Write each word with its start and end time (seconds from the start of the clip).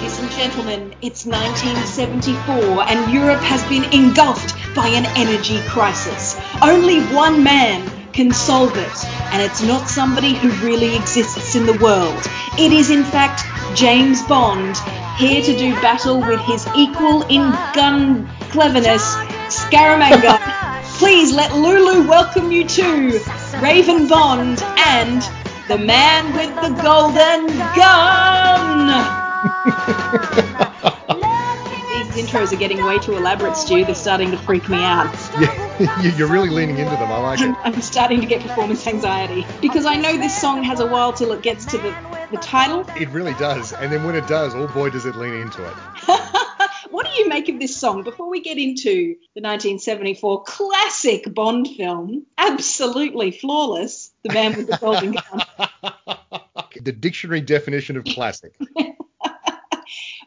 Ladies 0.00 0.18
and 0.18 0.30
gentlemen, 0.30 0.94
it's 1.02 1.26
1974 1.26 2.88
and 2.88 3.12
Europe 3.12 3.42
has 3.42 3.62
been 3.68 3.84
engulfed 3.92 4.54
by 4.74 4.88
an 4.88 5.04
energy 5.14 5.60
crisis. 5.68 6.40
Only 6.62 7.00
one 7.14 7.44
man 7.44 7.86
can 8.14 8.32
solve 8.32 8.74
it, 8.78 9.04
and 9.30 9.42
it's 9.42 9.62
not 9.62 9.90
somebody 9.90 10.32
who 10.32 10.48
really 10.66 10.96
exists 10.96 11.54
in 11.54 11.66
the 11.66 11.76
world. 11.82 12.18
It 12.58 12.72
is, 12.72 12.88
in 12.88 13.04
fact, 13.04 13.44
James 13.76 14.22
Bond, 14.22 14.78
here 15.18 15.42
to 15.42 15.54
do 15.54 15.74
battle 15.82 16.18
with 16.18 16.40
his 16.40 16.66
equal 16.74 17.20
in 17.24 17.50
gun 17.74 18.26
cleverness, 18.48 19.04
Scaramanga. 19.52 20.40
Please 20.98 21.34
let 21.34 21.54
Lulu 21.54 22.08
welcome 22.08 22.50
you 22.50 22.66
to 22.66 23.20
Raven 23.60 24.08
Bond 24.08 24.62
and 24.78 25.20
the 25.68 25.76
man 25.76 26.32
with 26.34 26.54
the 26.62 26.82
golden 26.82 27.48
gun. 27.76 29.19
These 32.10 32.24
intros 32.26 32.52
are 32.52 32.56
getting 32.56 32.84
way 32.84 32.98
too 32.98 33.16
elaborate, 33.16 33.56
Stu. 33.56 33.84
They're 33.84 33.94
starting 33.94 34.30
to 34.32 34.36
freak 34.38 34.68
me 34.68 34.78
out. 34.78 35.12
Yeah, 35.40 36.00
you- 36.02 36.10
you're 36.12 36.28
really 36.28 36.50
leaning 36.50 36.78
into 36.78 36.90
them. 36.96 37.10
I 37.12 37.18
like 37.18 37.40
it. 37.40 37.44
I'm, 37.62 37.74
I'm 37.74 37.80
starting 37.82 38.20
to 38.20 38.26
get 38.26 38.42
performance 38.42 38.86
anxiety 38.86 39.46
because 39.60 39.86
I 39.86 39.94
know 39.96 40.16
this 40.16 40.38
song 40.40 40.62
has 40.64 40.80
a 40.80 40.86
while 40.86 41.12
till 41.12 41.32
it 41.32 41.42
gets 41.42 41.64
to 41.66 41.78
the, 41.78 41.94
the 42.32 42.36
title. 42.38 42.84
It 42.96 43.08
really 43.10 43.34
does. 43.34 43.72
And 43.72 43.92
then 43.92 44.02
when 44.04 44.14
it 44.16 44.26
does, 44.26 44.54
oh 44.54 44.66
boy, 44.68 44.90
does 44.90 45.06
it 45.06 45.14
lean 45.16 45.34
into 45.34 45.64
it. 45.64 45.74
what 46.90 47.06
do 47.06 47.12
you 47.12 47.28
make 47.28 47.48
of 47.48 47.60
this 47.60 47.76
song 47.76 48.02
before 48.02 48.28
we 48.28 48.40
get 48.40 48.58
into 48.58 49.14
the 49.34 49.40
1974 49.42 50.42
classic 50.44 51.32
Bond 51.32 51.68
film? 51.68 52.26
Absolutely 52.38 53.30
flawless. 53.30 54.10
The 54.24 54.32
Man 54.34 54.56
with 54.56 54.66
the 54.68 54.78
Golden 54.78 55.12
Gun. 55.12 56.40
the 56.82 56.92
dictionary 56.92 57.40
definition 57.40 57.96
of 57.96 58.04
classic. 58.04 58.54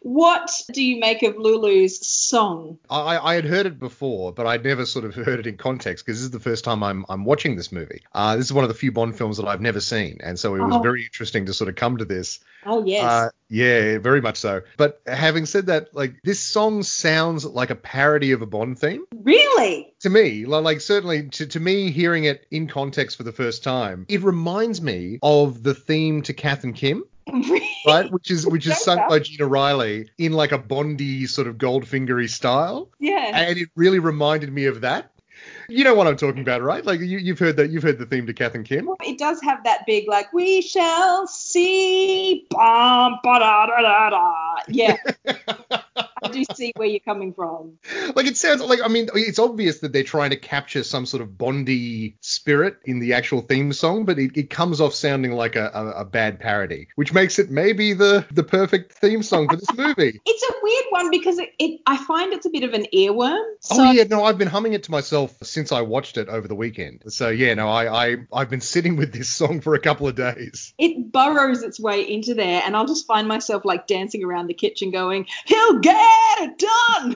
What 0.04 0.52
do 0.74 0.84
you 0.84 1.00
make 1.00 1.24
of 1.24 1.38
Lulu's 1.38 2.06
song? 2.06 2.78
I, 2.90 3.18
I 3.18 3.36
had 3.36 3.46
heard 3.46 3.66
it 3.66 3.80
before, 3.80 4.34
but 4.34 4.46
I'd 4.46 4.64
never 4.64 4.86
sort 4.86 5.06
of 5.06 5.16
heard 5.16 5.40
it 5.40 5.48
in 5.48 5.56
context 5.56 6.06
because 6.06 6.20
this 6.20 6.26
is 6.26 6.32
the 6.32 6.42
first 6.42 6.66
time 6.66 6.84
I'm, 6.84 7.06
I'm 7.08 7.24
watching 7.24 7.56
this 7.56 7.72
movie. 7.72 8.02
Uh, 8.14 8.36
this 8.36 8.46
is 8.48 8.54
one 8.54 8.66
of 8.66 8.68
the 8.68 8.74
few 8.74 8.92
Bond 8.92 9.18
films 9.18 9.38
that 9.38 9.48
I've 9.48 9.62
never 9.62 9.80
seen, 9.80 10.20
and 10.22 10.38
so 10.38 10.56
it 10.56 10.60
was 10.60 10.76
Oh. 10.76 10.82
very 10.82 11.04
interesting 11.06 11.46
to 11.46 11.54
sort 11.54 11.70
of 11.70 11.76
come 11.76 11.98
to 11.98 12.06
this. 12.06 12.40
Oh, 12.66 12.86
yes. 12.86 13.04
Uh, 13.06 13.30
yeah, 13.50 13.98
very 13.98 14.20
much 14.22 14.38
so. 14.38 14.62
But 14.78 15.02
having 15.08 15.46
said 15.46 15.68
that, 15.68 15.96
like 15.96 16.16
this 16.24 16.40
song 16.42 16.84
sounds 16.84 17.46
like 17.46 17.70
a 17.70 17.76
parody 17.76 18.32
of 18.34 18.42
a 18.42 18.46
Bond 18.46 18.80
theme 18.80 19.06
really? 19.16 19.94
to 20.02 20.10
me. 20.10 20.46
Like 20.46 20.82
certainly 20.82 21.30
to, 21.30 21.48
to 21.48 21.60
me, 21.60 21.92
hearing 21.92 22.26
it 22.26 22.46
in 22.52 22.68
context 22.68 23.16
for 23.18 23.24
the 23.24 23.32
first 23.32 23.64
time, 23.64 24.06
it 24.10 24.22
reminds 24.22 24.82
me 24.82 25.20
of 25.24 25.64
the 25.64 25.74
theme 25.74 26.22
to 26.24 26.34
Kath 26.34 26.64
and 26.66 26.76
Kim. 26.76 27.04
right? 27.88 28.12
Which 28.12 28.30
is 28.32 28.46
which 28.46 28.68
is 28.68 28.78
sung 28.84 29.00
by 29.08 29.20
Gina 29.20 29.46
Riley 29.48 30.10
in 30.18 30.34
like 30.34 30.52
a 30.52 30.58
Bondy 30.58 31.26
sort 31.26 31.48
of 31.48 31.58
Goldfingery 31.58 32.30
style, 32.30 32.90
Yeah. 33.00 33.32
and 33.34 33.58
it 33.58 33.70
really 33.76 34.00
reminded 34.00 34.52
me 34.52 34.66
of 34.66 34.82
that. 34.82 35.12
You 35.70 35.84
know 35.84 35.96
what 35.96 36.08
I'm 36.08 36.18
talking 36.18 36.42
about, 36.42 36.62
right? 36.62 36.86
Like 36.86 37.00
you, 37.00 37.18
you've 37.18 37.40
heard 37.40 37.58
that 37.58 37.70
you've 37.70 37.84
heard 37.84 38.00
the 38.00 38.06
theme 38.06 38.26
to 38.28 38.34
Kath 38.34 38.56
and 38.56 38.66
Kim. 38.66 38.90
It 39.02 39.18
does 39.18 39.42
have 39.42 39.64
that 39.64 39.86
big, 39.86 40.08
like, 40.08 40.32
we 40.34 40.62
shall 40.62 41.28
see. 41.28 42.48
Bum, 42.50 43.20
ba, 43.24 43.40
da, 43.40 43.66
da, 43.68 43.82
da, 43.82 44.10
da. 44.10 44.56
Yeah. 44.68 44.98
I 46.24 46.30
do 46.30 46.44
see 46.56 46.72
where 46.76 46.88
you're 46.88 47.00
coming 47.00 47.34
from. 47.34 47.78
Like 48.16 48.26
it 48.26 48.38
sounds 48.38 48.62
like 48.62 48.80
I 48.84 48.88
mean 48.88 49.10
it's 49.14 49.40
obvious 49.40 49.80
that 49.80 49.92
they're 49.94 50.04
trying 50.04 50.30
to 50.30 50.38
capture 50.38 50.84
some 50.84 51.06
sort 51.06 51.22
of 51.22 51.38
Bondy 51.38 52.16
spirit 52.22 52.78
in 52.86 53.00
the 53.00 53.14
actual 53.14 53.42
theme 53.42 53.74
song, 53.74 54.06
but 54.06 54.18
it, 54.18 54.36
it 54.36 54.50
comes 54.50 54.80
off 54.80 54.94
sounding 54.94 55.34
like 55.34 55.56
a, 55.56 55.70
a, 55.74 56.02
a 56.02 56.06
bad 56.06 56.40
parody, 56.40 56.88
which 56.96 57.14
makes 57.14 57.40
it 57.40 57.52
maybe 57.52 57.94
the 57.94 58.26
the 58.32 58.44
perfect 58.44 58.94
theme 58.94 59.24
song 59.24 59.48
for 59.50 59.58
this 59.58 59.74
movie. 59.78 60.22
It's 60.26 60.44
a 60.44 60.54
weird 60.62 60.86
one 60.90 61.12
because 61.12 61.40
it, 61.40 61.50
it 61.60 61.82
I 61.86 61.98
find 61.98 62.34
it's 62.34 62.46
a 62.46 62.50
bit 62.50 62.64
of 62.64 62.74
an 62.74 62.86
earworm. 62.94 63.38
Oh, 63.38 63.56
so 63.62 63.76
oh 63.80 63.92
yeah, 63.92 64.04
no, 64.04 64.24
I've 64.24 64.38
been 64.38 64.48
humming 64.48 64.74
it 64.74 64.84
to 64.84 64.92
myself 64.92 65.36
since 65.54 65.72
I 65.72 65.82
watched 65.82 66.18
it 66.18 66.28
over 66.28 66.48
the 66.48 66.56
weekend. 66.56 67.04
So 67.08 67.30
yeah, 67.30 67.54
no, 67.54 67.70
I, 67.70 68.08
I 68.08 68.18
I've 68.34 68.50
been 68.50 68.62
sitting 68.62 68.96
with 68.96 69.14
this 69.14 69.30
song 69.30 69.62
for 69.62 69.76
a 69.76 69.80
couple 69.80 70.08
of 70.08 70.16
days. 70.16 70.74
it 70.78 71.12
burrows 71.12 71.64
its 71.64 71.80
way 71.80 72.02
into 72.02 72.34
there, 72.34 72.62
and 72.66 72.76
I'll 72.76 72.88
just 72.88 73.08
find 73.08 73.28
myself 73.28 73.64
like 73.66 73.88
dancing 73.88 74.24
around 74.24 74.48
the 74.48 74.54
kitchen 74.54 74.92
going, 74.92 75.28
he'll 75.46 75.80
get 75.80 75.98
it 76.40 76.58
done. 76.60 77.16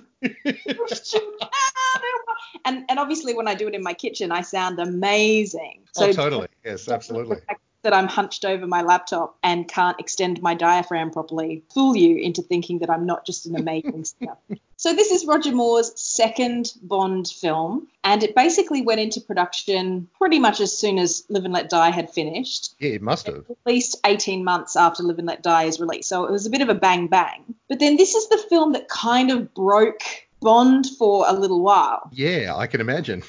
and 2.66 2.86
and 2.90 3.00
obviously 3.00 3.34
when 3.34 3.48
I 3.48 3.56
do 3.56 3.68
it 3.68 3.76
in 3.76 3.84
my 3.84 3.94
kitchen, 3.94 4.32
I 4.32 4.42
sound 4.42 4.80
amazing. 4.80 5.82
oh 5.98 6.12
totally, 6.12 6.48
yes, 6.64 6.88
absolutely. 6.88 7.38
that 7.84 7.94
I'm 7.94 8.08
hunched 8.08 8.44
over 8.44 8.68
my 8.68 8.82
laptop 8.82 9.38
and 9.44 9.68
can't 9.68 10.00
extend 10.00 10.42
my 10.42 10.54
diaphragm 10.54 11.12
properly 11.12 11.64
fool 11.74 11.96
you 11.96 12.18
into 12.18 12.42
thinking 12.42 12.80
that 12.80 12.90
I'm 12.90 13.06
not 13.06 13.26
just 13.26 13.46
an 13.46 13.56
amazing 13.56 14.04
singer. 14.20 14.36
So 14.80 14.94
this 14.94 15.12
is 15.12 15.26
Roger 15.26 15.52
Moore's 15.52 15.92
second 16.00 16.74
Bond 16.84 17.28
film, 17.28 17.88
and 18.04 18.22
it 18.24 18.36
basically 18.36 18.82
went 18.84 19.00
into 19.00 19.20
production 19.22 20.08
pretty 20.20 20.38
much 20.38 20.60
as 20.60 20.78
soon 20.78 21.00
as 21.00 21.24
Live 21.30 21.46
and 21.46 21.54
Let 21.54 21.70
Die 21.70 21.90
had 21.90 22.12
finished, 22.12 22.76
Yeah, 22.80 22.92
it 22.92 23.02
must 23.02 23.26
have. 23.28 23.46
at 23.50 23.58
least 23.66 23.98
18 24.06 24.44
months 24.44 24.76
after 24.76 25.02
Live 25.04 25.18
and 25.18 25.28
Let 25.28 25.42
Die 25.42 25.64
is 25.64 25.80
released. 25.80 26.10
So 26.10 26.26
it 26.26 26.32
was 26.32 26.46
a 26.46 26.52
bit 26.52 26.62
of 26.62 26.70
a 26.70 26.76
bang 26.76 27.08
bang. 27.08 27.44
But 27.70 27.80
then 27.80 27.98
this 27.98 28.14
is 28.14 28.30
the 28.30 28.38
film 28.50 28.74
that 28.74 28.88
kind 28.88 29.32
of 29.32 29.54
broke 29.56 30.02
Bond 30.42 30.86
for 31.00 31.26
a 31.28 31.34
little 31.34 31.62
while 31.64 32.10
Yeah, 32.14 32.54
I 32.56 32.68
can 32.68 32.80
imagine. 32.80 33.24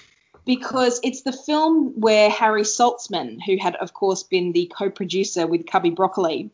Because 0.49 0.99
it's 1.05 1.25
the 1.25 1.33
film 1.33 1.93
where 2.01 2.31
Harry 2.31 2.63
Saltzman, 2.63 3.37
who 3.45 3.59
had, 3.61 3.77
of 3.77 3.93
course, 3.93 4.23
been 4.23 4.53
the 4.53 4.73
co 4.75 4.89
producer 4.89 5.47
with 5.47 5.67
Cubby 5.67 5.91
Broccoli, 5.91 6.51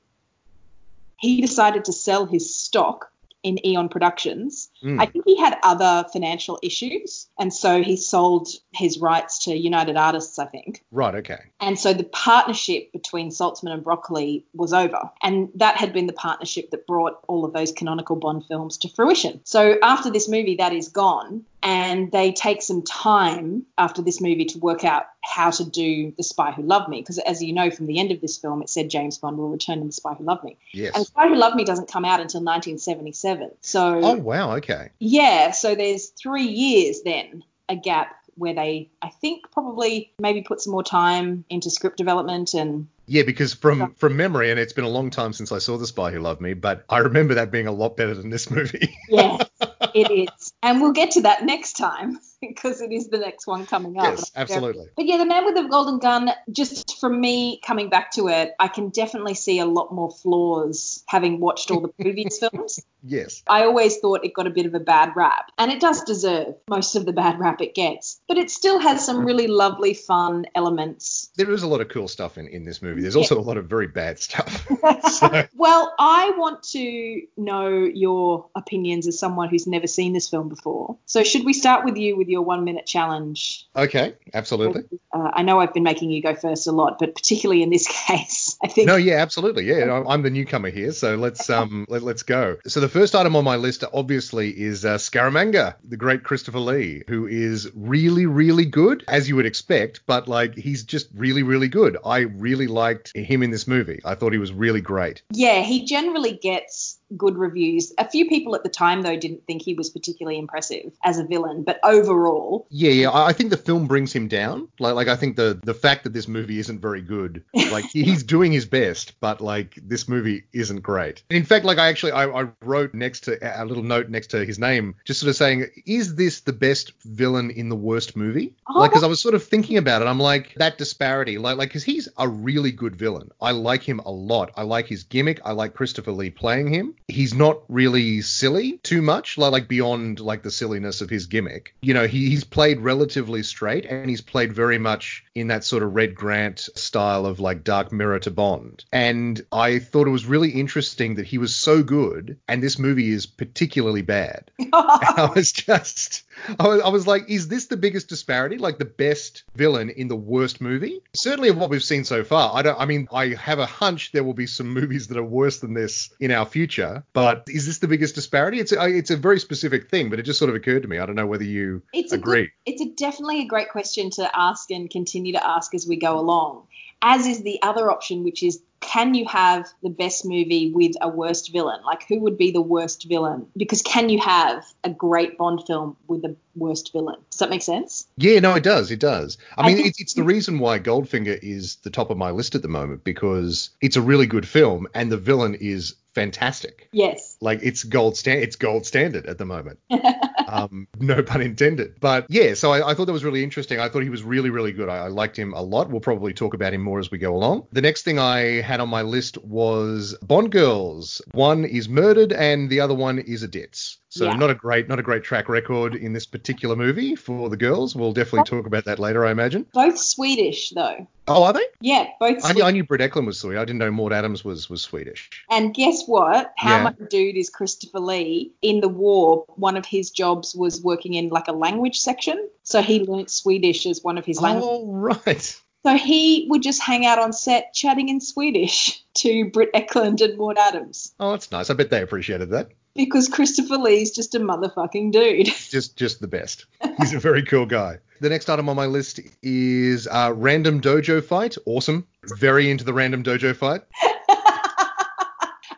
he 1.16 1.40
decided 1.40 1.84
to 1.84 1.92
sell 1.92 2.26
his 2.26 2.52
stock 2.52 3.12
in 3.44 3.64
Eon 3.64 3.88
Productions. 3.88 4.68
Mm. 4.84 5.00
I 5.00 5.06
think 5.06 5.24
he 5.24 5.36
had 5.38 5.56
other 5.62 6.06
financial 6.12 6.58
issues, 6.62 7.28
and 7.38 7.52
so 7.52 7.82
he 7.82 7.96
sold 7.96 8.48
his 8.72 8.98
rights 8.98 9.44
to 9.44 9.56
United 9.56 9.96
Artists, 9.96 10.38
I 10.38 10.46
think. 10.46 10.84
Right, 10.90 11.14
okay. 11.16 11.40
And 11.60 11.78
so 11.78 11.94
the 11.94 12.04
partnership 12.04 12.92
between 12.92 13.30
Saltzman 13.30 13.72
and 13.72 13.82
Broccoli 13.82 14.44
was 14.54 14.72
over. 14.72 15.10
And 15.22 15.48
that 15.54 15.76
had 15.76 15.92
been 15.92 16.06
the 16.06 16.12
partnership 16.12 16.70
that 16.70 16.86
brought 16.86 17.20
all 17.26 17.44
of 17.44 17.52
those 17.52 17.72
canonical 17.72 18.16
Bond 18.16 18.44
films 18.46 18.76
to 18.78 18.88
fruition. 18.88 19.40
So 19.44 19.78
after 19.82 20.10
this 20.10 20.28
movie, 20.28 20.56
that 20.56 20.72
is 20.72 20.88
gone. 20.88 21.44
And 21.62 22.12
they 22.12 22.32
take 22.32 22.60
some 22.60 22.82
time 22.82 23.64
after 23.78 24.02
this 24.02 24.20
movie 24.20 24.44
to 24.44 24.58
work 24.58 24.84
out 24.84 25.06
how 25.22 25.50
to 25.50 25.64
do 25.64 26.12
The 26.14 26.22
Spy 26.22 26.52
Who 26.52 26.62
Loved 26.62 26.90
Me. 26.90 27.00
Because 27.00 27.18
as 27.18 27.42
you 27.42 27.54
know 27.54 27.70
from 27.70 27.86
the 27.86 27.98
end 27.98 28.12
of 28.12 28.20
this 28.20 28.36
film, 28.36 28.60
it 28.60 28.68
said 28.68 28.90
James 28.90 29.16
Bond 29.16 29.38
will 29.38 29.48
return 29.48 29.78
in 29.78 29.86
The 29.86 29.92
Spy 29.92 30.12
Who 30.12 30.24
Loved 30.24 30.44
Me. 30.44 30.58
Yes. 30.72 30.94
And 30.94 31.00
The 31.00 31.06
Spy 31.06 31.28
Who 31.28 31.36
Loved 31.36 31.56
Me 31.56 31.64
doesn't 31.64 31.88
come 31.88 32.04
out 32.04 32.20
until 32.20 32.42
1977. 32.42 33.52
So 33.62 34.00
Oh 34.02 34.16
wow, 34.16 34.56
okay. 34.56 34.73
Yeah, 34.98 35.50
so 35.50 35.74
there's 35.74 36.08
three 36.10 36.44
years 36.44 37.02
then, 37.04 37.42
a 37.68 37.76
gap 37.76 38.16
where 38.36 38.54
they, 38.54 38.90
I 39.00 39.10
think, 39.10 39.50
probably 39.52 40.12
maybe 40.18 40.42
put 40.42 40.60
some 40.60 40.72
more 40.72 40.82
time 40.82 41.44
into 41.48 41.70
script 41.70 41.96
development 41.96 42.54
and 42.54 42.88
Yeah, 43.06 43.22
because 43.22 43.54
from 43.54 43.94
from 43.94 44.16
memory, 44.16 44.50
and 44.50 44.58
it's 44.58 44.72
been 44.72 44.84
a 44.84 44.88
long 44.88 45.10
time 45.10 45.32
since 45.32 45.52
I 45.52 45.58
saw 45.58 45.76
The 45.76 45.86
Spy 45.86 46.10
Who 46.10 46.20
Loved 46.20 46.40
Me, 46.40 46.54
but 46.54 46.84
I 46.88 46.98
remember 46.98 47.34
that 47.34 47.50
being 47.50 47.66
a 47.66 47.72
lot 47.72 47.96
better 47.96 48.14
than 48.14 48.30
this 48.30 48.50
movie. 48.50 48.96
yes, 49.08 49.48
it 49.94 50.10
is. 50.10 50.52
And 50.64 50.80
we'll 50.80 50.92
get 50.92 51.10
to 51.12 51.20
that 51.22 51.44
next 51.44 51.74
time 51.74 52.18
because 52.40 52.80
it 52.80 52.90
is 52.90 53.08
the 53.08 53.18
next 53.18 53.46
one 53.46 53.66
coming 53.66 53.98
up. 53.98 54.16
yes, 54.16 54.30
absolutely. 54.34 54.86
But 54.96 55.04
yeah, 55.04 55.18
The 55.18 55.26
Man 55.26 55.44
with 55.44 55.56
the 55.56 55.64
Golden 55.64 55.98
Gun, 55.98 56.30
just 56.50 56.98
from 56.98 57.20
me 57.20 57.60
coming 57.64 57.90
back 57.90 58.12
to 58.12 58.28
it, 58.28 58.54
I 58.58 58.68
can 58.68 58.88
definitely 58.88 59.34
see 59.34 59.58
a 59.58 59.66
lot 59.66 59.92
more 59.92 60.10
flaws 60.10 61.04
having 61.06 61.38
watched 61.38 61.70
all 61.70 61.80
the 61.80 61.88
previous 62.00 62.38
films. 62.38 62.80
Yes. 63.02 63.42
I 63.46 63.64
always 63.64 63.98
thought 63.98 64.24
it 64.24 64.32
got 64.32 64.46
a 64.46 64.50
bit 64.50 64.64
of 64.64 64.74
a 64.74 64.80
bad 64.80 65.14
rap, 65.14 65.52
and 65.58 65.70
it 65.70 65.80
does 65.80 66.02
deserve 66.04 66.54
most 66.68 66.96
of 66.96 67.04
the 67.04 67.12
bad 67.12 67.38
rap 67.38 67.60
it 67.60 67.74
gets. 67.74 68.18
But 68.26 68.38
it 68.38 68.50
still 68.50 68.78
has 68.78 69.04
some 69.04 69.26
really 69.26 69.46
lovely, 69.46 69.92
fun 69.92 70.46
elements. 70.54 71.30
There 71.36 71.50
is 71.50 71.62
a 71.62 71.66
lot 71.66 71.82
of 71.82 71.90
cool 71.90 72.08
stuff 72.08 72.38
in, 72.38 72.48
in 72.48 72.64
this 72.64 72.80
movie. 72.80 73.02
There's 73.02 73.16
also 73.16 73.38
a 73.38 73.42
lot 73.42 73.58
of 73.58 73.66
very 73.66 73.88
bad 73.88 74.18
stuff. 74.18 74.66
so, 75.12 75.46
Well, 75.54 75.94
I 75.98 76.32
want 76.38 76.62
to 76.72 77.22
know 77.36 77.68
your 77.68 78.46
opinions 78.54 79.06
as 79.06 79.18
someone 79.18 79.50
who's 79.50 79.66
never 79.66 79.86
seen 79.86 80.14
this 80.14 80.30
film 80.30 80.48
before. 80.54 80.96
So, 81.06 81.22
should 81.24 81.44
we 81.44 81.52
start 81.52 81.84
with 81.84 81.96
you 81.96 82.16
with 82.16 82.28
your 82.28 82.42
one 82.42 82.64
minute 82.64 82.86
challenge? 82.86 83.66
okay, 83.76 84.14
absolutely. 84.32 84.82
Uh, 85.12 85.30
I 85.32 85.42
know 85.42 85.60
I've 85.60 85.74
been 85.74 85.82
making 85.82 86.10
you 86.10 86.22
go 86.22 86.34
first 86.34 86.66
a 86.66 86.72
lot, 86.72 86.98
but 86.98 87.14
particularly 87.14 87.62
in 87.62 87.70
this 87.70 87.86
case, 88.06 88.56
I 88.62 88.68
think. 88.68 88.86
No, 88.86 88.96
yeah, 88.96 89.16
absolutely. 89.16 89.64
Yeah, 89.64 90.02
I'm- 90.06 90.24
the 90.24 90.30
newcomer 90.30 90.70
here, 90.70 90.90
so 90.92 91.16
let's 91.16 91.50
um 91.50 91.84
let, 91.90 92.02
let's 92.02 92.22
go. 92.22 92.56
So 92.66 92.80
the 92.80 92.88
first 92.88 93.14
item 93.14 93.36
on 93.36 93.44
my 93.44 93.56
list 93.56 93.84
obviously 93.92 94.48
is 94.50 94.84
uh, 94.86 94.96
Scaramanga, 94.96 95.74
the 95.84 95.98
great 95.98 96.24
Christopher 96.24 96.60
Lee, 96.60 97.02
who 97.08 97.26
is 97.26 97.70
really 97.74 98.24
really 98.24 98.64
good 98.64 99.04
as 99.06 99.28
you 99.28 99.36
would 99.36 99.44
expect, 99.44 100.00
but 100.06 100.26
like 100.28 100.54
he's 100.54 100.82
just 100.82 101.08
really 101.14 101.42
really 101.42 101.68
good. 101.68 101.98
I 102.04 102.20
really 102.20 102.66
liked 102.66 103.14
him 103.14 103.42
in 103.42 103.50
this 103.50 103.66
movie. 103.68 104.00
I 104.04 104.14
thought 104.14 104.32
he 104.32 104.38
was 104.38 104.52
really 104.52 104.80
great. 104.80 105.22
Yeah, 105.30 105.60
he 105.60 105.84
generally 105.84 106.32
gets 106.32 106.98
good 107.16 107.36
reviews. 107.36 107.92
A 107.98 108.08
few 108.08 108.28
people 108.28 108.54
at 108.54 108.62
the 108.62 108.68
time, 108.68 109.02
though, 109.02 109.16
didn't 109.16 109.46
think 109.46 109.62
he 109.62 109.74
was 109.74 109.90
particularly 109.90 110.38
impressive 110.38 110.92
as 111.04 111.18
a 111.18 111.24
villain, 111.24 111.62
but 111.62 111.78
overall. 111.82 112.66
Yeah, 112.70 112.90
yeah. 112.90 113.10
I 113.12 113.32
think 113.32 113.50
the 113.50 113.56
film 113.56 113.86
brings 113.86 114.12
him 114.12 114.28
down. 114.28 114.68
Like, 114.78 114.94
like 114.94 115.08
I 115.08 115.16
think 115.16 115.36
the 115.36 115.60
the 115.62 115.74
fact 115.74 116.04
that 116.04 116.12
this 116.12 116.28
movie 116.28 116.58
isn't 116.58 116.80
very 116.80 117.02
good, 117.02 117.44
like 117.54 117.84
he's 117.86 118.22
doing 118.22 118.52
his 118.52 118.66
best, 118.66 119.18
but 119.20 119.40
like 119.40 119.78
this 119.82 120.08
movie 120.08 120.44
isn't 120.52 120.80
great. 120.80 121.22
In 121.30 121.44
fact, 121.44 121.64
like 121.64 121.78
I 121.78 121.88
actually 121.88 122.12
I, 122.12 122.26
I 122.26 122.48
wrote 122.62 122.94
next 122.94 123.20
to 123.24 123.38
a 123.42 123.64
little 123.64 123.82
note 123.82 124.08
next 124.08 124.28
to 124.28 124.44
his 124.44 124.58
name, 124.58 124.96
just 125.04 125.20
sort 125.20 125.30
of 125.30 125.36
saying, 125.36 125.66
is 125.86 126.14
this 126.16 126.40
the 126.40 126.52
best 126.52 126.92
villain 127.04 127.50
in 127.50 127.68
the 127.68 127.76
worst 127.76 128.16
movie? 128.16 128.54
Oh, 128.68 128.80
like, 128.80 128.90
because 128.90 129.04
I 129.04 129.08
was 129.08 129.20
sort 129.20 129.34
of 129.34 129.44
thinking 129.44 129.76
about 129.76 130.02
it, 130.02 130.06
I'm 130.06 130.20
like 130.20 130.54
that 130.56 130.78
disparity, 130.78 131.38
like, 131.38 131.56
like 131.56 131.68
because 131.68 131.84
he's 131.84 132.08
a 132.18 132.28
really 132.28 132.72
good 132.72 132.96
villain. 132.96 133.30
I 133.40 133.52
like 133.52 133.82
him 133.82 134.00
a 134.00 134.10
lot. 134.10 134.52
I 134.56 134.62
like 134.62 134.86
his 134.86 135.04
gimmick. 135.04 135.40
I 135.44 135.52
like 135.52 135.74
Christopher 135.74 136.12
Lee 136.12 136.30
playing 136.30 136.68
him. 136.68 136.93
He's 137.08 137.34
not 137.34 137.62
really 137.68 138.20
silly 138.22 138.78
too 138.78 139.02
much, 139.02 139.38
like, 139.38 139.52
like 139.52 139.68
beyond 139.68 140.20
like 140.20 140.42
the 140.42 140.50
silliness 140.50 141.00
of 141.00 141.10
his 141.10 141.26
gimmick. 141.26 141.74
You 141.82 141.94
know, 141.94 142.06
he, 142.06 142.28
he's 142.28 142.44
played 142.44 142.80
relatively 142.80 143.42
straight 143.42 143.84
and 143.84 144.08
he's 144.08 144.20
played 144.20 144.52
very 144.52 144.78
much 144.78 145.24
in 145.34 145.48
that 145.48 145.64
sort 145.64 145.82
of 145.82 145.94
Red 145.94 146.14
Grant 146.14 146.60
style 146.74 147.26
of 147.26 147.40
like 147.40 147.64
Dark 147.64 147.92
Mirror 147.92 148.20
to 148.20 148.30
Bond. 148.30 148.84
And 148.92 149.44
I 149.52 149.78
thought 149.78 150.06
it 150.06 150.10
was 150.10 150.26
really 150.26 150.50
interesting 150.50 151.16
that 151.16 151.26
he 151.26 151.38
was 151.38 151.54
so 151.54 151.82
good 151.82 152.38
and 152.48 152.62
this 152.62 152.78
movie 152.78 153.10
is 153.10 153.26
particularly 153.26 154.02
bad. 154.02 154.50
I 154.72 155.30
was 155.34 155.52
just 155.52 156.24
I 156.58 156.68
was, 156.68 156.80
I 156.82 156.88
was, 156.88 157.06
like, 157.06 157.28
is 157.28 157.48
this 157.48 157.66
the 157.66 157.76
biggest 157.76 158.08
disparity? 158.08 158.58
Like 158.58 158.78
the 158.78 158.84
best 158.84 159.44
villain 159.54 159.90
in 159.90 160.08
the 160.08 160.16
worst 160.16 160.60
movie? 160.60 161.00
Certainly 161.14 161.50
of 161.50 161.56
what 161.56 161.70
we've 161.70 161.82
seen 161.82 162.04
so 162.04 162.24
far. 162.24 162.54
I 162.54 162.62
don't. 162.62 162.78
I 162.78 162.86
mean, 162.86 163.08
I 163.12 163.28
have 163.28 163.58
a 163.58 163.66
hunch 163.66 164.12
there 164.12 164.24
will 164.24 164.34
be 164.34 164.46
some 164.46 164.68
movies 164.68 165.08
that 165.08 165.18
are 165.18 165.24
worse 165.24 165.60
than 165.60 165.74
this 165.74 166.10
in 166.20 166.30
our 166.30 166.46
future. 166.46 166.83
But 167.12 167.44
is 167.48 167.66
this 167.66 167.78
the 167.78 167.88
biggest 167.88 168.14
disparity? 168.14 168.58
It's 168.60 168.72
a, 168.72 168.86
it's 168.86 169.10
a 169.10 169.16
very 169.16 169.40
specific 169.40 169.90
thing, 169.90 170.10
but 170.10 170.18
it 170.18 170.22
just 170.22 170.38
sort 170.38 170.48
of 170.48 170.54
occurred 170.54 170.82
to 170.82 170.88
me. 170.88 170.98
I 170.98 171.06
don't 171.06 171.16
know 171.16 171.26
whether 171.26 171.44
you 171.44 171.82
it's 171.92 172.12
agree. 172.12 172.44
A 172.44 172.70
it's 172.70 172.82
a 172.82 172.90
definitely 172.96 173.40
a 173.40 173.46
great 173.46 173.70
question 173.70 174.10
to 174.10 174.30
ask 174.38 174.70
and 174.70 174.90
continue 174.90 175.32
to 175.32 175.46
ask 175.46 175.74
as 175.74 175.86
we 175.86 175.96
go 175.96 176.18
along. 176.18 176.66
As 177.02 177.26
is 177.26 177.42
the 177.42 177.60
other 177.62 177.90
option, 177.90 178.24
which 178.24 178.42
is 178.42 178.62
can 178.84 179.14
you 179.14 179.26
have 179.26 179.66
the 179.82 179.88
best 179.88 180.24
movie 180.24 180.70
with 180.72 180.92
a 181.00 181.08
worst 181.08 181.52
villain? 181.52 181.80
Like, 181.84 182.06
who 182.06 182.20
would 182.20 182.36
be 182.36 182.50
the 182.50 182.60
worst 182.60 183.08
villain? 183.08 183.46
Because 183.56 183.82
can 183.82 184.10
you 184.10 184.20
have 184.20 184.64
a 184.84 184.90
great 184.90 185.38
Bond 185.38 185.64
film 185.66 185.96
with 186.06 186.22
the 186.22 186.36
worst 186.54 186.92
villain? 186.92 187.16
Does 187.30 187.40
that 187.40 187.50
make 187.50 187.62
sense? 187.62 188.06
Yeah, 188.16 188.40
no, 188.40 188.54
it 188.54 188.62
does. 188.62 188.90
It 188.90 189.00
does. 189.00 189.38
I, 189.56 189.62
I 189.62 189.66
mean, 189.66 189.86
it's, 189.86 190.00
it's 190.00 190.14
the 190.14 190.22
reason 190.22 190.58
why 190.58 190.78
Goldfinger 190.78 191.38
is 191.42 191.76
the 191.76 191.90
top 191.90 192.10
of 192.10 192.18
my 192.18 192.30
list 192.30 192.54
at 192.54 192.62
the 192.62 192.68
moment 192.68 193.04
because 193.04 193.70
it's 193.80 193.96
a 193.96 194.02
really 194.02 194.26
good 194.26 194.46
film 194.46 194.86
and 194.94 195.10
the 195.10 195.16
villain 195.16 195.54
is 195.54 195.94
fantastic. 196.14 196.88
Yes. 196.92 197.36
Like 197.40 197.60
it's 197.62 197.82
gold 197.82 198.16
stand 198.16 198.42
it's 198.42 198.56
gold 198.56 198.86
standard 198.86 199.26
at 199.26 199.38
the 199.38 199.44
moment. 199.44 199.80
um, 200.48 200.86
no 200.98 201.22
pun 201.22 201.42
intended. 201.42 202.00
But 202.00 202.26
yeah, 202.28 202.54
so 202.54 202.72
I, 202.72 202.90
I, 202.90 202.94
thought 202.94 203.06
that 203.06 203.12
was 203.12 203.24
really 203.24 203.42
interesting. 203.42 203.80
I 203.80 203.88
thought 203.88 204.02
he 204.02 204.10
was 204.10 204.22
really, 204.22 204.50
really 204.50 204.72
good. 204.72 204.88
I, 204.88 204.98
I, 204.98 205.08
liked 205.08 205.36
him 205.36 205.52
a 205.52 205.62
lot. 205.62 205.90
We'll 205.90 206.00
probably 206.00 206.32
talk 206.32 206.54
about 206.54 206.72
him 206.72 206.82
more 206.82 206.98
as 206.98 207.10
we 207.10 207.18
go 207.18 207.34
along. 207.34 207.66
The 207.72 207.82
next 207.82 208.02
thing 208.02 208.18
I 208.18 208.60
had 208.60 208.73
on 208.80 208.88
my 208.88 209.02
list 209.02 209.38
was 209.44 210.16
Bond 210.22 210.52
girls. 210.52 211.22
One 211.32 211.64
is 211.64 211.88
murdered 211.88 212.32
and 212.32 212.70
the 212.70 212.80
other 212.80 212.94
one 212.94 213.18
is 213.18 213.42
a 213.42 213.48
ditz. 213.48 213.98
So 214.08 214.26
yeah. 214.26 214.36
not 214.36 214.50
a 214.50 214.54
great, 214.54 214.88
not 214.88 215.00
a 215.00 215.02
great 215.02 215.24
track 215.24 215.48
record 215.48 215.96
in 215.96 216.12
this 216.12 216.24
particular 216.24 216.76
movie 216.76 217.16
for 217.16 217.48
the 217.50 217.56
girls. 217.56 217.96
We'll 217.96 218.12
definitely 218.12 218.44
talk 218.44 218.64
about 218.64 218.84
that 218.84 219.00
later, 219.00 219.26
I 219.26 219.32
imagine. 219.32 219.66
Both 219.74 219.98
Swedish 219.98 220.70
though. 220.70 221.08
Oh, 221.26 221.42
are 221.42 221.52
they? 221.52 221.64
Yeah, 221.80 222.06
both. 222.20 222.44
I 222.44 222.52
knew, 222.52 222.62
I 222.62 222.70
knew 222.70 222.84
Britt 222.84 223.00
Ekland 223.00 223.26
was 223.26 223.40
Swedish. 223.40 223.58
I 223.58 223.64
didn't 223.64 223.78
know 223.78 223.90
Maud 223.90 224.12
Adams 224.12 224.44
was 224.44 224.70
was 224.70 224.82
Swedish. 224.82 225.30
And 225.50 225.74
guess 225.74 226.04
what? 226.06 226.52
How 226.56 226.76
yeah. 226.76 226.82
much 226.84 226.96
dude 227.10 227.36
is 227.36 227.50
Christopher 227.50 227.98
Lee? 227.98 228.52
In 228.62 228.80
the 228.80 228.88
war, 228.88 229.46
one 229.56 229.76
of 229.76 229.84
his 229.84 230.10
jobs 230.10 230.54
was 230.54 230.80
working 230.80 231.14
in 231.14 231.30
like 231.30 231.48
a 231.48 231.52
language 231.52 231.98
section, 231.98 232.48
so 232.62 232.82
he 232.82 233.00
learnt 233.00 233.30
Swedish 233.30 233.84
as 233.86 234.02
one 234.02 234.18
of 234.18 234.24
his 234.24 234.38
oh, 234.38 234.42
languages. 234.42 234.68
Oh, 234.70 234.92
right. 234.92 235.60
So 235.84 235.96
he 235.96 236.46
would 236.48 236.62
just 236.62 236.80
hang 236.80 237.04
out 237.04 237.18
on 237.18 237.34
set 237.34 237.74
chatting 237.74 238.08
in 238.08 238.20
Swedish 238.20 239.04
to 239.14 239.50
Britt 239.50 239.72
Ekland 239.74 240.22
and 240.22 240.38
Maud 240.38 240.56
Adams. 240.58 241.12
Oh, 241.20 241.32
that's 241.32 241.52
nice. 241.52 241.68
I 241.68 241.74
bet 241.74 241.90
they 241.90 242.02
appreciated 242.02 242.50
that 242.50 242.70
because 242.94 243.28
Christopher 243.28 243.76
Lee's 243.76 244.12
just 244.12 244.34
a 244.34 244.38
motherfucking 244.38 245.12
dude. 245.12 245.46
Just 245.70 245.96
just 245.96 246.20
the 246.20 246.28
best. 246.28 246.66
He's 246.98 247.12
a 247.12 247.18
very 247.18 247.42
cool 247.42 247.66
guy. 247.66 247.98
The 248.20 248.28
next 248.28 248.48
item 248.48 248.68
on 248.68 248.76
my 248.76 248.86
list 248.86 249.20
is 249.42 250.06
uh, 250.06 250.32
random 250.34 250.80
dojo 250.80 251.22
fight. 251.22 251.56
Awesome. 251.66 252.06
Very 252.38 252.70
into 252.70 252.84
the 252.84 252.92
random 252.92 253.24
dojo 253.24 253.54
fight. 253.56 253.82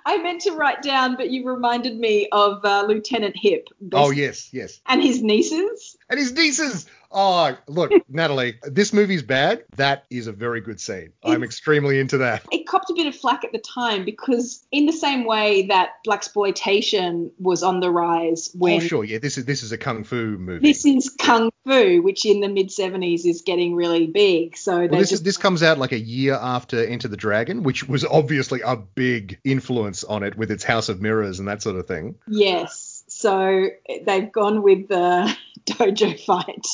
I 0.09 0.19
meant 0.19 0.43
to 0.43 0.53
write 0.53 0.83
down, 0.83 1.17
but 1.17 1.31
you 1.31 1.45
reminded 1.49 1.99
me 1.99 2.29
of 2.31 2.65
uh, 2.65 2.85
Lieutenant 2.87 3.37
Hip. 3.37 3.69
Oh 3.93 4.11
yes, 4.11 4.51
yes. 4.53 4.81
And 4.87 5.03
his 5.03 5.21
nieces. 5.23 5.97
And 6.09 6.21
his 6.21 6.33
nieces. 6.33 6.87
Oh, 7.19 7.57
look, 7.67 7.93
Natalie, 8.11 8.59
this 8.63 8.93
movie's 8.93 9.23
bad. 9.23 9.65
That 9.77 10.05
is 10.11 10.27
a 10.27 10.33
very 10.33 10.61
good 10.61 10.79
scene. 10.79 11.15
I'm 11.25 11.43
extremely 11.43 11.99
into 11.99 12.19
that. 12.19 12.45
It 12.53 12.67
copped 12.67 12.91
a 12.91 12.95
bit 12.95 13.07
of 13.07 13.17
flack 13.17 13.43
at 13.43 13.53
the 13.53 13.59
time 13.59 14.05
because, 14.05 14.63
in 14.71 14.85
the 14.85 14.93
same 14.93 15.25
way 15.25 15.69
that 15.69 15.93
blaxploitation 16.07 17.31
was 17.39 17.63
on 17.63 17.81
the 17.81 17.91
rise 17.91 18.51
oh, 18.55 18.59
when. 18.59 18.77
Oh, 18.77 18.81
sure, 18.81 19.05
yeah. 19.05 19.17
This 19.19 19.39
is 19.39 19.47
this 19.47 19.63
is 19.63 19.73
a 19.73 19.79
kung 19.79 20.05
fu 20.05 20.37
movie. 20.37 20.69
This 20.69 20.85
is 20.85 21.09
kung 21.09 21.51
fu, 21.65 22.03
which 22.03 22.27
in 22.27 22.41
the 22.41 22.49
mid 22.49 22.69
70s 22.69 23.25
is 23.25 23.41
getting 23.41 23.75
really 23.75 24.07
big. 24.07 24.59
So 24.59 24.81
well, 24.81 24.89
this 24.89 24.99
just... 25.09 25.13
is, 25.13 25.23
this 25.23 25.37
comes 25.39 25.63
out 25.63 25.79
like 25.79 25.93
a 25.93 25.99
year 25.99 26.35
after 26.35 26.87
Enter 26.87 27.09
the 27.09 27.17
Dragon, 27.17 27.63
which 27.63 27.89
was 27.89 28.05
obviously 28.05 28.61
a 28.61 28.77
big 28.77 29.41
influence 29.43 30.05
on 30.05 30.23
it 30.23 30.37
with 30.37 30.51
its 30.51 30.65
House 30.65 30.91
of 30.91 31.01
Mirrors 31.01 31.39
and 31.39 31.49
that 31.49 31.63
sort 31.63 31.77
of 31.77 31.89
thing. 31.89 32.17
Yes. 32.29 32.86
So 33.27 33.71
they've 34.05 34.31
gone 34.31 34.63
with 34.63 34.87
the 34.87 35.37
dojo 35.67 36.17
fight. 36.25 36.65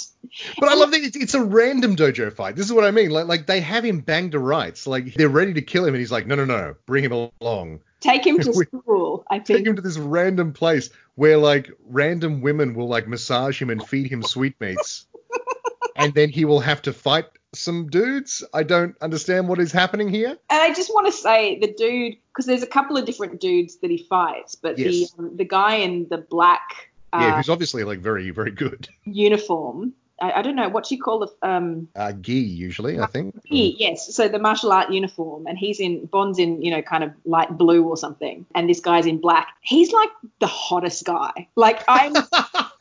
But 0.61 0.69
I 0.69 0.75
love 0.75 0.91
that 0.91 1.01
it's, 1.01 1.17
it's, 1.17 1.33
a 1.33 1.43
random 1.43 1.97
dojo 1.97 2.31
fight. 2.31 2.57
This 2.57 2.67
is 2.67 2.75
what 2.75 2.85
I 2.85 2.91
mean. 2.91 3.09
Like, 3.09 3.27
like 3.27 3.47
they 3.47 3.63
have 3.63 3.87
him 3.87 4.01
banged 4.01 4.33
to 4.33 4.39
rights. 4.39 4.87
Like 4.87 5.15
they're 5.15 5.31
ready 5.31 5.55
to 5.55 5.63
kill 5.63 5.87
him, 5.87 5.95
and 5.95 6.01
he's 6.01 6.13
like, 6.13 6.27
no, 6.27 6.35
no, 6.35 6.45
no, 6.45 6.75
bring 6.85 7.05
him 7.05 7.31
along. 7.41 7.81
Take 8.01 8.27
him 8.27 8.39
to 8.41 8.53
school. 8.53 9.25
I 9.31 9.39
think. 9.39 9.61
Take 9.61 9.67
him 9.67 9.77
to 9.77 9.83
this 9.83 9.97
random 9.97 10.53
place 10.53 10.91
where 11.15 11.39
like 11.39 11.71
random 11.87 12.43
women 12.43 12.75
will 12.75 12.87
like 12.87 13.09
massage 13.09 13.61
him 13.61 13.71
and 13.71 13.83
feed 13.83 14.13
him 14.13 14.23
sweetmeats, 14.23 15.07
and 15.97 16.13
then 16.13 16.29
he 16.29 16.45
will 16.45 16.61
have 16.61 16.83
to 16.83 16.93
fight 16.93 17.25
some 17.55 17.89
dudes. 17.89 18.45
I 18.55 18.63
don't 18.63 18.97
understand 19.01 19.49
what 19.49 19.61
is 19.61 19.73
happening 19.73 20.09
here. 20.09 20.31
And 20.51 20.61
I 20.61 20.73
just 20.73 20.93
want 20.93 21.07
to 21.07 21.13
say 21.13 21.59
the 21.59 21.73
dude, 21.73 22.17
because 22.29 22.47
there's 22.47 22.63
a 22.63 22.67
couple 22.67 22.97
of 22.97 23.05
different 23.05 23.41
dudes 23.41 23.77
that 23.79 23.91
he 23.91 23.99
fights, 23.99 24.55
but 24.55 24.79
yes. 24.79 25.13
the 25.13 25.23
um, 25.23 25.37
the 25.37 25.45
guy 25.45 25.77
in 25.77 26.07
the 26.09 26.19
black. 26.19 26.91
Uh, 27.13 27.19
yeah, 27.21 27.37
who's 27.37 27.49
obviously 27.49 27.85
like 27.85 28.01
very 28.01 28.31
very 28.31 28.51
good. 28.51 28.89
Uniform. 29.05 29.93
I, 30.21 30.33
I 30.33 30.43
don't 30.43 30.57
know 30.57 30.69
what 30.69 30.91
you 30.91 31.01
call 31.01 31.19
the 31.21 31.49
um. 31.49 31.89
Uh, 31.95 32.13
gi 32.13 32.33
usually, 32.33 33.01
I 33.01 33.07
think. 33.07 33.35
Gi, 33.45 33.77
yes. 33.79 34.15
So 34.15 34.29
the 34.29 34.39
martial 34.39 34.73
art 34.73 34.91
uniform, 34.91 35.47
and 35.47 35.59
he's 35.59 35.81
in 35.81 36.07
Bond's 36.07 36.39
in 36.39 36.63
you 36.63 36.71
know 36.71 36.81
kind 36.81 37.05
of 37.05 37.13
light 37.25 37.57
blue 37.59 37.85
or 37.85 37.97
something, 37.97 38.47
and 38.55 38.69
this 38.69 38.81
guy's 38.81 39.07
in 39.07 39.21
black. 39.21 39.49
He's 39.61 39.93
like 39.93 40.11
the 40.41 40.47
hottest 40.47 41.05
guy. 41.05 41.49
Like 41.57 41.83
I'm. 41.89 42.15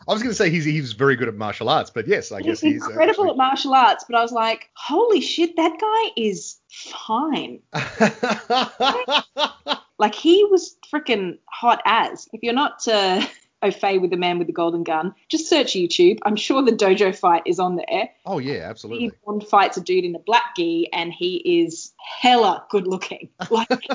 I 0.07 0.13
was 0.13 0.23
going 0.23 0.31
to 0.31 0.35
say 0.35 0.49
he's 0.49 0.65
he's 0.65 0.93
very 0.93 1.15
good 1.15 1.27
at 1.27 1.35
martial 1.35 1.69
arts, 1.69 1.89
but 1.89 2.07
yes, 2.07 2.31
I 2.31 2.37
he's 2.37 2.45
guess 2.45 2.61
he's 2.61 2.85
incredible 2.85 3.09
actually... 3.09 3.29
at 3.29 3.37
martial 3.37 3.73
arts. 3.73 4.05
But 4.07 4.17
I 4.17 4.21
was 4.21 4.31
like, 4.31 4.69
holy 4.73 5.21
shit, 5.21 5.55
that 5.57 5.79
guy 5.79 6.21
is 6.21 6.57
fine. 6.69 7.59
like 9.99 10.15
he 10.15 10.43
was 10.45 10.75
freaking 10.91 11.37
hot 11.45 11.81
as. 11.85 12.27
If 12.33 12.41
you're 12.41 12.53
not 12.53 12.87
uh, 12.87 13.23
au 13.61 13.71
fait 13.71 13.99
with 13.99 14.09
the 14.09 14.17
man 14.17 14.39
with 14.39 14.47
the 14.47 14.53
golden 14.53 14.83
gun, 14.83 15.13
just 15.29 15.47
search 15.47 15.73
YouTube. 15.73 16.17
I'm 16.25 16.35
sure 16.35 16.63
the 16.63 16.71
dojo 16.71 17.15
fight 17.15 17.43
is 17.45 17.59
on 17.59 17.75
there. 17.75 18.09
Oh 18.25 18.39
yeah, 18.39 18.67
absolutely. 18.67 19.05
He 19.05 19.11
Bond 19.25 19.47
fights 19.47 19.77
a 19.77 19.81
dude 19.81 20.03
in 20.03 20.15
a 20.15 20.19
black 20.19 20.55
gi, 20.55 20.89
and 20.93 21.13
he 21.13 21.61
is 21.61 21.93
hella 22.19 22.65
good 22.69 22.87
looking. 22.87 23.29
Like. 23.49 23.87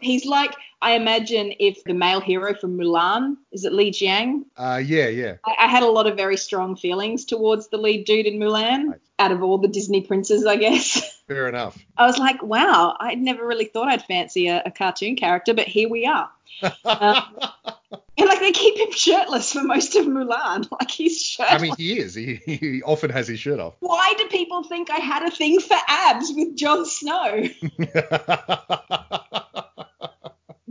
He's 0.00 0.24
like, 0.24 0.54
I 0.82 0.92
imagine 0.92 1.52
if 1.58 1.84
the 1.84 1.92
male 1.92 2.20
hero 2.20 2.54
from 2.54 2.78
Mulan, 2.78 3.36
is 3.52 3.64
it 3.64 3.72
Li 3.72 3.90
Jiang? 3.90 4.44
Uh, 4.56 4.80
yeah, 4.84 5.08
yeah. 5.08 5.34
I, 5.44 5.54
I 5.60 5.68
had 5.68 5.82
a 5.82 5.90
lot 5.90 6.06
of 6.06 6.16
very 6.16 6.36
strong 6.36 6.74
feelings 6.76 7.26
towards 7.26 7.68
the 7.68 7.76
lead 7.76 8.06
dude 8.06 8.26
in 8.26 8.38
Mulan, 8.38 8.88
right. 8.88 9.00
out 9.18 9.32
of 9.32 9.42
all 9.42 9.58
the 9.58 9.68
Disney 9.68 10.00
princes, 10.00 10.46
I 10.46 10.56
guess. 10.56 11.20
Fair 11.28 11.48
enough. 11.48 11.78
I 11.96 12.06
was 12.06 12.18
like, 12.18 12.42
wow, 12.42 12.96
I 12.98 13.14
never 13.14 13.46
really 13.46 13.66
thought 13.66 13.88
I'd 13.88 14.02
fancy 14.04 14.48
a, 14.48 14.62
a 14.64 14.70
cartoon 14.70 15.16
character, 15.16 15.52
but 15.52 15.68
here 15.68 15.88
we 15.88 16.06
are. 16.06 16.30
um, 16.62 16.72
and 18.18 18.28
like 18.28 18.40
they 18.40 18.52
keep 18.52 18.76
him 18.78 18.92
shirtless 18.92 19.52
for 19.52 19.62
most 19.62 19.96
of 19.96 20.06
Mulan. 20.06 20.66
Like 20.80 20.90
he's 20.90 21.20
shirtless. 21.20 21.60
I 21.60 21.62
mean, 21.62 21.74
he 21.76 21.98
is. 21.98 22.14
He, 22.14 22.40
he 22.46 22.82
often 22.82 23.10
has 23.10 23.28
his 23.28 23.38
shirt 23.38 23.60
off. 23.60 23.74
Why 23.80 24.14
do 24.16 24.26
people 24.28 24.62
think 24.62 24.90
I 24.90 24.96
had 24.96 25.22
a 25.24 25.30
thing 25.30 25.60
for 25.60 25.76
abs 25.86 26.32
with 26.34 26.56
Jon 26.56 26.86
Snow? 26.86 27.44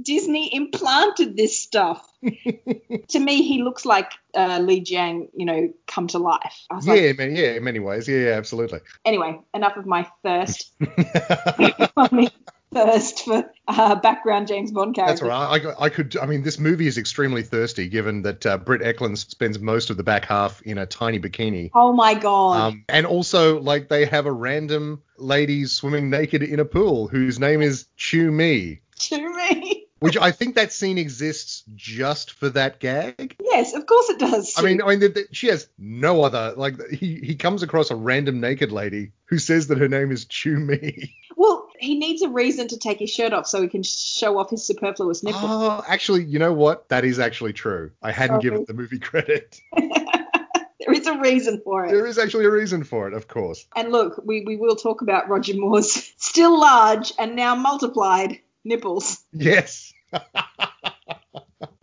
Disney 0.09 0.51
implanted 0.55 1.37
this 1.37 1.59
stuff. 1.59 2.03
to 2.23 3.19
me, 3.19 3.43
he 3.43 3.61
looks 3.61 3.85
like 3.85 4.11
uh, 4.33 4.57
Li 4.59 4.81
Jiang, 4.81 5.29
you 5.35 5.45
know, 5.45 5.71
come 5.85 6.07
to 6.07 6.17
life. 6.17 6.65
yeah, 6.81 6.93
like, 6.93 7.17
many, 7.19 7.39
yeah, 7.39 7.51
in 7.51 7.63
many 7.63 7.77
ways. 7.77 8.07
Yeah, 8.07 8.17
yeah, 8.17 8.31
absolutely. 8.31 8.79
Anyway, 9.05 9.39
enough 9.53 9.77
of 9.77 9.85
my 9.85 10.07
thirst. 10.23 10.73
thirst 12.73 13.25
for 13.25 13.51
uh, 13.67 13.95
background 13.95 14.47
James 14.47 14.71
Bond 14.71 14.95
characters. 14.95 15.19
That's 15.19 15.29
right. 15.29 15.63
I, 15.63 15.85
I 15.85 15.89
could. 15.89 16.17
I 16.17 16.25
mean, 16.25 16.41
this 16.41 16.57
movie 16.57 16.87
is 16.87 16.97
extremely 16.97 17.43
thirsty, 17.43 17.87
given 17.87 18.23
that 18.23 18.43
uh, 18.47 18.57
Britt 18.57 18.81
Ekland 18.81 19.19
spends 19.19 19.59
most 19.59 19.91
of 19.91 19.97
the 19.97 20.03
back 20.03 20.25
half 20.25 20.59
in 20.63 20.79
a 20.79 20.87
tiny 20.87 21.19
bikini. 21.19 21.69
Oh 21.75 21.93
my 21.93 22.15
god. 22.15 22.59
Um, 22.59 22.85
and 22.89 23.05
also, 23.05 23.61
like, 23.61 23.89
they 23.89 24.05
have 24.05 24.25
a 24.25 24.31
random 24.31 25.03
lady 25.17 25.67
swimming 25.67 26.09
naked 26.09 26.41
in 26.41 26.59
a 26.59 26.65
pool 26.65 27.07
whose 27.07 27.37
name 27.37 27.61
is 27.61 27.85
Chew 27.95 28.31
Me. 28.31 28.81
Chew 28.97 29.35
Me. 29.35 29.78
Which 29.99 30.17
I 30.17 30.31
think 30.31 30.55
that 30.55 30.71
scene 30.71 30.97
exists 30.97 31.63
just 31.75 32.31
for 32.31 32.49
that 32.49 32.79
gag. 32.79 33.35
Yes, 33.41 33.73
of 33.73 33.85
course 33.85 34.09
it 34.09 34.19
does. 34.19 34.53
I 34.57 34.61
mean, 34.61 34.81
I 34.81 34.87
mean, 34.87 34.99
the, 34.99 35.09
the, 35.09 35.27
she 35.31 35.47
has 35.47 35.67
no 35.77 36.23
other. 36.23 36.53
Like, 36.55 36.75
he 36.89 37.15
he 37.15 37.35
comes 37.35 37.63
across 37.63 37.91
a 37.91 37.95
random 37.95 38.39
naked 38.39 38.71
lady 38.71 39.11
who 39.25 39.37
says 39.37 39.67
that 39.67 39.77
her 39.77 39.87
name 39.87 40.11
is 40.11 40.25
Chew 40.25 40.57
Me. 40.57 41.13
Well, 41.35 41.69
he 41.79 41.97
needs 41.97 42.21
a 42.21 42.27
reason 42.27 42.67
to 42.67 42.77
take 42.77 42.99
his 42.99 43.09
shirt 43.09 43.31
off 43.31 43.47
so 43.47 43.61
he 43.61 43.69
can 43.69 43.83
show 43.83 44.37
off 44.37 44.49
his 44.49 44.65
superfluous 44.65 45.23
nipples. 45.23 45.43
Oh, 45.45 45.83
actually, 45.87 46.25
you 46.25 46.37
know 46.37 46.51
what? 46.51 46.89
That 46.89 47.05
is 47.05 47.17
actually 47.17 47.53
true. 47.53 47.91
I 48.01 48.11
hadn't 48.11 48.41
given 48.41 48.65
the 48.67 48.73
movie 48.73 48.99
credit. 48.99 49.61
there 49.77 50.93
is 50.93 51.07
a 51.07 51.17
reason 51.19 51.61
for 51.63 51.85
it. 51.85 51.91
there 51.91 52.05
is 52.05 52.17
actually 52.17 52.45
a 52.45 52.51
reason 52.51 52.83
for 52.83 53.07
it, 53.07 53.13
of 53.13 53.27
course. 53.27 53.65
And 53.75 53.91
look, 53.91 54.21
we, 54.25 54.43
we 54.45 54.57
will 54.57 54.75
talk 54.75 55.01
about 55.01 55.29
Roger 55.29 55.53
Moore's 55.55 56.13
still 56.17 56.59
large 56.59 57.13
and 57.17 57.35
now 57.35 57.55
multiplied 57.55 58.39
nipples. 58.63 59.25
Yes. 59.31 59.93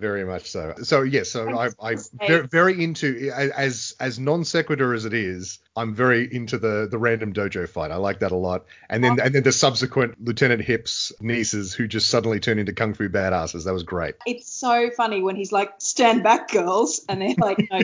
very 0.07 0.25
much 0.25 0.51
so. 0.51 0.75
So 0.83 1.03
yes, 1.03 1.31
so 1.31 1.59
I, 1.59 1.71
I'm 1.81 1.99
very, 2.27 2.47
very 2.47 2.85
into 2.85 3.31
as 3.35 3.95
as 3.99 4.19
non 4.19 4.45
sequitur 4.45 4.95
as 4.95 5.05
it 5.05 5.15
is. 5.15 5.59
I'm 5.77 5.95
very 5.95 6.33
into 6.33 6.59
the 6.59 6.89
the 6.91 6.97
random 6.97 7.33
dojo 7.33 7.69
fight. 7.69 7.91
I 7.91 7.97
like 7.97 8.21
that 8.21 8.33
a 8.33 8.37
lot. 8.37 8.67
And 8.89 9.03
then 9.03 9.21
and 9.21 9.35
then 9.35 9.43
the 9.43 9.53
subsequent 9.53 10.25
Lieutenant 10.25 10.63
Hips 10.63 11.13
nieces 11.21 11.75
who 11.75 11.87
just 11.87 12.09
suddenly 12.09 12.41
turn 12.41 12.59
into 12.59 12.73
kung 12.73 12.95
fu 12.95 13.09
badasses. 13.09 13.65
That 13.65 13.75
was 13.75 13.83
great. 13.83 14.15
It's 14.27 14.51
so 14.51 14.91
funny 14.97 15.23
when 15.23 15.37
he's 15.37 15.53
like, 15.53 15.73
"Stand 15.79 16.23
back, 16.23 16.51
girls," 16.51 17.05
and 17.09 17.21
they're 17.21 17.35
like, 17.37 17.59
"No, 17.71 17.81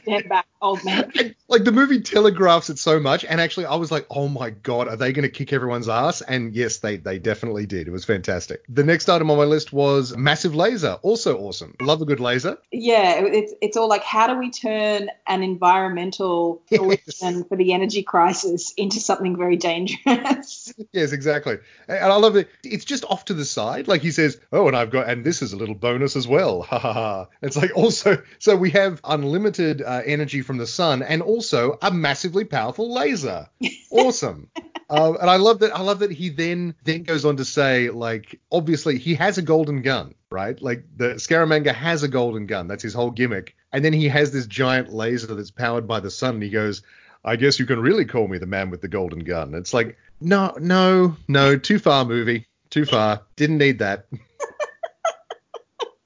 stand 0.02 0.28
back, 0.28 0.46
old 0.60 0.84
man." 0.84 1.12
Like 1.48 1.62
the 1.62 1.70
movie 1.70 2.00
telegraphs 2.00 2.70
it 2.70 2.78
so 2.78 2.98
much, 2.98 3.24
and 3.24 3.40
actually 3.40 3.66
I 3.66 3.76
was 3.76 3.92
like, 3.92 4.04
oh 4.10 4.26
my 4.26 4.50
god, 4.50 4.88
are 4.88 4.96
they 4.96 5.12
going 5.12 5.22
to 5.22 5.28
kick 5.28 5.52
everyone's 5.52 5.88
ass? 5.88 6.20
And 6.20 6.52
yes, 6.56 6.78
they 6.78 6.96
they 6.96 7.20
definitely 7.20 7.66
did. 7.66 7.86
It 7.86 7.92
was 7.92 8.04
fantastic. 8.04 8.64
The 8.68 8.82
next 8.82 9.08
item 9.08 9.30
on 9.30 9.38
my 9.38 9.44
list 9.44 9.72
was 9.72 10.16
massive 10.16 10.56
laser, 10.56 10.98
also 11.02 11.36
awesome. 11.46 11.74
Love 11.80 12.02
a 12.02 12.04
good 12.04 12.20
laser. 12.20 12.58
Yeah, 12.72 13.20
it's 13.20 13.54
it's 13.60 13.76
all 13.76 13.88
like, 13.88 14.02
how 14.02 14.26
do 14.26 14.38
we 14.38 14.50
turn 14.50 15.10
an 15.26 15.42
environmental 15.42 16.62
solution 16.72 17.44
for 17.44 17.56
the 17.56 17.72
energy 17.72 18.02
crisis 18.02 18.72
into 18.76 19.00
something 19.00 19.36
very 19.36 19.56
dangerous? 19.56 20.72
Yes, 20.92 21.12
exactly. 21.12 21.58
And 21.88 22.12
I 22.12 22.16
love 22.16 22.36
it. 22.36 22.48
It's 22.62 22.84
just 22.84 23.04
off 23.04 23.26
to 23.26 23.34
the 23.34 23.44
side. 23.44 23.88
Like 23.88 24.02
he 24.02 24.10
says, 24.10 24.40
oh, 24.52 24.66
and 24.66 24.76
I've 24.76 24.90
got, 24.90 25.08
and 25.08 25.24
this 25.24 25.42
is 25.42 25.52
a 25.52 25.56
little 25.56 25.74
bonus 25.74 26.16
as 26.16 26.26
well. 26.26 26.62
Ha 26.76 26.78
ha 26.78 26.92
ha. 26.92 27.26
It's 27.42 27.56
like 27.56 27.74
also, 27.76 28.22
so 28.38 28.56
we 28.56 28.70
have 28.70 29.00
unlimited 29.04 29.82
uh, 29.82 30.02
energy 30.04 30.42
from 30.42 30.58
the 30.58 30.66
sun 30.66 31.02
and 31.02 31.22
also 31.22 31.78
a 31.80 31.90
massively 31.90 32.44
powerful 32.44 32.92
laser. 32.92 33.48
Awesome. 33.90 34.50
Uh, 34.88 35.14
and 35.20 35.28
I 35.28 35.36
love 35.36 35.60
that. 35.60 35.74
I 35.74 35.80
love 35.80 35.98
that 36.00 36.12
he 36.12 36.28
then 36.28 36.74
then 36.84 37.02
goes 37.02 37.24
on 37.24 37.36
to 37.38 37.44
say, 37.44 37.90
like, 37.90 38.40
obviously 38.52 38.98
he 38.98 39.14
has 39.14 39.38
a 39.38 39.42
golden 39.42 39.82
gun, 39.82 40.14
right? 40.30 40.60
Like 40.60 40.84
the 40.96 41.14
Scaramanga 41.14 41.74
has 41.74 42.02
a 42.02 42.08
golden 42.08 42.46
gun. 42.46 42.68
That's 42.68 42.82
his 42.82 42.94
whole 42.94 43.10
gimmick. 43.10 43.56
And 43.72 43.84
then 43.84 43.92
he 43.92 44.08
has 44.08 44.30
this 44.30 44.46
giant 44.46 44.92
laser 44.92 45.34
that's 45.34 45.50
powered 45.50 45.88
by 45.88 46.00
the 46.00 46.10
sun. 46.10 46.34
And 46.34 46.42
he 46.42 46.50
goes, 46.50 46.82
I 47.24 47.36
guess 47.36 47.58
you 47.58 47.66
can 47.66 47.80
really 47.80 48.04
call 48.04 48.28
me 48.28 48.38
the 48.38 48.46
man 48.46 48.70
with 48.70 48.80
the 48.80 48.88
golden 48.88 49.20
gun. 49.20 49.54
It's 49.54 49.74
like, 49.74 49.98
no, 50.20 50.54
no, 50.60 51.16
no, 51.26 51.58
too 51.58 51.78
far, 51.78 52.04
movie, 52.04 52.46
too 52.70 52.86
far. 52.86 53.22
Didn't 53.34 53.58
need 53.58 53.80
that. 53.80 54.06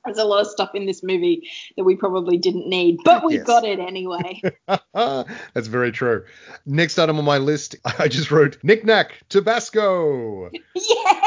There's 0.04 0.19
a 0.19 0.25
lot 0.25 0.40
of 0.40 0.47
stuff 0.47 0.71
in 0.75 0.87
this 0.87 1.02
movie 1.02 1.49
that 1.76 1.85
we 1.85 1.95
probably 1.95 2.38
didn't 2.38 2.66
need, 2.69 2.99
but 3.04 3.25
we 3.25 3.35
Yes. 3.35 3.47
got 3.47 3.64
it 3.64 3.78
anyway. 3.78 4.40
That's 4.95 5.66
very 5.66 5.92
true. 5.92 6.25
Next 6.64 6.99
item 6.99 7.19
on 7.19 7.25
my 7.25 7.38
list, 7.38 7.76
I 7.99 8.09
just 8.09 8.30
wrote 8.30 8.57
Nick 8.62 8.85
Nack 8.85 9.21
Tabasco, 9.28 10.50
yes. 10.75 11.20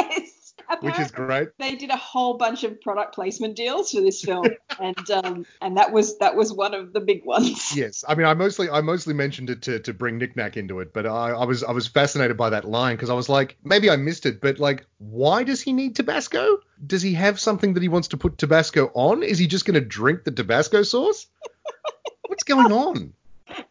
Which 0.84 1.00
is 1.00 1.12
great. 1.12 1.50
They 1.60 1.75
did 1.75 1.90
a 1.90 1.98
whole 1.98 2.36
bunch 2.36 2.63
of 2.63 2.82
product 2.82 3.16
placement 3.16 3.56
deals 3.56 3.92
for 3.92 4.02
this 4.02 4.22
film, 4.22 4.48
and 4.80 5.12
um, 5.12 5.46
and 5.62 5.78
that 5.78 5.92
was 5.92 6.18
that 6.18 6.36
was 6.36 6.52
one 6.52 6.74
of 6.74 6.94
the 6.94 7.00
big 7.00 7.25
ones. 7.25 7.75
Yes, 7.75 8.04
I 8.08 8.16
mean, 8.16 8.28
I 8.28 8.34
mostly 8.34 8.70
I 8.70 8.82
mostly 8.82 9.13
mentioned 9.13 9.50
it 9.50 9.62
to, 9.63 9.80
to 9.80 9.94
bring 9.94 10.18
Nick 10.18 10.36
Nack 10.36 10.58
into 10.58 10.80
it, 10.82 10.94
but 10.94 11.06
I, 11.06 11.32
I 11.32 11.46
was 11.46 11.63
I 11.63 11.72
was 11.72 11.88
fascinated 11.88 12.36
by 12.38 12.50
that 12.50 12.66
line 12.66 12.96
because 12.96 13.10
I 13.10 13.13
was 13.13 13.30
like, 13.30 13.58
maybe 13.63 13.90
I 13.90 13.96
missed 13.96 14.25
it, 14.25 14.42
but 14.42 14.60
like, 14.60 14.86
why 14.98 15.44
does 15.44 15.62
he 15.62 15.74
need 15.74 15.96
Tabasco? 15.96 16.58
Does 16.86 17.02
he 17.02 17.13
have 17.13 17.40
something 17.40 17.74
that 17.75 17.84
he 17.84 17.90
wants 17.90 18.10
to 18.10 18.18
put 18.18 18.38
Tabasco 18.38 18.92
on? 18.94 19.24
Is 19.24 19.40
he 19.40 19.48
just 19.48 19.66
going 19.66 19.75
to 19.75 19.82
drink 19.82 20.25
the 20.25 20.32
Tabasco 20.32 20.84
sauce? 20.84 21.28
What's 22.28 22.44
going 22.44 22.72
on? 22.72 23.13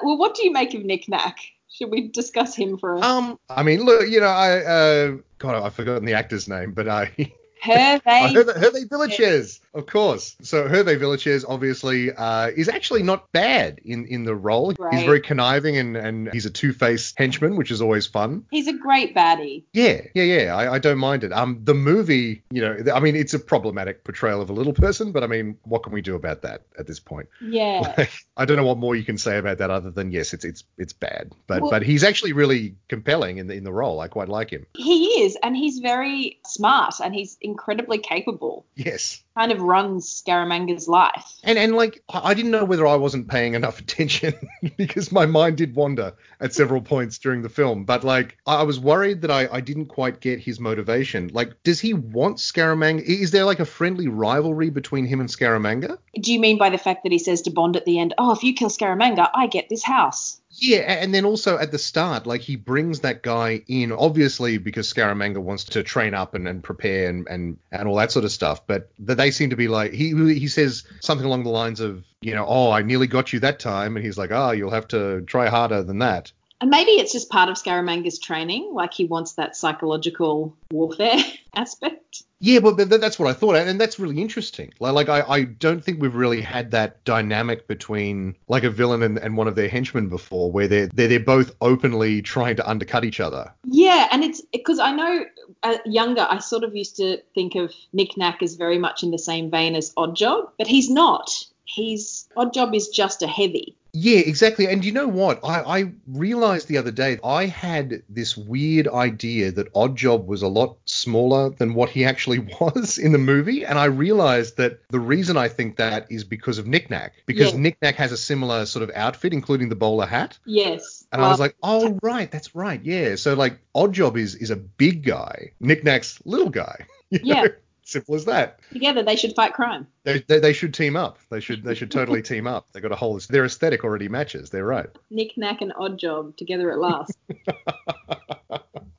Well, 0.00 0.16
what 0.16 0.36
do 0.36 0.44
you 0.44 0.52
make 0.52 0.74
of 0.74 0.84
Nick 0.84 1.08
Nack? 1.08 1.38
Should 1.70 1.90
we 1.90 2.08
discuss 2.08 2.54
him 2.54 2.78
for 2.78 2.94
a 2.94 3.00
Um, 3.00 3.38
I 3.48 3.62
mean, 3.62 3.84
look, 3.84 4.08
you 4.08 4.20
know, 4.20 4.26
I 4.26 4.58
uh, 4.64 5.16
God, 5.38 5.62
I've 5.62 5.74
forgotten 5.74 6.04
the 6.04 6.14
actor's 6.14 6.48
name, 6.48 6.72
but 6.72 6.88
I. 6.88 7.06
Hervé? 7.64 8.00
Hervé, 8.04 8.88
Villechaize, 8.88 9.60
of 9.74 9.86
course. 9.86 10.36
So 10.42 10.68
Hervé 10.68 10.98
Villechaize 10.98 11.44
obviously 11.48 12.12
uh, 12.12 12.48
is 12.56 12.68
actually 12.68 13.02
not 13.02 13.30
bad 13.32 13.80
in, 13.84 14.06
in 14.06 14.24
the 14.24 14.34
role. 14.34 14.70
He's 14.70 15.02
very 15.04 15.20
conniving 15.20 15.76
and, 15.76 15.96
and 15.96 16.32
he's 16.32 16.46
a 16.46 16.50
two-faced 16.50 17.14
henchman, 17.18 17.56
which 17.56 17.70
is 17.70 17.80
always 17.82 18.06
fun. 18.06 18.44
He's 18.50 18.66
a 18.66 18.72
great 18.72 19.14
baddie. 19.14 19.64
Yeah, 19.72 20.02
yeah, 20.14 20.24
yeah. 20.24 20.56
I, 20.56 20.74
I 20.74 20.78
don't 20.78 20.98
mind 20.98 21.24
it. 21.24 21.32
Um, 21.32 21.60
the 21.64 21.74
movie, 21.74 22.42
you 22.50 22.60
know, 22.62 22.76
I 22.94 23.00
mean, 23.00 23.16
it's 23.16 23.34
a 23.34 23.38
problematic 23.38 24.04
portrayal 24.04 24.40
of 24.40 24.50
a 24.50 24.52
little 24.52 24.72
person, 24.72 25.12
but 25.12 25.22
I 25.22 25.26
mean, 25.26 25.56
what 25.64 25.82
can 25.82 25.92
we 25.92 26.00
do 26.02 26.14
about 26.14 26.42
that 26.42 26.62
at 26.78 26.86
this 26.86 27.00
point? 27.00 27.28
Yeah. 27.40 28.06
I 28.36 28.44
don't 28.44 28.56
know 28.56 28.64
what 28.66 28.78
more 28.78 28.96
you 28.96 29.04
can 29.04 29.18
say 29.18 29.38
about 29.38 29.58
that 29.58 29.70
other 29.70 29.90
than 29.90 30.10
yes, 30.12 30.32
it's 30.32 30.44
it's 30.44 30.64
it's 30.78 30.92
bad. 30.92 31.32
But 31.46 31.62
Well- 31.62 31.70
but 31.70 31.82
he's 31.82 32.02
actually 32.04 32.32
really 32.32 32.74
compelling 32.88 33.38
in 33.38 33.46
the 33.46 33.54
in 33.54 33.64
the 33.64 33.72
role. 33.72 34.00
I 34.00 34.08
quite 34.08 34.28
like 34.28 34.50
him. 34.50 34.66
he 34.74 35.22
is, 35.22 35.36
and 35.42 35.56
he's 35.56 35.78
very 35.78 36.38
smart, 36.46 36.94
and 37.02 37.14
he's 37.14 37.36
incredibly 37.40 37.98
capable. 37.98 38.64
Yes. 38.74 39.22
Kind 39.38 39.52
of 39.52 39.62
runs 39.62 40.22
Scaramanga's 40.22 40.88
life. 40.88 41.38
And 41.44 41.58
and 41.58 41.74
like 41.74 42.02
I 42.10 42.34
didn't 42.34 42.50
know 42.50 42.64
whether 42.64 42.86
I 42.86 42.96
wasn't 42.96 43.28
paying 43.28 43.54
enough 43.54 43.78
attention 43.84 44.34
because 44.76 45.10
my 45.10 45.26
mind 45.26 45.56
did 45.56 45.74
wander 45.74 46.12
at 46.40 46.52
several 46.52 46.82
points 46.82 47.18
during 47.18 47.42
the 47.42 47.48
film. 47.48 47.84
But 47.84 48.04
like 48.04 48.36
I 48.46 48.58
I 48.58 48.62
was 48.64 48.80
worried 48.80 49.22
that 49.22 49.30
I, 49.30 49.48
I 49.52 49.60
didn't 49.60 49.86
quite 49.86 50.20
get 50.20 50.40
his 50.40 50.58
motivation. 50.58 51.30
Like, 51.32 51.62
does 51.62 51.78
he 51.78 51.94
want 51.94 52.38
Scaramanga? 52.38 53.02
Is 53.02 53.30
there 53.30 53.44
like 53.44 53.60
a 53.60 53.64
friendly 53.64 54.08
rivalry 54.08 54.70
between 54.70 55.06
him 55.06 55.20
and 55.20 55.28
Scaramanga? 55.28 55.96
Do 56.20 56.32
you 56.32 56.40
mean 56.40 56.58
by 56.58 56.70
the 56.70 56.76
fact 56.76 57.04
that 57.04 57.12
he 57.12 57.20
says 57.20 57.42
to 57.42 57.50
Bond 57.50 57.76
at 57.76 57.84
the 57.84 58.00
end, 58.00 58.14
"Oh, 58.18 58.32
if 58.32 58.42
you 58.42 58.54
kill 58.54 58.68
Scaramanga, 58.68 59.30
I 59.32 59.46
get 59.46 59.68
this 59.68 59.84
house"? 59.84 60.40
Yeah, 60.60 60.78
and 60.80 61.14
then 61.14 61.24
also 61.24 61.56
at 61.56 61.70
the 61.70 61.78
start, 61.78 62.26
like 62.26 62.40
he 62.40 62.56
brings 62.56 63.00
that 63.00 63.22
guy 63.22 63.62
in, 63.68 63.92
obviously 63.92 64.58
because 64.58 64.92
Scaramanga 64.92 65.38
wants 65.38 65.62
to 65.64 65.84
train 65.84 66.14
up 66.14 66.34
and, 66.34 66.48
and 66.48 66.64
prepare 66.64 67.08
and, 67.08 67.28
and 67.28 67.58
and 67.70 67.86
all 67.86 67.94
that 67.96 68.10
sort 68.10 68.24
of 68.24 68.32
stuff. 68.32 68.66
But 68.66 68.90
th- 68.96 69.16
they 69.16 69.30
seem 69.30 69.50
to 69.50 69.56
be 69.56 69.68
like 69.68 69.92
he 69.92 70.08
he 70.34 70.48
says 70.48 70.82
something 71.00 71.24
along 71.26 71.44
the 71.44 71.50
lines 71.50 71.78
of, 71.78 72.04
you 72.20 72.34
know, 72.34 72.44
oh, 72.44 72.72
I 72.72 72.82
nearly 72.82 73.06
got 73.06 73.32
you 73.32 73.38
that 73.40 73.60
time, 73.60 73.96
and 73.96 74.04
he's 74.04 74.18
like, 74.18 74.32
oh, 74.32 74.50
you'll 74.50 74.72
have 74.72 74.88
to 74.88 75.20
try 75.22 75.48
harder 75.48 75.84
than 75.84 76.00
that. 76.00 76.32
And 76.60 76.70
maybe 76.70 76.92
it's 76.92 77.12
just 77.12 77.30
part 77.30 77.48
of 77.48 77.56
Scaramanga's 77.56 78.18
training, 78.18 78.70
like 78.72 78.92
he 78.92 79.04
wants 79.04 79.32
that 79.32 79.56
psychological 79.56 80.56
warfare 80.70 81.18
aspect. 81.54 82.22
Yeah, 82.40 82.60
but, 82.60 82.76
that's 82.88 83.18
what 83.18 83.28
I 83.28 83.32
thought, 83.32 83.56
and 83.56 83.80
that's 83.80 83.98
really 83.98 84.20
interesting. 84.22 84.72
Like, 84.78 84.94
like 84.94 85.08
I, 85.08 85.22
I 85.22 85.44
don't 85.44 85.82
think 85.82 86.00
we've 86.00 86.14
really 86.14 86.40
had 86.40 86.70
that 86.70 87.02
dynamic 87.04 87.66
between 87.66 88.36
like 88.46 88.62
a 88.62 88.70
villain 88.70 89.02
and, 89.02 89.18
and 89.18 89.36
one 89.36 89.48
of 89.48 89.56
their 89.56 89.68
henchmen 89.68 90.08
before, 90.08 90.52
where 90.52 90.68
they're, 90.68 90.86
they're 90.94 91.08
they're 91.08 91.20
both 91.20 91.54
openly 91.60 92.22
trying 92.22 92.54
to 92.56 92.68
undercut 92.68 93.04
each 93.04 93.18
other. 93.18 93.52
Yeah, 93.64 94.06
and 94.12 94.22
it's 94.22 94.40
because 94.40 94.78
I 94.78 94.92
know 94.92 95.24
uh, 95.64 95.78
younger, 95.84 96.26
I 96.28 96.38
sort 96.38 96.62
of 96.62 96.76
used 96.76 96.96
to 96.96 97.18
think 97.34 97.56
of 97.56 97.74
Nick 97.92 98.16
Nack 98.16 98.42
as 98.42 98.54
very 98.54 98.78
much 98.78 99.02
in 99.02 99.10
the 99.10 99.18
same 99.18 99.50
vein 99.50 99.74
as 99.74 99.92
Oddjob, 99.94 100.50
but 100.58 100.68
he's 100.68 100.90
not. 100.90 101.30
He's 101.68 102.28
odd 102.36 102.54
job 102.54 102.74
is 102.74 102.88
just 102.88 103.22
a 103.22 103.26
heavy. 103.26 103.76
Yeah, 103.92 104.20
exactly. 104.20 104.66
And 104.66 104.84
you 104.84 104.92
know 104.92 105.08
what? 105.08 105.40
I, 105.42 105.80
I 105.80 105.92
realized 106.06 106.68
the 106.68 106.78
other 106.78 106.90
day 106.90 107.18
I 107.24 107.46
had 107.46 108.02
this 108.08 108.36
weird 108.36 108.86
idea 108.86 109.50
that 109.52 109.72
Oddjob 109.72 110.26
was 110.26 110.42
a 110.42 110.48
lot 110.48 110.76
smaller 110.84 111.50
than 111.50 111.74
what 111.74 111.90
he 111.90 112.04
actually 112.04 112.38
was 112.60 112.98
in 112.98 113.12
the 113.12 113.18
movie. 113.18 113.64
And 113.64 113.78
I 113.78 113.86
realized 113.86 114.56
that 114.58 114.80
the 114.90 115.00
reason 115.00 115.36
I 115.36 115.48
think 115.48 115.76
that 115.76 116.10
is 116.10 116.24
because 116.24 116.58
of 116.58 116.66
Nick 116.66 116.90
Nack. 116.90 117.14
Because 117.26 117.52
Yeah. 117.52 117.60
Nick 117.60 117.82
Nack 117.82 117.96
has 117.96 118.12
a 118.12 118.16
similar 118.16 118.66
sort 118.66 118.82
of 118.82 118.90
outfit, 118.94 119.32
including 119.32 119.68
the 119.68 119.76
bowler 119.76 120.06
hat. 120.06 120.38
Yes. 120.44 121.06
And 121.10 121.22
I 121.22 121.28
was 121.28 121.40
like, 121.40 121.56
oh, 121.62 121.98
right, 122.02 122.30
that's 122.30 122.54
right. 122.54 122.82
Yeah. 122.84 123.16
So, 123.16 123.34
like, 123.34 123.58
Oddjob 123.74 124.18
is, 124.18 124.34
is 124.34 124.50
a 124.50 124.56
big 124.56 125.04
guy, 125.04 125.52
Nick 125.60 125.82
Nack's 125.84 126.20
little 126.24 126.50
guy. 126.50 126.86
You 127.10 127.20
Yeah. 127.22 127.46
Simple 127.88 128.16
as 128.16 128.26
that. 128.26 128.60
together 128.70 129.02
they 129.02 129.16
should 129.16 129.34
fight 129.34 129.54
crime. 129.54 129.86
They, 130.04 130.22
they, 130.28 130.40
they 130.40 130.52
should 130.52 130.74
team 130.74 130.94
up. 130.94 131.18
They 131.30 131.40
should 131.40 131.64
they 131.64 131.74
should 131.74 131.90
totally 131.90 132.20
team 132.20 132.46
up. 132.46 132.70
They 132.72 132.80
got 132.80 132.92
a 132.92 132.96
whole 132.96 133.18
their 133.30 133.46
aesthetic 133.46 133.82
already 133.82 134.08
matches. 134.08 134.50
They're 134.50 134.66
right. 134.66 134.90
Nick 135.10 135.38
Nack 135.38 135.62
and 135.62 135.72
Oddjob 135.72 136.36
together 136.36 136.70
at 136.70 136.78
last. 136.80 137.16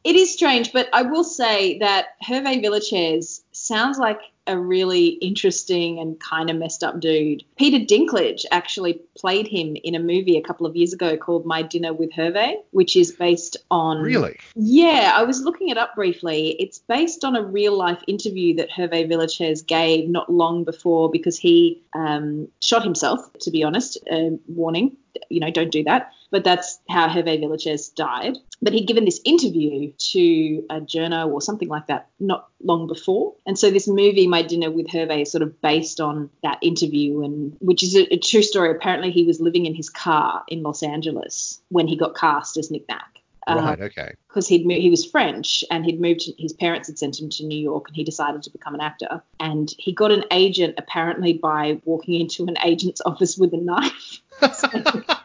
It 0.05 0.15
is 0.15 0.34
strange, 0.34 0.72
but 0.72 0.88
I 0.93 1.01
will 1.01 1.25
say 1.25 1.77
that 1.79 2.15
Hervé 2.24 2.63
Villechaize 2.63 3.41
sounds 3.70 4.00
like 4.00 4.20
a 4.48 4.58
really 4.58 5.10
interesting 5.22 6.00
and 6.00 6.20
kind 6.20 6.50
of 6.50 6.56
messed 6.56 6.84
up 6.84 7.00
dude. 7.00 7.44
Peter 7.56 7.78
Dinklage 7.78 8.44
actually 8.52 9.00
played 9.16 9.48
him 9.48 9.78
in 9.84 9.94
a 9.94 10.00
movie 10.00 10.38
a 10.38 10.42
couple 10.42 10.66
of 10.66 10.76
years 10.76 10.92
ago 10.92 11.16
called 11.16 11.46
My 11.46 11.62
Dinner 11.62 11.94
with 11.94 12.12
Hervé, 12.12 12.56
which 12.72 12.96
is 12.96 13.12
based 13.12 13.58
on. 13.70 14.02
Really? 14.02 14.38
Yeah, 14.56 15.14
I 15.16 15.24
was 15.24 15.42
looking 15.42 15.70
it 15.70 15.78
up 15.78 15.94
briefly. 15.94 16.56
It's 16.60 16.80
based 16.80 17.24
on 17.24 17.36
a 17.36 17.44
real 17.44 17.78
life 17.78 18.02
interview 18.08 18.56
that 18.56 18.72
Hervé 18.72 19.08
Villechaize 19.08 19.66
gave 19.66 20.10
not 20.10 20.32
long 20.32 20.64
before 20.64 21.12
because 21.12 21.38
he 21.38 21.84
um, 21.94 22.48
shot 22.60 22.84
himself, 22.84 23.22
to 23.42 23.52
be 23.52 23.64
honest. 23.64 24.00
Uh, 24.12 24.32
warning, 24.48 24.98
you 25.30 25.40
know, 25.40 25.52
don't 25.52 25.72
do 25.72 25.84
that. 25.84 26.12
But 26.31 26.43
that's 26.43 26.79
how 26.89 27.07
Hervé 27.07 27.39
Villechaize 27.41 27.93
died. 27.95 28.38
But 28.62 28.74
he'd 28.74 28.88
given 28.88 29.05
this 29.05 29.21
interview 29.24 29.91
to 30.12 30.65
a 30.69 30.81
journal 30.81 31.31
or 31.31 31.41
something 31.41 31.69
like 31.69 31.88
that 31.88 32.09
not 32.19 32.50
long 32.62 32.88
before. 32.88 33.36
And 33.45 33.57
so 33.57 33.71
this 33.71 33.88
movie, 33.88 34.27
My 34.27 34.41
Dinner 34.41 34.69
with 34.69 34.88
Hervé, 34.88 35.24
is 35.24 35.31
sort 35.31 35.41
of 35.41 35.59
based 35.62 36.00
on 36.00 36.29
that 36.43 36.59
interview, 36.62 37.24
and 37.24 37.55
which 37.62 37.83
is 37.83 37.95
a, 37.95 38.13
a 38.13 38.17
true 38.17 38.43
story. 38.43 38.71
Apparently, 38.71 39.12
he 39.12 39.25
was 39.25 39.39
living 39.39 39.65
in 39.65 39.74
his 39.74 39.89
car 39.89 40.43
in 40.48 40.62
Los 40.62 40.83
Angeles 40.83 41.62
when 41.69 41.88
he 41.88 41.95
got 41.95 42.15
cast 42.15 42.57
as 42.57 42.69
Nick 42.69 42.88
Nack. 42.89 43.19
Uh, 43.48 43.55
right. 43.55 43.81
Okay. 43.81 44.13
Because 44.27 44.48
he'd 44.48 44.65
mo- 44.65 44.75
he 44.75 44.89
was 44.89 45.05
French 45.05 45.63
and 45.71 45.86
he'd 45.86 46.00
moved. 46.00 46.21
To, 46.21 46.33
his 46.38 46.53
parents 46.53 46.88
had 46.88 47.00
sent 47.00 47.19
him 47.19 47.29
to 47.29 47.45
New 47.45 47.59
York, 47.59 47.88
and 47.88 47.95
he 47.95 48.03
decided 48.03 48.43
to 48.43 48.51
become 48.51 48.75
an 48.75 48.81
actor. 48.81 49.24
And 49.39 49.74
he 49.77 49.93
got 49.93 50.12
an 50.12 50.25
agent 50.31 50.75
apparently 50.77 51.33
by 51.33 51.81
walking 51.86 52.19
into 52.19 52.45
an 52.45 52.57
agent's 52.63 53.01
office 53.05 53.38
with 53.38 53.53
a 53.53 53.57
knife. 53.57 54.21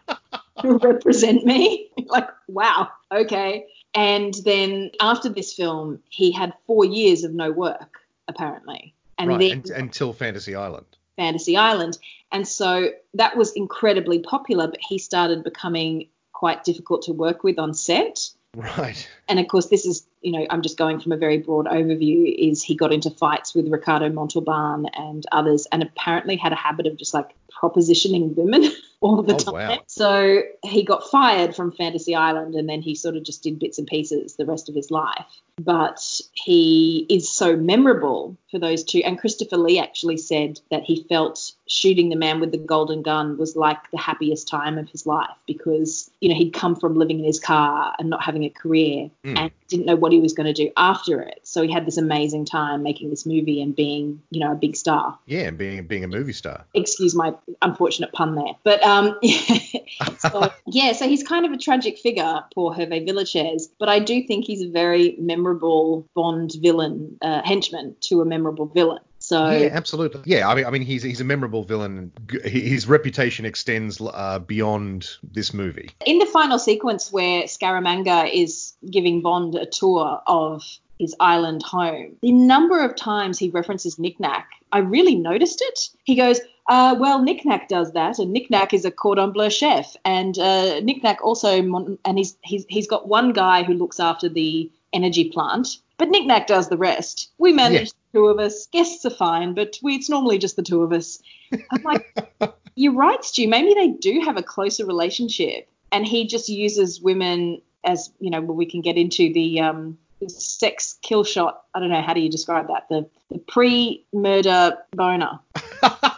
to 0.61 0.76
represent 0.78 1.44
me. 1.44 1.90
like, 2.06 2.28
wow, 2.49 2.90
okay. 3.12 3.66
And 3.94 4.34
then 4.44 4.90
after 5.00 5.28
this 5.28 5.54
film, 5.54 6.00
he 6.08 6.32
had 6.32 6.52
four 6.66 6.84
years 6.84 7.25
of 7.25 7.32
no 7.32 7.52
work, 7.52 8.00
apparently. 8.28 8.94
And 9.18 9.30
right. 9.30 9.62
then 9.64 9.76
until 9.76 10.12
Fantasy 10.12 10.54
Island. 10.54 10.87
Fantasy 11.16 11.56
Island. 11.56 11.99
And 12.32 12.46
so 12.46 12.90
that 13.14 13.37
was 13.37 13.52
incredibly 13.52 14.18
popular, 14.18 14.66
but 14.66 14.80
he 14.80 14.99
started 14.99 15.44
becoming 15.44 16.08
quite 16.32 16.64
difficult 16.64 17.02
to 17.02 17.12
work 17.12 17.44
with 17.44 17.58
on 17.58 17.75
set. 17.75 18.28
Right. 18.56 19.08
And 19.28 19.38
of 19.38 19.49
course, 19.49 19.66
this 19.66 19.87
is, 19.87 20.06
you 20.20 20.32
know, 20.32 20.46
I'm 20.50 20.62
just 20.62 20.76
going 20.76 21.00
from 21.00 21.12
a 21.12 21.16
very 21.16 21.38
broad 21.38 21.66
overview, 21.66 22.34
is 22.37 22.62
he 22.62 22.75
got 22.75 22.92
into 22.92 23.11
fights 23.11 23.54
with 23.54 23.68
Ricardo 23.68 24.08
Montalban 24.11 24.87
and 24.94 25.25
others, 25.32 25.66
and 25.73 25.82
apparently 25.82 26.37
had 26.37 26.52
a 26.52 26.56
habit 26.56 26.87
of 26.87 26.96
just 26.96 27.14
like 27.14 27.34
propositioning 27.52 28.34
women 28.34 28.64
all 29.04 29.23
the 29.23 29.34
Oh, 29.34 29.38
time. 29.38 29.54
wow. 29.54 29.78
So 29.87 30.42
he 30.64 30.82
got 30.82 31.08
fired 31.11 31.54
from 31.54 31.73
Fantasy 31.73 32.14
Island 32.14 32.54
and 32.54 32.68
then 32.68 32.80
he 32.80 32.94
sort 32.94 33.16
of 33.16 33.23
just 33.23 33.42
did 33.42 33.58
bits 33.58 33.78
and 33.78 33.87
pieces 33.87 34.37
the 34.37 34.46
rest 34.46 34.68
of 34.70 34.75
his 34.75 34.90
life. 34.90 35.26
But 35.61 36.20
he 36.32 37.06
is 37.08 37.30
so 37.30 37.56
memorable 37.56 38.37
for 38.50 38.58
those 38.58 38.82
two. 38.84 39.02
And 39.04 39.18
Christopher 39.18 39.56
Lee 39.56 39.78
actually 39.78 40.16
said 40.16 40.61
that 40.70 40.82
he 40.82 41.04
felt 41.08 41.52
shooting 41.66 42.08
the 42.08 42.16
man 42.16 42.40
with 42.40 42.52
the 42.52 42.58
golden 42.58 43.02
gun 43.02 43.38
was 43.38 43.56
like 43.56 43.78
the 43.90 43.99
happiest 43.99 44.46
time 44.49 44.78
of 44.78 44.88
his 44.88 45.06
life 45.06 45.30
because, 45.46 46.11
you 46.20 46.28
know, 46.28 46.34
he'd 46.34 46.52
come 46.52 46.76
from 46.76 46.96
living 46.96 47.18
in 47.18 47.25
his 47.25 47.40
car 47.40 47.94
and 47.99 48.11
not 48.11 48.23
having 48.23 48.44
a 48.44 48.50
career 48.50 49.11
Mm. 49.25 49.38
and 49.38 49.50
didn't 49.68 49.87
know 49.87 49.96
what 49.96 50.12
he 50.12 50.20
was 50.20 50.34
going 50.34 50.46
to 50.46 50.52
do 50.52 50.70
after 50.76 51.20
it. 51.20 51.40
So 51.44 51.62
he 51.62 51.73
had 51.73 51.87
this 51.87 51.96
amazing 51.96 52.44
time 52.44 52.82
making 52.82 53.11
this 53.11 53.25
movie 53.25 53.62
and 53.62 53.75
being, 53.75 54.20
you 54.30 54.40
know, 54.40 54.52
a 54.52 54.54
big 54.54 54.76
star 54.76 55.18
Yeah, 55.26 55.42
and 55.49 55.56
being 55.56 55.84
being 55.87 56.04
a 56.04 56.08
movie 56.08 56.32
star. 56.34 56.64
excuse 56.75 57.14
my 57.14 57.32
unfortunate 57.62 58.12
pun 58.12 58.34
there. 58.34 58.54
But 58.62 58.82
um, 58.82 59.18
so, 60.18 60.52
yeah, 60.66 60.92
so 60.92 61.08
he's 61.08 61.23
kind 61.23 61.46
of 61.46 61.52
a 61.52 61.56
tragic 61.56 61.99
figure, 61.99 62.44
poor 62.54 62.75
Hervé 62.75 63.08
Villechaize. 63.08 63.68
But 63.78 63.88
I 63.88 63.99
do 64.00 64.23
think 64.26 64.44
he's 64.44 64.62
a 64.62 64.68
very 64.68 65.16
memorable 65.18 65.44
Bond 65.53 66.53
villain, 66.63 67.19
uh, 67.21 67.43
henchman 67.45 67.97
to 68.03 68.23
a 68.23 68.25
memorable 68.25 68.67
villain. 68.67 69.03
So 69.19 69.51
Yeah, 69.51 69.69
absolutely. 69.73 70.21
Yeah, 70.27 70.49
I 70.49 70.55
mean, 70.55 70.67
I 70.67 70.71
mean, 70.71 70.83
he's 70.83 71.03
he's 71.03 71.21
a 71.21 71.25
memorable 71.25 71.65
villain. 71.65 72.13
His 72.45 72.87
reputation 72.87 73.45
extends 73.45 74.01
uh, 74.01 74.39
beyond 74.39 75.09
this 75.23 75.53
movie. 75.55 75.91
in 76.07 76.19
the 76.19 76.27
final 76.27 76.59
sequence 76.59 77.11
where 77.13 77.45
Scaramanga 77.45 78.31
is 78.33 78.75
giving 78.91 79.23
Bond 79.23 79.55
a 79.55 79.67
tour 79.67 80.21
of 80.27 80.63
his 80.99 81.15
island 81.21 81.63
home, 81.63 82.17
the 82.23 82.33
number 82.33 82.85
of 82.85 82.95
times 82.97 83.39
he 83.39 83.50
references 83.50 83.99
Nick-Nack, 83.99 84.49
I 84.73 84.78
really 84.78 85.15
noticed 85.15 85.61
it. 85.61 85.89
He 86.04 86.15
goes, 86.15 86.41
uh, 86.69 86.95
well, 86.99 87.23
Nick-Nack 87.23 87.69
does 87.69 87.93
that, 87.93 88.19
and 88.19 88.33
Nick-Nack 88.33 88.73
is 88.73 88.85
a 88.85 88.91
cordon 88.91 89.33
bleu 89.33 89.50
chef, 89.50 89.97
and 90.04 90.39
uh, 90.39 90.80
Nick-Nack 90.80 91.23
also, 91.25 91.63
mon- 91.63 91.99
and 92.04 92.19
he's, 92.19 92.37
he's, 92.43 92.65
he's 92.69 92.87
got 92.87 93.09
one 93.09 93.33
guy 93.33 93.65
who 93.65 93.75
looks 93.75 93.99
after 93.99 94.28
the 94.28 94.71
energy 94.95 95.30
plant, 95.30 95.69
but 95.99 96.09
Nick-Nack 96.09 96.47
does 96.47 96.69
the 96.69 96.76
rest. 96.76 97.30
We 97.39 97.52
manage 97.52 97.91
the 97.91 98.19
two 98.19 98.26
of 98.26 98.39
us. 98.39 98.67
Guests 98.67 99.04
are 99.04 99.11
fine, 99.11 99.54
but 99.54 99.78
we, 99.83 99.97
it's 99.97 100.09
normally 100.09 100.39
just 100.39 100.57
the 100.57 100.63
two 100.63 100.83
of 100.83 100.93
us. 100.93 101.21
I'm 101.52 101.83
like, 101.83 102.33
you're 102.75 102.95
right, 102.95 103.23
Stu. 103.25 103.49
Maybe 103.49 103.75
they 103.75 103.89
do 103.89 104.21
have 104.25 104.37
a 104.37 104.43
closer 104.43 104.87
relationship, 104.87 105.69
and 105.93 106.07
he 106.07 106.26
just 106.26 106.49
uses 106.49 107.00
women 107.00 107.61
as 107.85 108.11
you 108.19 108.30
know. 108.30 108.41
We 108.41 108.67
can 108.67 108.80
get 108.80 108.97
into 108.97 109.33
the 109.33 109.61
um, 109.61 109.99
sex 110.28 110.99
kill 111.02 111.25
shot. 111.25 111.65
I 111.75 111.80
don't 111.80 111.91
know 111.91 112.02
how 112.02 112.15
do 112.15 112.21
you 112.21 112.30
describe 112.30 112.69
that. 112.69 112.89
The 112.89 113.09
the 113.30 113.39
pre-murder 113.39 114.78
boner. 114.93 115.41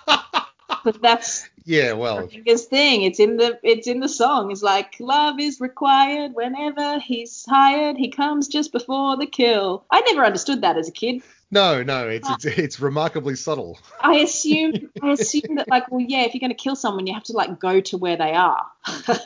But 0.87 1.03
that's 1.03 1.49
Yeah, 1.65 1.95
well, 1.95 2.29
the 2.29 2.37
biggest 2.37 2.71
thing. 2.71 3.03
It's 3.03 3.19
in 3.19 3.39
the 3.39 3.59
it's 3.65 3.89
in 3.89 3.99
the 3.99 4.09
song. 4.09 4.53
It's 4.53 4.63
like 4.63 4.95
love 5.01 5.41
is 5.41 5.61
required 5.61 6.33
whenever 6.33 7.01
he's 7.01 7.45
hired. 7.49 7.97
He 7.97 8.09
comes 8.09 8.47
just 8.47 8.71
before 8.71 9.17
the 9.17 9.27
kill. 9.27 9.85
I 9.91 10.01
never 10.03 10.25
understood 10.25 10.63
that 10.63 10.79
as 10.79 10.89
a 10.89 10.93
kid. 10.93 11.23
no, 11.51 11.83
no, 11.83 12.09
it's 12.09 12.29
ah. 12.31 12.35
it's 12.35 12.45
it's 12.45 12.81
remarkably 12.81 13.35
subtle. 13.35 13.81
I 14.01 14.19
assume 14.19 14.91
I 15.03 15.11
assume 15.11 15.57
that 15.57 15.69
like 15.69 15.91
well 15.91 16.05
yeah 16.07 16.23
if 16.23 16.35
you're 16.35 16.41
going 16.41 16.57
to 16.57 16.63
kill 16.63 16.77
someone 16.77 17.09
you 17.09 17.15
have 17.15 17.25
to 17.25 17.33
like 17.33 17.59
go 17.59 17.81
to 17.81 17.99
where 17.99 18.17
they 18.17 18.33
are. 18.33 18.65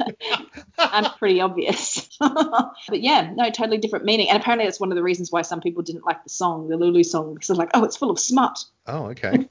I'm 0.78 1.12
pretty 1.18 1.42
obvious. 1.42 2.08
but 2.20 3.02
yeah, 3.02 3.32
no, 3.34 3.50
totally 3.50 3.76
different 3.76 4.06
meaning. 4.06 4.30
And 4.30 4.40
apparently 4.40 4.64
that's 4.64 4.80
one 4.80 4.92
of 4.92 4.96
the 4.96 5.02
reasons 5.02 5.30
why 5.30 5.42
some 5.42 5.60
people 5.60 5.82
didn't 5.82 6.06
like 6.06 6.22
the 6.24 6.30
song, 6.30 6.68
the 6.68 6.78
Lulu 6.78 7.04
song, 7.04 7.34
because 7.34 7.48
they're 7.48 7.56
like, 7.56 7.70
oh, 7.74 7.84
it's 7.84 7.98
full 7.98 8.10
of 8.10 8.18
smut. 8.18 8.64
Oh, 8.86 9.08
okay. 9.08 9.46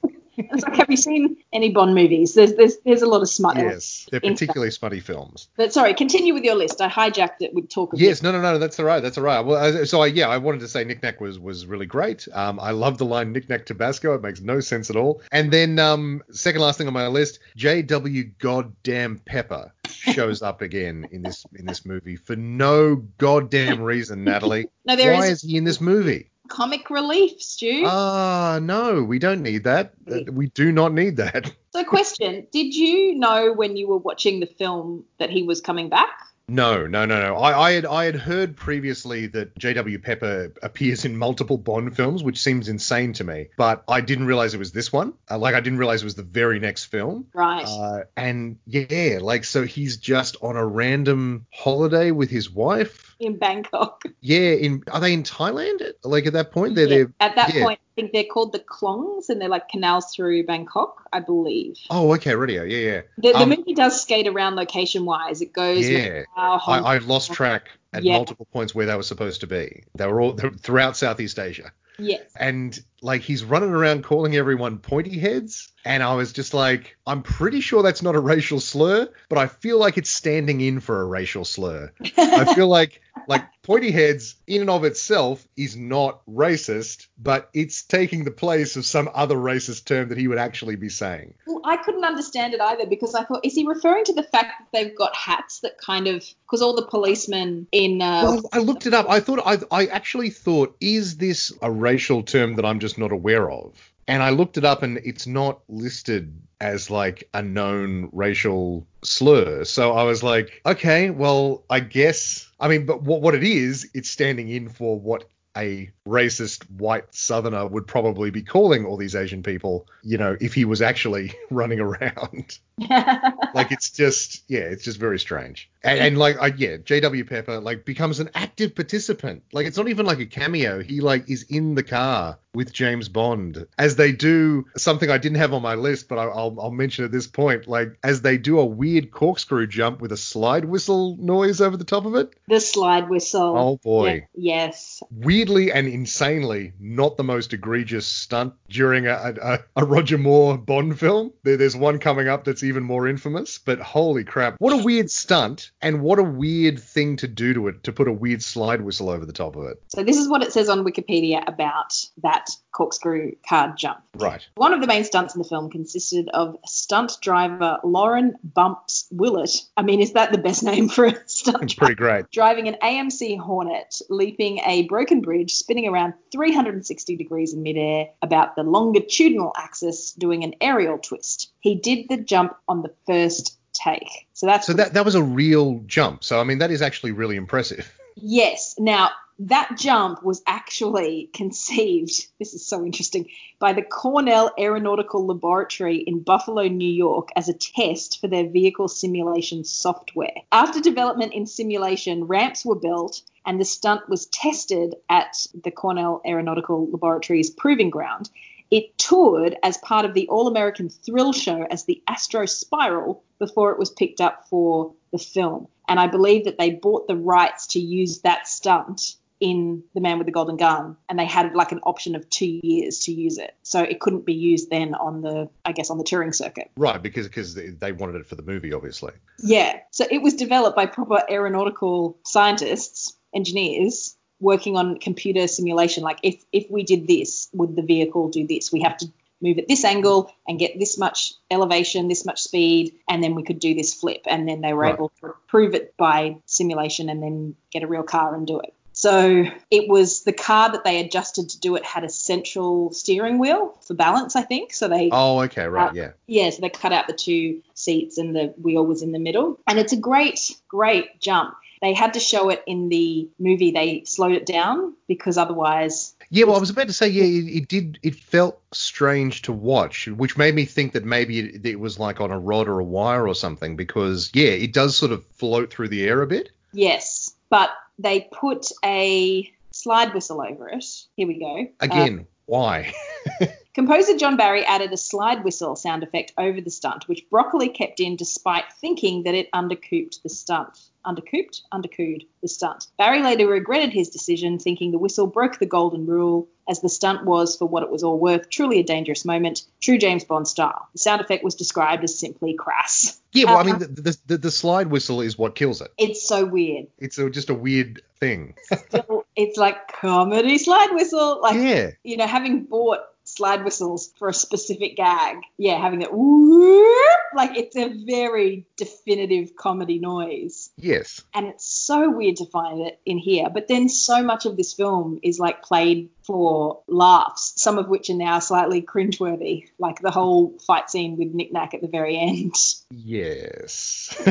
It's 0.52 0.62
like, 0.64 0.76
have 0.76 0.90
you 0.90 0.96
seen 0.96 1.36
any 1.52 1.70
Bond 1.70 1.94
movies? 1.94 2.34
There's 2.34 2.54
there's 2.54 2.76
there's 2.84 3.02
a 3.02 3.06
lot 3.06 3.22
of 3.22 3.28
smut. 3.28 3.56
yes, 3.56 4.08
they're 4.10 4.20
particularly 4.20 4.70
smutty 4.70 5.00
films. 5.00 5.48
But 5.56 5.72
sorry, 5.72 5.94
continue 5.94 6.34
with 6.34 6.44
your 6.44 6.54
list. 6.54 6.80
I 6.80 6.88
hijacked 6.88 7.40
it 7.40 7.54
with 7.54 7.68
talk 7.68 7.92
of 7.92 8.00
it. 8.00 8.02
Yes, 8.02 8.22
no, 8.22 8.32
no, 8.32 8.40
no, 8.40 8.58
that's 8.58 8.78
all 8.78 8.86
right, 8.86 9.00
that's 9.00 9.18
all 9.18 9.24
right. 9.24 9.40
Well, 9.40 9.80
I- 9.80 9.84
so 9.84 10.00
I, 10.02 10.06
yeah, 10.06 10.28
I 10.28 10.38
wanted 10.38 10.60
to 10.60 10.68
say 10.68 10.84
Nick 10.84 11.02
Nack 11.02 11.20
was 11.20 11.38
was 11.38 11.66
really 11.66 11.86
great. 11.86 12.26
Um, 12.32 12.58
I 12.60 12.70
love 12.70 12.98
the 12.98 13.04
line 13.04 13.32
Nick 13.32 13.48
Nack 13.48 13.66
Tabasco. 13.66 14.14
It 14.14 14.22
makes 14.22 14.40
no 14.40 14.60
sense 14.60 14.90
at 14.90 14.96
all. 14.96 15.22
And 15.32 15.52
then 15.52 15.78
um, 15.78 16.22
second 16.30 16.60
last 16.60 16.78
thing 16.78 16.86
on 16.86 16.92
my 16.92 17.06
list, 17.06 17.40
J.W. 17.56 18.24
Goddamn 18.38 19.20
Pepper 19.24 19.72
shows 19.88 20.42
up 20.42 20.62
again 20.62 21.06
in 21.10 21.22
this 21.22 21.44
in 21.56 21.66
this 21.66 21.84
movie 21.84 22.16
for 22.16 22.36
no 22.36 22.96
goddamn 23.18 23.80
reason, 23.82 24.24
Natalie. 24.24 24.66
No, 24.86 24.96
there 24.96 25.12
Why 25.12 25.26
is 25.26 25.44
is 25.44 25.50
he 25.50 25.56
in 25.56 25.64
this 25.64 25.80
movie? 25.80 26.29
Comic 26.50 26.90
relief, 26.90 27.40
Stu. 27.40 27.84
Ah, 27.86 28.58
no, 28.60 29.02
we 29.02 29.18
don't 29.18 29.42
need 29.42 29.64
that. 29.64 29.94
Uh, 30.10 30.20
We 30.30 30.48
do 30.48 30.70
not 30.72 30.92
need 30.92 31.16
that. 31.16 31.50
so 31.72 31.84
question, 31.84 32.46
did 32.52 32.74
you 32.74 33.14
know 33.14 33.52
when 33.54 33.76
you 33.76 33.88
were 33.88 33.98
watching 33.98 34.40
the 34.40 34.46
film 34.46 35.04
that 35.18 35.30
he 35.30 35.42
was 35.44 35.60
coming 35.62 35.88
back? 35.88 36.10
No, 36.48 36.84
no, 36.88 37.06
no, 37.06 37.20
no. 37.20 37.36
I, 37.36 37.68
I 37.68 37.72
had 37.74 37.86
I 37.86 38.04
had 38.06 38.16
heard 38.16 38.56
previously 38.56 39.28
that 39.28 39.56
J.W. 39.56 40.00
Pepper 40.00 40.52
appears 40.64 41.04
in 41.04 41.16
multiple 41.16 41.56
Bond 41.56 41.94
films, 41.94 42.24
which 42.24 42.42
seems 42.42 42.68
insane 42.68 43.12
to 43.14 43.24
me. 43.24 43.50
But 43.56 43.84
I 43.86 44.00
didn't 44.00 44.26
realize 44.26 44.52
it 44.52 44.58
was 44.58 44.72
this 44.72 44.92
one. 44.92 45.12
Uh, 45.30 45.38
like 45.38 45.54
I 45.54 45.60
didn't 45.60 45.78
realize 45.78 46.02
it 46.02 46.06
was 46.06 46.16
the 46.16 46.24
very 46.24 46.58
next 46.58 46.86
film. 46.86 47.26
Right. 47.32 47.64
Uh, 47.64 48.00
and 48.16 48.58
yeah, 48.66 49.18
like 49.20 49.44
so 49.44 49.64
he's 49.64 49.98
just 49.98 50.38
on 50.42 50.56
a 50.56 50.66
random 50.66 51.46
holiday 51.54 52.10
with 52.10 52.30
his 52.30 52.50
wife. 52.50 53.09
In 53.20 53.36
Bangkok. 53.38 54.02
Yeah, 54.20 54.52
in 54.52 54.82
are 54.90 55.00
they 55.00 55.12
in 55.12 55.22
Thailand? 55.22 55.80
Like 56.04 56.26
at 56.26 56.32
that 56.32 56.50
point, 56.52 56.74
they're 56.74 56.86
Yeah. 56.88 56.96
they're 56.96 57.12
At 57.20 57.36
that 57.36 57.54
yeah. 57.54 57.62
point, 57.64 57.78
I 57.80 57.94
think 57.94 58.12
they're 58.12 58.24
called 58.24 58.52
the 58.52 58.58
Klongs, 58.60 59.28
and 59.28 59.40
they're 59.40 59.48
like 59.48 59.68
canals 59.68 60.12
through 60.14 60.46
Bangkok, 60.46 61.06
I 61.12 61.20
believe. 61.20 61.76
Oh, 61.90 62.12
okay, 62.14 62.34
radio. 62.34 62.62
Yeah, 62.62 62.78
yeah. 62.78 63.00
The, 63.18 63.32
the 63.32 63.38
Um, 63.38 63.48
movie 63.50 63.74
does 63.74 64.00
skate 64.00 64.26
around 64.26 64.56
location 64.56 65.04
wise. 65.04 65.40
It 65.42 65.52
goes 65.52 65.88
Yeah. 65.88 66.22
Macau, 66.36 66.58
Hong 66.58 66.84
I, 66.84 66.94
I 66.94 66.98
lost 66.98 67.32
track 67.32 67.68
at 67.92 68.02
Yeah. 68.02 68.14
multiple 68.16 68.46
points 68.52 68.74
where 68.74 68.86
they 68.86 68.94
were 68.96 69.02
supposed 69.02 69.40
to 69.42 69.46
be. 69.46 69.84
They 69.94 70.06
were 70.06 70.20
all 70.20 70.36
throughout 70.62 70.96
Southeast 70.96 71.38
Asia. 71.38 71.72
Yes. 71.98 72.22
and 72.34 72.78
like 73.02 73.22
he's 73.22 73.44
running 73.44 73.70
around 73.70 74.04
calling 74.04 74.36
everyone 74.36 74.78
pointy 74.78 75.18
heads 75.18 75.72
and 75.84 76.02
i 76.02 76.14
was 76.14 76.32
just 76.32 76.54
like 76.54 76.96
i'm 77.06 77.22
pretty 77.22 77.60
sure 77.60 77.82
that's 77.82 78.02
not 78.02 78.14
a 78.14 78.20
racial 78.20 78.60
slur 78.60 79.08
but 79.28 79.38
i 79.38 79.46
feel 79.46 79.78
like 79.78 79.98
it's 79.98 80.10
standing 80.10 80.60
in 80.60 80.80
for 80.80 81.00
a 81.00 81.04
racial 81.04 81.44
slur 81.44 81.90
i 82.16 82.54
feel 82.54 82.68
like 82.78 83.00
like 83.26 83.44
pointy 83.62 83.90
heads 83.90 84.36
in 84.46 84.62
and 84.62 84.70
of 84.70 84.84
itself 84.84 85.46
is 85.56 85.76
not 85.76 86.24
racist, 86.26 87.06
but 87.18 87.48
it's 87.52 87.82
taking 87.82 88.24
the 88.24 88.30
place 88.30 88.76
of 88.76 88.84
some 88.84 89.08
other 89.14 89.36
racist 89.36 89.84
term 89.84 90.08
that 90.08 90.18
he 90.18 90.28
would 90.28 90.38
actually 90.38 90.76
be 90.76 90.88
saying. 90.88 91.34
Well, 91.46 91.60
I 91.64 91.76
couldn't 91.76 92.04
understand 92.04 92.54
it 92.54 92.60
either 92.60 92.86
because 92.86 93.14
I 93.14 93.24
thought, 93.24 93.44
is 93.44 93.54
he 93.54 93.66
referring 93.66 94.04
to 94.04 94.12
the 94.12 94.22
fact 94.22 94.54
that 94.58 94.66
they've 94.72 94.96
got 94.96 95.14
hats 95.14 95.60
that 95.60 95.78
kind 95.78 96.06
of, 96.06 96.24
because 96.42 96.62
all 96.62 96.74
the 96.74 96.86
policemen 96.86 97.66
in. 97.72 98.02
Uh, 98.02 98.22
well, 98.24 98.40
I 98.52 98.58
looked 98.58 98.86
it 98.86 98.94
up. 98.94 99.08
I 99.08 99.20
thought, 99.20 99.40
I, 99.44 99.58
I 99.70 99.86
actually 99.86 100.30
thought, 100.30 100.76
is 100.80 101.16
this 101.16 101.52
a 101.62 101.70
racial 101.70 102.22
term 102.22 102.56
that 102.56 102.64
I'm 102.64 102.80
just 102.80 102.89
not 102.98 103.12
aware 103.12 103.50
of? 103.50 103.74
And 104.08 104.22
I 104.22 104.30
looked 104.30 104.58
it 104.58 104.64
up 104.64 104.82
and 104.82 104.98
it's 105.04 105.26
not 105.26 105.60
listed 105.68 106.34
as 106.60 106.90
like 106.90 107.28
a 107.32 107.42
known 107.42 108.08
racial 108.12 108.86
slur. 109.02 109.64
So 109.64 109.92
I 109.92 110.02
was 110.04 110.22
like, 110.22 110.60
okay, 110.66 111.10
well, 111.10 111.64
I 111.70 111.80
guess. 111.80 112.50
I 112.58 112.68
mean, 112.68 112.86
but 112.86 113.02
what, 113.02 113.22
what 113.22 113.34
it 113.34 113.44
is, 113.44 113.88
it's 113.94 114.10
standing 114.10 114.48
in 114.48 114.68
for 114.68 114.98
what 114.98 115.24
a 115.56 115.90
racist 116.06 116.70
white 116.70 117.12
southerner 117.14 117.66
would 117.66 117.86
probably 117.86 118.30
be 118.30 118.42
calling 118.42 118.84
all 118.84 118.96
these 118.96 119.16
Asian 119.16 119.42
people, 119.42 119.88
you 120.02 120.16
know, 120.16 120.36
if 120.40 120.54
he 120.54 120.64
was 120.64 120.80
actually 120.80 121.32
running 121.50 121.80
around. 121.80 122.58
like 123.54 123.72
it's 123.72 123.90
just, 123.90 124.42
yeah, 124.48 124.60
it's 124.60 124.84
just 124.84 124.98
very 124.98 125.18
strange. 125.18 125.70
And, 125.82 125.98
and 125.98 126.18
like, 126.18 126.36
I, 126.40 126.48
yeah, 126.56 126.76
J.W. 126.78 127.24
Pepper 127.24 127.58
like 127.60 127.84
becomes 127.84 128.20
an 128.20 128.30
active 128.34 128.74
participant. 128.74 129.42
Like 129.52 129.66
it's 129.66 129.76
not 129.76 129.88
even 129.88 130.06
like 130.06 130.18
a 130.18 130.26
cameo. 130.26 130.82
He 130.82 131.00
like 131.00 131.28
is 131.30 131.44
in 131.44 131.74
the 131.74 131.82
car 131.82 132.38
with 132.52 132.72
James 132.72 133.08
Bond 133.08 133.66
as 133.78 133.96
they 133.96 134.12
do 134.12 134.66
something 134.76 135.08
I 135.08 135.18
didn't 135.18 135.38
have 135.38 135.54
on 135.54 135.62
my 135.62 135.74
list, 135.74 136.08
but 136.08 136.18
I, 136.18 136.26
will 136.26 136.60
I'll 136.60 136.70
mention 136.70 137.04
at 137.04 137.12
this 137.12 137.26
point. 137.26 137.66
Like 137.66 137.96
as 138.02 138.22
they 138.22 138.36
do 138.36 138.58
a 138.58 138.64
weird 138.64 139.10
corkscrew 139.10 139.66
jump 139.66 140.00
with 140.00 140.12
a 140.12 140.16
slide 140.16 140.64
whistle 140.64 141.16
noise 141.18 141.60
over 141.60 141.76
the 141.76 141.84
top 141.84 142.04
of 142.04 142.14
it. 142.14 142.34
The 142.48 142.60
slide 142.60 143.08
whistle. 143.08 143.56
Oh 143.56 143.76
boy. 143.82 144.26
Yeah, 144.34 144.66
yes. 144.66 145.02
Weirdly 145.10 145.72
and 145.72 145.86
insanely, 145.88 146.72
not 146.78 147.16
the 147.16 147.24
most 147.24 147.52
egregious 147.52 148.06
stunt 148.06 148.54
during 148.68 149.06
a, 149.06 149.34
a, 149.42 149.58
a 149.76 149.84
Roger 149.84 150.18
Moore 150.18 150.58
Bond 150.58 150.98
film. 150.98 151.32
There, 151.42 151.56
there's 151.56 151.76
one 151.76 151.98
coming 151.98 152.28
up 152.28 152.44
that's 152.44 152.64
even 152.64 152.69
more 152.78 153.06
infamous, 153.06 153.58
but 153.58 153.78
holy 153.78 154.24
crap, 154.24 154.56
what 154.58 154.72
a 154.72 154.82
weird 154.82 155.10
stunt 155.10 155.70
and 155.82 156.02
what 156.02 156.18
a 156.18 156.24
weird 156.24 156.80
thing 156.80 157.16
to 157.16 157.28
do 157.28 157.54
to 157.54 157.68
it 157.68 157.84
to 157.84 157.92
put 157.92 158.08
a 158.08 158.12
weird 158.12 158.42
slide 158.42 158.80
whistle 158.80 159.10
over 159.10 159.24
the 159.26 159.32
top 159.32 159.56
of 159.56 159.66
it. 159.66 159.82
So 159.88 160.02
this 160.02 160.16
is 160.16 160.28
what 160.28 160.42
it 160.42 160.52
says 160.52 160.68
on 160.68 160.84
Wikipedia 160.84 161.42
about 161.46 161.94
that 162.22 162.40
that 162.40 162.50
corkscrew 162.72 163.32
card 163.48 163.76
jump. 163.76 164.00
Right. 164.14 164.46
One 164.54 164.72
of 164.72 164.80
the 164.80 164.86
main 164.86 165.04
stunts 165.04 165.34
in 165.34 165.42
the 165.42 165.48
film 165.48 165.70
consisted 165.70 166.28
of 166.32 166.56
stunt 166.66 167.12
driver 167.20 167.78
Loren 167.82 168.36
Bumps 168.42 169.06
Willert. 169.12 169.56
I 169.76 169.82
mean, 169.82 170.00
is 170.00 170.12
that 170.12 170.32
the 170.32 170.38
best 170.38 170.62
name 170.62 170.88
for 170.88 171.06
a 171.06 171.16
stunt? 171.26 171.62
It's 171.62 171.74
pretty 171.74 171.94
great. 171.94 172.30
Driving 172.30 172.68
an 172.68 172.76
AMC 172.82 173.38
Hornet, 173.38 174.00
leaping 174.08 174.60
a 174.64 174.86
broken 174.86 175.20
bridge, 175.20 175.54
spinning 175.54 175.88
around 175.88 176.14
360 176.32 177.16
degrees 177.16 177.52
in 177.52 177.62
midair 177.62 178.08
about 178.22 178.56
the 178.56 178.62
longitudinal 178.62 179.52
axis, 179.56 180.12
doing 180.12 180.44
an 180.44 180.54
aerial 180.60 180.98
twist. 180.98 181.49
He 181.60 181.74
did 181.74 182.08
the 182.08 182.16
jump 182.16 182.56
on 182.68 182.82
the 182.82 182.92
first 183.06 183.58
take. 183.72 184.26
So 184.32 184.46
that's 184.46 184.66
so 184.66 184.72
that 184.74 184.94
that 184.94 185.04
was 185.04 185.14
a 185.14 185.22
real 185.22 185.82
jump. 185.86 186.24
So 186.24 186.40
I 186.40 186.44
mean, 186.44 186.58
that 186.58 186.70
is 186.70 186.82
actually 186.82 187.12
really 187.12 187.36
impressive. 187.36 187.92
Yes. 188.22 188.74
Now, 188.78 189.10
that 189.38 189.78
jump 189.78 190.22
was 190.22 190.42
actually 190.46 191.30
conceived, 191.34 192.26
this 192.38 192.52
is 192.52 192.66
so 192.66 192.84
interesting, 192.84 193.28
by 193.58 193.72
the 193.72 193.82
Cornell 193.82 194.52
Aeronautical 194.58 195.26
Laboratory 195.26 195.96
in 195.98 196.20
Buffalo, 196.20 196.68
New 196.68 196.92
York, 196.92 197.30
as 197.36 197.48
a 197.48 197.54
test 197.54 198.20
for 198.20 198.28
their 198.28 198.46
vehicle 198.46 198.88
simulation 198.88 199.64
software. 199.64 200.34
After 200.52 200.80
development 200.80 201.32
in 201.32 201.46
simulation, 201.46 202.24
ramps 202.24 202.64
were 202.64 202.74
built 202.74 203.22
and 203.46 203.58
the 203.58 203.64
stunt 203.64 204.06
was 204.08 204.26
tested 204.26 204.96
at 205.08 205.46
the 205.64 205.70
Cornell 205.70 206.20
Aeronautical 206.26 206.90
Laboratory's 206.90 207.48
proving 207.48 207.88
ground. 207.88 208.28
It 208.70 208.96
toured 208.98 209.56
as 209.62 209.76
part 209.78 210.04
of 210.04 210.14
the 210.14 210.28
All 210.28 210.46
American 210.46 210.88
Thrill 210.88 211.32
Show 211.32 211.66
as 211.70 211.84
the 211.84 212.02
Astro 212.06 212.46
Spiral 212.46 213.22
before 213.38 213.72
it 213.72 213.78
was 213.78 213.90
picked 213.90 214.20
up 214.20 214.46
for 214.48 214.94
the 215.10 215.18
film. 215.18 215.68
And 215.88 215.98
I 215.98 216.06
believe 216.06 216.44
that 216.44 216.58
they 216.58 216.70
bought 216.70 217.08
the 217.08 217.16
rights 217.16 217.66
to 217.68 217.80
use 217.80 218.20
that 218.20 218.46
stunt 218.46 219.16
in 219.40 219.82
The 219.94 220.00
Man 220.00 220.18
with 220.18 220.26
the 220.26 220.32
Golden 220.32 220.58
Gun, 220.58 220.96
and 221.08 221.18
they 221.18 221.24
had 221.24 221.54
like 221.54 221.72
an 221.72 221.80
option 221.84 222.14
of 222.14 222.28
two 222.28 222.60
years 222.62 222.98
to 223.00 223.12
use 223.12 223.38
it, 223.38 223.56
so 223.62 223.80
it 223.82 223.98
couldn't 223.98 224.26
be 224.26 224.34
used 224.34 224.68
then 224.68 224.94
on 224.94 225.22
the, 225.22 225.48
I 225.64 225.72
guess, 225.72 225.90
on 225.90 225.96
the 225.96 226.04
touring 226.04 226.32
circuit. 226.32 226.70
Right, 226.76 227.02
because 227.02 227.26
because 227.26 227.54
they 227.54 227.92
wanted 227.92 228.16
it 228.16 228.26
for 228.26 228.34
the 228.34 228.42
movie, 228.42 228.74
obviously. 228.74 229.12
Yeah, 229.42 229.80
so 229.90 230.06
it 230.10 230.20
was 230.20 230.34
developed 230.34 230.76
by 230.76 230.84
proper 230.86 231.22
aeronautical 231.28 232.18
scientists, 232.24 233.16
engineers, 233.34 234.14
working 234.40 234.76
on 234.76 234.98
computer 234.98 235.46
simulation. 235.46 236.02
Like 236.02 236.18
if 236.22 236.42
if 236.52 236.70
we 236.70 236.82
did 236.82 237.06
this, 237.06 237.48
would 237.52 237.76
the 237.76 237.82
vehicle 237.82 238.28
do 238.28 238.46
this? 238.46 238.72
We 238.72 238.80
have 238.82 238.96
to 238.98 239.06
move 239.42 239.58
at 239.58 239.68
this 239.68 239.84
angle 239.84 240.32
and 240.46 240.58
get 240.58 240.78
this 240.78 240.98
much 240.98 241.32
elevation, 241.50 242.08
this 242.08 242.26
much 242.26 242.42
speed, 242.42 242.94
and 243.08 243.22
then 243.22 243.34
we 243.34 243.42
could 243.42 243.58
do 243.58 243.74
this 243.74 243.94
flip. 243.94 244.22
And 244.26 244.48
then 244.48 244.60
they 244.60 244.72
were 244.72 244.82
right. 244.82 244.94
able 244.94 245.12
to 245.20 245.34
prove 245.48 245.74
it 245.74 245.96
by 245.96 246.36
simulation 246.46 247.08
and 247.08 247.22
then 247.22 247.56
get 247.70 247.82
a 247.82 247.86
real 247.86 248.02
car 248.02 248.34
and 248.34 248.46
do 248.46 248.60
it. 248.60 248.74
So 248.92 249.46
it 249.70 249.88
was 249.88 250.24
the 250.24 250.32
car 250.32 250.72
that 250.72 250.84
they 250.84 251.00
adjusted 251.00 251.48
to 251.50 251.60
do 251.60 251.76
it 251.76 251.84
had 251.84 252.04
a 252.04 252.08
central 252.08 252.92
steering 252.92 253.38
wheel 253.38 253.78
for 253.80 253.94
balance, 253.94 254.36
I 254.36 254.42
think. 254.42 254.74
So 254.74 254.88
they 254.88 255.08
Oh, 255.10 255.40
okay, 255.44 255.66
right, 255.66 255.90
uh, 255.90 255.92
yeah. 255.94 256.10
Yeah, 256.26 256.50
so 256.50 256.60
they 256.60 256.68
cut 256.68 256.92
out 256.92 257.06
the 257.06 257.14
two 257.14 257.62
seats 257.72 258.18
and 258.18 258.34
the 258.36 258.52
wheel 258.60 258.84
was 258.84 259.02
in 259.02 259.12
the 259.12 259.18
middle. 259.18 259.58
And 259.66 259.78
it's 259.78 259.92
a 259.92 259.96
great, 259.96 260.54
great 260.68 261.20
jump. 261.20 261.54
They 261.82 261.94
had 261.94 262.14
to 262.14 262.20
show 262.20 262.50
it 262.50 262.62
in 262.66 262.88
the 262.88 263.28
movie. 263.38 263.70
They 263.70 264.04
slowed 264.04 264.32
it 264.32 264.46
down 264.46 264.94
because 265.08 265.38
otherwise 265.38 266.14
yeah, 266.32 266.44
well, 266.44 266.56
I 266.56 266.60
was 266.60 266.70
about 266.70 266.86
to 266.86 266.92
say, 266.92 267.08
yeah, 267.08 267.24
it, 267.24 267.56
it, 267.56 267.68
did. 267.68 267.98
It 268.04 268.14
felt 268.14 268.60
strange 268.72 269.42
to 269.42 269.52
watch, 269.52 270.06
which 270.06 270.38
made 270.38 270.54
me 270.54 270.64
think 270.64 270.92
that 270.92 271.04
maybe 271.04 271.40
it, 271.40 271.66
it, 271.66 271.80
was 271.80 271.98
like 271.98 272.20
on 272.20 272.30
a 272.30 272.38
rod 272.38 272.68
or 272.68 272.78
a 272.78 272.84
wire 272.84 273.26
or 273.26 273.34
something, 273.34 273.74
because 273.74 274.30
yeah, 274.32 274.50
it 274.50 274.72
does 274.72 274.96
sort 274.96 275.10
of 275.10 275.26
float 275.32 275.72
through 275.72 275.88
the 275.88 276.06
air 276.06 276.22
a 276.22 276.28
bit. 276.28 276.50
Yes, 276.72 277.34
but 277.48 277.70
they 277.98 278.28
put 278.32 278.70
a 278.84 279.52
slide 279.72 280.14
whistle 280.14 280.40
over 280.40 280.68
it. 280.68 280.84
Here 281.16 281.26
we 281.26 281.40
go. 281.40 281.66
Again, 281.80 282.20
uh, 282.20 282.24
why? 282.46 282.94
Composer 283.80 284.14
John 284.14 284.36
Barry 284.36 284.62
added 284.66 284.92
a 284.92 284.96
slide 284.98 285.42
whistle 285.42 285.74
sound 285.74 286.02
effect 286.02 286.34
over 286.36 286.60
the 286.60 286.70
stunt, 286.70 287.08
which 287.08 287.24
Broccoli 287.30 287.70
kept 287.70 287.98
in 287.98 288.14
despite 288.14 288.70
thinking 288.78 289.22
that 289.22 289.34
it 289.34 289.50
undercooped 289.52 290.20
the 290.20 290.28
stunt. 290.28 290.78
Undercooped? 291.06 291.62
Undercooed 291.72 292.26
the 292.42 292.48
stunt. 292.48 292.88
Barry 292.98 293.22
later 293.22 293.46
regretted 293.48 293.90
his 293.90 294.10
decision, 294.10 294.58
thinking 294.58 294.90
the 294.90 294.98
whistle 294.98 295.26
broke 295.26 295.58
the 295.58 295.64
golden 295.64 296.04
rule, 296.04 296.46
as 296.68 296.82
the 296.82 296.90
stunt 296.90 297.24
was, 297.24 297.56
for 297.56 297.64
what 297.64 297.82
it 297.82 297.90
was 297.90 298.02
all 298.02 298.18
worth, 298.18 298.50
truly 298.50 298.80
a 298.80 298.82
dangerous 298.82 299.24
moment, 299.24 299.62
true 299.80 299.96
James 299.96 300.24
Bond 300.24 300.46
style. 300.46 300.86
The 300.92 300.98
sound 300.98 301.22
effect 301.22 301.42
was 301.42 301.54
described 301.54 302.04
as 302.04 302.18
simply 302.18 302.52
crass. 302.52 303.18
Yeah, 303.32 303.46
well, 303.46 303.56
I 303.56 303.62
mean, 303.62 303.76
uh-huh. 303.76 303.86
the, 303.88 304.18
the, 304.26 304.36
the, 304.36 304.50
slide 304.50 304.88
whistle 304.88 305.22
is 305.22 305.38
what 305.38 305.54
kills 305.54 305.80
it. 305.80 305.90
It's 305.96 306.28
so 306.28 306.44
weird. 306.44 306.88
It's 306.98 307.16
a, 307.16 307.30
just 307.30 307.48
a 307.48 307.54
weird 307.54 308.02
thing. 308.18 308.56
Still, 308.64 309.24
it's 309.36 309.56
like 309.56 309.88
comedy 309.88 310.58
slide 310.58 310.90
whistle. 310.92 311.40
Like, 311.40 311.54
yeah. 311.54 311.92
you 312.04 312.18
know, 312.18 312.26
having 312.26 312.64
bought 312.64 312.98
slide 313.36 313.64
whistles 313.64 314.12
for 314.18 314.28
a 314.28 314.34
specific 314.34 314.96
gag. 314.96 315.38
Yeah, 315.56 315.80
having 315.80 316.00
that 316.00 316.12
whoop, 316.12 317.18
like 317.34 317.56
it's 317.56 317.76
a 317.76 317.92
very 318.04 318.66
definitive 318.76 319.56
comedy 319.56 319.98
noise. 319.98 320.70
Yes. 320.76 321.22
And 321.34 321.46
it's 321.46 321.64
so 321.64 322.10
weird 322.10 322.36
to 322.36 322.46
find 322.46 322.86
it 322.86 323.00
in 323.06 323.18
here. 323.18 323.48
But 323.52 323.68
then 323.68 323.88
so 323.88 324.22
much 324.22 324.46
of 324.46 324.56
this 324.56 324.74
film 324.74 325.20
is 325.22 325.38
like 325.38 325.62
played 325.62 326.10
for 326.24 326.82
laughs, 326.86 327.54
some 327.56 327.78
of 327.78 327.88
which 327.88 328.10
are 328.10 328.14
now 328.14 328.38
slightly 328.38 328.82
cringeworthy, 328.82 329.68
like 329.78 330.00
the 330.00 330.10
whole 330.10 330.58
fight 330.66 330.90
scene 330.90 331.16
with 331.16 331.34
Nick 331.34 331.52
Nack 331.52 331.74
at 331.74 331.80
the 331.80 331.88
very 331.88 332.18
end. 332.18 332.54
Yes. 332.90 334.14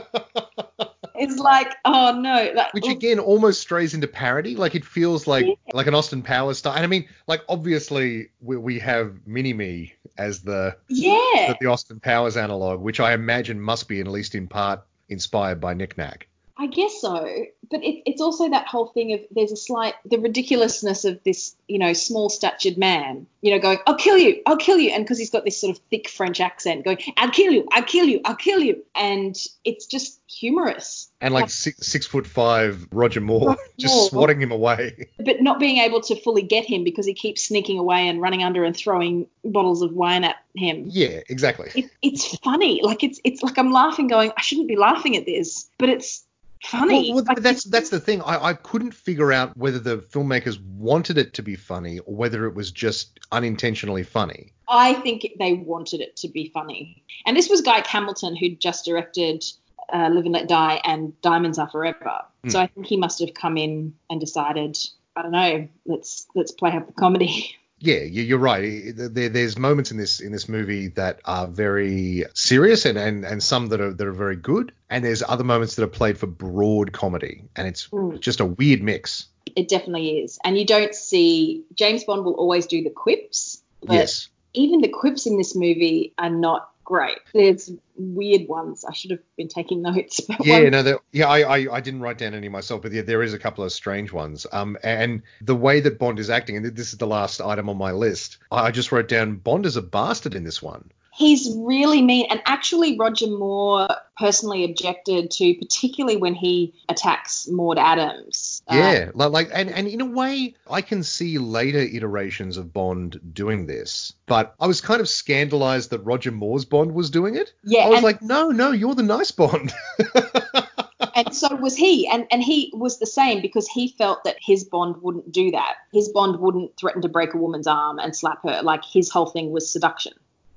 It's 1.20 1.36
like, 1.36 1.76
oh 1.84 2.18
no. 2.18 2.52
Like, 2.54 2.72
Which 2.72 2.88
again 2.88 3.18
almost 3.18 3.60
strays 3.60 3.94
into 3.94 4.08
parody. 4.08 4.56
Like 4.56 4.74
it 4.74 4.84
feels 4.84 5.26
like 5.26 5.46
yeah. 5.46 5.54
like 5.72 5.86
an 5.86 5.94
Austin 5.94 6.22
Powers 6.22 6.58
style. 6.58 6.74
And 6.74 6.82
I 6.84 6.86
mean, 6.86 7.06
like 7.26 7.42
obviously 7.48 8.30
we, 8.40 8.56
we 8.56 8.78
have 8.78 9.14
Mini 9.26 9.52
Me 9.52 9.94
as 10.18 10.40
the 10.40 10.76
yeah 10.88 11.12
the, 11.48 11.56
the 11.60 11.66
Austin 11.66 12.00
Powers 12.00 12.36
analog, 12.36 12.80
which 12.80 13.00
I 13.00 13.12
imagine 13.12 13.60
must 13.60 13.86
be 13.86 14.00
at 14.00 14.06
least 14.06 14.34
in 14.34 14.48
part 14.48 14.82
inspired 15.08 15.60
by 15.60 15.74
Nick 15.74 15.98
Nack. 15.98 16.26
I 16.60 16.66
guess 16.66 17.00
so, 17.00 17.46
but 17.70 17.82
it, 17.82 18.02
it's 18.04 18.20
also 18.20 18.50
that 18.50 18.66
whole 18.66 18.88
thing 18.88 19.14
of 19.14 19.20
there's 19.30 19.50
a 19.50 19.56
slight 19.56 19.94
the 20.04 20.18
ridiculousness 20.18 21.06
of 21.06 21.18
this, 21.24 21.56
you 21.68 21.78
know, 21.78 21.94
small 21.94 22.28
statured 22.28 22.76
man, 22.76 23.26
you 23.40 23.50
know, 23.50 23.58
going, 23.58 23.78
"I'll 23.86 23.96
kill 23.96 24.18
you, 24.18 24.42
I'll 24.44 24.58
kill 24.58 24.78
you," 24.78 24.90
and 24.90 25.02
because 25.02 25.18
he's 25.18 25.30
got 25.30 25.46
this 25.46 25.58
sort 25.58 25.74
of 25.74 25.82
thick 25.90 26.10
French 26.10 26.38
accent, 26.38 26.84
going, 26.84 26.98
"I'll 27.16 27.30
kill 27.30 27.50
you, 27.50 27.66
I'll 27.72 27.84
kill 27.84 28.04
you, 28.04 28.20
I'll 28.26 28.36
kill 28.36 28.60
you," 28.60 28.84
and 28.94 29.34
it's 29.64 29.86
just 29.86 30.20
humorous. 30.26 31.10
And 31.22 31.32
like, 31.32 31.48
six, 31.48 31.86
six 31.86 32.04
foot 32.06 32.26
five 32.26 32.86
Roger 32.92 33.22
Moore 33.22 33.48
Roger 33.48 33.60
just 33.78 33.94
Moore. 33.94 34.08
swatting 34.10 34.42
him 34.42 34.52
away, 34.52 35.08
but 35.18 35.40
not 35.40 35.60
being 35.60 35.78
able 35.78 36.02
to 36.02 36.20
fully 36.20 36.42
get 36.42 36.66
him 36.66 36.84
because 36.84 37.06
he 37.06 37.14
keeps 37.14 37.42
sneaking 37.42 37.78
away 37.78 38.06
and 38.06 38.20
running 38.20 38.42
under 38.42 38.64
and 38.64 38.76
throwing 38.76 39.26
bottles 39.46 39.80
of 39.80 39.94
wine 39.94 40.24
at 40.24 40.36
him. 40.54 40.84
Yeah, 40.88 41.20
exactly. 41.30 41.70
It, 41.74 41.90
it's 42.02 42.36
funny, 42.36 42.80
like 42.82 43.02
it's 43.02 43.18
it's 43.24 43.42
like 43.42 43.56
I'm 43.56 43.72
laughing, 43.72 44.08
going, 44.08 44.30
I 44.36 44.42
shouldn't 44.42 44.68
be 44.68 44.76
laughing 44.76 45.16
at 45.16 45.24
this, 45.24 45.70
but 45.78 45.88
it's 45.88 46.26
funny. 46.62 47.12
Well, 47.12 47.24
well 47.24 47.34
that's 47.38 47.64
that's 47.64 47.90
the 47.90 48.00
thing. 48.00 48.22
I, 48.22 48.46
I 48.46 48.54
couldn't 48.54 48.92
figure 48.92 49.32
out 49.32 49.56
whether 49.56 49.78
the 49.78 49.98
filmmakers 49.98 50.62
wanted 50.64 51.18
it 51.18 51.34
to 51.34 51.42
be 51.42 51.56
funny 51.56 51.98
or 52.00 52.14
whether 52.14 52.46
it 52.46 52.54
was 52.54 52.70
just 52.70 53.20
unintentionally 53.32 54.02
funny. 54.02 54.52
I 54.68 54.94
think 54.94 55.26
they 55.38 55.54
wanted 55.54 56.00
it 56.00 56.16
to 56.18 56.28
be 56.28 56.50
funny. 56.52 57.02
And 57.26 57.36
this 57.36 57.48
was 57.48 57.60
Guy 57.60 57.82
Hamilton 57.86 58.36
who'd 58.36 58.60
just 58.60 58.84
directed 58.84 59.44
uh, 59.92 60.08
Live 60.12 60.24
and 60.24 60.34
Let 60.34 60.48
Die 60.48 60.80
and 60.84 61.20
Diamonds 61.22 61.58
Are 61.58 61.68
Forever. 61.68 62.22
Mm. 62.44 62.52
So 62.52 62.60
I 62.60 62.66
think 62.68 62.86
he 62.86 62.96
must 62.96 63.20
have 63.20 63.34
come 63.34 63.56
in 63.56 63.94
and 64.08 64.20
decided, 64.20 64.78
I 65.16 65.22
don't 65.22 65.32
know, 65.32 65.68
let's 65.86 66.26
let's 66.34 66.52
play 66.52 66.70
up 66.70 66.86
the 66.86 66.92
comedy. 66.92 67.56
Yeah, 67.82 68.00
you're 68.00 68.38
right. 68.38 68.92
There's 68.94 69.56
moments 69.56 69.90
in 69.90 69.96
this 69.96 70.20
in 70.20 70.32
this 70.32 70.50
movie 70.50 70.88
that 70.88 71.20
are 71.24 71.46
very 71.46 72.26
serious 72.34 72.84
and, 72.84 72.98
and, 72.98 73.24
and 73.24 73.42
some 73.42 73.68
that 73.68 73.80
are 73.80 73.92
that 73.94 74.06
are 74.06 74.12
very 74.12 74.36
good, 74.36 74.72
and 74.90 75.02
there's 75.02 75.22
other 75.22 75.44
moments 75.44 75.76
that 75.76 75.84
are 75.84 75.88
played 75.88 76.18
for 76.18 76.26
broad 76.26 76.92
comedy, 76.92 77.44
and 77.56 77.66
it's 77.66 77.88
mm. 77.88 78.20
just 78.20 78.40
a 78.40 78.44
weird 78.44 78.82
mix. 78.82 79.26
It 79.56 79.68
definitely 79.68 80.18
is, 80.18 80.38
and 80.44 80.58
you 80.58 80.66
don't 80.66 80.94
see 80.94 81.64
James 81.74 82.04
Bond 82.04 82.24
will 82.24 82.34
always 82.34 82.66
do 82.66 82.82
the 82.82 82.90
quips, 82.90 83.62
but 83.82 83.94
yes. 83.94 84.28
even 84.52 84.82
the 84.82 84.88
quips 84.88 85.26
in 85.26 85.38
this 85.38 85.56
movie 85.56 86.12
are 86.18 86.30
not 86.30 86.69
great. 86.90 87.18
There's 87.32 87.70
weird 87.96 88.48
ones. 88.48 88.84
I 88.84 88.92
should 88.92 89.12
have 89.12 89.20
been 89.36 89.46
taking 89.46 89.80
notes. 89.80 90.20
yeah, 90.40 90.62
one... 90.62 90.70
no, 90.72 90.98
yeah, 91.12 91.28
I, 91.28 91.58
I, 91.58 91.76
I 91.76 91.80
didn't 91.80 92.00
write 92.00 92.18
down 92.18 92.34
any 92.34 92.48
myself, 92.48 92.82
but 92.82 92.90
yeah, 92.90 93.02
there 93.02 93.22
is 93.22 93.32
a 93.32 93.38
couple 93.38 93.62
of 93.62 93.70
strange 93.70 94.12
ones. 94.12 94.44
Um, 94.50 94.76
and 94.82 95.22
the 95.40 95.54
way 95.54 95.78
that 95.80 96.00
Bond 96.00 96.18
is 96.18 96.30
acting, 96.30 96.56
and 96.56 96.66
this 96.66 96.92
is 96.92 96.98
the 96.98 97.06
last 97.06 97.40
item 97.40 97.68
on 97.68 97.78
my 97.78 97.92
list, 97.92 98.38
I 98.50 98.72
just 98.72 98.90
wrote 98.90 99.06
down 99.06 99.36
Bond 99.36 99.66
is 99.66 99.76
a 99.76 99.82
bastard 99.82 100.34
in 100.34 100.42
this 100.42 100.60
one 100.60 100.90
he's 101.12 101.54
really 101.56 102.02
mean. 102.02 102.26
And 102.30 102.40
actually, 102.46 102.98
Roger 102.98 103.26
Moore 103.26 103.88
personally 104.18 104.64
objected 104.64 105.30
to, 105.32 105.54
particularly 105.54 106.16
when 106.16 106.34
he 106.34 106.74
attacks 106.88 107.48
Maud 107.48 107.78
Adams. 107.78 108.62
Uh, 108.68 108.76
yeah, 108.76 109.10
uh, 109.18 109.28
like, 109.28 109.50
and, 109.52 109.70
and 109.70 109.88
in 109.88 110.00
a 110.00 110.06
way, 110.06 110.54
I 110.68 110.82
can 110.82 111.02
see 111.02 111.38
later 111.38 111.78
iterations 111.78 112.56
of 112.56 112.72
Bond 112.72 113.20
doing 113.32 113.66
this, 113.66 114.12
but 114.26 114.54
I 114.60 114.66
was 114.66 114.80
kind 114.80 115.00
of 115.00 115.08
scandalized 115.08 115.90
that 115.90 116.00
Roger 116.00 116.30
Moore's 116.30 116.64
Bond 116.64 116.92
was 116.92 117.10
doing 117.10 117.36
it. 117.36 117.52
Yeah, 117.64 117.80
I 117.80 117.88
was 117.88 118.02
like, 118.02 118.22
no, 118.22 118.50
no, 118.50 118.72
you're 118.72 118.94
the 118.94 119.02
nice 119.02 119.30
Bond. 119.30 119.72
and 121.14 121.34
so 121.34 121.54
was 121.56 121.76
he 121.76 122.06
and 122.08 122.26
and 122.30 122.42
he 122.42 122.72
was 122.74 122.98
the 122.98 123.06
same 123.06 123.40
because 123.40 123.66
he 123.68 123.88
felt 123.88 124.22
that 124.24 124.36
his 124.40 124.64
bond 124.64 124.96
wouldn't 125.02 125.30
do 125.32 125.50
that 125.50 125.74
his 125.92 126.08
bond 126.10 126.38
wouldn't 126.38 126.76
threaten 126.76 127.02
to 127.02 127.08
break 127.08 127.34
a 127.34 127.38
woman's 127.38 127.66
arm 127.66 127.98
and 127.98 128.14
slap 128.14 128.42
her 128.42 128.62
like 128.62 128.84
his 128.84 129.10
whole 129.10 129.26
thing 129.26 129.50
was 129.50 129.70
seduction 129.70 130.12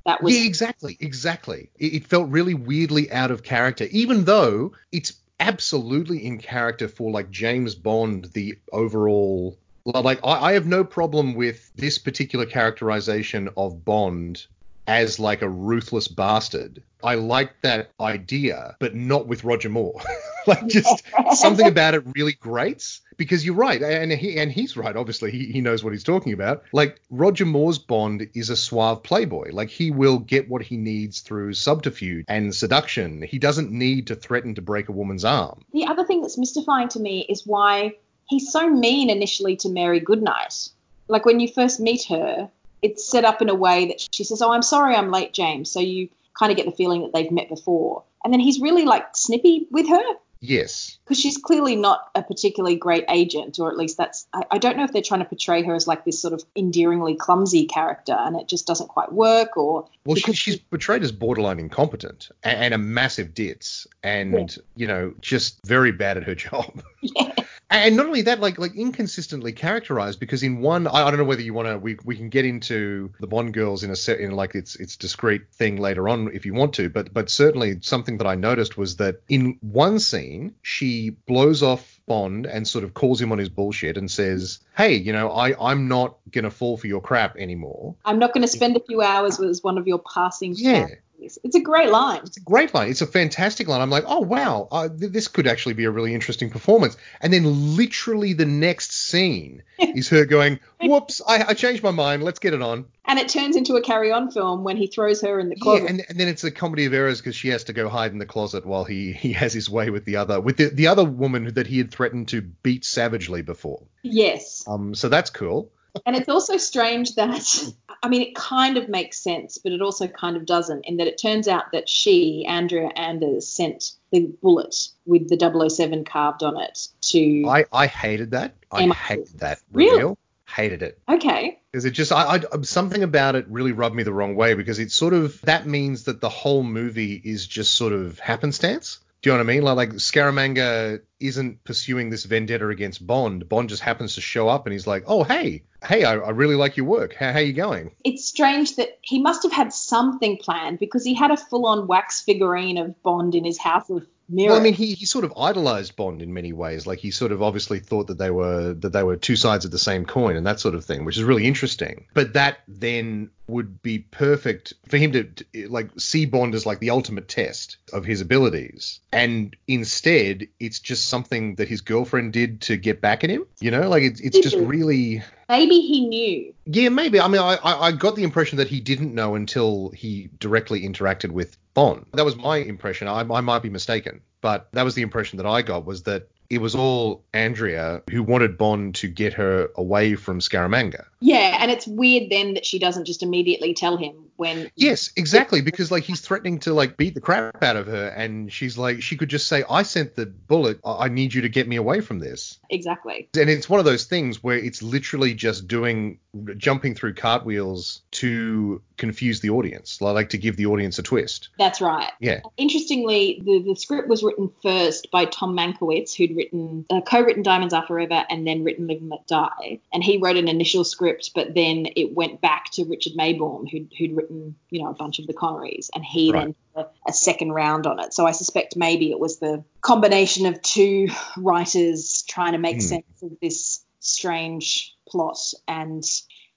that 0.05 0.21
was 0.21 0.37
yeah, 0.37 0.45
exactly, 0.45 0.97
exactly. 0.99 1.69
It, 1.79 1.93
it 1.93 2.07
felt 2.07 2.29
really 2.29 2.53
weirdly 2.53 3.11
out 3.11 3.31
of 3.31 3.43
character, 3.43 3.85
even 3.91 4.25
though 4.25 4.73
it's 4.91 5.13
absolutely 5.39 6.25
in 6.25 6.37
character 6.37 6.87
for 6.87 7.11
like 7.11 7.29
James 7.31 7.75
Bond, 7.75 8.25
the 8.33 8.57
overall. 8.71 9.57
Like, 9.85 10.19
I, 10.23 10.49
I 10.49 10.53
have 10.53 10.65
no 10.65 10.83
problem 10.83 11.35
with 11.35 11.71
this 11.75 11.97
particular 11.97 12.45
characterization 12.45 13.49
of 13.57 13.83
Bond 13.83 14.47
as 14.87 15.19
like 15.19 15.41
a 15.41 15.49
ruthless 15.49 16.07
bastard. 16.07 16.83
I 17.03 17.15
like 17.15 17.61
that 17.61 17.91
idea, 17.99 18.75
but 18.79 18.95
not 18.95 19.27
with 19.27 19.43
Roger 19.43 19.69
Moore. 19.69 19.99
like 20.47 20.67
just 20.67 21.03
something 21.33 21.67
about 21.67 21.93
it 21.95 22.03
really 22.15 22.33
grates 22.33 23.01
because 23.17 23.45
you're 23.45 23.55
right, 23.55 23.81
and 23.81 24.11
he 24.11 24.37
and 24.39 24.51
he's 24.51 24.77
right. 24.77 24.95
Obviously, 24.95 25.31
he, 25.31 25.45
he 25.51 25.61
knows 25.61 25.83
what 25.83 25.93
he's 25.93 26.03
talking 26.03 26.33
about. 26.33 26.63
Like 26.71 27.01
Roger 27.09 27.45
Moore's 27.45 27.77
Bond 27.77 28.27
is 28.33 28.49
a 28.49 28.55
suave 28.55 29.03
playboy. 29.03 29.51
Like 29.51 29.69
he 29.69 29.91
will 29.91 30.19
get 30.19 30.49
what 30.49 30.61
he 30.61 30.77
needs 30.77 31.21
through 31.21 31.53
subterfuge 31.53 32.25
and 32.27 32.55
seduction. 32.55 33.21
He 33.21 33.39
doesn't 33.39 33.71
need 33.71 34.07
to 34.07 34.15
threaten 34.15 34.55
to 34.55 34.61
break 34.61 34.89
a 34.89 34.93
woman's 34.93 35.25
arm. 35.25 35.63
The 35.73 35.85
other 35.85 36.05
thing 36.05 36.21
that's 36.21 36.37
mystifying 36.37 36.87
to 36.89 36.99
me 36.99 37.25
is 37.29 37.45
why 37.45 37.95
he's 38.27 38.51
so 38.51 38.69
mean 38.69 39.09
initially 39.09 39.55
to 39.57 39.69
Mary 39.69 39.99
Goodnight. 39.99 40.69
Like 41.07 41.25
when 41.25 41.39
you 41.39 41.49
first 41.49 41.79
meet 41.79 42.05
her, 42.05 42.49
it's 42.83 43.09
set 43.09 43.25
up 43.25 43.41
in 43.41 43.49
a 43.49 43.55
way 43.55 43.87
that 43.87 44.07
she 44.11 44.23
says, 44.23 44.41
"Oh, 44.41 44.51
I'm 44.51 44.61
sorry, 44.61 44.95
I'm 44.95 45.09
late, 45.09 45.33
James." 45.33 45.71
So 45.71 45.79
you 45.79 46.09
kind 46.37 46.51
of 46.51 46.57
get 46.57 46.65
the 46.65 46.71
feeling 46.71 47.01
that 47.01 47.13
they've 47.13 47.31
met 47.31 47.49
before. 47.49 48.03
And 48.23 48.33
then 48.33 48.39
he's 48.39 48.59
really 48.59 48.85
like 48.85 49.15
snippy 49.15 49.67
with 49.71 49.87
her. 49.89 50.03
Yes. 50.39 50.97
Because 51.05 51.19
she's 51.19 51.37
clearly 51.37 51.77
not 51.77 52.09
a 52.15 52.21
particularly 52.21 52.75
great 52.75 53.05
agent, 53.07 53.59
or 53.59 53.71
at 53.71 53.77
least 53.77 53.97
that's. 53.97 54.27
I, 54.33 54.43
I, 54.51 54.57
don't 54.57 54.75
know 54.75 54.83
if 54.83 54.91
they're 54.91 55.01
trying 55.01 55.21
to 55.21 55.25
portray 55.25 55.63
her 55.63 55.73
as 55.73 55.87
like 55.87 56.03
this 56.03 56.21
sort 56.21 56.33
of 56.33 56.43
endearingly 56.53 57.15
clumsy 57.15 57.65
character, 57.65 58.13
and 58.13 58.35
it 58.35 58.49
just 58.49 58.67
doesn't 58.67 58.87
quite 58.87 59.13
work, 59.13 59.55
or. 59.55 59.87
Well, 60.05 60.17
she, 60.17 60.33
she's 60.33 60.57
portrayed 60.57 61.01
as 61.01 61.13
borderline 61.13 61.59
incompetent 61.59 62.29
and, 62.43 62.57
and 62.57 62.73
a 62.73 62.77
massive 62.77 63.33
ditz, 63.33 63.87
and 64.03 64.33
yeah. 64.33 64.63
you 64.75 64.87
know, 64.87 65.13
just 65.21 65.65
very 65.65 65.93
bad 65.93 66.17
at 66.17 66.23
her 66.23 66.35
job. 66.35 66.83
Yeah 67.01 67.42
and 67.73 67.97
not 67.97 68.05
only 68.05 68.23
that, 68.23 68.39
like 68.39 68.59
like 68.59 68.75
inconsistently 68.75 69.51
characterized 69.51 70.19
because 70.19 70.43
in 70.43 70.59
one, 70.61 70.87
I, 70.87 71.07
I 71.07 71.11
don't 71.11 71.19
know 71.19 71.25
whether 71.25 71.41
you 71.41 71.53
want 71.53 71.67
to, 71.67 71.77
we, 71.77 71.97
we 72.05 72.15
can 72.15 72.29
get 72.29 72.45
into 72.45 73.11
the 73.19 73.27
Bond 73.27 73.53
girls 73.53 73.83
in 73.83 73.91
a 73.91 73.95
set 73.95 74.19
in 74.19 74.31
like 74.31 74.55
its 74.55 74.75
its 74.75 74.95
discrete 74.95 75.53
thing 75.53 75.77
later 75.77 76.07
on 76.07 76.29
if 76.33 76.45
you 76.45 76.53
want 76.53 76.73
to, 76.75 76.89
but 76.89 77.13
but 77.13 77.29
certainly 77.29 77.79
something 77.81 78.17
that 78.17 78.27
I 78.27 78.35
noticed 78.35 78.77
was 78.77 78.97
that 78.97 79.21
in 79.27 79.57
one 79.61 79.99
scene 79.99 80.55
she 80.61 81.11
blows 81.27 81.63
off 81.63 81.99
Bond 82.05 82.45
and 82.45 82.67
sort 82.67 82.83
of 82.83 82.93
calls 82.93 83.21
him 83.21 83.31
on 83.31 83.37
his 83.37 83.49
bullshit 83.49 83.97
and 83.97 84.11
says, 84.11 84.59
"Hey, 84.75 84.95
you 84.95 85.13
know, 85.13 85.29
I 85.31 85.71
I'm 85.71 85.87
not 85.87 86.17
gonna 86.31 86.51
fall 86.51 86.77
for 86.77 86.87
your 86.87 87.01
crap 87.01 87.37
anymore. 87.37 87.95
I'm 88.05 88.19
not 88.19 88.33
gonna 88.33 88.47
spend 88.47 88.75
a 88.75 88.81
few 88.81 89.01
hours 89.01 89.39
with 89.39 89.59
one 89.61 89.77
of 89.77 89.87
your 89.87 89.99
passing 89.99 90.53
yeah." 90.55 90.87
It's 91.23 91.55
a 91.55 91.59
great 91.59 91.89
line. 91.89 92.21
It's 92.23 92.37
a 92.37 92.41
great 92.41 92.73
line. 92.73 92.89
It's 92.89 93.01
a 93.01 93.07
fantastic 93.07 93.67
line. 93.67 93.81
I'm 93.81 93.89
like, 93.89 94.03
oh 94.07 94.19
wow, 94.19 94.67
uh, 94.71 94.89
th- 94.89 95.11
this 95.11 95.27
could 95.27 95.47
actually 95.47 95.73
be 95.73 95.85
a 95.85 95.91
really 95.91 96.13
interesting 96.13 96.49
performance. 96.49 96.97
And 97.21 97.31
then 97.31 97.75
literally 97.75 98.33
the 98.33 98.45
next 98.45 98.91
scene 98.93 99.63
is 99.79 100.09
her 100.09 100.25
going, 100.25 100.59
whoops, 100.81 101.21
I, 101.27 101.45
I, 101.49 101.53
changed 101.53 101.83
my 101.83 101.91
mind. 101.91 102.23
Let's 102.23 102.39
get 102.39 102.53
it 102.53 102.61
on. 102.61 102.85
And 103.05 103.19
it 103.19 103.29
turns 103.29 103.55
into 103.55 103.75
a 103.75 103.81
carry-on 103.81 104.31
film 104.31 104.63
when 104.63 104.77
he 104.77 104.87
throws 104.87 105.21
her 105.21 105.39
in 105.39 105.49
the 105.49 105.55
closet. 105.55 105.83
Yeah, 105.83 105.89
and, 105.89 106.05
and 106.09 106.19
then 106.19 106.27
it's 106.27 106.43
a 106.43 106.51
comedy 106.51 106.85
of 106.85 106.93
errors 106.93 107.19
because 107.19 107.35
she 107.35 107.49
has 107.49 107.65
to 107.65 107.73
go 107.73 107.89
hide 107.89 108.11
in 108.11 108.17
the 108.17 108.25
closet 108.25 108.65
while 108.65 108.83
he 108.83 109.11
he 109.11 109.33
has 109.33 109.53
his 109.53 109.69
way 109.69 109.89
with 109.89 110.05
the 110.05 110.17
other 110.17 110.39
with 110.39 110.57
the, 110.57 110.69
the 110.69 110.87
other 110.87 111.03
woman 111.03 111.53
that 111.53 111.67
he 111.67 111.77
had 111.77 111.91
threatened 111.91 112.29
to 112.29 112.41
beat 112.41 112.85
savagely 112.85 113.41
before. 113.41 113.83
Yes. 114.03 114.63
Um. 114.67 114.95
So 114.95 115.09
that's 115.09 115.29
cool 115.29 115.71
and 116.05 116.15
it's 116.15 116.29
also 116.29 116.57
strange 116.57 117.15
that 117.15 117.73
I 118.01 118.09
mean 118.09 118.21
it 118.21 118.35
kind 118.35 118.77
of 118.77 118.89
makes 118.89 119.19
sense, 119.19 119.57
but 119.57 119.71
it 119.71 119.81
also 119.81 120.07
kind 120.07 120.35
of 120.35 120.45
doesn't, 120.45 120.85
in 120.85 120.97
that 120.97 121.07
it 121.07 121.19
turns 121.21 121.47
out 121.47 121.71
that 121.73 121.87
she, 121.87 122.45
Andrea 122.47 122.89
Anders, 122.95 123.47
sent 123.47 123.91
the 124.11 124.31
bullet 124.41 124.75
with 125.05 125.29
the 125.29 125.69
007 125.69 126.05
carved 126.05 126.43
on 126.43 126.59
it 126.59 126.87
to 127.01 127.45
I, 127.47 127.65
I 127.71 127.87
hated 127.87 128.31
that. 128.31 128.55
I 128.71 128.87
hated 128.87 129.39
that 129.39 129.59
reveal. 129.71 129.97
Really? 129.97 130.15
Hated 130.47 130.83
it. 130.83 130.99
Okay. 131.09 131.59
Because 131.71 131.85
it 131.85 131.91
just 131.91 132.11
I, 132.11 132.35
I 132.35 132.39
um, 132.51 132.63
something 132.63 133.01
about 133.01 133.35
it 133.35 133.47
really 133.47 133.71
rubbed 133.71 133.95
me 133.95 134.03
the 134.03 134.13
wrong 134.13 134.35
way 134.35 134.53
because 134.53 134.77
it's 134.77 134.93
sort 134.93 135.13
of 135.13 135.41
that 135.41 135.65
means 135.65 136.03
that 136.03 136.21
the 136.21 136.29
whole 136.29 136.63
movie 136.63 137.13
is 137.13 137.47
just 137.47 137.73
sort 137.73 137.93
of 137.93 138.19
happenstance. 138.19 138.99
Do 139.23 139.29
you 139.29 139.37
know 139.37 139.43
what 139.45 139.49
I 139.49 139.53
mean? 139.53 139.63
Like, 139.63 139.77
like 139.77 139.89
Scaramanga 139.93 140.99
isn't 141.21 141.63
pursuing 141.63 142.09
this 142.09 142.25
vendetta 142.25 142.67
against 142.67 143.07
Bond. 143.07 143.47
Bond 143.47 143.69
just 143.69 143.81
happens 143.81 144.15
to 144.15 144.21
show 144.21 144.49
up 144.49 144.65
and 144.65 144.73
he's 144.73 144.85
like, 144.85 145.05
"Oh, 145.07 145.23
hey, 145.23 145.63
hey, 145.85 146.03
I, 146.03 146.15
I 146.15 146.31
really 146.31 146.55
like 146.55 146.75
your 146.75 146.85
work. 146.85 147.15
How, 147.15 147.31
how 147.31 147.39
you 147.39 147.53
going?" 147.53 147.91
It's 148.03 148.25
strange 148.25 148.75
that 148.75 148.99
he 149.01 149.21
must 149.21 149.43
have 149.43 149.53
had 149.53 149.71
something 149.71 150.37
planned 150.37 150.79
because 150.79 151.05
he 151.05 151.13
had 151.13 151.31
a 151.31 151.37
full-on 151.37 151.87
wax 151.87 152.21
figurine 152.21 152.77
of 152.77 153.01
Bond 153.01 153.33
in 153.33 153.45
his 153.45 153.57
house 153.57 153.89
of 153.89 154.05
Well, 154.35 154.55
I 154.55 154.59
mean, 154.59 154.73
he, 154.73 154.93
he 154.93 155.05
sort 155.05 155.25
of 155.25 155.33
idolized 155.37 155.95
Bond 155.95 156.21
in 156.21 156.33
many 156.33 156.53
ways. 156.53 156.87
Like 156.87 156.99
he 156.99 157.11
sort 157.11 157.31
of 157.31 157.41
obviously 157.41 157.79
thought 157.79 158.07
that 158.07 158.17
they 158.17 158.31
were 158.31 158.73
that 158.73 158.91
they 158.91 159.03
were 159.03 159.15
two 159.15 159.35
sides 159.35 159.65
of 159.65 159.71
the 159.71 159.79
same 159.79 160.05
coin 160.05 160.35
and 160.35 160.45
that 160.47 160.59
sort 160.59 160.75
of 160.75 160.85
thing, 160.85 161.05
which 161.05 161.17
is 161.17 161.23
really 161.23 161.45
interesting. 161.45 162.05
But 162.13 162.33
that 162.33 162.59
then 162.67 163.29
would 163.47 163.81
be 163.81 163.99
perfect 163.99 164.73
for 164.87 164.97
him 164.97 165.11
to, 165.11 165.23
to, 165.23 165.67
like 165.67 165.89
see 165.97 166.25
Bond 166.25 166.55
as 166.55 166.65
like 166.65 166.79
the 166.79 166.89
ultimate 166.89 167.27
test 167.27 167.77
of 167.91 168.05
his 168.05 168.21
abilities. 168.21 168.99
And 169.11 169.55
instead, 169.67 170.47
it's 170.59 170.79
just 170.79 171.07
something 171.07 171.55
that 171.55 171.67
his 171.67 171.81
girlfriend 171.81 172.33
did 172.33 172.61
to 172.61 172.77
get 172.77 173.01
back 173.01 173.23
at 173.23 173.29
him. 173.29 173.45
You 173.59 173.71
know, 173.71 173.89
like 173.89 174.03
it's 174.03 174.19
it's 174.19 174.39
just 174.39 174.55
mm-hmm. 174.55 174.67
really. 174.67 175.23
Maybe 175.49 175.81
he 175.81 176.07
knew. 176.07 176.53
Yeah, 176.65 176.89
maybe. 176.89 177.19
I 177.19 177.27
mean, 177.27 177.41
I 177.41 177.57
I 177.63 177.91
got 177.91 178.15
the 178.15 178.23
impression 178.23 178.57
that 178.57 178.67
he 178.67 178.79
didn't 178.79 179.13
know 179.13 179.35
until 179.35 179.89
he 179.89 180.29
directly 180.39 180.87
interacted 180.87 181.31
with 181.31 181.57
Bond. 181.73 182.05
That 182.13 182.25
was 182.25 182.35
my 182.35 182.57
impression. 182.57 183.07
I, 183.07 183.21
I 183.21 183.41
might 183.41 183.61
be 183.61 183.69
mistaken, 183.69 184.21
but 184.41 184.67
that 184.73 184.83
was 184.83 184.95
the 184.95 185.01
impression 185.01 185.37
that 185.37 185.45
I 185.45 185.61
got 185.61 185.85
was 185.85 186.03
that 186.03 186.27
it 186.49 186.61
was 186.61 186.75
all 186.75 187.23
Andrea 187.33 188.03
who 188.09 188.21
wanted 188.21 188.57
Bond 188.57 188.95
to 188.95 189.07
get 189.07 189.33
her 189.33 189.69
away 189.75 190.15
from 190.15 190.39
Scaramanga. 190.39 191.05
Yeah, 191.19 191.57
and 191.59 191.71
it's 191.71 191.87
weird 191.87 192.29
then 192.29 192.53
that 192.53 192.65
she 192.65 192.79
doesn't 192.79 193.05
just 193.05 193.23
immediately 193.23 193.73
tell 193.73 193.97
him 193.97 194.13
when 194.43 194.69
yes 194.75 195.11
exactly 195.15 195.61
because 195.61 195.91
like 195.91 196.03
he's 196.03 196.21
threatening 196.21 196.59
to 196.59 196.73
like 196.73 196.97
beat 196.97 197.13
the 197.15 197.21
crap 197.21 197.63
out 197.63 197.75
of 197.75 197.87
her 197.87 198.07
and 198.09 198.51
she's 198.51 198.77
like 198.77 199.01
she 199.01 199.15
could 199.15 199.29
just 199.29 199.47
say 199.47 199.63
i 199.69 199.81
sent 199.83 200.15
the 200.15 200.25
bullet 200.25 200.79
i 200.85 201.07
need 201.07 201.33
you 201.33 201.41
to 201.41 201.49
get 201.49 201.67
me 201.67 201.77
away 201.77 202.01
from 202.01 202.19
this. 202.19 202.59
Exactly. 202.69 203.29
And 203.37 203.49
it's 203.49 203.69
one 203.69 203.79
of 203.79 203.85
those 203.85 204.05
things 204.05 204.43
where 204.43 204.57
it's 204.57 204.81
literally 204.81 205.33
just 205.33 205.67
doing 205.67 206.19
jumping 206.57 206.95
through 206.95 207.13
cartwheels 207.13 208.01
to 208.09 208.81
confuse 208.97 209.41
the 209.41 209.51
audience 209.51 210.01
like 210.01 210.29
to 210.29 210.37
give 210.37 210.57
the 210.57 210.65
audience 210.65 210.97
a 210.97 211.03
twist. 211.03 211.49
That's 211.59 211.79
right. 211.79 212.11
Yeah. 212.19 212.41
Interestingly 212.57 213.41
the, 213.45 213.63
the 213.63 213.75
script 213.75 214.07
was 214.07 214.23
written 214.23 214.51
first 214.61 215.09
by 215.11 215.25
tom 215.25 215.55
mankiewicz 215.55 216.15
who'd 216.15 216.35
written 216.35 216.85
uh, 216.89 217.01
co-written 217.01 217.43
diamonds 217.43 217.73
are 217.73 217.85
forever 217.85 218.25
and 218.29 218.47
then 218.47 218.63
written 218.63 218.87
live 218.87 218.99
and 218.99 219.09
let 219.09 219.27
die. 219.27 219.79
And 219.93 220.03
he 220.03 220.17
wrote 220.17 220.37
an 220.37 220.47
initial 220.47 220.83
script 220.83 221.31
but 221.35 221.53
then 221.53 221.87
it 221.95 222.15
went 222.15 222.41
back 222.41 222.71
to 222.71 222.85
richard 222.85 223.13
maibaum 223.13 223.69
who'd, 223.69 223.93
who'd 223.97 224.15
written 224.15 224.32
you 224.69 224.83
know 224.83 224.89
a 224.89 224.93
bunch 224.93 225.19
of 225.19 225.27
the 225.27 225.33
connerys 225.33 225.89
and 225.93 226.03
he 226.03 226.31
right. 226.31 226.55
then 226.75 226.85
a, 226.85 227.09
a 227.09 227.13
second 227.13 227.51
round 227.51 227.87
on 227.87 227.99
it 227.99 228.13
so 228.13 228.25
i 228.25 228.31
suspect 228.31 228.75
maybe 228.75 229.11
it 229.11 229.19
was 229.19 229.39
the 229.39 229.63
combination 229.81 230.45
of 230.45 230.61
two 230.61 231.07
writers 231.37 232.23
trying 232.27 232.53
to 232.53 232.57
make 232.57 232.77
mm. 232.77 232.81
sense 232.81 233.21
of 233.21 233.31
this 233.41 233.83
strange 233.99 234.95
plot 235.07 235.37
and 235.67 236.03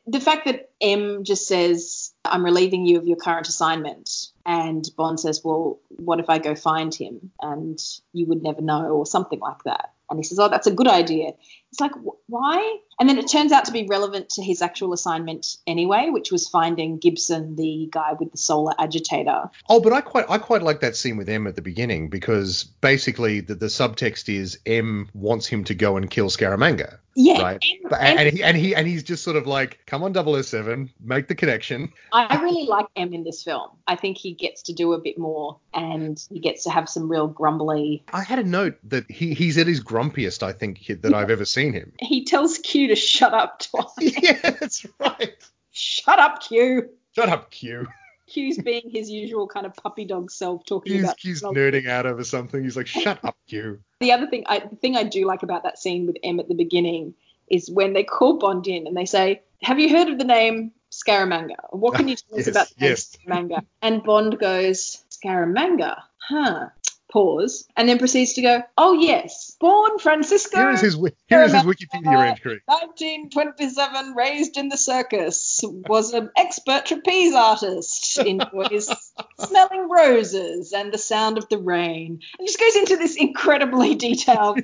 the 0.06 0.20
fact 0.20 0.44
that 0.44 0.70
M 0.80 1.24
just 1.24 1.48
says, 1.48 2.12
I'm 2.24 2.44
relieving 2.44 2.86
you 2.86 2.98
of 2.98 3.06
your 3.06 3.16
current 3.16 3.48
assignment, 3.48 4.28
and 4.44 4.88
Bond 4.96 5.18
says, 5.18 5.40
Well, 5.42 5.80
what 5.88 6.20
if 6.20 6.30
I 6.30 6.38
go 6.38 6.54
find 6.54 6.94
him? 6.94 7.32
And 7.40 7.78
you 8.12 8.26
would 8.26 8.42
never 8.42 8.60
know, 8.60 8.84
or 8.90 9.04
something 9.04 9.40
like 9.40 9.64
that. 9.64 9.92
And 10.08 10.18
he 10.18 10.24
says, 10.24 10.38
Oh, 10.38 10.48
that's 10.48 10.66
a 10.66 10.72
good 10.72 10.88
idea. 10.88 11.32
It's 11.72 11.80
like, 11.80 11.92
why? 12.26 12.78
And 12.98 13.08
then 13.08 13.18
it 13.18 13.28
turns 13.28 13.52
out 13.52 13.66
to 13.66 13.72
be 13.72 13.86
relevant 13.86 14.30
to 14.30 14.42
his 14.42 14.62
actual 14.62 14.92
assignment 14.92 15.56
anyway, 15.66 16.08
which 16.10 16.30
was 16.32 16.48
finding 16.48 16.98
Gibson, 16.98 17.56
the 17.56 17.88
guy 17.90 18.14
with 18.18 18.30
the 18.30 18.38
solar 18.38 18.72
agitator. 18.78 19.50
Oh, 19.68 19.80
but 19.80 19.92
I 19.92 20.00
quite 20.00 20.26
I 20.28 20.38
quite 20.38 20.62
like 20.62 20.80
that 20.80 20.96
scene 20.96 21.16
with 21.16 21.28
M 21.28 21.46
at 21.46 21.56
the 21.56 21.62
beginning 21.62 22.08
because 22.08 22.64
basically 22.64 23.40
the, 23.40 23.54
the 23.54 23.66
subtext 23.66 24.32
is 24.34 24.58
M 24.64 25.10
wants 25.12 25.46
him 25.46 25.64
to 25.64 25.74
go 25.74 25.96
and 25.96 26.10
kill 26.10 26.28
Scaramanga. 26.28 26.98
Yeah. 27.16 27.40
Right. 27.42 27.64
But, 27.88 28.00
and, 28.00 28.20
and, 28.20 28.36
he 28.36 28.42
and 28.42 28.56
he 28.56 28.74
and 28.74 28.86
he's 28.86 29.02
just 29.02 29.24
sort 29.24 29.36
of 29.36 29.46
like, 29.46 29.80
come 29.86 30.02
on, 30.02 30.14
007, 30.14 30.90
make 31.02 31.28
the 31.28 31.34
connection. 31.34 31.90
I 32.12 32.42
really 32.42 32.66
like 32.66 32.86
M 32.94 33.14
in 33.14 33.24
this 33.24 33.42
film. 33.42 33.70
I 33.86 33.96
think 33.96 34.18
he 34.18 34.34
gets 34.34 34.62
to 34.64 34.74
do 34.74 34.92
a 34.92 34.98
bit 34.98 35.16
more 35.16 35.58
and 35.72 36.22
he 36.30 36.40
gets 36.40 36.64
to 36.64 36.70
have 36.70 36.90
some 36.90 37.10
real 37.10 37.26
grumbly. 37.26 38.04
I 38.12 38.22
had 38.22 38.38
a 38.38 38.44
note 38.44 38.76
that 38.84 39.10
he, 39.10 39.32
he's 39.32 39.56
at 39.56 39.66
his 39.66 39.82
grumpiest, 39.82 40.42
I 40.42 40.52
think, 40.52 40.86
that 40.86 41.14
I've 41.14 41.30
ever 41.30 41.46
seen 41.46 41.72
him. 41.72 41.92
He 42.00 42.24
tells 42.24 42.58
Q 42.58 42.88
to 42.88 42.96
shut 42.96 43.32
up 43.32 43.60
twice. 43.60 43.88
yeah, 43.98 44.38
that's 44.42 44.84
right. 45.00 45.34
Shut 45.72 46.18
up, 46.18 46.42
Q. 46.42 46.90
Shut 47.14 47.30
up, 47.30 47.50
Q. 47.50 47.86
Q's 48.26 48.58
being 48.58 48.90
his 48.90 49.08
usual 49.08 49.46
kind 49.46 49.64
of 49.64 49.74
puppy 49.74 50.04
dog 50.04 50.30
self 50.30 50.66
talking 50.66 50.92
Q's, 50.92 51.04
about. 51.04 51.16
Q's 51.16 51.42
nerding 51.42 51.88
out 51.88 52.04
over 52.04 52.24
something. 52.24 52.62
He's 52.62 52.76
like, 52.76 52.88
shut 52.88 53.24
up, 53.24 53.36
Q. 53.48 53.80
The 54.00 54.12
other 54.12 54.26
thing, 54.26 54.44
I, 54.46 54.60
the 54.60 54.76
thing 54.76 54.96
I 54.96 55.04
do 55.04 55.26
like 55.26 55.42
about 55.42 55.62
that 55.62 55.78
scene 55.78 56.06
with 56.06 56.16
M 56.22 56.38
at 56.38 56.48
the 56.48 56.54
beginning 56.54 57.14
is 57.48 57.70
when 57.70 57.92
they 57.92 58.04
call 58.04 58.38
Bond 58.38 58.66
in 58.66 58.86
and 58.86 58.96
they 58.96 59.06
say, 59.06 59.42
"Have 59.62 59.78
you 59.78 59.88
heard 59.88 60.08
of 60.08 60.18
the 60.18 60.24
name 60.24 60.72
Scaramanga? 60.90 61.56
What 61.70 61.94
can 61.94 62.08
you 62.08 62.16
tell 62.16 62.38
us 62.38 62.46
about 62.48 62.68
the 62.68 62.86
yes. 62.86 63.16
Scaramanga?" 63.16 63.64
And 63.80 64.02
Bond 64.02 64.38
goes, 64.38 65.02
"Scaramanga, 65.10 66.02
huh?" 66.18 66.68
Pause, 67.10 67.66
and 67.76 67.88
then 67.88 67.98
proceeds 67.98 68.34
to 68.34 68.42
go, 68.42 68.62
"Oh 68.76 68.92
yes, 68.92 69.56
born 69.60 69.98
Francisco." 69.98 70.58
Here 70.58 70.70
is 70.70 70.80
his 70.80 70.94
here 71.28 71.42
is 71.42 71.52
his 71.52 71.62
Wikipedia 71.62 72.28
entry. 72.28 72.60
1927, 72.66 74.14
raised 74.14 74.56
in 74.56 74.68
the 74.68 74.76
circus, 74.76 75.60
was 75.64 76.12
an 76.12 76.30
expert 76.36 76.86
trapeze 76.86 77.34
artist. 77.34 78.18
Enjoys 78.18 78.90
smelling 79.40 79.88
roses 79.88 80.72
and 80.72 80.92
the 80.92 80.98
sound 80.98 81.38
of 81.38 81.48
the 81.48 81.58
rain, 81.58 82.20
and 82.38 82.48
just 82.48 82.60
goes 82.60 82.76
into 82.76 82.96
this 82.96 83.16
incredibly 83.16 83.94
detailed 83.94 84.60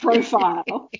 profile. 0.00 0.90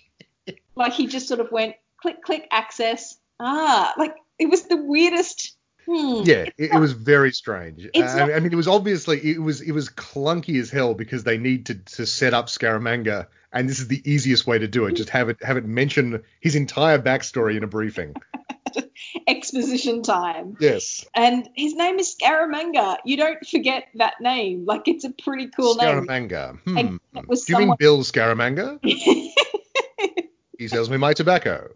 Like 0.77 0.93
he 0.93 1.07
just 1.07 1.29
sort 1.29 1.41
of 1.41 1.51
went 1.51 1.75
click 2.01 2.23
click 2.23 2.47
access. 2.51 3.17
Ah, 3.41 3.95
like 3.99 4.15
it 4.39 4.47
was 4.47 4.65
the 4.65 4.77
weirdest 4.77 5.57
Hmm. 5.87 6.23
Yeah, 6.25 6.47
it, 6.57 6.73
it, 6.73 6.79
was 6.79 6.93
very 6.93 7.33
strange. 7.33 7.87
Uh, 7.95 8.01
not, 8.01 8.33
I 8.33 8.41
mean, 8.41 8.53
it 8.53 8.57
was 8.57 8.69
obviously 8.69 9.19
it 9.33 9.41
was 9.41 9.61
it 9.61 9.73
was 9.73 9.89
clunky 9.89 10.61
as 10.61 10.71
hell 10.71 10.95
because 10.95 11.25
they 11.25 11.37
need 11.37 11.67
to 11.67 11.75
to 11.75 12.07
set 12.07 12.33
up 12.33 12.47
Scaramanga, 12.47 13.27
and 13.53 13.69
this 13.69 13.81
is 13.81 13.89
the 13.89 14.03
easiest 14.11 14.47
way 14.47 14.59
to 14.59 14.67
do 14.67 14.87
it. 14.87 14.93
Just 14.93 15.11
have 15.11 15.29
it 15.29 15.43
have 15.43 15.57
it 15.57 15.65
mention 15.65 16.23
his 16.41 16.55
entire 16.55 16.99
backstory 16.99 17.57
in 17.57 17.65
a 17.65 17.67
briefing. 17.67 18.15
Exposition 19.29 20.03
time. 20.03 20.57
Yes. 20.59 21.05
And 21.15 21.49
his 21.55 21.75
name 21.75 21.99
is 21.99 22.17
Scaramanga. 22.17 22.97
You 23.05 23.17
don't 23.17 23.47
forget 23.47 23.85
that 23.95 24.21
name. 24.21 24.65
Like 24.67 24.89
it's 24.89 25.05
a 25.05 25.11
pretty 25.11 25.49
cool 25.49 25.77
Scaramanga. 25.77 26.59
name. 26.67 27.01
Hmm. 27.13 27.21
Do 27.21 27.27
you 27.29 27.37
someone... 27.37 27.69
mean 27.69 27.77
Bill 27.79 27.99
Scaramanga? 28.01 28.79
he 30.59 30.69
sells 30.69 30.91
me 30.91 30.97
my 30.97 31.13
tobacco. 31.13 31.69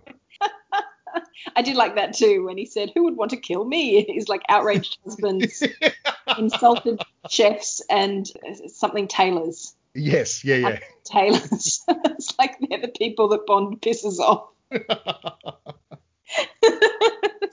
I 1.58 1.62
did 1.62 1.74
like 1.74 1.96
that 1.96 2.14
too 2.14 2.44
when 2.44 2.56
he 2.56 2.66
said, 2.66 2.92
"Who 2.94 3.02
would 3.02 3.16
want 3.16 3.32
to 3.32 3.36
kill 3.36 3.64
me?" 3.64 4.04
He's 4.08 4.28
like 4.28 4.42
outraged 4.48 4.96
husbands, 5.04 5.60
insulted 6.38 7.02
chefs, 7.28 7.82
and 7.90 8.30
something 8.68 9.08
tailors. 9.08 9.74
Yes, 9.92 10.44
yeah, 10.44 10.54
yeah. 10.54 10.78
Tailors. 11.04 11.82
it's 11.88 12.38
like 12.38 12.56
they're 12.60 12.80
the 12.80 12.94
people 12.96 13.28
that 13.30 13.44
Bond 13.46 13.80
pisses 13.80 14.20
off. 14.20 14.50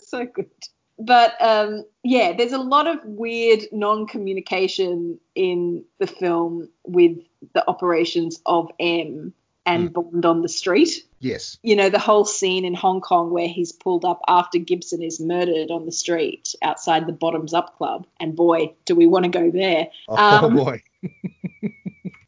so 0.02 0.26
good. 0.26 0.52
But 1.00 1.34
um, 1.42 1.86
yeah, 2.04 2.34
there's 2.34 2.52
a 2.52 2.60
lot 2.60 2.86
of 2.86 3.00
weird 3.04 3.62
non-communication 3.72 5.20
in 5.34 5.84
the 5.98 6.08
film 6.08 6.70
with 6.86 7.18
the 7.56 7.68
operations 7.68 8.40
of 8.46 8.70
M 8.80 9.34
and 9.66 9.90
mm. 9.90 9.94
Bond 9.94 10.26
on 10.26 10.42
the 10.42 10.50
street. 10.50 11.06
Yes. 11.20 11.58
You 11.64 11.76
know, 11.76 11.90
the 11.90 12.00
whole 12.00 12.26
scene 12.26 12.66
in 12.66 12.74
Hong 12.74 13.02
Kong 13.02 13.32
where 13.32 13.48
he's 13.48 13.72
pulled 13.72 14.06
up 14.06 14.22
after 14.28 14.60
Gibson 14.60 15.02
is 15.02 15.20
murdered 15.20 15.72
on 15.72 15.86
the 15.86 15.92
street 15.92 16.54
outside 16.62 17.08
the 17.08 17.14
Bottoms 17.14 17.54
Up 17.54 17.78
Club. 17.78 18.06
And 18.20 18.36
boy, 18.36 18.74
do 18.86 18.96
we 18.96 19.08
want 19.08 19.26
to 19.26 19.32
go 19.32 19.50
there. 19.50 19.88
Oh, 20.08 20.46
um, 20.48 20.56
boy. 20.56 20.84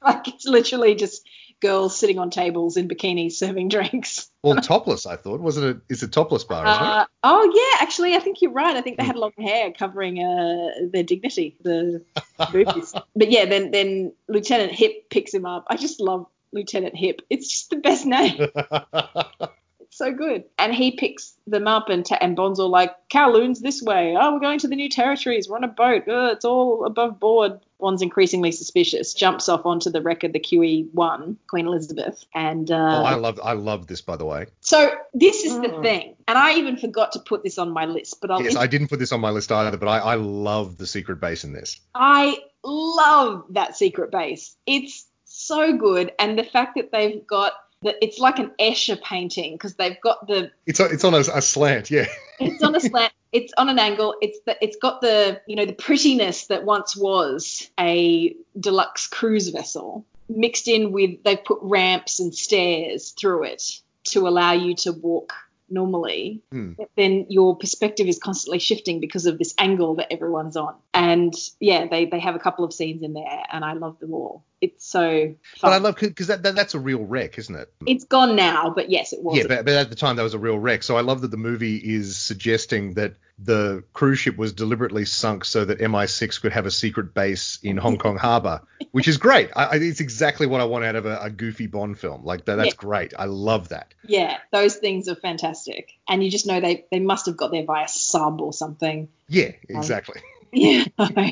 like 0.01 0.27
it's 0.27 0.45
literally 0.45 0.95
just 0.95 1.27
girls 1.59 1.97
sitting 1.97 2.19
on 2.19 2.29
tables 2.29 2.77
in 2.77 2.87
bikinis 2.87 3.33
serving 3.33 3.69
drinks. 3.69 4.29
Well, 4.43 4.55
topless, 4.57 5.05
I 5.05 5.15
thought. 5.15 5.41
Wasn't 5.41 5.65
it 5.65 5.77
It's 5.89 6.01
is 6.01 6.07
a 6.07 6.11
topless 6.11 6.43
bar, 6.43 6.65
uh, 6.65 7.05
Oh 7.23 7.51
yeah, 7.53 7.83
actually 7.83 8.15
I 8.15 8.19
think 8.19 8.41
you're 8.41 8.51
right. 8.51 8.75
I 8.75 8.81
think 8.81 8.97
they 8.97 9.03
had 9.03 9.15
long 9.15 9.33
hair 9.37 9.71
covering 9.71 10.23
uh, 10.23 10.87
their 10.91 11.03
dignity, 11.03 11.57
the 11.61 12.03
boobies. 12.51 12.93
but 13.15 13.31
yeah, 13.31 13.45
then 13.45 13.71
then 13.71 14.13
Lieutenant 14.27 14.71
Hip 14.71 15.09
picks 15.09 15.33
him 15.33 15.45
up. 15.45 15.65
I 15.69 15.75
just 15.75 15.99
love 15.99 16.27
Lieutenant 16.51 16.95
Hip. 16.95 17.21
It's 17.29 17.49
just 17.49 17.69
the 17.69 17.77
best 17.77 18.05
name. 18.05 18.37
it's 19.79 19.97
so 19.97 20.13
good. 20.13 20.45
And 20.57 20.73
he 20.73 20.91
picks 20.91 21.33
them 21.45 21.67
up, 21.67 21.89
and, 21.89 22.05
ta- 22.05 22.17
and 22.19 22.35
Bond's 22.35 22.59
all 22.59 22.69
like, 22.69 22.95
Kowloon's 23.09 23.59
this 23.59 23.81
way. 23.81 24.15
Oh, 24.19 24.33
we're 24.33 24.39
going 24.39 24.59
to 24.59 24.67
the 24.67 24.75
new 24.75 24.89
territories. 24.89 25.49
We're 25.49 25.57
on 25.57 25.63
a 25.63 25.69
boat. 25.69 26.03
Oh, 26.07 26.31
it's 26.31 26.45
all 26.45 26.85
above 26.85 27.19
board. 27.19 27.59
Bond's 27.79 28.01
increasingly 28.01 28.51
suspicious. 28.51 29.13
Jumps 29.13 29.49
off 29.49 29.65
onto 29.65 29.89
the 29.89 30.01
wreck 30.01 30.23
of 30.23 30.33
the 30.33 30.39
QE1, 30.39 31.35
Queen 31.47 31.67
Elizabeth, 31.67 32.25
and 32.33 32.71
uh, 32.71 32.75
oh, 32.75 33.03
I 33.03 33.15
love 33.15 33.39
I 33.43 33.53
love 33.53 33.85
this 33.85 34.01
by 34.01 34.15
the 34.15 34.25
way. 34.25 34.47
So 34.61 34.91
this 35.13 35.43
is 35.43 35.53
the 35.59 35.67
mm. 35.67 35.83
thing, 35.83 36.15
and 36.27 36.37
I 36.37 36.55
even 36.55 36.77
forgot 36.77 37.11
to 37.11 37.19
put 37.19 37.43
this 37.43 37.59
on 37.59 37.69
my 37.69 37.85
list, 37.85 38.19
but 38.19 38.31
I'll 38.31 38.41
yes, 38.41 38.55
I 38.55 38.65
didn't 38.65 38.87
put 38.87 38.97
this 38.97 39.11
on 39.11 39.21
my 39.21 39.29
list 39.29 39.51
either, 39.51 39.77
but 39.77 39.87
I, 39.87 39.99
I 39.99 40.15
love 40.15 40.77
the 40.77 40.87
secret 40.87 41.21
base 41.21 41.43
in 41.43 41.53
this. 41.53 41.79
I 41.93 42.39
love 42.63 43.45
that 43.51 43.77
secret 43.77 44.11
base. 44.11 44.55
It's 44.65 45.05
so 45.37 45.77
good, 45.77 46.11
and 46.19 46.37
the 46.37 46.43
fact 46.43 46.75
that 46.75 46.91
they've 46.91 47.25
got 47.25 47.53
the, 47.83 48.03
it's 48.03 48.19
like 48.19 48.39
an 48.39 48.51
Escher 48.59 49.01
painting 49.01 49.53
because 49.53 49.75
they've 49.75 49.99
got 50.01 50.27
the 50.27 50.51
it's 50.65 50.79
a, 50.79 50.85
it's 50.85 51.03
on 51.03 51.13
a, 51.13 51.19
a 51.19 51.41
slant, 51.41 51.91
yeah. 51.91 52.07
it's 52.39 52.63
on 52.63 52.75
a 52.75 52.79
slant. 52.79 53.13
It's 53.31 53.53
on 53.57 53.69
an 53.69 53.77
angle. 53.77 54.15
It's 54.21 54.39
the, 54.45 54.57
it's 54.61 54.77
got 54.77 55.01
the 55.01 55.41
you 55.47 55.55
know 55.55 55.65
the 55.65 55.73
prettiness 55.73 56.47
that 56.47 56.63
once 56.63 56.95
was 56.95 57.69
a 57.79 58.35
deluxe 58.59 59.07
cruise 59.07 59.49
vessel 59.49 60.05
mixed 60.29 60.67
in 60.67 60.91
with 60.91 61.23
they've 61.23 61.43
put 61.43 61.59
ramps 61.61 62.19
and 62.19 62.33
stairs 62.33 63.11
through 63.11 63.43
it 63.43 63.63
to 64.03 64.27
allow 64.27 64.53
you 64.53 64.75
to 64.75 64.91
walk 64.91 65.33
normally, 65.69 66.41
mm. 66.53 66.75
then 66.95 67.25
your 67.29 67.55
perspective 67.55 68.07
is 68.07 68.19
constantly 68.19 68.59
shifting 68.59 68.99
because 68.99 69.25
of 69.25 69.37
this 69.37 69.53
angle 69.57 69.95
that 69.95 70.11
everyone's 70.11 70.55
on. 70.55 70.75
And 70.93 71.33
yeah, 71.59 71.87
they, 71.87 72.05
they 72.05 72.19
have 72.19 72.35
a 72.35 72.39
couple 72.39 72.63
of 72.63 72.73
scenes 72.73 73.03
in 73.03 73.13
there, 73.13 73.43
and 73.51 73.65
I 73.65 73.73
love 73.73 73.99
them 73.99 74.13
all. 74.13 74.45
It's 74.61 74.85
so 74.87 75.35
But. 75.61 75.73
I 75.73 75.77
love 75.77 75.95
because 75.99 76.27
that, 76.27 76.43
that 76.43 76.55
that's 76.55 76.73
a 76.73 76.79
real 76.79 77.03
wreck, 77.03 77.37
isn't 77.37 77.55
it? 77.55 77.71
it's 77.85 78.03
gone 78.05 78.35
now, 78.35 78.71
but 78.75 78.89
yes, 78.89 79.13
it 79.13 79.21
was. 79.23 79.37
Yeah, 79.37 79.43
but, 79.47 79.65
but 79.65 79.73
at 79.75 79.89
the 79.89 79.95
time 79.95 80.15
that 80.15 80.23
was 80.23 80.33
a 80.33 80.39
real 80.39 80.57
wreck. 80.57 80.83
So 80.83 80.97
I 80.97 81.01
love 81.01 81.21
that 81.21 81.31
the 81.31 81.37
movie 81.37 81.77
is 81.77 82.17
suggesting 82.17 82.95
that 82.95 83.15
the 83.39 83.83
cruise 83.93 84.17
ship 84.17 84.35
was 84.35 84.51
deliberately 84.53 85.05
sunk 85.05 85.45
so 85.45 85.63
that 85.63 85.77
MI6 85.77 86.41
could 86.41 86.53
have 86.53 86.65
a 86.65 86.71
secret 86.71 87.13
base 87.13 87.59
in 87.61 87.77
Hong 87.77 87.97
Kong 87.99 88.17
Harbor, 88.17 88.61
which 88.93 89.07
is 89.07 89.17
great. 89.17 89.51
I, 89.55 89.65
I, 89.65 89.75
it's 89.75 89.99
exactly 89.99 90.47
what 90.47 90.59
I 90.59 90.63
want 90.63 90.85
out 90.85 90.95
of 90.95 91.05
a, 91.05 91.19
a 91.21 91.29
goofy 91.29 91.67
Bond 91.67 91.99
film. 91.99 92.25
Like 92.25 92.45
that, 92.45 92.55
that's 92.55 92.69
Yeah. 92.69 92.73
great. 92.77 93.13
I 93.17 93.25
love 93.25 93.69
that. 93.69 93.93
yeah, 94.03 94.37
those 94.51 94.77
things 94.77 95.07
are 95.07 95.13
fantastic, 95.15 95.91
and 96.09 96.23
you 96.23 96.31
just 96.31 96.47
know 96.47 96.59
they 96.59 96.85
they 96.89 96.99
must 96.99 97.27
have 97.27 97.37
got 97.37 97.51
there 97.51 97.63
via 97.63 97.87
sub 97.87 98.41
or 98.41 98.53
something. 98.53 99.07
Yeah, 99.29 99.49
um, 99.49 99.77
exactly. 99.77 100.19
Yeah, 100.53 100.85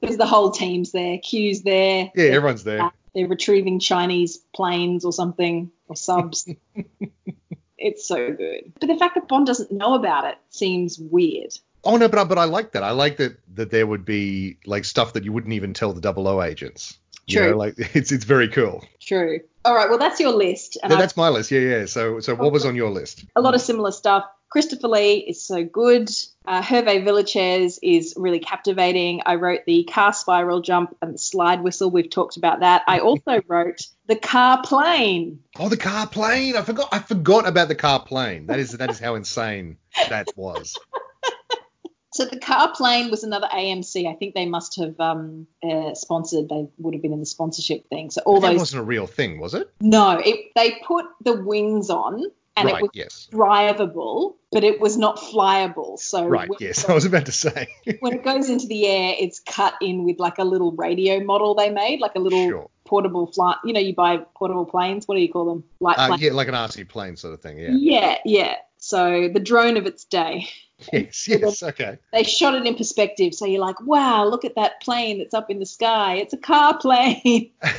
because 0.00 0.16
the 0.16 0.26
whole 0.26 0.50
team's 0.50 0.92
there, 0.92 1.18
Q's 1.18 1.62
there. 1.62 2.10
Yeah, 2.14 2.30
everyone's 2.30 2.64
there. 2.64 2.82
Uh, 2.82 2.90
they're 3.14 3.28
retrieving 3.28 3.80
Chinese 3.80 4.38
planes 4.54 5.04
or 5.04 5.12
something 5.12 5.70
or 5.88 5.96
subs. 5.96 6.48
it's 7.78 8.06
so 8.06 8.32
good. 8.32 8.72
But 8.78 8.88
the 8.88 8.98
fact 8.98 9.14
that 9.14 9.28
Bond 9.28 9.46
doesn't 9.46 9.72
know 9.72 9.94
about 9.94 10.26
it 10.26 10.36
seems 10.50 10.98
weird. 10.98 11.52
Oh 11.84 11.96
no, 11.96 12.08
but 12.08 12.18
I, 12.18 12.24
but 12.24 12.38
I 12.38 12.44
like 12.44 12.72
that. 12.72 12.82
I 12.82 12.90
like 12.90 13.18
that 13.18 13.38
that 13.54 13.70
there 13.70 13.86
would 13.86 14.04
be 14.04 14.58
like 14.66 14.84
stuff 14.84 15.12
that 15.14 15.24
you 15.24 15.32
wouldn't 15.32 15.54
even 15.54 15.72
tell 15.72 15.92
the 15.92 16.00
double 16.00 16.26
O 16.28 16.42
agents. 16.42 16.98
You 17.26 17.38
True. 17.38 17.50
know, 17.50 17.56
like 17.56 17.74
it's 17.94 18.12
it's 18.12 18.24
very 18.24 18.48
cool. 18.48 18.84
True. 19.00 19.40
All 19.64 19.74
right, 19.74 19.88
well 19.88 19.98
that's 19.98 20.20
your 20.20 20.32
list, 20.32 20.78
and 20.82 20.92
Yeah, 20.92 20.98
that's 20.98 21.16
my 21.16 21.28
list. 21.28 21.50
Yeah, 21.50 21.60
yeah. 21.60 21.86
So 21.86 22.20
so 22.20 22.34
what 22.34 22.52
was 22.52 22.64
on 22.64 22.76
your 22.76 22.90
list? 22.90 23.24
a 23.34 23.40
lot 23.40 23.54
of 23.54 23.60
similar 23.60 23.92
stuff. 23.92 24.24
Christopher 24.48 24.88
Lee 24.88 25.18
is 25.18 25.44
so 25.44 25.64
good. 25.64 26.08
Uh, 26.46 26.62
Hervé 26.62 27.04
Villechaize 27.04 27.78
is 27.82 28.14
really 28.16 28.38
captivating. 28.38 29.22
I 29.26 29.34
wrote 29.34 29.60
the 29.66 29.84
car 29.84 30.12
spiral 30.12 30.62
jump 30.62 30.96
and 31.02 31.14
the 31.14 31.18
slide 31.18 31.62
whistle. 31.62 31.90
We've 31.90 32.08
talked 32.08 32.36
about 32.36 32.60
that. 32.60 32.82
I 32.86 33.00
also 33.00 33.42
wrote 33.48 33.86
the 34.06 34.16
car 34.16 34.62
plane. 34.62 35.40
Oh, 35.58 35.68
the 35.68 35.76
car 35.76 36.06
plane. 36.06 36.56
I 36.56 36.62
forgot. 36.62 36.88
I 36.92 37.00
forgot 37.00 37.48
about 37.48 37.68
the 37.68 37.74
car 37.74 38.04
plane. 38.04 38.46
That 38.46 38.60
is 38.60 38.72
that 38.72 38.90
is 38.90 39.00
how 39.00 39.16
insane 39.16 39.78
that 40.08 40.28
was. 40.36 40.78
So 42.16 42.24
the 42.24 42.38
car 42.38 42.72
plane 42.74 43.10
was 43.10 43.24
another 43.24 43.46
AMC. 43.52 44.10
I 44.10 44.14
think 44.14 44.34
they 44.34 44.46
must 44.46 44.76
have 44.80 44.98
um, 44.98 45.46
uh, 45.62 45.92
sponsored. 45.92 46.48
They 46.48 46.66
would 46.78 46.94
have 46.94 47.02
been 47.02 47.12
in 47.12 47.20
the 47.20 47.26
sponsorship 47.26 47.90
thing. 47.90 48.10
So 48.10 48.22
all 48.24 48.40
that 48.40 48.52
those. 48.52 48.58
wasn't 48.58 48.80
a 48.80 48.84
real 48.84 49.06
thing, 49.06 49.38
was 49.38 49.52
it? 49.52 49.70
No, 49.82 50.18
it, 50.24 50.46
they 50.56 50.80
put 50.86 51.04
the 51.22 51.34
wings 51.34 51.90
on 51.90 52.22
and 52.56 52.66
right. 52.66 52.76
it 52.78 52.82
was 52.82 52.90
yes. 52.94 53.28
drivable, 53.32 54.36
but 54.50 54.64
it 54.64 54.80
was 54.80 54.96
not 54.96 55.18
flyable. 55.18 55.98
So 55.98 56.26
Right. 56.26 56.48
Yes. 56.58 56.84
I 56.88 56.94
was 56.94 57.04
about 57.04 57.26
to 57.26 57.32
say. 57.32 57.68
when 58.00 58.14
it 58.14 58.24
goes 58.24 58.48
into 58.48 58.66
the 58.66 58.86
air, 58.86 59.14
it's 59.18 59.40
cut 59.40 59.74
in 59.80 60.04
with 60.04 60.18
like 60.18 60.38
a 60.38 60.44
little 60.44 60.72
radio 60.72 61.22
model 61.22 61.54
they 61.54 61.70
made, 61.70 62.00
like 62.00 62.14
a 62.14 62.20
little 62.20 62.48
Sure. 62.48 62.70
portable 62.86 63.26
flight. 63.26 63.56
You 63.64 63.72
know, 63.72 63.80
you 63.80 63.94
buy 63.94 64.18
portable 64.34 64.64
planes. 64.64 65.06
What 65.06 65.16
do 65.16 65.20
you 65.20 65.30
call 65.32 65.44
them? 65.46 65.64
Light 65.80 65.98
Uh, 65.98 66.08
planes. 66.08 66.22
yeah, 66.22 66.32
like 66.32 66.48
an 66.48 66.54
RC 66.54 66.88
plane 66.88 67.16
sort 67.16 67.34
of 67.34 67.40
thing. 67.40 67.58
Yeah. 67.58 67.70
yeah, 67.72 68.18
yeah. 68.24 68.54
So 68.78 69.28
the 69.32 69.40
drone 69.40 69.76
of 69.76 69.86
its 69.86 70.04
day. 70.04 70.48
Yes. 70.92 71.26
Yes. 71.26 71.62
Okay. 71.62 71.98
They 72.12 72.22
shot 72.22 72.54
it 72.54 72.66
in 72.66 72.74
perspective, 72.74 73.34
so 73.34 73.46
you're 73.46 73.60
like, 73.60 73.80
wow, 73.80 74.26
look 74.26 74.44
at 74.44 74.56
that 74.56 74.80
plane 74.82 75.18
that's 75.18 75.34
up 75.34 75.50
in 75.50 75.58
the 75.58 75.66
sky. 75.66 76.16
It's 76.16 76.34
a 76.34 76.38
car 76.38 76.78
plane. 76.78 77.50
but 77.60 77.72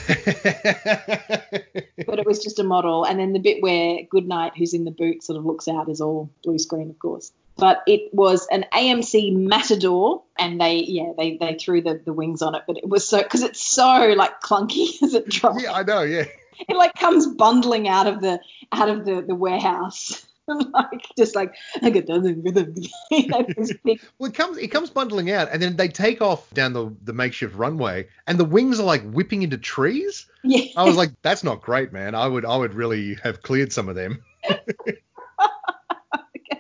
it 2.20 2.26
was 2.26 2.44
just 2.44 2.60
a 2.60 2.64
model. 2.64 3.06
And 3.06 3.20
then 3.20 3.34
the 3.34 3.40
bit 3.40 3.62
where 3.62 4.00
Goodnight, 4.10 4.54
who's 4.58 4.74
in 4.74 4.84
the 4.84 4.92
boot, 4.92 5.24
sort 5.24 5.38
of 5.38 5.46
looks 5.46 5.68
out 5.68 5.90
is 5.90 6.02
all 6.02 6.32
blue 6.44 6.58
screen, 6.58 6.90
of 6.90 7.00
course. 7.00 7.32
But 7.56 7.82
it 7.88 8.14
was 8.14 8.48
an 8.52 8.66
AMC 8.72 9.36
Matador, 9.36 10.24
and 10.38 10.62
they, 10.62 10.78
yeah, 10.78 11.14
they, 11.18 11.38
they 11.38 11.56
threw 11.56 11.82
the, 11.82 12.00
the 12.04 12.14
wings 12.14 12.42
on 12.42 12.56
it. 12.56 12.64
But 12.68 12.78
it 12.78 12.88
was 12.88 13.08
so, 13.08 13.22
because 13.22 13.44
it's 13.44 13.62
so 13.62 14.14
like 14.18 14.42
clunky 14.42 14.90
as 15.04 15.14
it 15.14 15.28
drives. 15.28 15.64
yeah, 15.64 15.74
I 15.74 15.84
know. 15.84 16.02
Yeah. 16.02 16.26
It 16.68 16.76
like 16.76 16.96
comes 16.96 17.28
bundling 17.28 17.88
out 17.88 18.08
of 18.08 18.22
the 18.22 18.40
out 18.72 18.90
of 18.90 19.06
the, 19.06 19.22
the 19.22 19.36
warehouse. 19.36 20.26
like 20.74 21.06
just 21.18 21.36
like 21.36 21.54
I 21.82 21.90
get 21.90 22.08
done 22.08 22.26
you 23.12 23.28
know, 23.28 23.46
this 23.56 23.74
big 23.84 24.02
Well, 24.18 24.30
it 24.30 24.36
comes 24.36 24.58
it 24.58 24.70
comes 24.70 24.90
bundling 24.90 25.32
out, 25.32 25.50
and 25.52 25.62
then 25.62 25.76
they 25.76 25.88
take 25.90 26.22
off 26.22 26.50
down 26.54 26.74
the 26.74 26.96
the 27.04 27.14
makeshift 27.14 27.56
runway, 27.56 28.08
and 28.28 28.40
the 28.40 28.46
wings 28.46 28.80
are 28.80 28.84
like 28.84 29.04
whipping 29.12 29.42
into 29.42 29.58
trees. 29.58 30.26
yeah 30.44 30.66
I 30.78 30.84
was 30.84 30.96
like, 30.96 31.12
that's 31.22 31.44
not 31.44 31.62
great, 31.62 31.92
man. 31.92 32.16
I 32.16 32.28
would 32.28 32.46
I 32.46 32.56
would 32.56 32.74
really 32.74 33.16
have 33.24 33.42
cleared 33.42 33.74
some 33.74 33.90
of 33.90 33.96
them. 33.96 34.24
get 34.48 35.02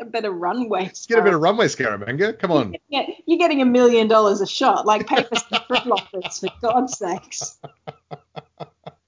a 0.02 0.06
better 0.06 0.32
runway. 0.32 0.92
Get 1.08 1.20
a 1.20 1.22
bit 1.22 1.34
of 1.34 1.42
runway 1.42 1.68
Scaramanga. 1.68 2.38
Come 2.38 2.52
on. 2.52 2.76
Yeah, 2.90 3.06
you're 3.26 3.40
getting 3.40 3.62
a 3.62 3.66
million 3.66 4.10
dollars 4.10 4.42
a 4.42 4.48
shot. 4.48 4.86
Like 4.86 5.08
pay 5.08 5.24
for 5.24 5.36
some 5.36 5.62
for 5.68 6.50
God's 6.62 6.98
sakes. 6.98 7.58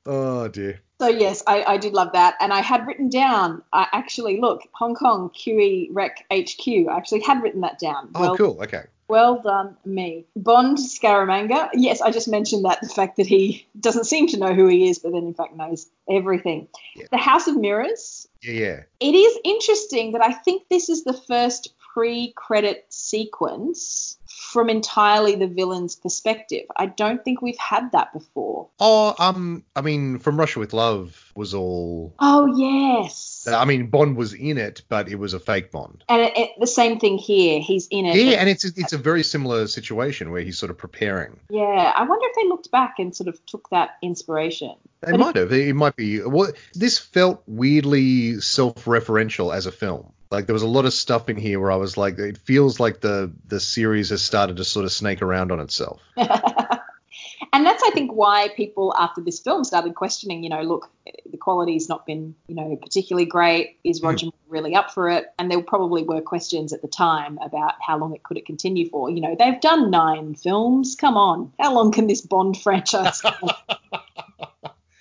Oh 0.06 0.48
dear. 0.48 0.80
So 1.02 1.08
yes, 1.08 1.42
I, 1.48 1.64
I 1.64 1.78
did 1.78 1.94
love 1.94 2.12
that, 2.12 2.36
and 2.42 2.52
I 2.52 2.60
had 2.60 2.86
written 2.86 3.10
down. 3.10 3.64
I 3.72 3.88
actually 3.94 4.42
look 4.42 4.64
Hong 4.74 4.96
Kong 4.96 5.30
QE 5.30 5.88
wreck 5.92 6.26
HQ. 6.32 6.68
I 6.68 6.98
actually 6.98 7.22
had 7.22 7.42
written 7.42 7.62
that 7.62 7.80
down. 7.80 8.10
Oh, 8.16 8.22
well, 8.22 8.38
cool. 8.38 8.64
Okay. 8.64 8.84
well 9.08 9.42
done, 9.42 9.78
me. 9.86 10.26
Bond 10.36 10.78
Scaramanga. 10.78 11.70
Yes, 11.74 12.02
I 12.02 12.12
just 12.12 12.28
mentioned 12.28 12.66
that 12.66 12.82
the 12.82 12.90
fact 12.90 13.16
that 13.16 13.28
he 13.28 13.66
doesn't 13.80 14.06
seem 14.06 14.28
to 14.28 14.38
know 14.38 14.54
who 14.54 14.68
he 14.68 14.90
is, 14.90 15.00
but 15.00 15.14
then 15.14 15.24
in 15.24 15.34
fact 15.34 15.56
knows 15.56 15.90
everything. 16.10 16.68
Yeah. 16.98 17.06
The 17.12 17.18
House 17.18 17.48
of 17.48 17.56
Mirrors. 17.56 18.28
Yeah, 18.42 18.52
yeah. 18.52 18.84
It 19.00 19.16
is 19.16 19.40
interesting 19.46 20.12
that 20.12 20.22
I 20.22 20.34
think 20.34 20.64
this 20.70 20.90
is 20.90 21.06
the 21.06 21.14
first 21.14 21.74
pre-credit 21.94 22.86
sequence 22.90 24.18
from 24.50 24.70
entirely 24.70 25.36
the 25.36 25.48
villain's 25.48 25.96
perspective. 25.96 26.66
I 26.76 26.88
don't 26.88 27.24
think 27.24 27.42
we've 27.42 27.58
had 27.58 27.92
that 27.92 28.12
before. 28.14 28.68
Oh, 28.80 29.16
um, 29.20 29.64
I 29.76 29.82
mean, 29.82 30.18
from 30.20 30.40
Russia 30.40 30.60
with 30.60 30.74
Love 30.74 31.32
was 31.36 31.54
all. 31.54 32.16
Oh 32.20 32.58
yes. 32.58 33.48
I 33.48 33.66
mean, 33.66 33.88
Bond 33.88 34.18
was 34.18 34.34
in 34.34 34.58
it, 34.58 34.82
but 34.90 35.08
it 35.08 35.16
was 35.16 35.34
a 35.34 35.40
fake 35.40 35.72
Bond. 35.72 36.04
And 36.10 36.22
it, 36.22 36.38
it, 36.38 36.50
the 36.60 36.68
same 36.68 37.00
thing 37.00 37.18
here. 37.18 37.60
He's 37.60 37.88
in 37.92 38.06
it. 38.06 38.16
Yeah, 38.16 38.38
and 38.40 38.50
it's 38.50 38.66
it's 38.66 38.94
a 38.94 38.98
very 38.98 39.24
similar 39.24 39.68
situation 39.68 40.32
where 40.32 40.42
he's 40.42 40.58
sort 40.58 40.72
of 40.72 40.78
preparing. 40.78 41.40
Yeah, 41.50 41.94
I 41.96 42.04
wonder 42.04 42.26
if 42.28 42.36
they 42.36 42.48
looked 42.48 42.72
back 42.72 42.96
and 42.98 43.16
sort 43.16 43.28
of 43.28 43.46
took 43.46 43.70
that 43.70 43.98
inspiration. 44.02 44.76
They 45.02 45.12
But 45.12 45.20
might 45.20 45.36
have. 45.36 45.54
It 45.54 45.76
might 45.76 45.96
be. 45.96 46.22
Well, 46.22 46.52
this 46.74 46.98
felt 46.98 47.44
weirdly 47.46 48.42
self-referential 48.42 49.56
as 49.56 49.68
a 49.68 49.72
film. 49.72 50.12
Like 50.32 50.46
there 50.46 50.54
was 50.54 50.62
a 50.62 50.68
lot 50.68 50.86
of 50.86 50.94
stuff 50.94 51.28
in 51.28 51.38
here 51.38 51.60
where 51.60 51.72
I 51.72 51.76
was 51.76 51.98
like, 51.98 52.20
it 52.20 52.38
feels 52.38 52.80
like 52.80 53.02
the 53.02 53.32
the 53.48 53.60
series 53.60 54.10
has 54.10 54.22
started 54.22 54.58
to 54.58 54.64
sort 54.64 54.86
of 54.86 54.92
snake 54.92 55.24
around 55.24 55.52
on 55.52 55.60
itself. 55.60 56.02
and 56.18 57.66
that's, 57.66 57.82
I 57.84 57.90
think, 57.92 58.12
why 58.12 58.50
people 58.56 58.94
after 58.96 59.22
this 59.22 59.40
film 59.40 59.64
started 59.64 59.96
questioning. 59.96 60.44
You 60.44 60.50
know, 60.50 60.62
look, 60.62 60.92
the 61.32 61.38
quality's 61.38 61.90
not 61.90 62.06
been, 62.06 62.36
you 62.48 62.54
know, 62.54 62.76
particularly 62.76 63.26
great. 63.26 63.80
Is 63.84 64.02
hmm. 64.02 64.08
Roger 64.08 64.26
Moore 64.28 64.34
really 64.50 64.76
up 64.76 64.92
for 64.92 65.10
it? 65.10 65.26
And 65.40 65.50
there 65.50 65.64
probably 65.64 66.04
were 66.04 66.22
questions 66.22 66.74
at 66.74 66.84
the 66.84 66.88
time 66.88 67.40
about 67.44 67.74
how 67.82 67.98
long 67.98 68.14
it 68.14 68.22
could 68.22 68.38
it 68.38 68.46
continue 68.46 68.88
for. 68.88 69.10
You 69.10 69.22
know, 69.22 69.36
they've 69.38 69.60
done 69.60 69.90
nine 69.90 70.36
films. 70.36 70.96
Come 70.96 71.18
on, 71.18 71.52
how 71.60 71.74
long 71.74 71.92
can 71.92 72.06
this 72.06 72.22
Bond 72.22 72.56
franchise? 72.62 73.24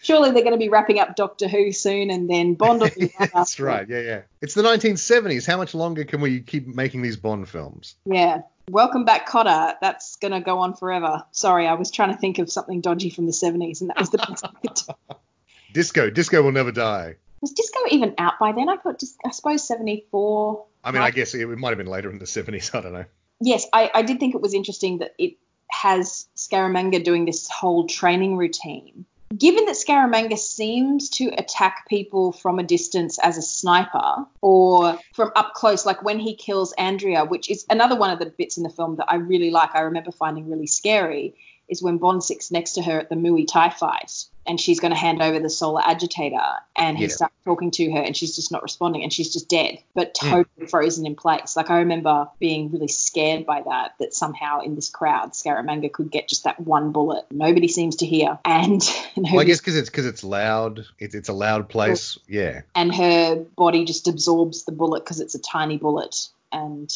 Surely 0.09 0.31
they're 0.31 0.41
going 0.41 0.55
to 0.55 0.59
be 0.59 0.71
wrapping 0.71 0.99
up 0.99 1.17
Doctor 1.17 1.49
Who 1.49 1.71
soon, 1.71 2.09
and 2.09 2.31
then 2.31 2.55
Bond 2.55 2.81
will 2.81 2.89
be 2.99 3.13
That's 3.35 3.61
right. 3.61 3.87
Yeah, 3.87 4.01
yeah. 4.01 4.21
It's 4.41 4.55
the 4.55 4.63
1970s. 4.63 5.47
How 5.47 5.59
much 5.59 5.75
longer 5.75 6.03
can 6.05 6.23
we 6.23 6.41
keep 6.41 6.67
making 6.67 7.03
these 7.03 7.19
Bond 7.19 7.47
films? 7.47 7.95
Yeah. 8.07 8.41
Welcome 8.71 9.05
back, 9.05 9.29
Kotter. 9.29 9.75
That's 9.83 10.17
going 10.17 10.33
to 10.33 10.41
go 10.41 10.61
on 10.61 10.73
forever. 10.73 11.25
Sorry, 11.33 11.67
I 11.67 11.75
was 11.75 11.91
trying 11.91 12.15
to 12.15 12.17
think 12.17 12.39
of 12.39 12.51
something 12.51 12.81
dodgy 12.81 13.11
from 13.11 13.27
the 13.27 13.33
70s, 13.33 13.83
and 13.83 13.91
that 13.91 13.99
was 13.99 14.09
the 14.09 14.17
best 14.17 14.47
I 14.47 14.49
could 14.67 14.75
do. 14.77 15.17
Disco, 15.75 16.09
disco 16.09 16.41
will 16.41 16.53
never 16.53 16.73
die. 16.73 17.17
Was 17.43 17.53
disco 17.53 17.79
even 17.91 18.15
out 18.17 18.39
by 18.41 18.53
then? 18.53 18.71
I 18.71 18.79
thought, 18.79 18.99
just, 18.99 19.15
I 19.27 19.31
suppose 19.33 19.63
74. 19.69 20.65
I 20.85 20.91
mean, 20.91 21.03
I 21.03 21.11
guess 21.11 21.35
it, 21.35 21.47
might 21.47 21.69
have 21.69 21.77
been 21.77 21.87
later 21.87 22.11
in 22.11 22.19
the 22.19 22.25
70s. 22.25 22.75
I 22.75 22.81
don't 22.81 22.95
know. 22.95 23.05
Yes, 23.43 23.67
I, 23.75 23.91
I 23.93 24.01
did 24.01 24.21
think 24.21 24.35
it 24.35 24.41
was 24.41 24.55
interesting 24.55 25.01
that 25.01 25.15
it 25.19 25.35
has 25.71 26.27
Scaramanga 26.35 27.05
doing 27.05 27.27
this 27.27 27.47
whole 27.51 27.87
training 27.87 28.39
routine. 28.39 29.05
Given 29.37 29.67
that 29.67 29.77
Scaramanga 29.77 30.39
seems 30.39 31.11
to 31.11 31.27
attack 31.37 31.87
people 31.89 32.33
from 32.33 32.59
a 32.59 32.63
distance 32.63 33.19
as 33.19 33.37
a 33.37 33.43
sniper 33.43 34.27
or 34.41 34.99
from 35.13 35.33
up 35.37 35.53
close, 35.53 35.85
like 35.85 36.03
when 36.03 36.19
he 36.19 36.35
kills 36.35 36.73
Andrea, 36.73 37.25
which 37.27 37.51
is 37.51 37.67
another 37.69 37.95
one 37.95 38.11
of 38.11 38.19
the 38.19 38.27
bits 38.27 38.57
in 38.57 38.63
the 38.63 38.71
film 38.71 38.97
that 38.97 39.11
I 39.11 39.17
really 39.17 39.51
like, 39.51 39.75
I 39.75 39.81
remember 39.81 40.13
finding 40.13 40.49
really 40.49 40.67
scary, 40.67 41.35
is 41.69 41.83
when 41.83 41.99
Bond 41.99 42.23
sits 42.25 42.51
next 42.51 42.73
to 42.73 42.83
her 42.83 42.99
at 43.01 43.09
the 43.09 43.15
Muay 43.17 43.47
Thai 43.47 43.71
fight 43.71 44.25
and 44.47 44.59
she's 44.59 44.81
going 44.81 44.93
to 44.93 44.97
hand 44.97 45.21
over 45.21 45.39
the 45.39 45.51
solar 45.51 45.83
agitator 45.83 46.41
and 46.75 46.97
he 46.97 47.05
Yeah. 47.05 47.11
starts 47.11 47.35
talking 47.45 47.71
to 47.73 47.91
her 47.93 47.99
and 48.01 48.17
she's 48.17 48.35
just 48.35 48.51
not 48.51 48.63
responding 48.63 49.03
and 49.03 49.13
she's 49.13 49.31
just 49.31 49.49
dead, 49.49 49.79
but 49.95 50.15
Mm. 50.15 50.31
totally 50.31 50.67
frozen 50.71 51.05
in 51.07 51.15
place. 51.15 51.55
Like 51.57 51.69
I 51.71 51.81
remember 51.81 52.29
being 52.41 52.71
really 52.71 52.89
scared 52.89 53.45
by 53.45 53.61
that, 53.63 53.93
that 54.01 54.15
somehow 54.15 54.61
in 54.61 54.75
this 54.75 54.89
crowd, 54.89 55.33
Scaramanga 55.33 55.93
could 55.93 56.11
get 56.11 56.29
just 56.29 56.45
that 56.45 56.59
one 56.61 56.93
bullet. 56.93 57.27
Nobody 57.31 57.69
seems 57.69 57.97
to 57.97 58.07
hear. 58.07 58.39
And, 58.47 58.83
and, 59.17 59.27
Well, 59.31 59.41
I 59.41 59.45
guess 59.45 59.59
because 59.59 59.77
it's 59.77 59.91
because 59.91 60.07
it's 60.07 60.25
loud. 60.25 60.87
It's 60.99 61.15
it's 61.15 61.29
a 61.29 61.35
loud 61.35 61.69
place. 61.69 62.19
Yeah. 62.27 62.63
and 62.75 62.95
her 62.95 63.45
body 63.57 63.85
just 63.85 64.09
absorbs 64.09 64.65
the 64.65 64.73
bullet 64.73 65.05
because 65.05 65.21
it's 65.21 65.35
a 65.35 65.39
tiny 65.41 65.77
bullet. 65.77 66.29
And 66.51 66.91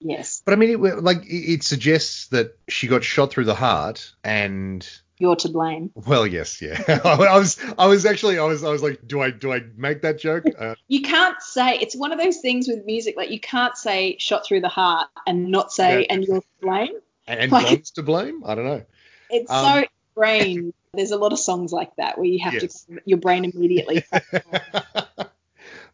yes. 0.00 0.42
But 0.44 0.54
I 0.54 0.56
mean, 0.56 0.70
it, 0.70 1.02
like 1.02 1.22
it, 1.24 1.62
suggests 1.62 2.28
that 2.28 2.56
she 2.68 2.88
got 2.88 3.04
shot 3.04 3.30
through 3.30 3.44
the 3.44 3.54
heart, 3.54 4.12
and 4.24 4.88
you're 5.18 5.36
to 5.36 5.48
blame. 5.48 5.90
Well, 5.94 6.26
yes, 6.26 6.62
yeah. 6.62 6.82
I 7.04 7.36
was, 7.36 7.58
I 7.76 7.86
was 7.86 8.06
actually, 8.06 8.38
I 8.38 8.44
was, 8.44 8.62
I 8.62 8.70
was 8.70 8.82
like, 8.82 9.00
do 9.06 9.20
I, 9.20 9.30
do 9.30 9.52
I 9.52 9.62
make 9.76 10.02
that 10.02 10.18
joke? 10.18 10.44
Uh, 10.58 10.74
you 10.88 11.02
can't 11.02 11.40
say 11.40 11.78
it's 11.78 11.94
one 11.94 12.10
of 12.10 12.18
those 12.18 12.38
things 12.38 12.66
with 12.66 12.84
music, 12.84 13.16
like 13.16 13.30
you 13.30 13.38
can't 13.38 13.76
say 13.76 14.16
"shot 14.18 14.44
through 14.44 14.60
the 14.60 14.68
heart" 14.68 15.08
and 15.24 15.52
not 15.52 15.70
say 15.70 16.00
yeah. 16.00 16.06
"and 16.10 16.24
you're 16.24 16.40
to 16.40 16.46
blame." 16.60 16.94
And, 17.28 17.40
and 17.40 17.52
like, 17.52 17.84
to 17.84 18.02
blame? 18.02 18.42
I 18.44 18.56
don't 18.56 18.64
know. 18.64 18.84
It's 19.30 19.50
um, 19.50 19.64
so 19.64 19.84
brain. 20.16 20.74
There's 20.94 21.12
a 21.12 21.16
lot 21.16 21.32
of 21.32 21.38
songs 21.38 21.72
like 21.72 21.94
that 21.96 22.18
where 22.18 22.26
you 22.26 22.40
have 22.42 22.54
yes. 22.54 22.84
to 22.84 23.00
your 23.04 23.18
brain 23.18 23.44
immediately. 23.44 24.04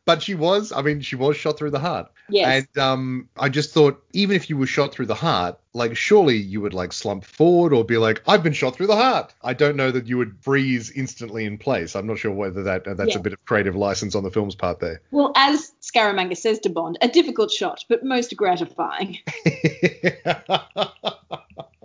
but 0.05 0.23
she 0.23 0.35
was, 0.35 0.73
I 0.73 0.83
mean, 0.83 1.01
she 1.01 1.17
was 1.17 1.37
shot 1.37 1.59
through 1.59 1.71
the 1.71 1.79
heart. 1.79 2.11
Yes. 2.29 2.67
And 2.75 2.83
um, 2.83 3.29
I 3.37 3.49
just 3.49 3.73
thought, 3.73 4.03
even 4.13 4.37
if 4.37 4.49
you 4.49 4.57
were 4.57 4.67
shot 4.67 4.93
through 4.93 5.07
the 5.07 5.15
heart, 5.15 5.59
like 5.73 5.97
surely 5.97 6.37
you 6.37 6.61
would 6.61 6.75
like 6.75 6.93
slump 6.93 7.25
forward 7.25 7.73
or 7.73 7.85
be 7.85 7.97
like, 7.97 8.23
I've 8.27 8.43
been 8.43 8.53
shot 8.53 8.77
through 8.77 8.87
the 8.87 8.97
heart. 8.97 9.35
I 9.43 9.55
don't 9.55 9.77
know 9.77 9.91
that 9.91 10.07
you 10.07 10.19
would 10.19 10.37
freeze 10.41 10.91
instantly 10.91 11.45
in 11.45 11.59
place. 11.59 11.97
I'm 11.97 12.07
not 12.07 12.19
sure 12.19 12.33
whether 12.33 12.63
that 12.63 12.87
uh, 12.87 12.95
that's 12.95 13.11
yeah. 13.11 13.19
a 13.19 13.23
bit 13.23 13.33
of 13.33 13.45
creative 13.45 13.77
license 13.77 14.15
on 14.15 14.23
the 14.23 14.31
film's 14.31 14.55
part 14.55 14.81
there. 14.81 15.01
Well, 15.11 15.33
as 15.37 15.73
Scaramanga 15.83 16.37
says 16.37 16.59
to 16.61 16.69
Bond, 16.69 16.99
a 17.01 17.09
difficult 17.09 17.51
shot, 17.51 17.85
but 17.89 18.05
most 18.05 18.37
gratifying. 18.37 19.19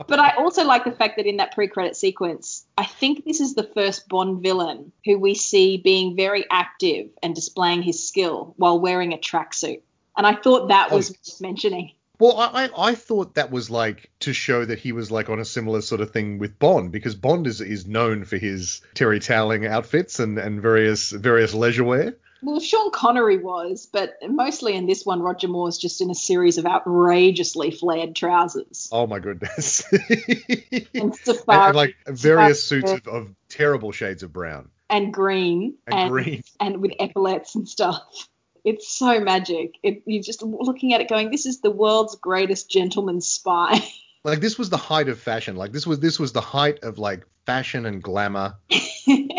but 0.10 0.20
I 0.20 0.32
also 0.32 0.66
like 0.66 0.84
the 0.84 0.91
fact 0.91 1.18
that 1.18 1.26
in 1.26 1.38
that 1.38 1.53
pre-credit 1.53 1.95
sequence, 1.95 2.66
I 2.78 2.86
think 2.86 3.24
this 3.24 3.39
is 3.39 3.53
the 3.53 3.64
first 3.64 4.10
Bond 4.10 4.41
villain 4.41 4.91
who 5.05 5.18
we 5.18 5.36
see 5.36 5.78
being 5.78 6.16
very 6.16 6.45
active 6.51 7.10
and 7.24 7.36
displaying 7.36 7.82
his 7.82 8.05
skill 8.05 8.53
while 8.57 8.80
wearing 8.80 9.14
a 9.14 9.18
tracksuit. 9.18 9.82
And 10.18 10.28
I 10.28 10.36
thought 10.36 10.68
that 10.70 10.91
was 10.91 11.12
oh. 11.12 11.14
worth 11.14 11.41
mentioning. 11.41 11.91
Well, 12.20 12.38
I, 12.38 12.70
I 12.78 12.95
thought 12.95 13.36
that 13.36 13.49
was 13.49 13.70
like 13.70 14.12
to 14.20 14.34
show 14.34 14.66
that 14.66 14.80
he 14.80 14.91
was 14.91 15.10
like 15.10 15.30
on 15.30 15.39
a 15.39 15.45
similar 15.45 15.80
sort 15.80 16.01
of 16.01 16.12
thing 16.12 16.38
with 16.38 16.60
Bond 16.60 16.91
because 16.91 17.16
Bond 17.16 17.47
is 17.47 17.62
is 17.62 17.88
known 17.88 18.26
for 18.26 18.36
his 18.36 18.82
terry 18.93 19.22
toweling 19.22 19.66
outfits 19.66 20.20
and, 20.20 20.38
and 20.38 20.62
various 20.62 21.12
various 21.12 21.53
leisure 21.53 21.86
wear. 21.86 22.18
Well, 22.42 22.60
Sean 22.60 22.92
Connery 22.92 23.38
was, 23.38 23.88
but 23.92 24.16
mostly 24.28 24.76
in 24.76 24.86
this 24.86 25.06
one, 25.06 25.22
Roger 25.22 25.48
Moore's 25.48 25.78
just 25.78 26.02
in 26.02 26.10
a 26.10 26.16
series 26.16 26.58
of 26.58 26.66
outrageously 26.66 27.72
flared 27.72 28.16
trousers. 28.16 28.88
Oh 28.92 29.08
my 29.08 29.20
goodness! 29.20 29.84
and, 30.94 31.16
safari, 31.16 31.68
and, 31.68 31.76
like 31.76 31.96
various 32.08 32.64
suits 32.64 32.92
of, 32.92 33.08
of, 33.08 33.36
terrible 33.50 33.92
shades 33.92 34.24
of 34.24 34.32
brown 34.32 34.70
and 34.90 35.14
green 35.14 35.76
and, 35.88 35.96
and 35.96 36.10
green 36.10 36.44
and 36.60 36.82
with 36.82 36.94
epaulets 37.00 37.56
and 37.56 37.68
stuff. 37.68 38.30
It's 38.64 38.90
so 38.90 39.20
magic. 39.20 39.76
It, 39.84 40.04
you're 40.06 40.24
just 40.24 40.44
looking 40.44 40.94
at 40.94 41.02
it, 41.02 41.10
going, 41.10 41.32
"This 41.32 41.46
is 41.46 41.62
the 41.62 41.72
world's 41.72 42.16
greatest 42.16 42.70
gentleman 42.70 43.22
spy." 43.22 43.80
Like 44.22 44.42
this 44.42 44.58
was 44.58 44.70
the 44.70 44.76
height 44.76 45.08
of 45.08 45.18
fashion. 45.18 45.56
Like 45.56 45.72
this 45.72 45.88
was 45.88 46.02
this 46.02 46.20
was 46.20 46.34
the 46.34 46.42
height 46.42 46.80
of 46.84 47.00
like 47.00 47.26
fashion 47.46 47.86
and 47.86 48.04
glamour. 48.04 48.56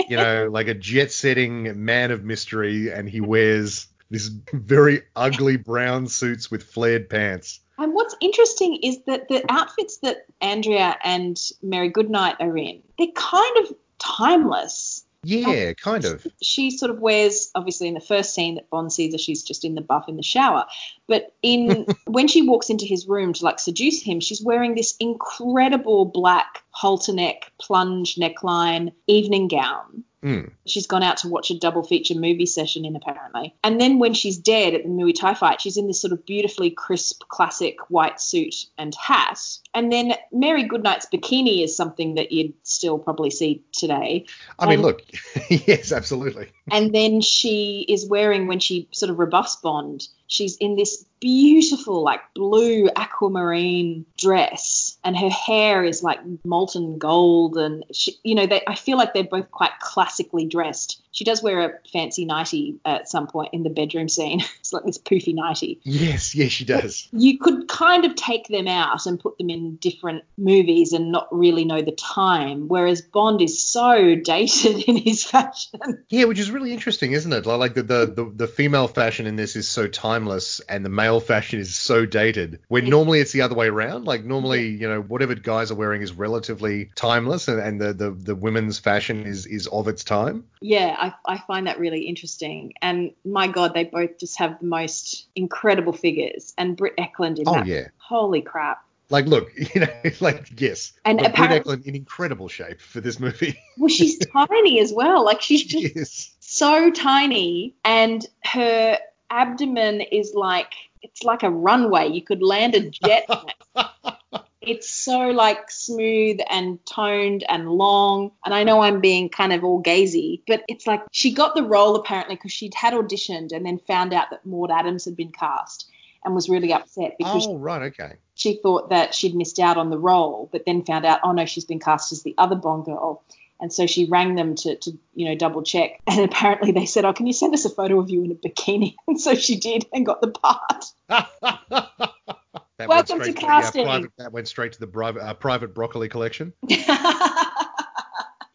You 0.09 0.17
know, 0.17 0.49
like 0.51 0.69
a 0.69 0.75
jet 0.75 1.13
setting 1.13 1.85
man 1.85 2.11
of 2.11 2.25
mystery, 2.25 2.91
and 2.91 3.09
he 3.09 3.21
wears 3.21 3.87
this 4.11 4.29
very 4.53 5.03
ugly 5.15 5.57
brown 5.57 6.09
suits 6.09 6.51
with 6.51 6.63
flared 6.63 7.09
pants. 7.09 7.61
And 7.79 7.95
what's 7.95 8.15
interesting 8.21 8.79
is 8.83 8.99
that 9.07 9.29
the 9.29 9.43
outfits 9.49 9.99
that 9.99 10.27
Andrea 10.41 10.97
and 11.03 11.41
Mary 11.63 11.89
Goodnight 11.89 12.37
are 12.41 12.57
in, 12.57 12.83
they're 12.99 13.09
kind 13.15 13.57
of 13.59 13.75
timeless. 13.99 15.05
Yeah, 15.23 15.75
kind 15.75 16.05
of. 16.05 16.27
She 16.43 16.71
sort 16.71 16.91
of 16.91 16.99
wears, 16.99 17.51
obviously, 17.55 17.89
in 17.89 17.95
the 17.95 18.01
first 18.01 18.35
scene 18.35 18.55
that 18.55 18.71
Bond 18.71 18.93
sees 18.93 19.13
her, 19.13 19.19
she's 19.19 19.43
just 19.43 19.65
in 19.65 19.75
the 19.75 19.83
buff 19.83 20.09
in 20.09 20.17
the 20.17 20.23
shower. 20.23 20.65
But 21.07 21.35
in 21.43 21.87
when 22.07 22.27
she 22.27 22.49
walks 22.49 22.71
into 22.71 22.87
his 22.87 23.07
room 23.07 23.35
to 23.35 23.45
like 23.45 23.59
seduce 23.59 24.03
him, 24.03 24.21
she's 24.21 24.43
wearing 24.43 24.75
this 24.75 24.97
incredible 24.99 26.07
black 26.07 26.63
halter 26.81 27.13
neck, 27.13 27.53
plunge 27.61 28.17
neckline 28.17 28.93
evening 29.07 29.49
gown 29.49 30.05
Mm. 30.23 30.51
She's 30.67 30.87
gone 30.87 31.03
out 31.03 31.19
to 31.19 31.29
watch 31.29 31.51
a 31.51 31.59
double 31.59 31.83
feature 31.83 32.15
movie 32.15 32.47
session 32.47 32.85
in 32.85 32.95
apparently. 32.95 33.55
And 33.65 33.81
then 33.81 33.99
when 33.99 34.13
she's 34.13 34.37
dead 34.37 34.75
at 34.75 34.83
the 34.83 34.89
Muay 34.89 35.15
Thai 35.15 35.35
fight, 35.35 35.61
she's 35.63 35.79
in 35.79 35.87
this 35.87 36.01
sort 36.01 36.13
of 36.13 36.27
beautifully 36.27 36.71
crisp 36.71 37.23
classic 37.29 37.79
white 37.89 38.21
suit 38.21 38.67
and 38.77 38.95
hat. 38.95 39.41
And 39.73 39.91
then 39.91 40.13
Mary 40.31 40.65
Goodnight's 40.65 41.07
bikini 41.07 41.65
is 41.65 41.75
something 41.75 42.17
that 42.17 42.33
you'd 42.33 42.53
still 42.65 42.99
probably 42.99 43.31
see 43.31 43.65
today. 43.73 44.27
I 44.59 44.67
mean, 44.67 44.83
look, 44.83 45.03
yes, 45.49 45.91
absolutely. 45.91 46.49
and 46.71 46.95
then 46.95 47.23
she 47.23 47.87
is 47.89 48.07
wearing 48.07 48.47
when 48.47 48.61
she 48.61 48.89
sort 48.93 49.11
of 49.11 49.19
rebuffs 49.19 49.57
Bond, 49.57 50.07
she's 50.31 50.57
in 50.57 50.77
this 50.77 51.05
beautiful 51.21 52.03
like 52.03 52.21
blue 52.35 52.89
aquamarine 52.97 54.07
dress 54.17 54.97
and 55.05 55.19
her 55.19 55.29
hair 55.29 55.85
is 55.85 56.03
like 56.03 56.19
molten 56.45 56.97
gold 56.97 57.59
and 57.59 57.85
she, 57.93 58.17
you 58.23 58.35
know 58.35 58.47
they, 58.47 58.63
i 58.67 58.75
feel 58.75 58.97
like 58.97 59.13
they're 59.13 59.25
both 59.25 59.51
quite 59.51 59.79
classically 59.81 60.47
dressed 60.47 61.03
she 61.11 61.25
does 61.25 61.43
wear 61.43 61.61
a 61.61 61.89
fancy 61.93 62.25
nightie 62.25 62.77
at 62.85 63.09
some 63.09 63.27
point 63.27 63.51
in 63.53 63.63
the 63.63 63.71
bedroom 63.71 64.09
scene. 64.09 64.43
It's 64.61 64.73
like 64.73 64.85
this 64.85 64.99
poofy 64.99 65.35
nightie 65.35 65.81
yes 65.85 66.35
yes 66.35 66.53
she 66.53 66.65
does. 66.65 67.09
You 67.13 67.39
could 67.39 67.67
kind 67.67 68.05
of 68.05 68.15
take 68.15 68.47
them 68.49 68.69
out 68.69 69.07
and 69.07 69.19
put 69.19 69.39
them 69.39 69.49
in 69.51 69.77
different 69.77 70.25
movies 70.37 70.93
and 70.93 71.11
not 71.11 71.29
really 71.31 71.65
know 71.65 71.83
the 71.83 71.93
time 71.93 72.69
whereas 72.69 73.01
bond 73.01 73.41
is 73.41 73.63
so 73.63 74.15
dated 74.25 74.85
in 74.85 74.97
his 74.97 75.25
fashion. 75.25 76.05
Yeah 76.09 76.25
which 76.25 76.39
is 76.39 76.51
really 76.51 76.73
interesting 76.73 77.13
isn't 77.13 77.33
it? 77.33 77.47
Like 77.47 77.75
the 77.75 77.83
the, 77.83 78.07
the, 78.07 78.33
the 78.35 78.47
female 78.47 78.87
fashion 78.87 79.27
in 79.27 79.37
this 79.37 79.57
is 79.57 79.69
so 79.69 79.89
timeless 79.89 80.61
and 80.69 80.85
the 80.85 80.91
male 80.91 81.21
fashion 81.21 81.59
is 81.59 81.75
so 81.75 82.07
dated. 82.07 82.61
When 82.69 82.89
normally 82.89 83.21
it's 83.21 83.33
the 83.33 83.43
other 83.43 83.55
way 83.55 83.69
around. 83.69 84.05
Like 84.05 84.25
normally, 84.25 84.69
you 84.69 84.89
know, 84.89 85.01
whatever 85.01 85.35
guys 85.35 85.71
are 85.71 85.75
wearing 85.75 86.03
is 86.03 86.13
relatively 86.13 86.91
timeless 86.95 87.49
and, 87.49 87.61
and 87.61 87.81
the, 87.81 87.93
the, 87.93 88.11
the 88.11 88.35
women's 88.35 88.79
fashion 88.79 89.27
is, 89.27 89.47
is 89.47 89.67
of 89.67 89.89
its 89.89 90.05
time. 90.05 90.45
Yeah, 90.61 90.97
I, 91.01 91.15
I 91.27 91.39
find 91.39 91.67
that 91.67 91.79
really 91.79 92.03
interesting. 92.03 92.75
And 92.83 93.13
my 93.25 93.47
God, 93.47 93.75
they 93.75 93.85
both 93.85 94.19
just 94.19 94.39
have 94.39 94.59
the 94.61 94.67
most 94.67 95.27
incredible 95.35 95.93
figures. 95.93 96.53
And 96.59 96.77
Britt 96.77 96.97
Ekland 96.97 97.39
in 97.39 97.49
oh, 97.49 97.55
that. 97.55 97.67
yeah. 97.67 97.89
Holy 97.99 98.43
crap. 98.43 98.85
Like, 99.09 99.27
look, 99.27 99.51
you 99.75 99.81
know, 99.81 99.89
like, 100.21 100.61
yes. 100.61 100.93
And 101.05 101.19
but 101.19 101.35
Britt 101.35 101.65
Ekland 101.65 101.87
in 101.87 101.95
incredible 101.95 102.49
shape 102.49 102.81
for 102.81 103.01
this 103.01 103.19
movie. 103.19 103.59
well, 103.79 103.89
she's 103.89 104.19
tiny 104.33 104.81
as 104.81 104.93
well. 104.93 105.25
Like, 105.25 105.41
she's 105.41 105.65
just 105.65 105.97
yes. 105.97 106.37
so 106.41 106.91
tiny, 106.91 107.75
and 107.85 108.27
her 108.45 108.99
abdomen 109.31 110.01
is 110.01 110.35
like 110.35 110.73
it's 111.03 111.23
like 111.23 111.43
a 111.43 111.51
runway. 111.51 112.09
You 112.09 112.23
could 112.23 112.43
land 112.43 112.75
a 112.75 112.91
jet. 112.91 113.29
it's 114.61 114.91
so 114.91 115.29
like 115.29 115.71
smooth 115.71 116.41
and 116.49 116.79
toned 116.87 117.45
and 117.49 117.69
long. 117.71 118.33
And 118.45 118.55
I 118.55 118.65
know 118.65 118.81
I'm 118.81 119.01
being 119.01 119.29
kind 119.29 119.53
of 119.53 119.65
all 119.65 119.83
gazy, 119.83 120.43
but 120.47 120.63
it's 120.69 120.87
like 120.87 121.03
she 121.11 121.33
got 121.33 121.55
the 121.55 121.63
role 121.63 121.97
apparently 121.97 122.37
because 122.37 122.53
she'd 122.53 122.75
had 122.75 122.95
auditioned 122.95 123.53
and 123.53 123.65
then 123.65 123.79
found 123.79 124.13
out 124.13 124.31
that 124.31 124.45
Maud 124.45 124.71
Adams 124.71 125.05
had 125.05 125.17
been 125.17 125.33
cast 125.33 125.89
and 126.25 126.35
was 126.35 126.49
really 126.49 126.73
upset 126.73 127.17
because 127.17 127.47
oh 127.47 127.57
right 127.57 127.81
okay 127.81 128.13
she 128.35 128.61
thought 128.63 128.91
that 128.91 129.15
she'd 129.15 129.35
missed 129.35 129.59
out 129.59 129.79
on 129.79 129.89
the 129.89 129.97
role 129.97 130.51
but 130.53 130.67
then 130.67 130.85
found 130.85 131.07
out 131.07 131.19
oh 131.25 131.33
no 131.33 131.47
she's 131.47 131.65
been 131.65 131.81
cast 131.81 132.13
as 132.13 132.23
the 132.23 132.35
other 132.37 132.57
bond 132.57 132.85
girl 132.85 133.25
and 133.61 133.73
so 133.73 133.87
she 133.87 134.07
rang 134.07 134.35
them 134.35 134.55
to, 134.57 134.77
to, 134.77 134.99
you 135.15 135.27
know, 135.27 135.35
double 135.35 135.63
check. 135.63 136.01
And 136.07 136.21
apparently 136.21 136.73
they 136.73 136.87
said, 136.87 137.05
oh, 137.05 137.13
can 137.13 137.27
you 137.27 137.33
send 137.33 137.55
us 137.55 137.65
a 137.65 137.71
photo 137.71 138.01
of 138.01 138.11
you 138.11 138.25
in 138.25 138.33
a 138.33 138.35
bikini? 138.35 138.97
And 139.07 139.21
so 139.21 139.35
she 139.35 139.59
did 139.61 139.87
and 139.93 140.07
got 140.07 140.21
the 140.21 140.29
part. 140.29 140.85
Welcome 142.89 143.21
to 143.21 143.33
casting. 143.33 143.87
Uh, 143.87 143.91
private, 143.91 144.13
that 144.19 144.33
went 144.33 144.49
straight 144.49 144.73
to 144.73 144.81
the 144.81 144.87
private, 144.87 145.23
uh, 145.23 145.35
private 145.35 145.75
broccoli 145.75 146.09
collection. 146.09 146.53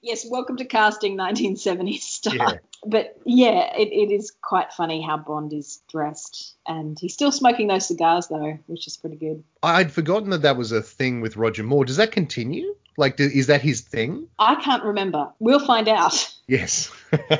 yes, 0.05 0.25
welcome 0.29 0.57
to 0.57 0.65
casting 0.65 1.17
1970s 1.17 1.99
stuff. 1.99 2.33
Yeah. 2.35 2.53
But 2.85 3.17
yeah, 3.25 3.75
it, 3.75 3.89
it 3.91 4.13
is 4.13 4.31
quite 4.41 4.71
funny 4.73 5.01
how 5.01 5.17
Bond 5.17 5.51
is 5.53 5.81
dressed. 5.89 6.55
And 6.67 6.97
he's 6.99 7.13
still 7.13 7.31
smoking 7.31 7.67
those 7.67 7.87
cigars, 7.87 8.27
though, 8.27 8.59
which 8.67 8.87
is 8.87 8.97
pretty 8.97 9.17
good. 9.17 9.43
I'd 9.63 9.91
forgotten 9.91 10.29
that 10.29 10.43
that 10.43 10.57
was 10.57 10.71
a 10.71 10.81
thing 10.81 11.21
with 11.21 11.35
Roger 11.35 11.63
Moore. 11.63 11.85
Does 11.85 11.97
that 11.97 12.11
continue? 12.11 12.75
Like, 12.97 13.19
is 13.19 13.47
that 13.47 13.61
his 13.61 13.81
thing? 13.81 14.27
I 14.39 14.55
can't 14.55 14.83
remember. 14.83 15.31
We'll 15.39 15.65
find 15.65 15.87
out. 15.87 16.31
Yes, 16.47 16.91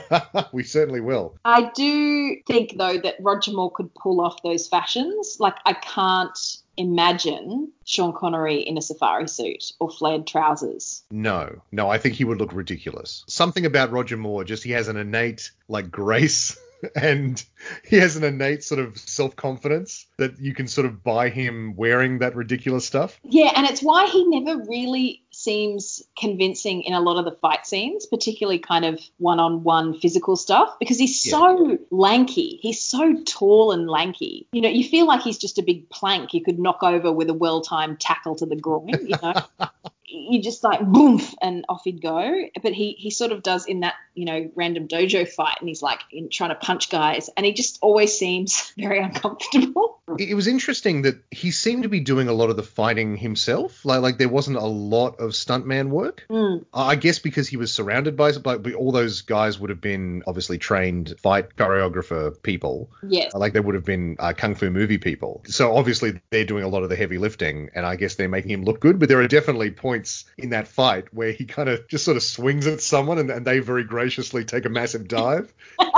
we 0.51 0.63
certainly 0.63 0.99
will. 0.99 1.35
I 1.45 1.69
do 1.75 2.37
think, 2.47 2.75
though, 2.75 2.97
that 2.97 3.17
Roger 3.19 3.51
Moore 3.51 3.71
could 3.71 3.93
pull 3.93 4.19
off 4.19 4.41
those 4.41 4.67
fashions. 4.67 5.37
Like, 5.39 5.53
I 5.63 5.73
can't 5.73 6.35
imagine 6.77 7.71
Sean 7.85 8.13
Connery 8.13 8.59
in 8.61 8.77
a 8.77 8.81
safari 8.81 9.27
suit 9.27 9.71
or 9.79 9.89
flared 9.89 10.27
trousers. 10.27 11.03
No, 11.11 11.61
no, 11.71 11.89
I 11.89 11.97
think 11.97 12.15
he 12.15 12.23
would 12.23 12.39
look 12.39 12.53
ridiculous. 12.53 13.23
Something 13.27 13.65
about 13.65 13.91
Roger 13.91 14.17
Moore, 14.17 14.43
just 14.43 14.63
he 14.63 14.71
has 14.71 14.87
an 14.87 14.97
innate, 14.97 15.51
like, 15.67 15.91
grace. 15.91 16.57
and 16.95 17.43
he 17.85 17.97
has 17.97 18.15
an 18.15 18.23
innate 18.23 18.63
sort 18.63 18.79
of 18.79 18.97
self 18.97 19.35
confidence 19.35 20.05
that 20.17 20.39
you 20.39 20.53
can 20.53 20.67
sort 20.67 20.85
of 20.85 21.03
buy 21.03 21.29
him 21.29 21.75
wearing 21.75 22.19
that 22.19 22.35
ridiculous 22.35 22.85
stuff. 22.85 23.19
Yeah, 23.23 23.51
and 23.55 23.65
it's 23.65 23.81
why 23.81 24.07
he 24.07 24.25
never 24.27 24.63
really 24.67 25.23
seems 25.45 26.03
convincing 26.17 26.81
in 26.81 26.93
a 26.93 26.99
lot 26.99 27.17
of 27.17 27.23
the 27.23 27.39
fight 27.39 27.65
scenes, 27.65 28.05
particularly 28.05 28.59
kind 28.59 28.83
of 28.83 28.99
one 29.19 29.39
on 29.39 29.63
one 29.63 29.97
physical 29.99 30.35
stuff, 30.35 30.75
because 30.79 30.97
he's 30.97 31.25
yeah. 31.25 31.31
so 31.31 31.77
lanky. 31.91 32.59
He's 32.61 32.81
so 32.81 33.21
tall 33.23 33.71
and 33.71 33.87
lanky. 33.87 34.47
You 34.51 34.61
know, 34.61 34.69
you 34.69 34.83
feel 34.83 35.05
like 35.05 35.21
he's 35.21 35.37
just 35.37 35.57
a 35.57 35.63
big 35.63 35.89
plank 35.89 36.33
you 36.33 36.43
could 36.43 36.59
knock 36.59 36.83
over 36.83 37.11
with 37.11 37.29
a 37.29 37.33
well 37.33 37.61
timed 37.61 38.01
tackle 38.01 38.35
to 38.37 38.45
the 38.45 38.57
groin, 38.57 38.89
you 38.89 39.15
know. 39.21 39.33
you 40.07 40.41
just 40.41 40.63
like 40.63 40.81
boom 40.81 41.21
and 41.41 41.65
off 41.69 41.81
he'd 41.83 42.01
go. 42.01 42.45
But 42.61 42.73
he 42.73 42.93
he 42.93 43.11
sort 43.11 43.31
of 43.31 43.43
does 43.43 43.65
in 43.65 43.81
that 43.81 43.95
you 44.13 44.25
know 44.25 44.51
random 44.55 44.87
dojo 44.87 45.27
fight, 45.27 45.57
and 45.59 45.67
he's 45.67 45.81
like 45.81 45.99
in 46.11 46.29
trying 46.29 46.49
to 46.49 46.55
punch 46.55 46.89
guys, 46.89 47.29
and 47.35 47.45
he 47.45 47.53
just 47.53 47.79
always 47.81 48.17
seems 48.17 48.73
very 48.77 48.99
uncomfortable. 48.99 49.99
It 50.19 50.35
was 50.35 50.47
interesting 50.47 51.03
that 51.03 51.15
he 51.31 51.51
seemed 51.51 51.83
to 51.83 51.89
be 51.89 51.99
doing 51.99 52.27
a 52.27 52.33
lot 52.33 52.49
of 52.49 52.57
the 52.57 52.63
fighting 52.63 53.17
himself. 53.17 53.83
Like 53.85 54.01
like 54.01 54.17
there 54.17 54.29
wasn't 54.29 54.57
a 54.57 54.65
lot 54.65 55.19
of 55.19 55.31
stuntman 55.31 55.89
work. 55.89 56.25
Mm. 56.29 56.65
I 56.73 56.95
guess 56.95 57.19
because 57.19 57.47
he 57.47 57.57
was 57.57 57.73
surrounded 57.73 58.15
by 58.15 58.31
like 58.31 58.75
all 58.75 58.91
those 58.91 59.21
guys 59.21 59.59
would 59.59 59.69
have 59.69 59.81
been 59.81 60.23
obviously 60.27 60.57
trained 60.57 61.15
fight 61.21 61.55
choreographer 61.55 62.41
people. 62.43 62.91
Yes. 63.07 63.33
Like 63.33 63.53
they 63.53 63.59
would 63.59 63.75
have 63.75 63.85
been 63.85 64.17
uh, 64.19 64.33
kung 64.33 64.55
fu 64.55 64.69
movie 64.69 64.97
people. 64.97 65.43
So 65.47 65.75
obviously 65.75 66.21
they're 66.29 66.45
doing 66.45 66.63
a 66.63 66.67
lot 66.67 66.83
of 66.83 66.89
the 66.89 66.95
heavy 66.95 67.17
lifting, 67.17 67.69
and 67.73 67.85
I 67.85 67.95
guess 67.95 68.15
they're 68.15 68.29
making 68.29 68.51
him 68.51 68.63
look 68.63 68.79
good. 68.79 68.99
But 68.99 69.09
there 69.09 69.19
are 69.19 69.27
definitely 69.27 69.71
points 69.71 69.94
in 70.37 70.49
that 70.49 70.67
fight 70.67 71.13
where 71.13 71.31
he 71.31 71.45
kind 71.45 71.69
of 71.69 71.87
just 71.87 72.05
sort 72.05 72.17
of 72.17 72.23
swings 72.23 72.67
at 72.67 72.81
someone, 72.81 73.17
and, 73.19 73.29
and 73.29 73.45
they 73.45 73.59
very 73.59 73.83
graciously 73.83 74.45
take 74.45 74.65
a 74.65 74.69
massive 74.69 75.07
dive. 75.07 75.53
and 75.79 75.91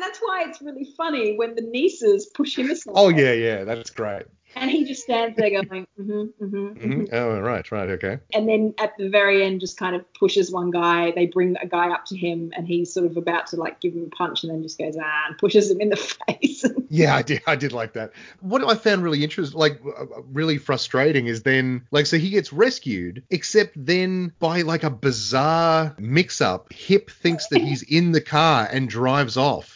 that's 0.00 0.18
why 0.18 0.44
it's 0.48 0.60
really 0.62 0.88
funny 0.96 1.36
when 1.36 1.54
the 1.54 1.62
nieces 1.62 2.26
push 2.26 2.58
him 2.58 2.70
aside. 2.70 2.92
Oh 2.94 3.08
yeah, 3.08 3.32
yeah, 3.32 3.64
that's 3.64 3.90
great. 3.90 4.26
And 4.56 4.70
he 4.70 4.84
just 4.84 5.02
stands 5.02 5.36
there 5.36 5.50
going, 5.50 5.86
mm-hmm, 6.00 6.12
mm-hmm, 6.12 6.44
mm-hmm. 6.44 6.92
hmm 6.92 7.04
Oh 7.12 7.40
right, 7.40 7.70
right, 7.70 7.90
okay. 7.90 8.18
And 8.32 8.48
then 8.48 8.74
at 8.78 8.96
the 8.96 9.10
very 9.10 9.44
end, 9.44 9.60
just 9.60 9.76
kind 9.76 9.94
of 9.94 10.02
pushes 10.14 10.50
one 10.50 10.70
guy. 10.70 11.10
They 11.10 11.26
bring 11.26 11.56
a 11.60 11.66
guy 11.66 11.90
up 11.90 12.06
to 12.06 12.16
him, 12.16 12.52
and 12.56 12.66
he's 12.66 12.92
sort 12.92 13.04
of 13.04 13.18
about 13.18 13.48
to 13.48 13.56
like 13.56 13.80
give 13.80 13.92
him 13.92 14.04
a 14.10 14.16
punch, 14.16 14.44
and 14.44 14.52
then 14.52 14.62
just 14.62 14.78
goes 14.78 14.96
ah, 14.98 15.24
and 15.28 15.36
pushes 15.36 15.70
him 15.70 15.82
in 15.82 15.90
the 15.90 15.96
face. 16.28 16.64
Yeah, 16.88 17.14
I 17.14 17.20
did. 17.20 17.42
I 17.46 17.54
did 17.54 17.72
like 17.72 17.92
that. 17.92 18.12
What 18.40 18.64
I 18.64 18.74
found 18.76 19.02
really 19.02 19.22
interesting, 19.22 19.58
like 19.58 19.78
uh, 19.84 20.22
really 20.32 20.56
frustrating, 20.56 21.26
is 21.26 21.42
then 21.42 21.86
like 21.90 22.06
so 22.06 22.16
he 22.16 22.30
gets 22.30 22.50
rescued, 22.50 23.22
except 23.28 23.74
then 23.76 24.32
by 24.38 24.62
like 24.62 24.84
a 24.84 24.90
bizarre 24.90 25.94
mix-up, 25.98 26.72
Hip 26.72 27.10
thinks 27.10 27.46
that 27.48 27.60
he's 27.60 27.82
in 27.82 28.12
the 28.12 28.22
car 28.22 28.66
and 28.72 28.88
drives 28.88 29.36
off, 29.36 29.75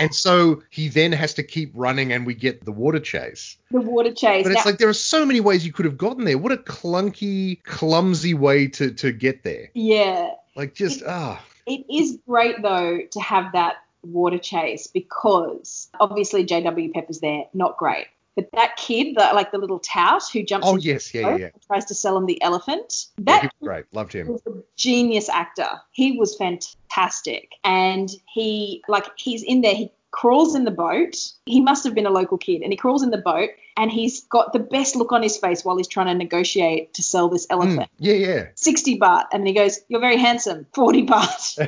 and 0.00 0.14
so 0.14 0.62
he 0.70 0.88
then 0.88 1.12
has 1.12 1.34
to 1.34 1.42
keep 1.42 1.72
running, 1.74 2.12
and 2.12 2.26
we 2.26 2.34
get 2.34 2.64
the 2.64 2.72
water 2.72 3.00
chase. 3.00 3.56
the 3.70 3.80
water 3.80 4.12
chase. 4.12 4.44
But 4.44 4.52
it's 4.52 4.66
like 4.66 4.78
there 4.78 4.88
are 4.88 4.92
so 4.94 5.24
many 5.24 5.40
ways 5.40 5.66
you 5.66 5.72
could 5.72 5.84
have 5.84 5.98
gotten 5.98 6.24
there. 6.24 6.38
What 6.38 6.52
a 6.52 6.56
clunky, 6.56 7.62
clumsy 7.64 8.34
way 8.34 8.68
to 8.68 8.92
to 8.92 9.12
get 9.12 9.44
there. 9.44 9.70
yeah, 9.74 10.30
Like 10.56 10.74
just 10.74 11.02
ah. 11.06 11.42
it 11.66 11.84
is 11.90 12.18
great 12.26 12.62
though 12.62 13.00
to 13.10 13.20
have 13.20 13.52
that 13.52 13.76
water 14.02 14.38
chase 14.38 14.86
because 14.86 15.88
obviously 15.98 16.46
JW 16.46 16.92
Pepper's 16.92 17.20
there, 17.20 17.44
not 17.54 17.76
great. 17.76 18.06
But 18.38 18.50
that 18.52 18.76
kid, 18.76 19.16
the, 19.16 19.30
like 19.34 19.50
the 19.50 19.58
little 19.58 19.80
tout 19.80 20.22
who 20.32 20.44
jumps 20.44 20.64
Oh 20.68 20.76
yes, 20.76 21.10
the 21.10 21.18
yeah, 21.18 21.28
yeah, 21.30 21.36
yeah. 21.36 21.44
and 21.46 21.62
tries 21.66 21.84
to 21.86 21.94
sell 21.94 22.16
him 22.16 22.26
the 22.26 22.40
elephant, 22.40 23.06
Yeah, 23.16 23.24
that 23.24 23.42
was 23.42 23.50
great. 23.60 23.84
Loved 23.92 24.12
him. 24.12 24.28
was 24.28 24.42
a 24.46 24.52
genius 24.76 25.28
actor. 25.28 25.68
He 25.90 26.12
was 26.16 26.36
fantastic. 26.36 27.50
And 27.64 28.08
he 28.32 28.84
like 28.86 29.06
he's 29.16 29.42
in 29.42 29.62
there, 29.62 29.74
he 29.74 29.90
crawls 30.12 30.54
in 30.54 30.64
the 30.64 30.70
boat. 30.70 31.16
He 31.46 31.60
must 31.60 31.82
have 31.82 31.94
been 31.96 32.06
a 32.06 32.10
local 32.10 32.38
kid. 32.38 32.62
And 32.62 32.72
he 32.72 32.76
crawls 32.76 33.02
in 33.02 33.10
the 33.10 33.18
boat 33.18 33.50
and 33.76 33.90
he's 33.90 34.24
got 34.26 34.52
the 34.52 34.58
best 34.60 34.94
look 34.96 35.10
on 35.12 35.22
his 35.22 35.36
face 35.36 35.64
while 35.64 35.76
he's 35.76 35.88
trying 35.88 36.06
to 36.06 36.14
negotiate 36.14 36.94
to 36.94 37.02
sell 37.02 37.28
this 37.28 37.46
Mm, 37.48 37.50
elephant. 37.54 37.90
yeah, 37.98 38.14
yeah. 38.14 38.46
60 38.54 38.98
baht. 39.00 39.24
And 39.32 39.40
then 39.42 39.46
he 39.48 39.52
goes, 39.52 39.80
You're 39.88 40.00
very 40.00 40.16
handsome. 40.16 40.66
40 40.74 41.06
baht. 41.06 41.58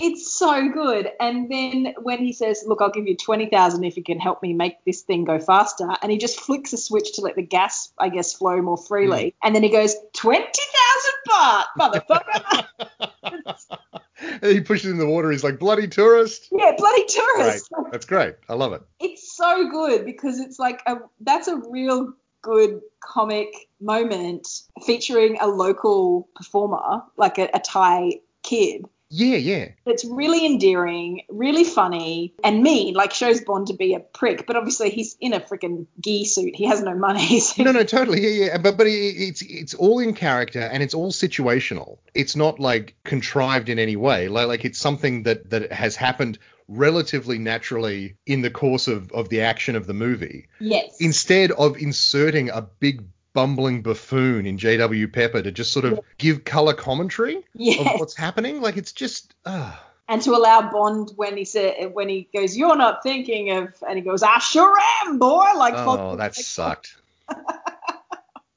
It's 0.00 0.32
so 0.32 0.68
good. 0.68 1.10
And 1.20 1.50
then 1.50 1.94
when 2.02 2.18
he 2.18 2.32
says, 2.32 2.64
"Look, 2.66 2.80
I'll 2.80 2.90
give 2.90 3.06
you 3.06 3.16
twenty 3.16 3.46
thousand 3.46 3.84
if 3.84 3.96
you 3.96 4.02
can 4.02 4.18
help 4.18 4.42
me 4.42 4.52
make 4.52 4.84
this 4.84 5.02
thing 5.02 5.24
go 5.24 5.38
faster," 5.38 5.88
and 6.02 6.12
he 6.12 6.18
just 6.18 6.40
flicks 6.40 6.72
a 6.72 6.76
switch 6.76 7.12
to 7.14 7.20
let 7.22 7.36
the 7.36 7.42
gas, 7.42 7.92
I 7.98 8.08
guess, 8.08 8.32
flow 8.32 8.60
more 8.62 8.76
freely, 8.76 9.26
mm. 9.26 9.34
and 9.42 9.54
then 9.54 9.62
he 9.62 9.70
goes, 9.70 9.94
20,000 10.14 10.52
baht, 11.28 11.64
motherfucker." 11.78 12.64
he 14.42 14.60
pushes 14.60 14.90
in 14.90 14.98
the 14.98 15.06
water. 15.06 15.30
He's 15.30 15.44
like 15.44 15.58
bloody 15.58 15.88
tourist. 15.88 16.48
yeah, 16.52 16.72
bloody 16.76 17.02
Great. 17.02 17.08
tourist. 17.08 17.68
That's 17.90 18.06
great. 18.06 18.36
I 18.48 18.54
love 18.54 18.72
it. 18.72 18.82
It's 19.00 19.36
so 19.36 19.68
good 19.70 20.04
because 20.04 20.38
it's 20.40 20.58
like 20.58 20.82
a 20.86 20.96
that's 21.20 21.48
a 21.48 21.56
real 21.56 22.12
good 22.42 22.80
comic 23.00 23.48
moment 23.80 24.46
featuring 24.84 25.38
a 25.40 25.46
local 25.46 26.28
performer, 26.34 27.02
like 27.16 27.38
a, 27.38 27.48
a 27.54 27.60
Thai 27.60 28.20
kid. 28.42 28.84
Yeah, 29.10 29.36
yeah. 29.36 29.68
It's 29.86 30.04
really 30.04 30.44
endearing, 30.44 31.22
really 31.28 31.64
funny, 31.64 32.34
and 32.44 32.62
mean. 32.62 32.94
Like 32.94 33.12
shows 33.12 33.40
Bond 33.40 33.68
to 33.68 33.74
be 33.74 33.94
a 33.94 34.00
prick, 34.00 34.46
but 34.46 34.56
obviously 34.56 34.90
he's 34.90 35.16
in 35.20 35.32
a 35.32 35.40
freaking 35.40 35.86
gi 36.00 36.26
suit. 36.26 36.54
He 36.54 36.66
has 36.66 36.82
no 36.82 36.94
money. 36.94 37.40
So 37.48 37.62
No, 37.62 37.72
no, 37.72 37.84
totally. 37.84 38.20
Yeah, 38.20 38.46
yeah. 38.46 38.58
But 38.58 38.76
but 38.76 38.86
it's 38.88 39.42
it's 39.42 39.74
all 39.74 40.00
in 40.00 40.12
character 40.12 40.60
and 40.60 40.82
it's 40.82 40.92
all 40.94 41.12
situational. 41.12 41.98
It's 42.14 42.36
not 42.36 42.58
like 42.58 42.96
contrived 43.04 43.68
in 43.68 43.78
any 43.78 43.96
way. 43.96 44.28
Like 44.28 44.48
like 44.48 44.64
it's 44.64 44.78
something 44.78 45.22
that 45.22 45.50
that 45.50 45.72
has 45.72 45.96
happened 45.96 46.38
relatively 46.68 47.38
naturally 47.38 48.16
in 48.26 48.42
the 48.42 48.50
course 48.50 48.88
of 48.88 49.10
of 49.12 49.28
the 49.28 49.42
action 49.42 49.76
of 49.76 49.86
the 49.86 49.94
movie. 49.94 50.48
Yes. 50.60 50.96
Instead 51.00 51.52
of 51.52 51.78
inserting 51.78 52.50
a 52.50 52.62
big 52.62 53.04
bumbling 53.38 53.82
buffoon 53.82 54.46
in 54.46 54.58
J.W. 54.58 55.06
Pepper 55.06 55.40
to 55.40 55.52
just 55.52 55.72
sort 55.72 55.84
of 55.84 56.00
give 56.18 56.42
color 56.42 56.74
commentary 56.74 57.36
of 57.36 57.86
what's 58.00 58.16
happening, 58.16 58.60
like 58.60 58.76
it's 58.76 58.90
just 58.90 59.32
ah. 59.46 59.80
And 60.08 60.20
to 60.22 60.32
allow 60.32 60.72
Bond 60.72 61.12
when 61.14 61.36
he 61.36 61.44
said 61.44 61.94
when 61.94 62.08
he 62.08 62.28
goes, 62.34 62.56
"You're 62.56 62.74
not 62.74 63.04
thinking 63.04 63.52
of," 63.52 63.68
and 63.88 63.96
he 63.96 64.02
goes, 64.02 64.24
"I 64.24 64.38
sure 64.40 64.76
am, 65.04 65.20
boy." 65.20 65.46
Like 65.56 65.74
Oh, 65.76 66.16
that 66.22 66.34
sucked. 66.34 66.96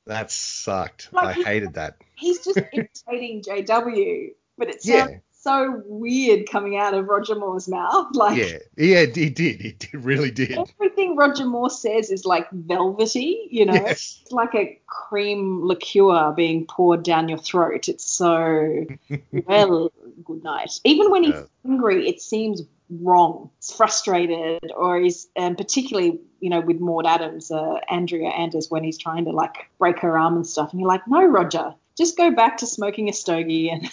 that 0.07 0.31
sucked. 0.31 1.09
I 1.15 1.25
Like, 1.25 1.35
he- 1.35 1.43
hated 1.43 1.73
that. 1.75 1.97
He's 2.15 2.43
just 2.43 2.57
imitating 2.73 3.43
JW, 3.43 4.31
but 4.57 4.69
it 4.69 4.77
Yeah. 4.83 5.07
So 5.41 5.81
weird 5.85 6.49
coming 6.49 6.77
out 6.77 6.93
of 6.93 7.07
Roger 7.07 7.35
Moore's 7.35 7.67
mouth. 7.67 8.07
Like 8.13 8.37
Yeah, 8.37 8.57
yeah, 8.77 9.05
he 9.13 9.29
did. 9.29 9.59
He 9.61 9.71
did, 9.73 9.93
really 9.93 10.31
did. 10.31 10.51
everything 10.79 11.15
Roger 11.15 11.45
Moore 11.45 11.69
says 11.69 12.11
is 12.11 12.25
like 12.25 12.49
velvety, 12.51 13.47
you 13.49 13.65
know. 13.65 13.85
It's 13.85 14.23
like 14.31 14.53
a 14.55 14.79
cream 14.87 15.65
liqueur 15.65 16.31
being 16.35 16.65
poured 16.67 17.03
down 17.03 17.27
your 17.29 17.37
throat. 17.39 17.89
It's 17.89 18.05
so 18.05 18.85
well, 19.45 19.91
good 20.23 20.43
night. 20.43 20.79
Even 20.83 21.09
when 21.11 21.23
he's 21.23 21.33
Yeah. 21.33 21.43
angry, 21.67 22.07
it 22.07 22.21
seems 22.21 22.61
wrong. 22.89 23.49
He's 23.59 23.71
frustrated, 23.71 24.71
or 24.75 24.99
he's, 24.99 25.27
and 25.35 25.57
particularly, 25.57 26.19
you 26.39 26.49
know, 26.49 26.59
with 26.61 26.79
Maud 26.79 27.05
Adams, 27.05 27.49
uh, 27.49 27.79
Andrea 27.89 28.29
Anders, 28.29 28.69
when 28.69 28.83
he's 28.83 28.97
trying 28.97 29.25
to 29.25 29.31
like 29.31 29.55
break 29.79 29.99
her 29.99 30.17
arm 30.17 30.35
and 30.35 30.45
stuff, 30.45 30.71
and 30.71 30.79
you're 30.79 30.89
like, 30.89 31.07
no, 31.07 31.23
Roger, 31.25 31.73
just 32.01 32.17
go 32.17 32.31
back 32.31 32.57
to 32.57 32.67
smoking 32.67 33.09
a 33.09 33.13
stogie 33.13 33.69
and 33.69 33.89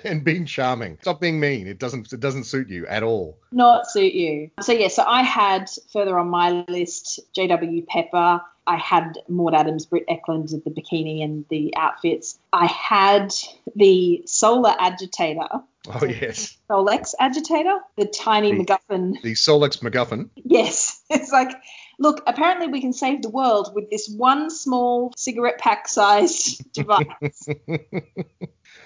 and 0.04 0.24
being 0.24 0.44
charming. 0.44 0.98
Stop 1.00 1.20
being 1.20 1.38
mean. 1.38 1.66
It 1.66 1.78
doesn't 1.78 2.12
it 2.12 2.20
doesn't 2.20 2.44
suit 2.44 2.68
you 2.68 2.86
at 2.86 3.02
all. 3.02 3.38
not 3.52 3.86
suit 3.88 4.14
you. 4.14 4.50
So 4.60 4.72
yeah, 4.72 4.88
so 4.88 5.04
I 5.06 5.22
had 5.22 5.70
further 5.92 6.18
on 6.18 6.28
my 6.28 6.64
list 6.68 7.20
J.W. 7.34 7.86
Pepper. 7.86 8.40
I 8.66 8.76
had 8.76 9.18
Maud 9.28 9.54
Adams, 9.54 9.86
Britt 9.86 10.08
Ekland 10.08 10.50
the 10.64 10.70
bikini 10.70 11.22
and 11.22 11.44
the 11.50 11.74
outfits. 11.76 12.38
I 12.52 12.66
had 12.66 13.32
the 13.76 14.22
solar 14.26 14.74
agitator, 14.78 15.48
Oh 15.86 16.04
yes. 16.06 16.56
Solex 16.70 17.12
agitator, 17.20 17.78
the 17.96 18.06
tiny 18.06 18.52
The- 18.52 18.64
MacGuffin. 18.64 19.20
The 19.22 19.32
Solex 19.32 19.78
MacGuffin. 19.80 20.30
Yes, 20.36 21.02
it's 21.10 21.30
like, 21.30 21.50
look, 21.98 22.22
apparently 22.26 22.68
we 22.68 22.80
can 22.80 22.92
save 22.94 23.20
the 23.22 23.28
world 23.30 23.72
with 23.74 23.90
this 23.90 24.08
one 24.08 24.48
small 24.50 25.12
cigarette 25.16 25.58
pack 25.58 25.86
sized 25.88 26.62
device, 26.72 27.48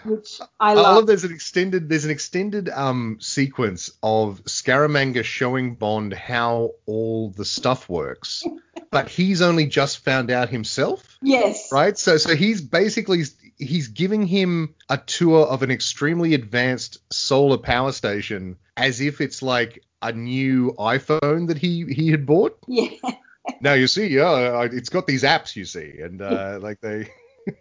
which 0.05 0.41
I 0.61 0.71
I 0.71 0.75
love. 0.75 0.97
love 0.97 1.07
there's 1.07 1.25
an 1.25 1.33
extended 1.33 1.89
there's 1.89 2.05
an 2.05 2.11
extended 2.11 2.69
um 2.69 3.19
sequence 3.21 3.91
of 4.03 4.43
Scaramanga 4.45 5.25
showing 5.25 5.75
Bond 5.75 6.13
how 6.15 6.73
all 6.87 7.31
the 7.31 7.45
stuff 7.45 7.89
works. 7.89 8.43
But 8.91 9.11
he's 9.11 9.43
only 9.43 9.67
just 9.67 10.03
found 10.03 10.31
out 10.31 10.49
himself. 10.49 11.19
yes. 11.21 11.69
right? 11.71 11.99
So 11.99 12.17
so 12.17 12.35
he's 12.35 12.63
basically 12.63 13.25
he's 13.59 13.89
giving 13.89 14.27
him 14.27 14.75
a 14.89 14.99
tour 14.99 15.47
of 15.47 15.63
an 15.63 15.71
extremely 15.71 16.35
advanced 16.35 16.99
solar 17.13 17.59
power 17.59 17.93
station 17.93 18.57
as 18.77 19.01
if 19.01 19.21
it's 19.21 19.43
like 19.43 19.83
a 20.03 20.13
new 20.13 20.73
iPhone 20.79 21.49
that 21.49 21.59
he 21.59 21.85
he 21.93 22.11
had 22.11 22.25
bought. 22.27 22.59
Yeah. 22.69 22.91
Now 23.63 23.73
you 23.73 23.87
see, 23.87 24.09
yeah, 24.09 24.69
it's 24.71 24.91
got 24.91 25.07
these 25.07 25.23
apps 25.23 25.57
you 25.57 25.65
see, 25.65 26.01
and 26.03 26.21
uh, 26.21 26.59
like 26.63 26.81
they. 26.83 27.09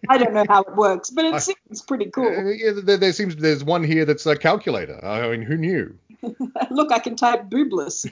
I 0.10 0.18
don't 0.18 0.34
know 0.34 0.44
how 0.50 0.64
it 0.64 0.76
works, 0.76 1.10
but 1.12 1.24
it 1.24 1.34
I- 1.34 1.40
seems 1.40 1.82
pretty 1.88 2.08
Uh, 2.08 2.12
cool. 2.12 2.52
yeah, 2.54 2.72
there, 2.84 2.98
there 2.98 3.14
seems 3.14 3.38
there's 3.38 3.64
one 3.64 3.86
here 3.86 4.04
that's 4.04 4.26
a 4.26 4.36
calculator. 4.36 5.00
I 5.04 5.30
mean, 5.30 5.42
who 5.44 5.56
knew? 5.56 5.98
Look, 6.72 6.92
I 6.92 7.00
can 7.00 7.16
type 7.16 7.46
boobless. 7.50 8.06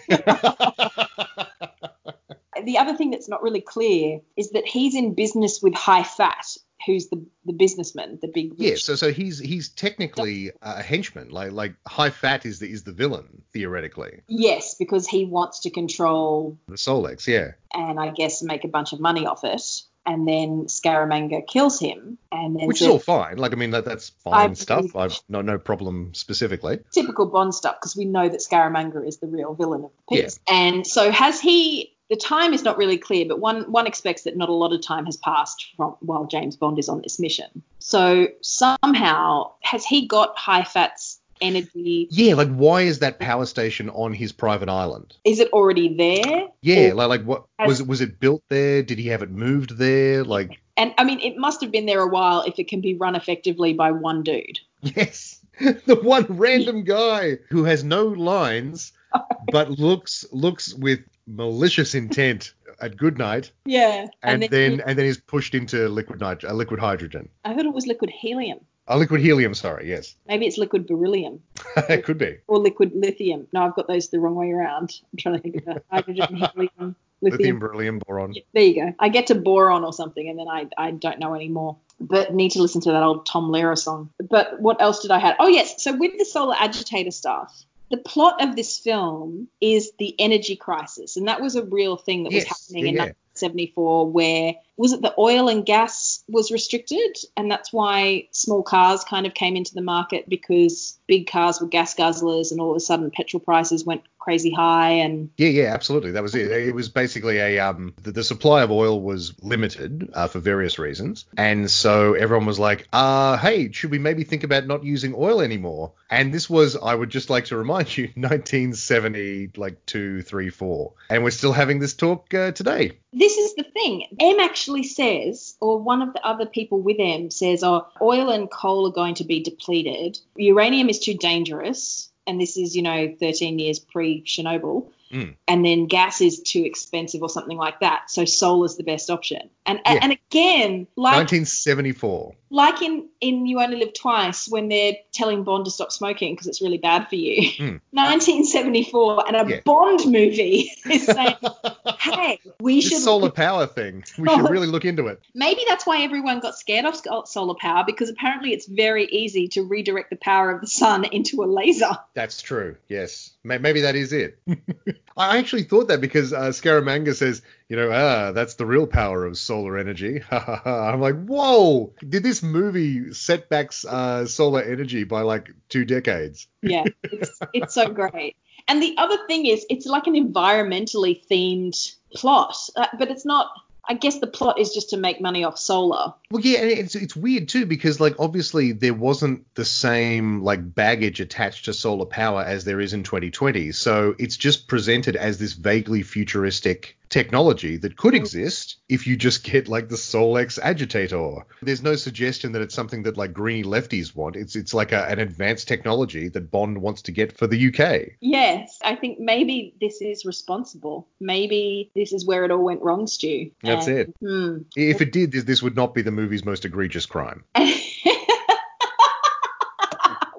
the 2.64 2.78
other 2.78 2.96
thing 2.96 3.12
that's 3.12 3.28
not 3.30 3.44
really 3.44 3.62
clear 3.62 4.22
is 4.38 4.52
that 4.52 4.66
he's 4.66 4.96
in 4.96 5.14
business 5.14 5.62
with 5.62 5.74
Hai 5.74 6.04
Fat, 6.04 6.46
who's 6.86 7.08
the 7.08 7.26
the 7.46 7.54
businessman, 7.54 8.20
the 8.22 8.28
big 8.28 8.54
Yeah, 8.58 8.76
so 8.78 8.96
so 8.96 9.12
he's 9.12 9.40
he's 9.40 9.70
technically 9.70 10.52
a 10.62 10.82
henchman. 10.82 11.30
Like 11.30 11.52
like 11.52 11.76
Hai 11.88 12.10
Fat 12.10 12.46
is 12.46 12.60
the 12.60 12.70
is 12.70 12.84
the 12.84 12.92
villain 12.94 13.42
theoretically. 13.54 14.22
yes, 14.28 14.76
because 14.76 15.08
he 15.08 15.26
wants 15.26 15.62
to 15.62 15.70
control 15.70 16.58
The 16.68 16.76
Solex, 16.76 17.28
yeah. 17.28 17.52
and 17.74 18.00
I 18.00 18.12
guess 18.12 18.42
make 18.44 18.64
a 18.64 18.68
bunch 18.68 18.94
of 18.94 19.00
money 19.00 19.26
off 19.26 19.44
it. 19.44 19.62
And 20.08 20.28
then 20.28 20.66
Scaramanga 20.68 21.48
kills 21.48 21.80
him, 21.80 22.20
and 22.32 22.56
then 22.56 22.68
Which 22.68 22.80
is 22.80 22.88
all 22.88 23.00
fine. 23.00 23.38
Like 23.38 23.54
I 23.54 23.56
mean 23.56 23.72
that 23.72 23.86
that's 23.86 24.12
I 24.24 24.30
fine 24.30 24.54
stuff. 24.56 24.96
I've 24.96 25.20
no 25.28 25.42
no 25.42 25.58
problem 25.58 26.14
specifically. 26.14 26.80
typical 26.92 27.26
Bond 27.26 27.56
stuff 27.56 27.78
because 27.82 27.96
we 27.96 28.06
know 28.06 28.30
that 28.30 28.40
Scaramanga 28.40 29.04
is 29.08 29.18
the 29.18 29.26
real 29.26 29.56
villain 29.56 29.84
of 29.84 29.90
the 29.98 30.16
piece. 30.16 30.40
And 30.48 30.86
so 30.86 31.10
has 31.10 31.42
he? 31.42 31.95
The 32.10 32.16
time 32.16 32.54
is 32.54 32.64
not 32.64 32.78
really 32.78 32.98
clear, 32.98 33.26
but 33.28 33.40
one 33.40 33.72
one 33.72 33.88
expects 33.88 34.24
that 34.24 34.38
not 34.38 34.50
a 34.50 34.54
lot 34.54 34.74
of 34.74 34.82
time 34.82 35.06
has 35.06 35.18
passed 35.18 35.72
from 35.76 35.96
while 36.02 36.26
James 36.26 36.56
Bond 36.56 36.78
is 36.78 36.88
on 36.90 37.02
this 37.02 37.20
mission. 37.20 37.64
So 37.80 38.28
somehow 38.42 39.52
has 39.62 39.86
he 39.86 40.08
got 40.08 40.38
Hai 40.38 40.64
Fat's 40.64 41.20
energy? 41.42 42.08
Yeah, 42.12 42.36
like 42.36 42.54
why 42.56 42.82
is 42.82 43.00
that 43.00 43.20
power 43.20 43.46
station 43.46 43.90
on 43.90 44.14
his 44.14 44.32
private 44.32 44.70
island? 44.70 45.16
Is 45.24 45.40
it 45.40 45.52
already 45.52 45.96
there? 45.96 46.48
Yeah, 46.62 46.94
like 46.94 47.10
like 47.10 47.24
what 47.24 47.46
has- 47.60 47.68
was 47.68 47.80
it 47.82 47.88
was 47.88 48.02
it 48.02 48.20
built 48.20 48.44
there? 48.50 48.84
Did 48.84 49.00
he 49.00 49.08
have 49.08 49.22
it 49.24 49.32
moved 49.32 49.78
there? 49.78 50.24
Like 50.24 50.60
and 50.78 50.94
I 50.98 51.04
mean, 51.06 51.20
it 51.22 51.38
must 51.38 51.62
have 51.62 51.72
been 51.72 51.86
there 51.86 52.02
a 52.02 52.08
while 52.08 52.42
if 52.42 52.60
it 52.60 52.68
can 52.68 52.82
be 52.82 52.96
run 52.96 53.16
effectively 53.16 53.74
by 53.74 53.92
one 53.92 54.24
dude. 54.24 54.60
yes, 54.82 55.40
the 55.60 56.00
one 56.02 56.26
random 56.30 56.84
guy 56.84 57.38
who 57.50 57.64
has 57.64 57.84
no 57.84 58.06
lines 58.06 58.92
but 59.52 59.72
looks 59.72 60.26
looks 60.32 60.74
with 60.74 61.00
malicious 61.28 61.96
intent 61.96 62.54
at 62.82 62.98
Goodnight 62.98 63.52
Yeah. 63.66 64.08
and, 64.22 64.44
then, 64.44 64.82
and 64.86 64.98
then 64.98 65.06
he's 65.06 65.18
pushed 65.18 65.56
into 65.56 65.88
liquid 65.90 66.20
nit- 66.20 66.44
uh, 66.44 66.54
liquid 66.54 66.80
hydrogen. 66.80 67.30
I 67.44 67.54
thought 67.54 67.66
it 67.66 67.74
was 67.74 67.88
liquid 67.88 68.10
helium. 68.10 68.60
Uh, 68.88 68.98
liquid 68.98 69.22
helium, 69.22 69.54
sorry, 69.56 69.90
yes. 69.90 70.16
Maybe 70.28 70.46
it's 70.46 70.58
liquid 70.60 70.86
beryllium. 70.86 71.42
it 71.90 72.04
could 72.04 72.18
be. 72.20 72.38
or 72.48 72.60
liquid 72.60 72.92
lithium. 72.94 73.48
No, 73.54 73.64
I've 73.64 73.76
got 73.76 73.88
those 73.88 74.10
the 74.10 74.20
wrong 74.20 74.36
way 74.36 74.52
around. 74.52 74.94
I'm 75.12 75.18
trying 75.18 75.36
to 75.36 75.42
think 75.42 75.56
of 75.56 75.66
that. 75.66 75.84
Hydrogen, 75.92 76.36
helium, 76.36 76.52
lithium. 76.78 76.96
Lithium, 77.22 77.60
beryllium, 77.60 78.00
boron. 78.00 78.34
Yeah, 78.34 78.44
There 78.54 78.64
you 78.64 78.76
go. 78.76 78.94
I 79.00 79.10
get 79.10 79.28
to 79.28 79.36
boron 79.36 79.84
or 79.84 79.94
something, 79.94 80.30
and 80.30 80.38
then 80.38 80.48
I, 80.48 80.68
I 80.78 80.92
don't 80.92 81.18
know 81.18 81.34
anymore. 81.34 81.78
But 82.00 82.34
need 82.36 82.52
to 82.52 82.62
listen 82.62 82.82
to 82.82 82.92
that 82.92 83.02
old 83.02 83.26
Tom 83.26 83.50
Lehrer 83.50 83.78
song. 83.78 84.10
But 84.30 84.60
what 84.62 84.82
else 84.82 85.02
did 85.02 85.12
I 85.12 85.18
have? 85.20 85.38
Oh 85.40 85.48
yes. 85.48 85.82
So 85.82 85.96
with 85.96 86.12
the 86.20 86.26
solar 86.26 86.54
agitator 86.60 87.12
stuff, 87.12 87.64
the 87.92 87.98
plot 87.98 88.42
of 88.42 88.56
this 88.56 88.78
film 88.80 89.48
is 89.62 89.92
the 90.00 90.16
energy 90.20 90.56
crisis, 90.56 91.18
and 91.18 91.28
that 91.28 91.42
was 91.42 91.56
a 91.56 91.64
real 91.64 91.98
thing 91.98 92.24
that 92.24 92.34
was 92.34 92.46
Yes, 92.46 92.48
happening 92.48 92.88
in 92.88 92.96
yeah, 92.96 93.06
yeah. 93.06 93.12
1974. 93.36 94.12
Where 94.12 94.56
was 94.78 94.94
it? 94.94 95.02
The 95.02 95.14
oil 95.18 95.48
and 95.48 95.66
gas 95.66 96.24
was 96.28 96.52
restricted, 96.52 97.16
and 97.38 97.50
that's 97.50 97.72
why 97.72 98.28
small 98.32 98.64
cars 98.64 99.04
kind 99.04 99.26
of 99.26 99.34
came 99.34 99.56
into 99.56 99.74
the 99.74 99.82
market 99.82 100.28
because 100.28 100.98
big 101.08 101.28
cars 101.28 101.62
were 101.62 101.68
gas 101.68 101.96
guzzlers, 101.96 102.52
and 102.52 102.60
all 102.60 102.72
of 102.72 102.78
a 102.78 102.82
sudden 102.82 103.12
petrol 103.12 103.40
prices 103.40 103.86
went 103.86 104.04
crazy 104.20 104.52
high, 104.52 104.92
and 104.92 105.30
Yeah, 105.38 105.50
yeah, 105.50 105.74
absolutely. 105.74 106.12
That 106.12 106.24
was 106.24 106.34
it. 106.36 106.52
It 106.52 106.74
was 106.74 106.90
basically 106.90 107.38
a 107.38 107.60
um 107.60 107.94
the, 108.02 108.12
the 108.12 108.24
supply 108.24 108.64
of 108.64 108.72
oil 108.72 109.00
was 109.00 109.34
limited 109.42 110.10
uh, 110.14 110.28
for 110.28 110.40
various 110.40 110.80
reasons, 110.80 111.26
and 111.38 111.70
so 111.70 112.14
everyone 112.14 112.46
was 112.46 112.60
like, 112.60 112.88
uh, 112.92 113.38
hey, 113.38 113.72
should 113.72 113.92
we 113.92 114.00
maybe 114.00 114.24
think 114.24 114.44
about 114.44 114.66
not 114.66 114.84
using 114.84 115.14
oil 115.16 115.42
anymore? 115.42 115.94
And 116.10 116.34
this 116.34 116.50
was, 116.50 116.76
I 116.76 116.94
would 116.94 117.10
just 117.10 117.30
like 117.30 117.46
to 117.46 117.58
remind 117.58 117.98
you, 117.98 118.06
1970, 118.16 119.52
like 119.58 119.86
two, 119.86 120.22
three, 120.22 120.50
four, 120.50 120.94
and 121.10 121.24
we're 121.24 121.32
still 121.32 121.54
having 121.54 121.80
this 121.80 121.94
talk 121.94 122.34
uh, 122.34 122.52
today. 122.52 122.92
this 123.14 123.38
is 123.38 123.56
the 123.56 123.64
thing. 123.64 124.08
M 124.20 124.40
actually 124.40 124.65
says, 124.84 125.56
or 125.60 125.80
one 125.80 126.02
of 126.02 126.14
the 126.14 126.26
other 126.26 126.46
people 126.46 126.80
with 126.80 126.98
M 127.00 127.30
says, 127.30 127.64
oh, 127.64 127.88
oil 128.02 128.30
and 128.30 128.50
coal 128.50 128.88
are 128.88 128.94
going 128.94 129.16
to 129.16 129.24
be 129.24 129.42
depleted. 129.42 130.20
Uranium 130.36 130.90
is 130.90 131.00
too 131.00 131.16
dangerous. 131.16 132.10
And 132.28 132.42
this 132.42 132.58
is, 132.58 132.76
you 132.76 132.82
know, 132.82 133.16
13 133.20 133.60
years 133.60 133.80
pre 133.80 134.24
Chernobyl. 134.24 134.90
Mm. 135.12 135.36
And 135.48 135.64
then 135.66 135.86
gas 135.88 136.20
is 136.22 136.42
too 136.42 136.64
expensive 136.64 137.22
or 137.22 137.30
something 137.30 137.58
like 137.58 137.80
that. 137.82 138.10
So 138.10 138.26
solar 138.26 138.66
is 138.66 138.76
the 138.78 138.84
best 138.84 139.10
option. 139.10 139.50
And 139.66 139.80
Yeah. 139.86 140.00
and 140.02 140.12
again, 140.14 140.88
like 140.96 141.16
1974. 141.16 142.36
like 142.50 142.82
in 142.82 143.08
in 143.22 143.46
You 143.46 143.60
Only 143.62 143.78
Live 143.78 143.94
Twice 143.94 144.48
when 144.48 144.68
they're 144.70 144.94
telling 145.12 145.44
Bond 145.44 145.66
to 145.66 145.72
stop 145.72 145.92
smoking 145.92 146.34
because 146.34 146.48
it's 146.48 146.62
really 146.62 146.78
bad 146.78 147.08
for 147.10 147.16
you. 147.16 147.52
Mm. 147.58 147.82
1974 147.92 149.28
and 149.28 149.36
a 149.36 149.50
Yeah. 149.50 149.60
Bond 149.66 150.06
movie 150.06 150.72
is 150.90 151.06
saying, 151.06 151.36
hey, 152.00 152.40
we 152.60 152.76
This 152.82 152.90
should 152.90 153.02
solar 153.02 153.30
power 153.32 153.68
thing, 153.68 154.04
we 154.18 154.28
should 154.30 154.50
really 154.50 154.68
look 154.68 154.86
into 154.86 155.08
it. 155.08 155.20
Maybe 155.34 155.62
that's 155.68 155.86
why 155.86 156.02
everyone 156.02 156.40
got 156.40 156.56
scared 156.56 156.86
of 156.86 157.28
solar 157.28 157.56
power 157.56 157.84
because 157.86 158.10
apparently 158.10 158.54
it's 158.54 158.66
very 158.68 159.06
easy 159.06 159.48
to 159.50 159.64
redirect 159.64 160.10
the 160.10 160.16
power 160.18 160.52
of 160.52 160.62
the 160.62 160.68
sun 160.68 161.06
into 161.06 161.44
a 161.44 161.46
laser. 161.46 161.98
That's 162.14 162.42
true. 162.42 162.76
Yes, 162.90 163.32
maybe 163.44 163.82
that 163.82 163.96
is 163.96 164.14
it. 164.14 164.40
I 165.18 165.38
actually 165.38 165.64
thought 165.64 165.88
that 165.88 166.02
because 166.02 166.34
uh, 166.34 166.50
Scaramanga 166.50 167.16
says, 167.16 167.42
you 167.70 167.76
know, 167.76 167.90
ah, 167.92 168.32
that's 168.32 168.56
the 168.56 168.66
real 168.66 168.86
power 168.86 169.26
of 169.26 169.38
solar 169.38 169.78
energy. 169.78 170.22
I'm 170.32 171.02
like, 171.02 171.24
whoa! 171.26 171.94
Did 172.08 172.24
this 172.24 172.44
movie 172.44 173.14
set 173.14 173.50
back 173.50 173.72
uh, 173.88 174.26
solar 174.26 174.62
energy 174.62 175.04
by 175.04 175.22
like 175.22 175.52
two 175.70 175.86
decades? 175.86 176.48
Yeah, 176.62 176.84
it's, 177.04 177.40
it's 177.54 177.74
so 177.74 177.90
great. 177.90 178.36
And 178.68 178.82
the 178.82 178.96
other 178.98 179.18
thing 179.28 179.46
is, 179.46 179.66
it's 179.70 179.86
like 179.86 180.08
an 180.08 180.16
environmentally 180.16 181.26
themed 181.28 181.96
plot, 182.16 182.58
uh, 182.76 182.88
but 182.98 183.10
it's 183.10 183.26
not. 183.26 183.52
I 183.88 183.94
guess 183.94 184.20
the 184.20 184.28
plot 184.28 184.60
is 184.60 184.74
just 184.74 184.90
to 184.92 184.98
make 184.98 185.22
money 185.22 185.44
off 185.44 185.58
solar. 185.58 186.14
Well, 186.32 186.42
yeah, 186.42 186.60
and 186.60 186.72
it's 186.72 186.96
it's 186.96 187.16
weird 187.16 187.48
too 187.48 187.66
because 187.66 188.00
like 188.00 188.16
obviously 188.20 188.72
there 188.72 188.94
wasn't 188.94 189.46
the 189.56 189.66
same 189.66 190.42
like 190.42 190.74
baggage 190.74 191.20
attached 191.20 191.66
to 191.66 191.74
solar 191.74 192.06
power 192.06 192.42
as 192.42 192.66
there 192.66 192.82
is 192.82 192.94
in 192.94 193.04
2020. 193.04 193.72
So 193.72 194.16
it's 194.18 194.38
just 194.38 194.68
presented 194.68 195.16
as 195.16 195.38
this 195.38 195.54
vaguely 195.54 196.04
futuristic 196.04 196.98
technology 197.16 197.78
that 197.78 197.96
could 197.96 198.14
exist 198.14 198.76
if 198.90 199.08
you 199.08 199.16
just 199.16 199.46
get 199.46 199.70
like 199.70 199.88
the 199.88 199.96
Solex 199.96 200.60
agitator. 200.62 201.46
There's 201.62 201.82
no 201.82 201.96
suggestion 201.96 202.52
that 202.52 202.62
it's 202.62 202.76
something 202.76 203.04
that 203.04 203.16
like 203.16 203.32
greeny 203.32 203.64
lefties 203.64 204.14
want. 204.14 204.36
It's 204.36 204.58
it's 204.58 204.74
like 204.74 204.92
a, 204.92 205.06
an 205.06 205.20
advanced 205.20 205.70
technology 205.70 206.28
that 206.28 206.52
Bond 206.52 206.82
wants 206.82 207.04
to 207.04 207.14
get 207.14 207.38
for 207.38 207.48
the 207.48 207.68
UK. 207.70 208.18
Yes, 208.20 208.80
I 208.84 208.96
think 208.98 209.20
maybe 209.20 209.76
this 209.80 210.02
is 210.02 210.26
responsible. 210.26 211.08
Maybe 211.22 211.90
this 211.96 212.12
is 212.12 212.26
where 212.26 212.44
it 212.44 212.52
all 212.52 212.66
went 212.66 212.82
wrong, 212.82 213.08
Stu. 213.08 213.52
That's 213.64 213.88
And- 213.88 213.98
it. 213.98 214.16
Hmm. 214.20 214.58
If 214.76 215.00
it 215.00 215.14
did, 215.14 215.32
this, 215.32 215.46
this 215.46 215.64
would 215.64 215.78
not 215.78 215.94
be 215.94 216.02
the 216.02 216.12
movie's 216.12 216.44
most 216.44 216.66
egregious 216.66 217.06
crime. 217.06 217.46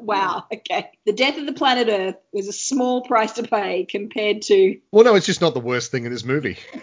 wow. 0.06 0.44
Okay. 0.52 0.90
The 1.04 1.12
death 1.12 1.36
of 1.38 1.46
the 1.46 1.52
planet 1.52 1.88
Earth 1.90 2.16
was 2.32 2.48
a 2.48 2.52
small 2.52 3.02
price 3.02 3.32
to 3.32 3.42
pay 3.42 3.84
compared 3.84 4.42
to 4.42 4.78
Well, 4.92 5.04
no, 5.04 5.14
it's 5.14 5.26
just 5.26 5.40
not 5.40 5.54
the 5.54 5.60
worst 5.60 5.90
thing 5.90 6.04
in 6.04 6.12
this 6.12 6.24
movie. 6.24 6.56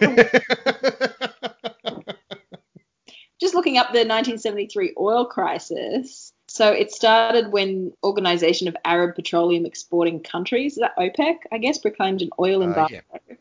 just 3.40 3.54
looking 3.54 3.78
up 3.78 3.88
the 3.88 4.00
1973 4.06 4.94
oil 4.98 5.26
crisis. 5.26 6.32
So 6.48 6.70
it 6.72 6.92
started 6.92 7.50
when 7.50 7.92
Organization 8.04 8.68
of 8.68 8.76
Arab 8.84 9.16
Petroleum 9.16 9.66
Exporting 9.66 10.20
Countries, 10.20 10.76
that 10.76 10.96
OPEC, 10.98 11.36
I 11.52 11.58
guess, 11.58 11.78
proclaimed 11.78 12.22
an 12.22 12.30
oil 12.38 12.62
Uh, 12.62 12.66
embargo. 12.66 13.00
yeah. 13.28 13.33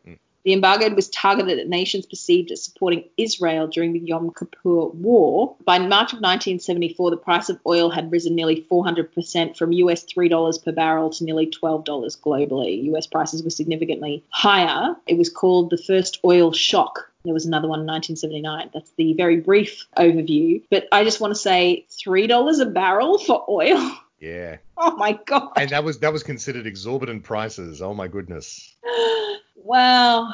The 0.44 0.54
embargo 0.54 0.94
was 0.94 1.08
targeted 1.10 1.58
at 1.60 1.70
nations 1.70 2.06
perceived 2.06 2.52
as 2.52 2.64
supporting 2.64 3.06
Israel 3.18 3.68
during 3.68 3.94
the 3.94 4.00
Yom 4.00 4.34
Kippur 4.34 4.88
War. 4.88 5.56
By 5.64 5.80
March 5.80 6.12
of 6.12 6.20
1974, 6.20 7.12
the 7.12 7.18
price 7.18 7.50
of 7.50 7.60
oil 7.66 7.90
had 7.90 8.12
risen 8.12 8.36
nearly 8.36 8.66
400% 8.70 9.58
from 9.58 9.72
US 9.72 10.04
$3 10.04 10.64
per 10.66 10.72
barrel 10.74 11.10
to 11.12 11.24
nearly 11.24 11.48
$12 11.48 11.86
globally. 12.20 12.84
US 12.94 13.08
prices 13.08 13.42
were 13.42 13.50
significantly 13.50 14.24
higher. 14.30 14.96
It 15.08 15.18
was 15.18 15.30
called 15.30 15.70
the 15.70 15.78
first 15.78 16.20
oil 16.26 16.52
shock. 16.52 17.10
There 17.24 17.34
was 17.34 17.46
another 17.46 17.70
one 17.70 17.80
in 17.80 17.86
1979. 17.86 18.72
That's 18.74 18.92
the 18.98 19.14
very 19.14 19.38
brief 19.38 19.88
overview. 19.98 20.62
But 20.70 20.90
I 20.92 21.06
just 21.06 21.22
want 21.22 21.32
to 21.34 21.40
say 21.40 21.86
$3 21.90 22.60
a 22.60 22.66
barrel 22.66 23.18
for 23.18 23.46
oil. 23.50 23.92
yeah. 24.24 24.58
Oh 24.78 24.96
my 24.96 25.20
God. 25.26 25.52
And 25.58 25.70
that 25.72 25.84
was 25.84 26.00
that 26.00 26.14
was 26.14 26.24
considered 26.24 26.66
exorbitant 26.66 27.24
prices. 27.24 27.82
Oh 27.82 27.94
my 27.94 28.08
goodness. 28.08 28.76
wow. 29.56 30.34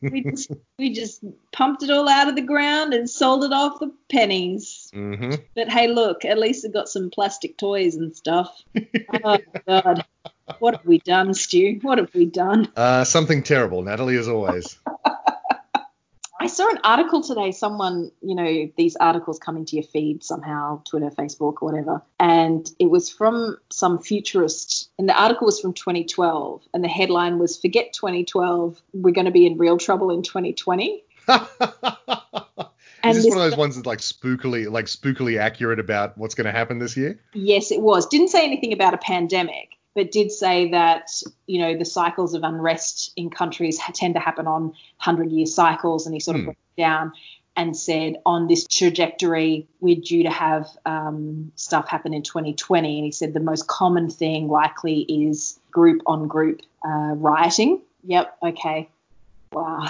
we 0.00 0.22
just 0.22 0.50
we 0.78 0.92
just 0.92 1.24
pumped 1.52 1.82
it 1.82 1.90
all 1.90 2.08
out 2.08 2.28
of 2.28 2.36
the 2.36 2.42
ground 2.42 2.94
and 2.94 3.10
sold 3.10 3.44
it 3.44 3.52
off 3.52 3.78
for 3.78 3.88
pennies. 4.08 4.88
hmm 4.92 5.34
But 5.56 5.68
hey, 5.68 5.88
look, 5.88 6.24
at 6.24 6.38
least 6.38 6.64
it 6.64 6.72
got 6.72 6.88
some 6.88 7.10
plastic 7.10 7.58
toys 7.58 7.96
and 7.96 8.16
stuff. 8.16 8.62
oh 9.24 9.38
God, 9.66 10.04
what 10.60 10.76
have 10.76 10.86
we 10.86 10.98
done, 11.00 11.34
Stu? 11.34 11.80
What 11.82 11.98
have 11.98 12.14
we 12.14 12.26
done? 12.26 12.70
Uh, 12.76 13.02
something 13.04 13.42
terrible, 13.42 13.82
Natalie, 13.82 14.16
as 14.16 14.28
always. 14.28 14.78
I 16.40 16.46
saw 16.48 16.68
an 16.68 16.78
article 16.84 17.22
today. 17.22 17.52
Someone, 17.52 18.10
you 18.20 18.34
know, 18.34 18.70
these 18.76 18.96
articles 18.96 19.38
come 19.38 19.56
into 19.56 19.76
your 19.76 19.84
feed 19.84 20.24
somehow, 20.24 20.82
Twitter, 20.84 21.10
Facebook, 21.10 21.62
or 21.62 21.70
whatever. 21.70 22.02
And 22.18 22.68
it 22.78 22.90
was 22.90 23.08
from 23.08 23.56
some 23.70 24.00
futurist. 24.00 24.90
And 24.98 25.08
the 25.08 25.20
article 25.20 25.46
was 25.46 25.60
from 25.60 25.74
2012. 25.74 26.62
And 26.74 26.82
the 26.82 26.88
headline 26.88 27.38
was 27.38 27.56
Forget 27.56 27.92
2012. 27.92 28.80
We're 28.92 29.12
going 29.12 29.26
to 29.26 29.30
be 29.30 29.46
in 29.46 29.58
real 29.58 29.78
trouble 29.78 30.10
in 30.10 30.22
2020. 30.22 31.04
And 33.04 33.10
Is 33.10 33.18
this, 33.18 33.26
this 33.26 33.34
one 33.34 33.44
of 33.44 33.50
those 33.50 33.58
ones 33.58 33.74
that's 33.76 33.86
like 33.86 33.98
spookily, 33.98 34.70
like 34.70 34.86
spookily 34.86 35.38
accurate 35.38 35.78
about 35.78 36.16
what's 36.16 36.34
going 36.34 36.46
to 36.46 36.52
happen 36.52 36.78
this 36.78 36.96
year? 36.96 37.20
Yes, 37.34 37.70
it 37.70 37.82
was. 37.82 38.06
Didn't 38.06 38.28
say 38.28 38.42
anything 38.44 38.72
about 38.72 38.94
a 38.94 38.96
pandemic, 38.96 39.76
but 39.94 40.10
did 40.10 40.32
say 40.32 40.70
that 40.70 41.10
you 41.46 41.60
know 41.60 41.76
the 41.76 41.84
cycles 41.84 42.34
of 42.34 42.42
unrest 42.42 43.12
in 43.16 43.30
countries 43.30 43.78
tend 43.94 44.14
to 44.14 44.20
happen 44.20 44.46
on 44.46 44.74
hundred-year 44.98 45.46
cycles, 45.46 46.06
and 46.06 46.14
he 46.14 46.20
sort 46.20 46.36
of 46.36 46.42
hmm. 46.42 46.46
broke 46.46 46.56
down 46.76 47.12
and 47.56 47.76
said 47.76 48.16
on 48.26 48.48
this 48.48 48.66
trajectory 48.66 49.68
we're 49.80 50.00
due 50.00 50.24
to 50.24 50.30
have 50.30 50.66
um, 50.86 51.52
stuff 51.54 51.88
happen 51.88 52.12
in 52.12 52.22
2020, 52.22 52.98
and 52.98 53.04
he 53.04 53.12
said 53.12 53.32
the 53.32 53.40
most 53.40 53.66
common 53.66 54.10
thing 54.10 54.48
likely 54.48 55.00
is 55.02 55.58
group 55.70 56.02
on 56.06 56.26
group 56.26 56.62
uh, 56.84 57.14
rioting. 57.14 57.80
Yep. 58.04 58.36
Okay. 58.42 58.88
Wow. 59.52 59.86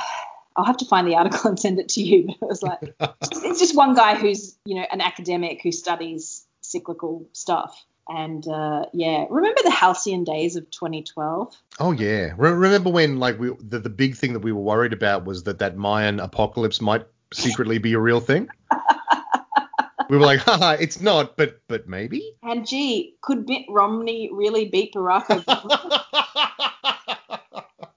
I'll 0.56 0.64
have 0.64 0.76
to 0.78 0.84
find 0.84 1.06
the 1.08 1.16
article 1.16 1.40
and 1.50 1.58
send 1.58 1.78
it 1.78 1.88
to 1.90 2.02
you. 2.02 2.26
But 2.26 2.36
it 2.42 2.48
was 2.48 2.62
like, 2.62 2.94
it's 3.00 3.60
just 3.60 3.76
one 3.76 3.94
guy 3.94 4.14
who's, 4.14 4.56
you 4.64 4.76
know, 4.76 4.86
an 4.90 5.00
academic 5.00 5.62
who 5.62 5.72
studies 5.72 6.44
cyclical 6.60 7.26
stuff. 7.32 7.84
And 8.08 8.46
uh, 8.46 8.86
yeah, 8.92 9.24
remember 9.30 9.60
the 9.62 9.70
halcyon 9.70 10.24
days 10.24 10.56
of 10.56 10.70
2012? 10.70 11.56
Oh 11.80 11.92
yeah, 11.92 12.32
Re- 12.36 12.50
remember 12.50 12.90
when 12.90 13.18
like 13.18 13.38
we 13.38 13.50
the, 13.60 13.78
the 13.78 13.90
big 13.90 14.16
thing 14.16 14.34
that 14.34 14.40
we 14.40 14.52
were 14.52 14.60
worried 14.60 14.92
about 14.92 15.24
was 15.24 15.44
that 15.44 15.58
that 15.60 15.76
Mayan 15.76 16.20
apocalypse 16.20 16.80
might 16.80 17.06
secretly 17.32 17.78
be 17.78 17.94
a 17.94 17.98
real 17.98 18.20
thing. 18.20 18.48
we 20.10 20.18
were 20.18 20.24
like, 20.26 20.40
haha, 20.40 20.76
it's 20.78 21.00
not, 21.00 21.36
but 21.36 21.60
but 21.66 21.88
maybe. 21.88 22.34
And 22.42 22.66
gee, 22.66 23.16
could 23.22 23.48
Mitt 23.48 23.64
Romney 23.68 24.28
really 24.32 24.68
beat 24.68 24.92
Barack 24.94 25.26
Obama? 25.26 26.00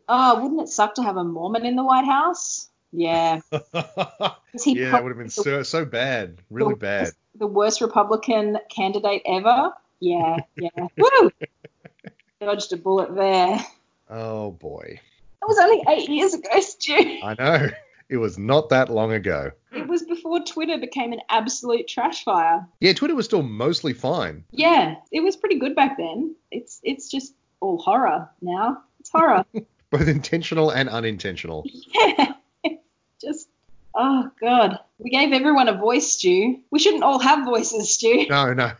Oh, 0.09 0.41
wouldn't 0.41 0.61
it 0.61 0.69
suck 0.69 0.95
to 0.95 1.03
have 1.03 1.17
a 1.17 1.23
Mormon 1.23 1.65
in 1.65 1.75
the 1.75 1.83
White 1.83 2.05
House? 2.05 2.69
Yeah. 2.91 3.41
yeah, 3.51 4.97
it 4.97 5.03
would 5.03 5.09
have 5.09 5.17
been 5.17 5.29
so 5.29 5.63
so 5.63 5.83
bad, 5.83 6.37
really 6.49 6.75
the, 6.75 6.79
bad. 6.79 7.11
The 7.35 7.47
worst 7.47 7.81
Republican 7.81 8.57
candidate 8.69 9.21
ever. 9.25 9.73
Yeah, 9.99 10.37
yeah. 10.55 10.87
Woo! 10.97 11.31
Dodged 12.39 12.73
a 12.73 12.77
bullet 12.77 13.15
there. 13.15 13.59
Oh 14.09 14.51
boy. 14.51 14.99
That 15.41 15.47
was 15.47 15.57
only 15.59 15.83
eight 15.89 16.09
years 16.09 16.33
ago, 16.33 16.59
Stu. 16.59 17.19
I 17.23 17.35
know. 17.37 17.69
It 18.09 18.17
was 18.17 18.37
not 18.37 18.69
that 18.69 18.89
long 18.89 19.11
ago. 19.11 19.51
It 19.73 19.87
was 19.87 20.03
before 20.03 20.39
Twitter 20.39 20.77
became 20.77 21.11
an 21.11 21.19
absolute 21.29 21.87
trash 21.87 22.23
fire. 22.23 22.65
Yeah, 22.79 22.93
Twitter 22.93 23.15
was 23.15 23.25
still 23.25 23.43
mostly 23.43 23.93
fine. 23.93 24.45
Yeah, 24.51 24.95
it 25.11 25.21
was 25.21 25.35
pretty 25.35 25.59
good 25.59 25.75
back 25.75 25.97
then. 25.97 26.35
It's 26.49 26.79
it's 26.83 27.09
just 27.09 27.33
all 27.59 27.77
horror 27.77 28.29
now. 28.41 28.83
It's 28.99 29.09
horror. 29.09 29.43
both 29.89 30.07
intentional 30.07 30.69
and 30.69 30.89
unintentional. 30.89 31.65
Yeah. 31.65 32.33
Oh 33.99 34.29
god. 34.39 34.79
We 34.99 35.09
gave 35.09 35.33
everyone 35.33 35.67
a 35.67 35.73
voice, 35.73 36.13
Stu. 36.13 36.59
We 36.71 36.79
shouldn't 36.79 37.03
all 37.03 37.19
have 37.19 37.45
voices, 37.45 37.93
Stu. 37.93 38.27
No, 38.29 38.53
no. 38.53 38.71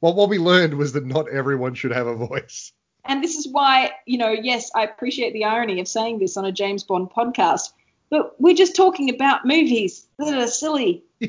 well, 0.00 0.14
what 0.14 0.30
we 0.30 0.38
learned 0.38 0.74
was 0.74 0.94
that 0.94 1.04
not 1.04 1.28
everyone 1.28 1.74
should 1.74 1.92
have 1.92 2.06
a 2.06 2.14
voice. 2.14 2.72
And 3.04 3.22
this 3.22 3.36
is 3.36 3.46
why, 3.46 3.90
you 4.06 4.16
know, 4.16 4.30
yes, 4.30 4.70
I 4.74 4.84
appreciate 4.84 5.34
the 5.34 5.44
irony 5.44 5.80
of 5.80 5.88
saying 5.88 6.18
this 6.18 6.38
on 6.38 6.46
a 6.46 6.52
James 6.52 6.84
Bond 6.84 7.10
podcast, 7.10 7.72
but 8.08 8.40
we're 8.40 8.54
just 8.54 8.74
talking 8.74 9.14
about 9.14 9.44
movies 9.44 10.06
that 10.18 10.32
are 10.32 10.46
silly. 10.46 11.04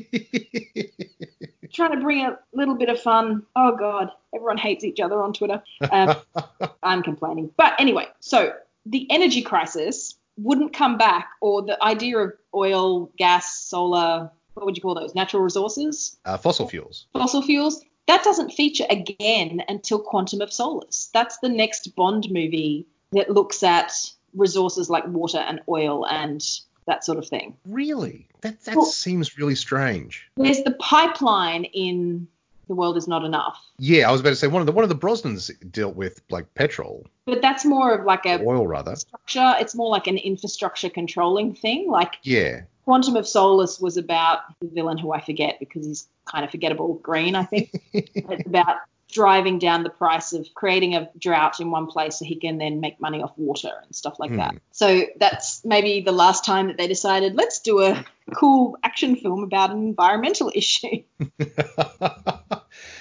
Trying 1.72 1.92
to 1.92 2.00
bring 2.00 2.24
a 2.24 2.38
little 2.54 2.76
bit 2.76 2.88
of 2.88 2.98
fun. 3.00 3.42
Oh 3.54 3.76
God, 3.76 4.10
everyone 4.34 4.56
hates 4.56 4.84
each 4.84 5.00
other 5.00 5.22
on 5.22 5.34
Twitter. 5.34 5.62
Um, 5.90 6.14
I'm 6.82 7.02
complaining, 7.02 7.50
but 7.58 7.74
anyway. 7.78 8.06
So 8.20 8.54
the 8.86 9.06
energy 9.10 9.42
crisis 9.42 10.14
wouldn't 10.36 10.74
come 10.74 10.98
back, 10.98 11.28
or 11.40 11.62
the 11.62 11.82
idea 11.82 12.18
of 12.18 12.32
oil, 12.54 13.10
gas, 13.16 13.58
solar, 13.58 14.30
what 14.54 14.66
would 14.66 14.76
you 14.76 14.82
call 14.82 14.94
those? 14.94 15.14
Natural 15.14 15.42
resources? 15.42 16.16
Uh, 16.24 16.36
fossil 16.36 16.68
fuels. 16.68 17.06
Fossil 17.12 17.42
fuels. 17.42 17.84
That 18.06 18.22
doesn't 18.22 18.50
feature 18.50 18.86
again 18.88 19.62
until 19.68 19.98
Quantum 19.98 20.40
of 20.40 20.52
Solace. 20.52 21.10
That's 21.12 21.38
the 21.38 21.48
next 21.48 21.94
Bond 21.96 22.28
movie 22.30 22.86
that 23.12 23.30
looks 23.30 23.62
at 23.62 23.92
resources 24.34 24.88
like 24.88 25.06
water 25.08 25.38
and 25.38 25.60
oil 25.68 26.06
and 26.06 26.44
that 26.86 27.04
sort 27.04 27.18
of 27.18 27.26
thing. 27.28 27.56
Really? 27.66 28.28
That 28.42 28.62
that 28.64 28.76
well, 28.76 28.86
seems 28.86 29.36
really 29.36 29.56
strange. 29.56 30.28
There's 30.36 30.62
the 30.62 30.72
pipeline 30.72 31.64
in 31.64 32.28
the 32.68 32.74
world 32.74 32.96
is 32.96 33.06
not 33.06 33.24
enough. 33.24 33.64
Yeah, 33.78 34.08
I 34.08 34.12
was 34.12 34.20
about 34.20 34.30
to 34.30 34.36
say 34.36 34.46
one 34.46 34.60
of 34.60 34.66
the 34.66 34.72
one 34.72 34.82
of 34.82 34.88
the 34.88 34.96
Brosnans 34.96 35.50
dealt 35.70 35.96
with 35.96 36.20
like 36.30 36.52
petrol. 36.54 37.06
But 37.24 37.42
that's 37.42 37.64
more 37.64 37.94
of 37.94 38.04
like 38.04 38.26
a 38.26 38.40
oil 38.42 38.66
rather 38.66 38.96
structure. 38.96 39.54
It's 39.58 39.74
more 39.74 39.88
like 39.88 40.06
an 40.06 40.18
infrastructure 40.18 40.90
controlling 40.90 41.54
thing. 41.54 41.90
Like 41.90 42.14
yeah, 42.22 42.62
Quantum 42.84 43.16
of 43.16 43.26
Solace 43.26 43.80
was 43.80 43.96
about 43.96 44.40
the 44.60 44.68
villain 44.68 44.98
who 44.98 45.12
I 45.12 45.20
forget 45.20 45.58
because 45.58 45.86
he's 45.86 46.08
kind 46.24 46.44
of 46.44 46.50
forgettable. 46.50 46.94
Green, 46.94 47.34
I 47.34 47.44
think. 47.44 47.70
it's 47.92 48.46
about 48.46 48.78
driving 49.16 49.58
down 49.58 49.82
the 49.82 49.88
price 49.88 50.34
of 50.34 50.46
creating 50.54 50.94
a 50.94 51.08
drought 51.18 51.58
in 51.58 51.70
one 51.70 51.86
place 51.86 52.18
so 52.18 52.24
he 52.26 52.36
can 52.36 52.58
then 52.58 52.80
make 52.80 53.00
money 53.00 53.22
off 53.22 53.32
water 53.38 53.72
and 53.82 53.96
stuff 53.96 54.18
like 54.18 54.30
mm. 54.30 54.36
that. 54.36 54.56
So 54.72 55.06
that's 55.18 55.64
maybe 55.64 56.02
the 56.02 56.12
last 56.12 56.44
time 56.44 56.66
that 56.66 56.76
they 56.76 56.86
decided 56.86 57.34
let's 57.34 57.60
do 57.60 57.80
a 57.82 58.04
cool 58.34 58.76
action 58.82 59.16
film 59.16 59.42
about 59.42 59.70
an 59.70 59.78
environmental 59.78 60.52
issue. 60.54 61.02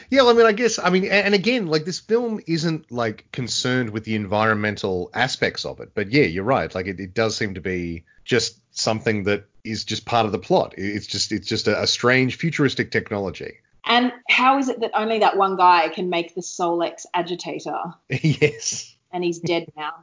yeah, 0.10 0.24
I 0.24 0.34
mean, 0.34 0.46
I 0.46 0.54
guess, 0.54 0.80
I 0.80 0.90
mean, 0.90 1.04
and 1.04 1.36
again, 1.36 1.68
like 1.68 1.84
this 1.84 2.00
film 2.00 2.40
isn't 2.48 2.90
like 2.90 3.30
concerned 3.34 3.90
with 3.90 4.06
the 4.06 4.16
environmental 4.16 5.10
aspects 5.14 5.66
of 5.66 5.82
it, 5.82 5.92
but 5.94 6.14
yeah, 6.14 6.24
you're 6.24 6.46
right. 6.46 6.74
Like 6.74 6.88
it, 6.88 6.98
it 7.02 7.14
does 7.14 7.36
seem 7.36 7.56
to 7.56 7.62
be 7.62 8.06
just 8.24 8.58
something 8.72 9.24
that 9.24 9.50
is 9.66 9.84
just 9.84 10.06
part 10.06 10.26
of 10.26 10.32
the 10.32 10.40
plot. 10.40 10.76
It's 10.78 11.08
just, 11.08 11.34
it's 11.34 11.48
just 11.48 11.68
a, 11.68 11.82
a 11.82 11.88
strange 11.88 12.38
futuristic 12.38 12.92
technology. 12.92 13.58
And 13.86 14.12
how 14.30 14.58
is 14.58 14.70
it 14.70 14.80
that 14.80 14.92
only 14.96 15.20
that 15.20 15.38
one 15.38 15.56
guy 15.56 15.90
can 15.90 16.10
make 16.10 16.36
the 16.36 16.42
Solex 16.42 17.06
agitator? 17.14 17.80
yes. 18.10 18.96
And 19.12 19.24
he's 19.24 19.40
dead 19.40 19.72
now. 19.78 19.94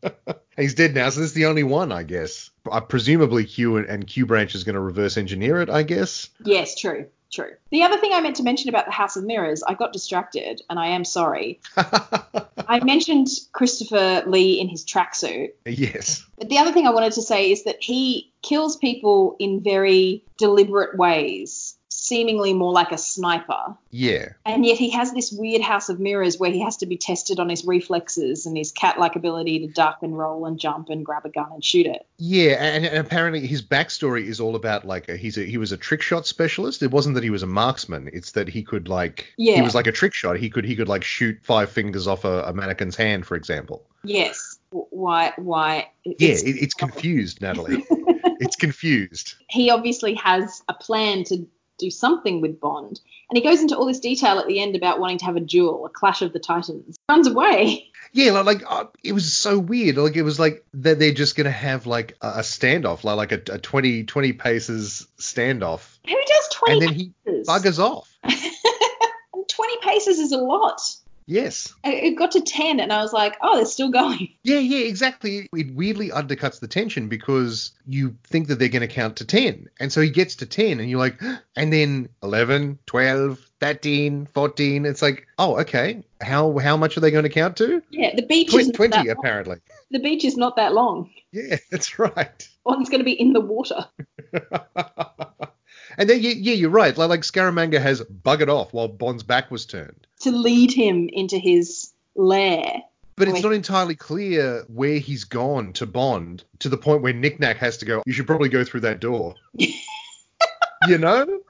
he's 0.56 0.74
dead 0.74 0.94
now, 0.94 1.08
so 1.08 1.20
this 1.20 1.30
is 1.30 1.34
the 1.34 1.46
only 1.46 1.64
one, 1.64 1.90
I 1.90 2.04
guess. 2.04 2.50
Uh, 2.70 2.80
presumably 2.80 3.44
Q 3.44 3.78
and 3.78 4.06
Q 4.06 4.26
branch 4.26 4.54
is 4.54 4.62
going 4.62 4.74
to 4.74 4.80
reverse 4.80 5.16
engineer 5.16 5.60
it, 5.60 5.70
I 5.70 5.82
guess. 5.82 6.28
Yes, 6.44 6.78
true. 6.78 7.06
True. 7.32 7.52
The 7.70 7.82
other 7.82 7.96
thing 7.96 8.12
I 8.12 8.20
meant 8.20 8.36
to 8.36 8.42
mention 8.42 8.68
about 8.68 8.84
the 8.84 8.92
House 8.92 9.16
of 9.16 9.24
Mirrors, 9.24 9.62
I 9.62 9.72
got 9.72 9.94
distracted, 9.94 10.60
and 10.68 10.78
I 10.78 10.88
am 10.88 11.02
sorry. 11.02 11.60
I 11.78 12.80
mentioned 12.84 13.28
Christopher 13.52 14.22
Lee 14.26 14.60
in 14.60 14.68
his 14.68 14.84
tracksuit. 14.84 15.52
Yes. 15.64 16.26
But 16.36 16.50
the 16.50 16.58
other 16.58 16.72
thing 16.72 16.86
I 16.86 16.90
wanted 16.90 17.14
to 17.14 17.22
say 17.22 17.50
is 17.50 17.64
that 17.64 17.82
he 17.82 18.30
kills 18.42 18.76
people 18.76 19.36
in 19.38 19.62
very 19.62 20.24
deliberate 20.36 20.98
ways 20.98 21.71
seemingly 22.12 22.52
more 22.52 22.72
like 22.72 22.92
a 22.92 22.98
sniper. 22.98 23.74
Yeah. 23.90 24.32
And 24.44 24.66
yet 24.66 24.76
he 24.76 24.90
has 24.90 25.14
this 25.14 25.32
weird 25.32 25.62
house 25.62 25.88
of 25.88 25.98
mirrors 25.98 26.38
where 26.38 26.50
he 26.50 26.60
has 26.60 26.76
to 26.78 26.86
be 26.86 26.98
tested 26.98 27.40
on 27.40 27.48
his 27.48 27.64
reflexes 27.64 28.44
and 28.44 28.54
his 28.54 28.70
cat 28.70 28.98
like 28.98 29.16
ability 29.16 29.60
to 29.60 29.72
duck 29.72 30.00
and 30.02 30.16
roll 30.16 30.44
and 30.44 30.60
jump 30.60 30.90
and 30.90 31.06
grab 31.06 31.24
a 31.24 31.30
gun 31.30 31.48
and 31.54 31.64
shoot 31.64 31.86
it. 31.86 32.06
Yeah, 32.18 32.62
and, 32.62 32.84
and 32.84 32.98
apparently 32.98 33.46
his 33.46 33.62
backstory 33.62 34.26
is 34.26 34.40
all 34.40 34.56
about 34.56 34.86
like 34.86 35.08
a, 35.08 35.16
he's 35.16 35.38
a, 35.38 35.42
he 35.42 35.56
was 35.56 35.72
a 35.72 35.78
trick 35.78 36.02
shot 36.02 36.26
specialist. 36.26 36.82
It 36.82 36.90
wasn't 36.90 37.14
that 37.14 37.24
he 37.24 37.30
was 37.30 37.42
a 37.42 37.46
marksman, 37.46 38.10
it's 38.12 38.32
that 38.32 38.46
he 38.46 38.62
could 38.62 38.88
like 38.88 39.32
yeah. 39.38 39.54
he 39.54 39.62
was 39.62 39.74
like 39.74 39.86
a 39.86 39.92
trick 39.92 40.12
shot. 40.12 40.36
He 40.36 40.50
could 40.50 40.66
he 40.66 40.76
could 40.76 40.88
like 40.88 41.04
shoot 41.04 41.38
five 41.42 41.70
fingers 41.70 42.06
off 42.06 42.26
a, 42.26 42.42
a 42.42 42.52
mannequin's 42.52 42.96
hand, 42.96 43.24
for 43.24 43.36
example. 43.36 43.86
Yes. 44.04 44.58
Why 44.68 45.32
why 45.36 45.88
Yeah, 46.04 46.28
it's, 46.28 46.42
it's 46.42 46.74
confused, 46.74 47.40
Natalie. 47.40 47.86
it's 47.90 48.56
confused. 48.56 49.34
He 49.48 49.70
obviously 49.70 50.12
has 50.14 50.62
a 50.68 50.74
plan 50.74 51.24
to 51.24 51.46
do 51.82 51.90
something 51.90 52.40
with 52.40 52.60
Bond. 52.60 53.00
And 53.30 53.36
he 53.36 53.42
goes 53.42 53.60
into 53.60 53.76
all 53.76 53.86
this 53.86 54.00
detail 54.00 54.38
at 54.38 54.46
the 54.46 54.60
end 54.60 54.76
about 54.76 55.00
wanting 55.00 55.18
to 55.18 55.24
have 55.24 55.36
a 55.36 55.40
duel, 55.40 55.86
a 55.86 55.88
clash 55.88 56.22
of 56.22 56.32
the 56.32 56.38
titans. 56.38 56.96
Runs 57.08 57.26
away. 57.26 57.88
Yeah, 58.12 58.32
like, 58.32 58.44
like 58.44 58.62
uh, 58.68 58.84
it 59.02 59.12
was 59.12 59.32
so 59.32 59.58
weird. 59.58 59.96
Like 59.96 60.16
it 60.16 60.22
was 60.22 60.38
like 60.38 60.66
that 60.74 60.98
they're 60.98 61.14
just 61.14 61.34
gonna 61.34 61.50
have 61.50 61.86
like 61.86 62.16
a, 62.20 62.28
a 62.28 62.40
standoff, 62.40 63.04
like, 63.04 63.16
like 63.16 63.48
a, 63.48 63.54
a 63.54 63.58
20, 63.58 64.04
20 64.04 64.32
paces 64.34 65.06
standoff. 65.18 65.96
Who 66.06 66.14
does 66.14 66.48
twenty? 66.52 66.72
And 66.72 66.82
then 66.82 66.88
paces? 66.90 67.14
he 67.24 67.52
buggers 67.52 67.78
off. 67.78 68.14
twenty 69.48 69.76
paces 69.82 70.18
is 70.18 70.32
a 70.32 70.38
lot. 70.38 70.80
Yes. 71.26 71.72
It 71.84 72.16
got 72.16 72.32
to 72.32 72.40
10 72.40 72.80
and 72.80 72.92
I 72.92 73.02
was 73.02 73.12
like, 73.12 73.36
oh, 73.42 73.56
they're 73.56 73.66
still 73.66 73.90
going. 73.90 74.30
Yeah, 74.44 74.58
yeah, 74.58 74.86
exactly. 74.86 75.48
It 75.56 75.72
weirdly 75.74 76.10
undercuts 76.10 76.58
the 76.58 76.66
tension 76.66 77.08
because 77.08 77.70
you 77.86 78.16
think 78.24 78.48
that 78.48 78.58
they're 78.58 78.68
going 78.68 78.86
to 78.86 78.88
count 78.88 79.16
to 79.16 79.24
10. 79.24 79.68
And 79.78 79.92
so 79.92 80.00
he 80.00 80.10
gets 80.10 80.36
to 80.36 80.46
10 80.46 80.80
and 80.80 80.90
you're 80.90 80.98
like, 80.98 81.20
and 81.56 81.72
then 81.72 82.08
11, 82.22 82.80
12, 82.86 83.38
13, 83.60 84.26
14. 84.26 84.84
It's 84.84 85.00
like, 85.00 85.28
oh, 85.38 85.60
okay. 85.60 86.02
How 86.20 86.58
how 86.58 86.76
much 86.76 86.96
are 86.96 87.00
they 87.00 87.12
going 87.12 87.22
to 87.22 87.28
count 87.28 87.56
to? 87.58 87.82
Yeah, 87.90 88.14
the 88.16 88.26
beach 88.26 88.52
is 88.54 88.70
20 88.70 89.08
apparently. 89.08 89.58
The 89.90 90.00
beach 90.00 90.24
is 90.24 90.36
not 90.36 90.56
that 90.56 90.74
long. 90.74 91.10
Yeah, 91.30 91.56
that's 91.70 91.98
right. 91.98 92.48
One's 92.64 92.88
going 92.88 93.00
to 93.00 93.04
be 93.04 93.12
in 93.12 93.32
the 93.32 93.40
water. 93.40 93.86
And 95.98 96.08
then, 96.08 96.20
yeah, 96.20 96.54
you're 96.54 96.70
right. 96.70 96.96
Like, 96.96 97.08
like 97.08 97.20
Scaramanga 97.20 97.80
has 97.80 98.00
buggered 98.02 98.48
off 98.48 98.72
while 98.72 98.88
Bond's 98.88 99.22
back 99.22 99.50
was 99.50 99.66
turned. 99.66 100.06
To 100.20 100.30
lead 100.30 100.72
him 100.72 101.08
into 101.12 101.38
his 101.38 101.92
lair. 102.14 102.82
But 103.16 103.28
it's 103.28 103.42
not 103.42 103.52
entirely 103.52 103.94
clear 103.94 104.64
where 104.68 104.98
he's 104.98 105.24
gone 105.24 105.74
to 105.74 105.86
Bond 105.86 106.44
to 106.60 106.68
the 106.68 106.78
point 106.78 107.02
where 107.02 107.12
Nick 107.12 107.38
Nack 107.38 107.58
has 107.58 107.76
to 107.78 107.84
go, 107.84 108.02
you 108.06 108.12
should 108.12 108.26
probably 108.26 108.48
go 108.48 108.64
through 108.64 108.80
that 108.80 109.00
door. 109.00 109.34
you 109.54 110.98
know, 110.98 111.40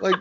like 0.00 0.16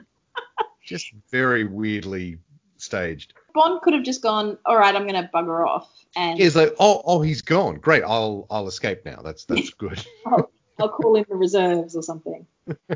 just 0.83 1.11
very 1.31 1.63
weirdly 1.63 2.37
staged. 2.77 3.33
Bond 3.53 3.81
could 3.81 3.93
have 3.93 4.03
just 4.03 4.21
gone, 4.21 4.57
all 4.65 4.77
right, 4.77 4.95
I'm 4.95 5.07
going 5.07 5.21
to 5.21 5.29
bugger 5.33 5.65
off. 5.67 5.89
And 6.15 6.37
He's 6.37 6.55
like, 6.55 6.75
oh, 6.79 7.01
oh, 7.05 7.21
he's 7.21 7.41
gone. 7.41 7.75
Great, 7.75 8.03
I'll, 8.03 8.47
I'll 8.49 8.67
escape 8.67 9.05
now. 9.05 9.21
That's, 9.23 9.45
that's 9.45 9.69
good. 9.77 10.05
I'll, 10.25 10.51
I'll 10.81 10.89
call 10.89 11.15
in 11.15 11.25
the 11.29 11.35
reserves 11.35 11.95
or 11.95 12.03
something. 12.03 12.45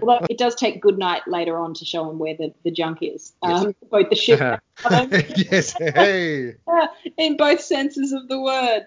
Although 0.02 0.26
it 0.30 0.38
does 0.38 0.56
take 0.56 0.82
Goodnight 0.82 1.28
later 1.28 1.58
on 1.58 1.74
to 1.76 1.86
show 1.86 2.10
him 2.10 2.20
where 2.20 2.36
the, 2.36 2.54
the 2.64 2.72
junk 2.72 3.00
is. 3.02 3.34
Um, 3.42 3.76
both 3.92 4.10
the 4.10 4.16
ship 4.16 4.40
yes, 5.52 5.74
hey. 5.74 6.56
in 7.18 7.38
both 7.38 7.62
senses 7.62 8.12
of 8.12 8.28
the 8.28 8.40
word. 8.40 8.86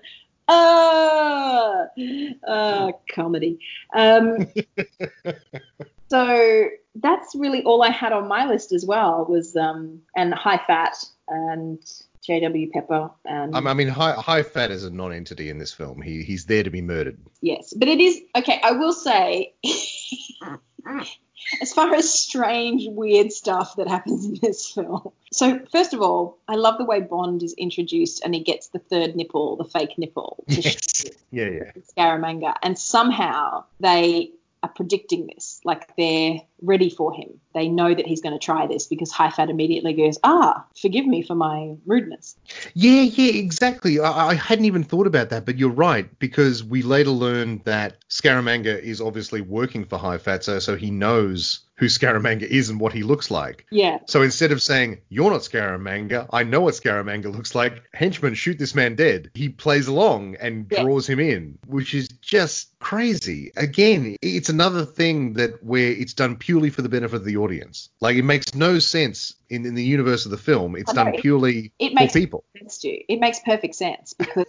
Ah, 0.50 1.84
uh, 2.46 2.92
comedy. 3.14 3.60
Um, 3.94 4.46
so 6.10 6.68
that's 6.94 7.34
really 7.34 7.62
all 7.64 7.82
I 7.82 7.90
had 7.90 8.12
on 8.12 8.28
my 8.28 8.46
list 8.46 8.72
as 8.72 8.84
well 8.86 9.26
was 9.28 9.54
um, 9.56 10.00
and 10.16 10.32
Hai 10.32 10.58
Fat 10.66 10.96
and 11.28 11.78
J.W. 12.28 12.70
Pepper 12.70 13.10
and 13.24 13.56
I 13.56 13.72
mean, 13.72 13.88
high, 13.88 14.12
Hai 14.12 14.42
Fat 14.42 14.70
is 14.70 14.84
a 14.84 14.90
non-entity 14.90 15.48
in 15.48 15.56
this 15.56 15.72
film. 15.72 16.02
He 16.02 16.22
he's 16.22 16.44
there 16.44 16.62
to 16.62 16.68
be 16.68 16.82
murdered. 16.82 17.18
yes, 17.40 17.72
but 17.74 17.88
it 17.88 18.00
is 18.00 18.20
okay. 18.36 18.60
I 18.62 18.72
will 18.72 18.92
say, 18.92 19.54
as 21.62 21.72
far 21.72 21.94
as 21.94 22.12
strange, 22.12 22.86
weird 22.86 23.32
stuff 23.32 23.76
that 23.76 23.88
happens 23.88 24.26
in 24.26 24.38
this 24.42 24.70
film. 24.70 25.10
So 25.32 25.58
first 25.72 25.94
of 25.94 26.02
all, 26.02 26.36
I 26.46 26.56
love 26.56 26.76
the 26.76 26.84
way 26.84 27.00
Bond 27.00 27.42
is 27.42 27.54
introduced 27.54 28.22
and 28.22 28.34
he 28.34 28.42
gets 28.42 28.68
the 28.68 28.78
third 28.78 29.16
nipple, 29.16 29.56
the 29.56 29.64
fake 29.64 29.96
nipple, 29.96 30.44
to 30.50 30.60
Yes. 30.60 31.04
Yeah, 31.30 31.48
yeah. 31.48 31.72
Scaramanga, 31.96 32.56
and 32.62 32.78
somehow 32.78 33.64
they 33.80 34.32
are 34.62 34.68
predicting 34.68 35.26
this. 35.26 35.60
Like 35.64 35.94
they're 35.96 36.40
ready 36.62 36.90
for 36.90 37.12
him. 37.12 37.40
They 37.54 37.68
know 37.68 37.94
that 37.94 38.06
he's 38.06 38.20
going 38.20 38.38
to 38.38 38.44
try 38.44 38.66
this 38.66 38.86
because 38.86 39.10
Hai 39.12 39.30
Fat 39.30 39.50
immediately 39.50 39.92
goes, 39.92 40.18
"Ah, 40.24 40.64
forgive 40.80 41.06
me 41.06 41.22
for 41.22 41.34
my 41.34 41.74
rudeness." 41.86 42.36
Yeah, 42.74 43.02
yeah, 43.02 43.32
exactly. 43.32 44.00
I, 44.00 44.28
I 44.28 44.34
hadn't 44.34 44.64
even 44.64 44.84
thought 44.84 45.06
about 45.06 45.30
that, 45.30 45.44
but 45.44 45.58
you're 45.58 45.70
right 45.70 46.06
because 46.18 46.64
we 46.64 46.82
later 46.82 47.10
learned 47.10 47.64
that 47.64 48.04
Scaramanga 48.08 48.80
is 48.80 49.00
obviously 49.00 49.40
working 49.40 49.84
for 49.84 49.98
Hai 49.98 50.18
Fat, 50.18 50.44
so 50.44 50.58
so 50.58 50.76
he 50.76 50.90
knows 50.90 51.60
who 51.78 51.86
Scaramanga 51.86 52.42
is 52.42 52.70
and 52.70 52.80
what 52.80 52.92
he 52.92 53.02
looks 53.02 53.30
like. 53.30 53.64
Yeah, 53.70 53.98
So 54.06 54.22
instead 54.22 54.52
of 54.52 54.60
saying, 54.60 54.98
You're 55.08 55.30
not 55.30 55.40
Scaramanga, 55.42 56.26
I 56.32 56.42
know 56.42 56.60
what 56.62 56.74
Scaramanga 56.74 57.34
looks 57.34 57.54
like, 57.54 57.82
henchman, 57.94 58.34
shoot 58.34 58.58
this 58.58 58.74
man 58.74 58.96
dead, 58.96 59.30
he 59.34 59.48
plays 59.48 59.86
along 59.86 60.36
and 60.40 60.66
Yeah. 60.70 60.82
draws 60.82 61.08
him 61.08 61.20
in, 61.20 61.58
which 61.66 61.94
is 61.94 62.08
just 62.08 62.76
crazy. 62.80 63.52
Again, 63.56 64.16
it's 64.22 64.48
another 64.48 64.84
thing 64.84 65.34
that 65.34 65.62
where 65.62 65.90
it's 65.92 66.14
done 66.14 66.36
purely 66.36 66.70
for 66.70 66.82
the 66.82 66.88
benefit 66.88 67.16
of 67.16 67.24
the 67.24 67.36
audience. 67.36 67.90
Like, 68.00 68.16
it 68.16 68.24
makes 68.24 68.54
no 68.54 68.78
sense 68.80 69.34
in, 69.48 69.64
in 69.64 69.74
the 69.74 69.84
universe 69.84 70.24
of 70.24 70.30
the 70.32 70.36
film. 70.38 70.74
It's 70.76 70.92
done 70.92 71.12
purely 71.20 71.72
it 71.78 71.90
for 71.90 71.94
makes 71.94 72.12
people. 72.12 72.44
sense 72.58 72.78
to 72.78 72.88
you. 72.88 73.04
It 73.08 73.20
makes 73.20 73.38
perfect 73.40 73.76
sense 73.76 74.12
because 74.14 74.44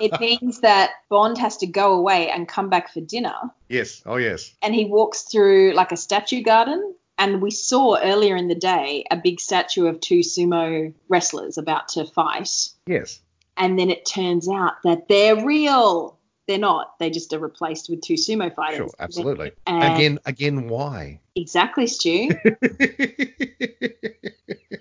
it 0.00 0.18
means 0.20 0.60
that 0.60 0.90
Bond 1.08 1.38
has 1.38 1.56
to 1.58 1.66
go 1.66 1.92
away 1.94 2.30
and 2.30 2.46
come 2.48 2.68
back 2.70 2.92
for 2.92 3.00
dinner, 3.00 3.34
Yes. 3.68 4.02
Oh, 4.06 4.16
yes. 4.16 4.54
and 4.62 4.74
he 4.74 4.84
walks 4.84 5.22
through 5.22 5.72
like 5.74 5.92
a 5.92 5.96
statue 5.96 6.42
garden. 6.42 6.94
And 7.20 7.42
we 7.42 7.50
saw 7.50 7.98
earlier 8.00 8.36
in 8.36 8.46
the 8.46 8.54
day 8.54 9.04
a 9.10 9.16
big 9.16 9.40
statue 9.40 9.86
of 9.86 10.00
two 10.00 10.20
sumo 10.20 10.94
wrestlers 11.08 11.58
about 11.58 11.88
to 11.88 12.04
fight. 12.04 12.68
Yes. 12.86 13.20
and 13.56 13.76
then 13.76 13.90
it 13.90 14.06
turns 14.06 14.48
out 14.48 14.74
that 14.84 15.08
they're 15.08 15.44
real. 15.44 16.16
They're 16.46 16.58
not. 16.58 16.96
They 17.00 17.10
just 17.10 17.32
are 17.32 17.38
replaced 17.40 17.90
with 17.90 18.02
two 18.02 18.14
sumo 18.14 18.54
fighters. 18.54 18.76
Sure. 18.78 18.90
Absolutely. 19.00 19.50
And- 19.66 19.94
again, 19.94 20.18
again, 20.26 20.68
why? 20.68 21.20
Exactly, 21.38 21.86
Stu. 21.86 22.30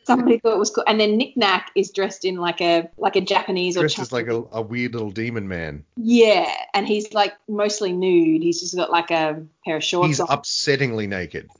Somebody 0.06 0.40
thought 0.40 0.54
it 0.54 0.58
was 0.58 0.72
cool. 0.72 0.84
And 0.88 1.00
then 1.00 1.16
Nick 1.18 1.38
Nack 1.38 1.70
is 1.76 1.92
dressed 1.92 2.26
in 2.26 2.38
like 2.38 2.62
a 2.62 2.90
like 2.98 3.16
a 3.16 3.22
Japanese 3.22 3.78
or 3.78 3.82
Dressed 3.82 4.00
as 4.00 4.12
like 4.12 4.26
a, 4.28 4.44
a 4.52 4.62
weird 4.62 4.94
little 4.94 5.12
demon 5.12 5.48
man. 5.48 5.84
yeah, 5.98 6.52
and 6.74 6.88
he's 6.88 7.14
like 7.14 7.34
mostly 7.48 7.94
nude. 7.94 8.42
He's 8.42 8.60
just 8.60 8.76
got 8.76 8.90
like 8.90 9.12
a 9.12 9.44
pair 9.66 9.76
of 9.78 9.84
shorts 9.84 10.08
He's 10.08 10.20
on. 10.20 10.28
upsettingly 10.30 11.08
naked. 11.08 11.48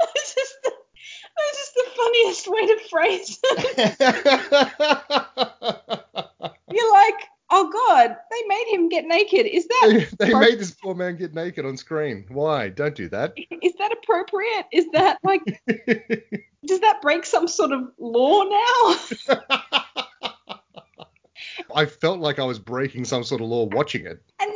That's 0.00 0.34
just 0.34 0.54
the, 0.62 0.72
that's 1.36 1.58
just 1.58 1.74
the 1.74 1.84
funniest 1.96 2.48
way 2.48 2.66
to 2.66 2.78
phrase 2.90 3.38
it. 3.42 3.96
You're 6.70 6.92
like, 6.92 7.28
oh 7.50 7.70
god, 7.72 8.16
they 8.30 8.42
made 8.48 8.66
him 8.70 8.83
get 8.94 9.06
naked. 9.06 9.46
Is 9.46 9.66
that 9.66 10.06
they 10.18 10.32
made 10.32 10.58
this 10.58 10.70
poor 10.70 10.94
man 10.94 11.16
get 11.16 11.34
naked 11.34 11.66
on 11.66 11.76
screen. 11.76 12.24
Why? 12.28 12.68
Don't 12.68 12.94
do 12.94 13.08
that. 13.08 13.34
is 13.62 13.72
that 13.78 13.92
appropriate? 13.92 14.66
Is 14.72 14.86
that 14.92 15.18
like 15.24 15.42
does 16.66 16.80
that 16.80 17.02
break 17.02 17.26
some 17.26 17.48
sort 17.48 17.72
of 17.72 17.90
law 17.98 18.42
now? 18.44 18.96
I 21.74 21.86
felt 21.86 22.20
like 22.20 22.38
I 22.38 22.44
was 22.44 22.58
breaking 22.58 23.04
some 23.04 23.24
sort 23.24 23.40
of 23.40 23.48
law 23.48 23.64
watching 23.64 24.06
it. 24.06 24.22
And 24.40 24.53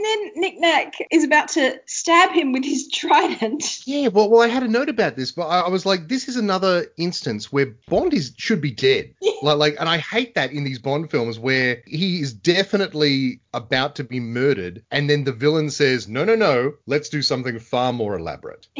then 0.48 0.60
Nick 0.60 0.60
Nack 0.60 0.94
is 1.10 1.24
about 1.24 1.48
to 1.48 1.80
stab 1.86 2.30
him 2.30 2.52
with 2.52 2.64
his 2.64 2.88
trident. 2.88 3.86
Yeah, 3.86 4.08
well, 4.08 4.30
well, 4.30 4.42
I 4.42 4.48
had 4.48 4.62
a 4.62 4.68
note 4.68 4.88
about 4.88 5.16
this, 5.16 5.32
but 5.32 5.46
I, 5.46 5.60
I 5.60 5.68
was 5.68 5.84
like, 5.84 6.08
this 6.08 6.28
is 6.28 6.36
another 6.36 6.86
instance 6.96 7.52
where 7.52 7.74
Bond 7.88 8.14
is 8.14 8.32
should 8.36 8.60
be 8.60 8.70
dead. 8.70 9.14
Like, 9.40 9.58
like, 9.58 9.76
and 9.78 9.88
I 9.88 9.98
hate 9.98 10.34
that 10.34 10.50
in 10.50 10.64
these 10.64 10.80
Bond 10.80 11.12
films 11.12 11.38
where 11.38 11.80
he 11.86 12.20
is 12.20 12.32
definitely 12.32 13.40
about 13.54 13.94
to 13.94 14.04
be 14.04 14.18
murdered, 14.18 14.82
and 14.90 15.08
then 15.08 15.22
the 15.22 15.32
villain 15.32 15.70
says, 15.70 16.08
no, 16.08 16.24
no, 16.24 16.34
no, 16.34 16.74
let's 16.86 17.08
do 17.08 17.22
something 17.22 17.60
far 17.60 17.92
more 17.92 18.18
elaborate. 18.18 18.66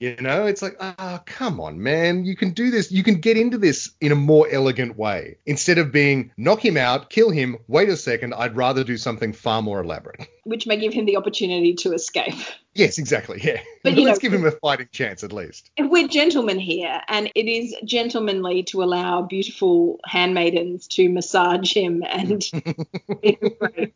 You 0.00 0.16
know, 0.16 0.46
it's 0.46 0.62
like, 0.62 0.76
ah, 0.80 1.22
come 1.26 1.60
on, 1.60 1.82
man. 1.82 2.24
You 2.24 2.34
can 2.34 2.52
do 2.52 2.70
this. 2.70 2.90
You 2.90 3.02
can 3.02 3.16
get 3.16 3.36
into 3.36 3.58
this 3.58 3.90
in 4.00 4.12
a 4.12 4.14
more 4.14 4.48
elegant 4.50 4.96
way. 4.96 5.36
Instead 5.44 5.76
of 5.76 5.92
being 5.92 6.32
knock 6.38 6.64
him 6.64 6.78
out, 6.78 7.10
kill 7.10 7.30
him, 7.30 7.58
wait 7.68 7.90
a 7.90 7.98
second, 7.98 8.32
I'd 8.32 8.56
rather 8.56 8.82
do 8.82 8.96
something 8.96 9.34
far 9.34 9.60
more 9.60 9.82
elaborate. 9.82 10.26
Which 10.44 10.66
may 10.66 10.78
give 10.78 10.94
him 10.94 11.04
the 11.04 11.18
opportunity 11.18 11.74
to 11.74 11.92
escape. 11.92 12.34
Yes, 12.80 12.98
exactly. 12.98 13.40
Yeah. 13.42 13.60
But, 13.84 13.94
Let's 13.96 14.18
know- 14.18 14.20
give 14.20 14.32
him 14.32 14.46
a 14.46 14.50
fighting 14.50 14.88
chance 14.92 15.22
at 15.22 15.32
least. 15.32 15.70
We're 15.78 16.08
gentlemen 16.08 16.58
here, 16.58 17.00
and 17.08 17.30
it 17.34 17.46
is 17.46 17.74
gentlemanly 17.84 18.64
to 18.64 18.82
allow 18.82 19.22
beautiful 19.22 20.00
handmaidens 20.04 20.88
to 20.88 21.08
massage 21.08 21.72
him 21.72 22.02
and 22.06 22.42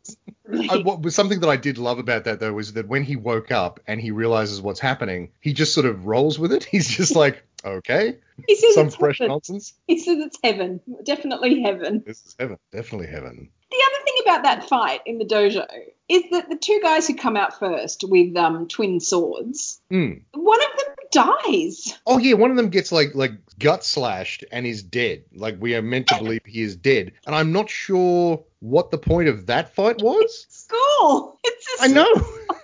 I, 0.69 0.77
what 0.77 1.01
was 1.01 1.15
something 1.15 1.39
that 1.39 1.49
I 1.49 1.57
did 1.57 1.77
love 1.77 1.97
about 1.99 2.25
that 2.25 2.39
though 2.39 2.53
was 2.53 2.73
that 2.73 2.87
when 2.87 3.03
he 3.03 3.15
woke 3.15 3.51
up 3.51 3.79
and 3.87 3.99
he 3.99 4.11
realizes 4.11 4.61
what's 4.61 4.79
happening, 4.79 5.31
he 5.41 5.53
just 5.53 5.73
sort 5.73 5.85
of 5.85 6.05
rolls 6.05 6.37
with 6.37 6.51
it. 6.53 6.63
He's 6.71 6.87
just 6.87 7.15
like, 7.15 7.43
okay, 7.63 8.17
he 8.47 8.55
says 8.55 8.75
some 8.75 8.89
fresh 8.91 9.17
heaven. 9.19 9.31
nonsense. 9.31 9.73
He 9.87 9.97
says 9.99 10.19
it's 10.19 10.37
heaven, 10.43 10.79
definitely 11.03 11.61
heaven. 11.63 12.03
This 12.05 12.23
is 12.25 12.35
heaven, 12.39 12.57
definitely 12.71 13.07
heaven. 13.07 13.49
The 13.71 13.83
other 13.83 14.03
thing 14.05 14.13
about 14.25 14.43
that 14.43 14.67
fight 14.67 15.01
in 15.05 15.17
the 15.17 15.25
dojo 15.25 15.65
is 16.09 16.23
that 16.31 16.49
the 16.49 16.55
two 16.57 16.79
guys 16.83 17.07
who 17.07 17.15
come 17.15 17.35
out 17.37 17.57
first 17.59 18.03
with 18.07 18.35
um, 18.37 18.67
twin 18.67 18.99
swords, 18.99 19.79
Mm. 19.91 20.21
one 20.33 20.59
of 20.61 20.67
them 20.77 20.95
dies. 21.11 21.97
Oh 22.05 22.17
yeah, 22.17 22.33
one 22.33 22.51
of 22.51 22.57
them 22.57 22.69
gets 22.69 22.91
like 22.91 23.15
like 23.15 23.31
gut 23.59 23.83
slashed 23.85 24.43
and 24.51 24.65
is 24.67 24.83
dead. 24.83 25.23
Like 25.33 25.57
we 25.59 25.75
are 25.75 25.81
meant 25.81 26.07
to 26.07 26.17
believe 26.17 26.41
he 26.45 26.61
is 26.61 26.75
dead, 26.75 27.13
and 27.25 27.35
I'm 27.35 27.51
not 27.51 27.69
sure 27.69 28.43
what 28.59 28.91
the 28.91 28.97
point 28.97 29.29
of 29.29 29.45
that 29.47 29.73
fight 29.73 30.01
was. 30.01 30.45
School. 30.49 31.39
It's 31.43 31.81
a 31.81 31.83
I 31.83 31.87
know. 31.87 32.13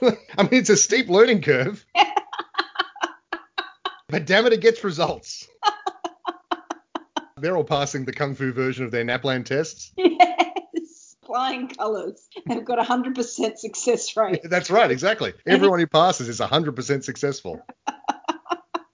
I 0.37 0.43
mean, 0.43 0.53
it's 0.61 0.69
a 0.69 0.77
steep 0.77 1.07
learning 1.09 1.41
curve. 1.41 1.85
but 4.09 4.25
damn 4.25 4.45
it, 4.45 4.53
it 4.53 4.61
gets 4.61 4.83
results. 4.83 5.47
They're 7.37 7.57
all 7.57 7.63
passing 7.63 8.05
the 8.05 8.13
kung 8.13 8.35
fu 8.35 8.51
version 8.53 8.85
of 8.85 8.91
their 8.91 9.03
Naplan 9.03 9.43
tests. 9.45 9.91
Yes. 9.97 10.20
Flying 11.31 11.69
colours. 11.69 12.27
They've 12.45 12.65
got 12.65 12.79
a 12.79 12.83
100% 12.83 13.57
success 13.57 14.17
rate. 14.17 14.41
That's 14.49 14.69
right, 14.69 14.91
exactly. 14.91 15.33
Everyone 15.47 15.79
who 15.79 15.87
passes 15.87 16.27
is 16.27 16.39
100% 16.39 17.03
successful. 17.03 17.61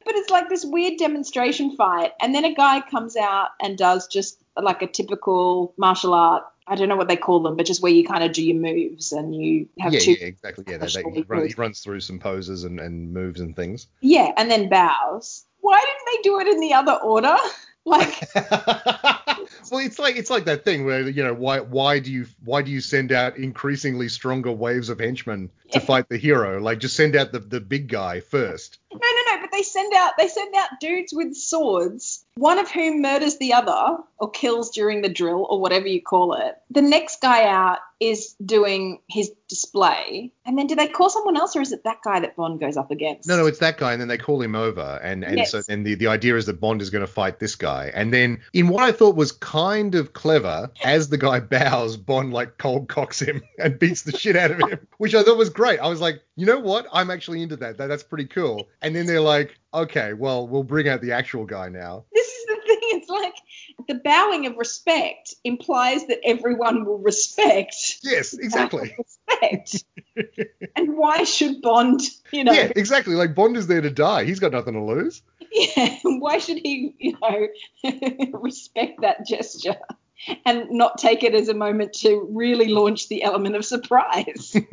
But 0.07 0.15
it's 0.15 0.29
like 0.29 0.47
this 0.47 0.63
weird 0.63 0.97
demonstration 0.99 1.75
fight. 1.75 2.13
And 2.21 2.33
then 2.33 2.45
a 2.45 2.53
guy 2.53 2.79
comes 2.79 3.17
out 3.17 3.49
and 3.61 3.77
does 3.77 4.07
just 4.07 4.41
like 4.55 4.81
a 4.81 4.87
typical 4.87 5.73
martial 5.75 6.13
art. 6.13 6.45
I 6.65 6.75
don't 6.75 6.87
know 6.87 6.95
what 6.95 7.09
they 7.09 7.17
call 7.17 7.41
them, 7.41 7.57
but 7.57 7.65
just 7.65 7.81
where 7.81 7.91
you 7.91 8.05
kind 8.07 8.23
of 8.23 8.31
do 8.31 8.41
your 8.41 8.55
moves 8.55 9.11
and 9.11 9.35
you 9.35 9.67
have 9.81 9.91
Yeah, 9.93 9.99
two. 9.99 10.11
yeah, 10.13 10.27
exactly. 10.27 10.63
Yeah, 10.65 10.77
they, 10.77 10.87
they, 10.87 11.03
he, 11.13 11.25
run, 11.27 11.45
he 11.45 11.53
runs 11.55 11.81
through 11.81 11.99
some 11.99 12.19
poses 12.19 12.63
and, 12.63 12.79
and 12.79 13.11
moves 13.11 13.41
and 13.41 13.53
things. 13.53 13.87
Yeah, 13.99 14.31
and 14.37 14.49
then 14.49 14.69
bows. 14.69 15.45
Why 15.59 15.77
didn't 15.85 16.05
they 16.05 16.29
do 16.29 16.39
it 16.39 16.47
in 16.53 16.61
the 16.61 16.73
other 16.73 16.93
order? 16.93 17.35
Like, 17.87 18.27
well, 18.35 19.79
it's 19.79 19.97
like 19.97 20.17
it's 20.17 20.29
like 20.29 20.43
that 20.43 20.65
thing 20.65 20.85
where 20.85 21.07
you 21.07 21.23
know 21.23 21.33
why 21.33 21.61
why 21.61 21.99
do 21.99 22.11
you 22.11 22.25
why 22.43 22.61
do 22.61 22.69
you 22.69 22.81
send 22.81 23.13
out 23.13 23.37
increasingly 23.37 24.09
stronger 24.09 24.51
waves 24.51 24.89
of 24.89 24.99
henchmen 24.99 25.49
to 25.71 25.79
fight 25.79 26.09
the 26.09 26.17
hero? 26.17 26.59
Like 26.59 26.79
just 26.79 26.97
send 26.97 27.15
out 27.15 27.31
the, 27.31 27.39
the 27.39 27.61
big 27.61 27.87
guy 27.87 28.19
first. 28.19 28.79
no, 28.91 28.99
no, 28.99 29.35
no. 29.35 29.41
But 29.41 29.51
they 29.53 29.63
send 29.63 29.93
out 29.93 30.13
they 30.17 30.27
send 30.27 30.53
out 30.53 30.67
dudes 30.81 31.13
with 31.15 31.33
swords 31.33 32.25
one 32.37 32.59
of 32.59 32.69
whom 32.71 33.01
murders 33.01 33.37
the 33.37 33.53
other 33.53 33.97
or 34.19 34.29
kills 34.31 34.71
during 34.71 35.01
the 35.01 35.09
drill 35.09 35.45
or 35.49 35.59
whatever 35.61 35.87
you 35.87 36.01
call 36.01 36.33
it. 36.33 36.55
The 36.71 36.81
next 36.81 37.21
guy 37.21 37.45
out 37.45 37.79
is 37.99 38.35
doing 38.43 38.99
his 39.07 39.31
display. 39.47 40.31
And 40.45 40.57
then 40.57 40.67
do 40.67 40.75
they 40.75 40.87
call 40.87 41.09
someone 41.09 41.35
else 41.37 41.55
or 41.55 41.61
is 41.61 41.71
it 41.71 41.83
that 41.83 41.97
guy 42.03 42.19
that 42.19 42.35
Bond 42.35 42.59
goes 42.59 42.77
up 42.77 42.91
against? 42.91 43.27
No, 43.27 43.37
no, 43.37 43.45
it's 43.47 43.59
that 43.59 43.77
guy, 43.77 43.91
and 43.91 43.99
then 44.01 44.07
they 44.07 44.17
call 44.17 44.41
him 44.41 44.55
over, 44.55 44.99
and 45.03 45.23
and 45.23 45.37
Yes. 45.37 45.51
so 45.51 45.61
and 45.67 45.85
the, 45.85 45.95
the 45.95 46.07
idea 46.07 46.35
is 46.35 46.45
that 46.45 46.59
Bond 46.59 46.81
is 46.81 46.89
going 46.89 47.05
to 47.05 47.11
fight 47.11 47.39
this 47.39 47.55
guy, 47.55 47.91
and 47.93 48.13
then 48.13 48.41
in 48.53 48.67
what 48.67 48.83
I 48.83 48.91
thought 48.91 49.15
was 49.15 49.31
kind 49.31 49.95
of 49.95 50.13
clever, 50.13 50.69
as 50.83 51.09
the 51.09 51.17
guy 51.17 51.39
bows, 51.39 51.97
Bond 51.97 52.33
like 52.33 52.57
cold 52.57 52.87
cocks 52.87 53.19
him 53.19 53.41
and 53.59 53.77
beats 53.79 54.03
the 54.03 54.17
shit 54.17 54.35
out 54.35 54.51
of 54.51 54.59
him, 54.59 54.79
which 54.97 55.15
I 55.15 55.23
thought 55.23 55.37
was 55.37 55.49
great. 55.49 55.79
I 55.79 55.87
was 55.87 56.01
like, 56.01 56.21
you 56.35 56.45
know 56.45 56.59
what, 56.59 56.85
I'm 56.93 57.09
actually 57.11 57.41
into 57.41 57.55
that. 57.57 57.77
that 57.77 57.87
that's 57.87 58.03
pretty 58.03 58.25
cool. 58.25 58.67
And 58.81 58.95
then 58.95 59.05
they're 59.07 59.21
like, 59.21 59.57
okay, 59.73 60.13
well, 60.13 60.47
we'll 60.47 60.63
bring 60.63 60.87
out 60.87 61.01
the 61.01 61.11
actual 61.13 61.45
guy 61.45 61.69
now. 61.69 62.05
This 62.13 62.27
is 62.27 62.45
the 62.45 62.55
thing. 62.67 62.79
It's 62.99 63.06
like 63.21 63.87
the 63.87 63.95
bowing 63.95 64.45
of 64.45 64.55
respect 64.57 65.35
implies 65.43 66.05
that 66.07 66.19
everyone 66.23 66.85
will 66.85 66.99
respect. 66.99 67.75
Yes, 68.03 68.33
exactly. 68.33 68.95
Respect. 68.97 69.83
and 70.75 70.97
why 70.97 71.23
should 71.23 71.61
Bond, 71.61 72.01
you 72.31 72.43
know, 72.43 72.53
Yeah, 72.53 72.71
exactly. 72.75 73.15
Like 73.15 73.35
Bond 73.35 73.57
is 73.57 73.67
there 73.67 73.81
to 73.81 73.89
die. 73.89 74.23
He's 74.23 74.39
got 74.39 74.51
nothing 74.51 74.73
to 74.73 74.83
lose. 74.83 75.21
yeah, 75.51 75.97
why 76.03 76.37
should 76.39 76.57
he, 76.57 76.93
you 76.99 77.17
know, 77.21 77.47
respect 78.39 79.01
that 79.01 79.25
gesture 79.27 79.77
and 80.45 80.69
not 80.71 80.97
take 80.97 81.23
it 81.23 81.35
as 81.35 81.47
a 81.49 81.53
moment 81.53 81.93
to 81.93 82.27
really 82.31 82.67
launch 82.69 83.07
the 83.09 83.23
element 83.23 83.55
of 83.55 83.63
surprise? 83.65 84.55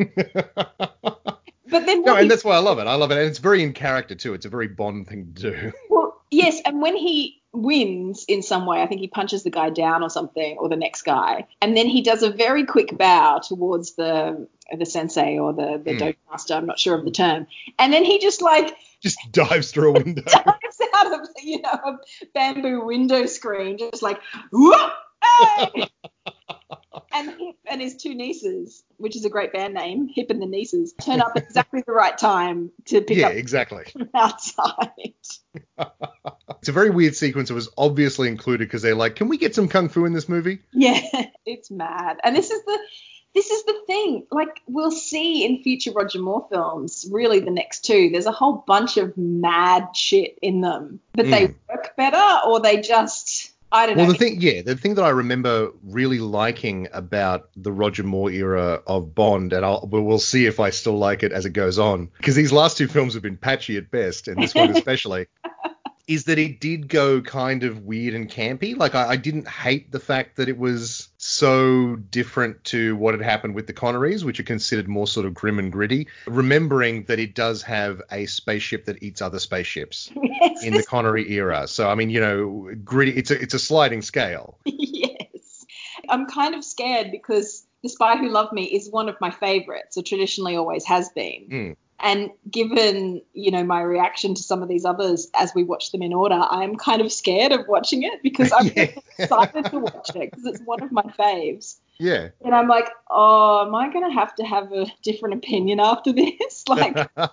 But 1.67 1.87
then 1.87 2.03
No, 2.03 2.15
and 2.15 2.25
he- 2.25 2.29
that's 2.29 2.45
why 2.45 2.55
I 2.57 2.59
love 2.59 2.79
it. 2.79 2.87
I 2.87 2.95
love 2.95 3.11
it, 3.11 3.17
and 3.19 3.27
it's 3.27 3.39
very 3.39 3.63
in 3.63 3.73
character 3.73 4.15
too. 4.15 4.35
It's 4.35 4.45
a 4.47 4.51
very 4.51 4.69
Bond 4.69 5.09
thing 5.09 5.33
to 5.37 5.51
do. 5.51 5.73
Well, 5.89 6.14
yes, 6.31 6.61
and 6.65 6.81
when 6.81 6.97
he 6.97 7.43
wins 7.53 8.25
in 8.27 8.43
some 8.43 8.67
way, 8.67 8.83
I 8.83 8.87
think 8.87 9.01
he 9.01 9.09
punches 9.09 9.45
the 9.45 9.51
guy 9.51 9.71
down 9.71 10.03
or 10.03 10.11
something, 10.11 10.57
or 10.59 10.69
the 10.69 10.77
next 10.77 11.03
guy, 11.03 11.47
and 11.63 11.77
then 11.77 11.87
he 11.87 12.03
does 12.03 12.23
a 12.23 12.31
very 12.31 12.65
quick 12.67 12.97
bow 12.97 13.39
towards 13.39 13.95
the 13.95 14.49
the 14.77 14.87
sensei 14.87 15.39
or 15.39 15.53
the 15.53 15.81
the 15.85 15.93
hmm. 15.93 15.99
dojo 15.99 16.17
master. 16.31 16.55
I'm 16.55 16.67
not 16.67 16.79
sure 16.79 16.97
of 16.97 17.05
the 17.05 17.11
term, 17.11 17.47
and 17.79 17.93
then 17.93 18.05
he 18.05 18.19
just 18.19 18.43
like 18.43 18.77
Just 19.01 19.19
dives 19.31 19.71
through 19.71 19.91
a 19.91 19.93
window. 20.05 20.23
dives 20.23 20.81
out 20.95 21.21
of 21.21 21.29
you 21.43 21.61
know 21.63 21.71
a 21.71 21.99
bamboo 22.35 22.85
window 22.85 23.27
screen, 23.27 23.79
just 23.79 24.03
like 24.03 24.21
whoop, 24.53 24.91
hey! 25.23 25.89
and 27.13 27.31
Hip 27.31 27.57
and 27.67 27.81
his 27.81 27.97
two 27.97 28.15
nieces, 28.15 28.83
which 28.97 29.17
is 29.17 29.25
a 29.25 29.31
great 29.31 29.53
band 29.53 29.75
name, 29.75 30.09
Hip 30.15 30.31
and 30.31 30.41
the 30.41 30.47
Nieces, 30.47 30.93
turn 31.01 31.21
up 31.21 31.33
at 31.37 31.45
exactly 31.45 31.83
the 31.87 31.93
right 31.93 32.17
time 32.17 32.71
to 32.87 33.01
pick 33.01 33.19
yeah, 33.19 33.29
up 33.29 33.35
exactly. 33.35 33.85
from 33.93 34.09
outside. 34.15 34.91
It's 36.61 36.69
a 36.71 36.73
very 36.73 36.89
weird 36.89 37.15
sequence. 37.15 37.51
It 37.51 37.55
was 37.55 37.69
obviously 37.77 38.27
included 38.29 38.67
because 38.67 38.81
they're 38.81 38.95
like, 38.95 39.17
can 39.17 39.29
we 39.29 39.37
get 39.37 39.55
some 39.55 39.69
kung 39.69 39.91
fu 39.91 40.07
in 40.07 40.15
this 40.15 40.31
movie? 40.31 40.61
Yeah, 40.73 40.99
it's 41.45 41.71
mad. 41.71 42.19
And 42.25 42.35
this 42.35 42.51
is 42.51 42.65
the 42.65 42.79
this 43.35 43.51
is 43.51 43.65
the 43.65 43.75
thing. 43.87 44.27
Like 44.31 44.61
we'll 44.67 44.91
see 44.91 45.45
in 45.45 45.63
future 45.63 45.93
Roger 45.93 46.21
Moore 46.23 46.47
films, 46.51 47.07
really 47.11 47.41
the 47.41 47.51
next 47.51 47.85
two, 47.85 48.09
there's 48.11 48.25
a 48.25 48.33
whole 48.33 48.65
bunch 48.67 48.97
of 48.97 49.15
mad 49.19 49.89
shit 49.95 50.39
in 50.41 50.63
them. 50.63 51.01
But 51.13 51.27
they 51.27 51.49
Mm. 51.49 51.55
work 51.69 51.97
better 51.99 52.41
or 52.47 52.61
they 52.61 52.81
just 52.81 53.51
I 53.75 53.87
don't 53.87 53.97
Well, 53.97 54.07
know. 54.07 54.13
the 54.13 54.19
thing, 54.19 54.41
yeah, 54.41 54.63
the 54.63 54.77
thing 54.77 54.95
that 54.95 55.03
I 55.05 55.09
remember 55.11 55.71
really 55.83 56.21
liking 56.21 56.87
about 56.93 57.49
the 57.57 57.73
Roger 57.73 58.05
Moore 58.05 58.31
era 58.31 58.81
of 58.87 59.15
Bond, 59.17 59.53
and 59.53 59.67
I'll, 59.67 59.87
we'll 59.91 60.03
we'll 60.03 60.19
see 60.21 60.47
if 60.47 60.61
I 60.61 60.71
still 60.71 60.97
like 60.97 61.25
it 61.25 61.33
as 61.33 61.45
it 61.45 61.51
goes 61.51 61.79
on, 61.79 62.09
because 62.17 62.37
these 62.37 62.53
last 62.53 62.79
two 62.79 62.87
films 62.87 63.15
have 63.15 63.23
been 63.23 63.37
patchy 63.37 63.77
at 63.77 63.91
best, 63.91 64.29
and 64.29 64.41
this 64.41 64.55
one 64.55 64.71
especially, 64.77 65.27
is 66.07 66.25
that 66.25 66.39
it 66.39 66.61
did 66.61 66.89
go 66.89 67.23
kind 67.23 67.65
of 67.65 67.83
weird 67.83 68.15
and 68.15 68.31
campy. 68.31 68.77
Like, 68.77 68.95
I, 68.95 69.11
I 69.11 69.17
didn't 69.17 69.49
hate 69.49 69.91
the 69.91 70.01
fact 70.01 70.37
that 70.37 70.49
it 70.49 70.59
was 70.59 71.09
so 71.17 71.97
different 71.97 72.63
to 72.65 72.95
what 72.97 73.15
had 73.15 73.23
happened 73.23 73.55
with 73.55 73.67
the 73.67 73.73
Connerys, 73.73 74.23
which 74.23 74.39
are 74.39 74.45
considered 74.45 74.87
more 74.87 75.07
sort 75.07 75.25
of 75.25 75.33
grim 75.33 75.59
and 75.59 75.73
gritty, 75.73 76.09
remembering 76.27 77.05
that 77.05 77.19
it 77.19 77.35
does 77.35 77.63
have 77.63 78.03
a 78.11 78.27
spaceship 78.27 78.85
that 78.85 79.03
eats 79.03 79.23
other 79.23 79.39
spaceships 79.39 80.11
yes, 80.23 80.63
in 80.63 80.75
the 80.75 80.83
Connery 80.83 81.33
era. 81.33 81.67
So 81.67 81.89
I 81.89 81.95
mean, 81.95 82.11
you 82.11 82.21
know, 82.21 82.71
gritty. 82.85 83.13
It's 83.13 83.31
a 83.31 83.41
it's 83.41 83.55
a 83.55 83.59
sliding 83.59 84.03
scale. 84.03 84.59
yes. 84.65 85.65
I'm 86.11 86.27
kind 86.27 86.55
of 86.55 86.65
scared 86.65 87.11
because 87.13 87.65
The 87.83 87.89
Spy 87.89 88.19
Who 88.19 88.29
Loved 88.29 88.53
Me 88.53 88.65
is 88.65 88.91
one 88.91 89.09
of 89.09 89.17
my 89.23 89.31
favorites, 89.31 89.97
or 89.97 90.03
traditionally 90.03 90.57
always 90.57 90.85
has 90.85 91.09
been. 91.11 91.49
Mm. 91.51 91.77
And 92.05 92.31
given, 92.51 93.23
you 93.33 93.51
know, 93.51 93.65
my 93.65 93.81
reaction 93.81 94.35
to 94.35 94.43
some 94.43 94.63
of 94.63 94.69
these 94.69 94.85
others 94.85 95.31
as 95.35 95.55
we 95.55 95.65
watch 95.65 95.91
them 95.91 96.03
in 96.03 96.13
order, 96.13 96.35
I'm 96.39 96.77
kind 96.77 97.01
of 97.01 97.11
scared 97.11 97.51
of 97.51 97.67
watching 97.67 98.03
it 98.03 98.23
because 98.23 98.53
I'm 98.53 98.67
Yeah. 98.77 98.91
excited 99.19 99.65
to 99.71 99.79
watch 99.79 100.11
it 100.15 100.31
because 100.31 100.45
it's 100.45 100.61
one 100.67 100.83
of 100.83 100.93
my 100.93 101.03
faves. 101.19 101.77
Yeah. 101.99 102.29
And 102.45 102.55
I'm 102.55 102.69
like, 102.69 102.89
oh, 103.09 103.67
am 103.67 103.75
I 103.75 103.91
going 103.93 104.09
to 104.09 104.15
have 104.15 104.35
to 104.37 104.45
have 104.45 104.71
a 104.73 104.87
different 105.03 105.37
opinion 105.37 105.81
after 105.81 106.13
this? 106.13 106.65
Like, 106.69 106.97
I 107.17 107.29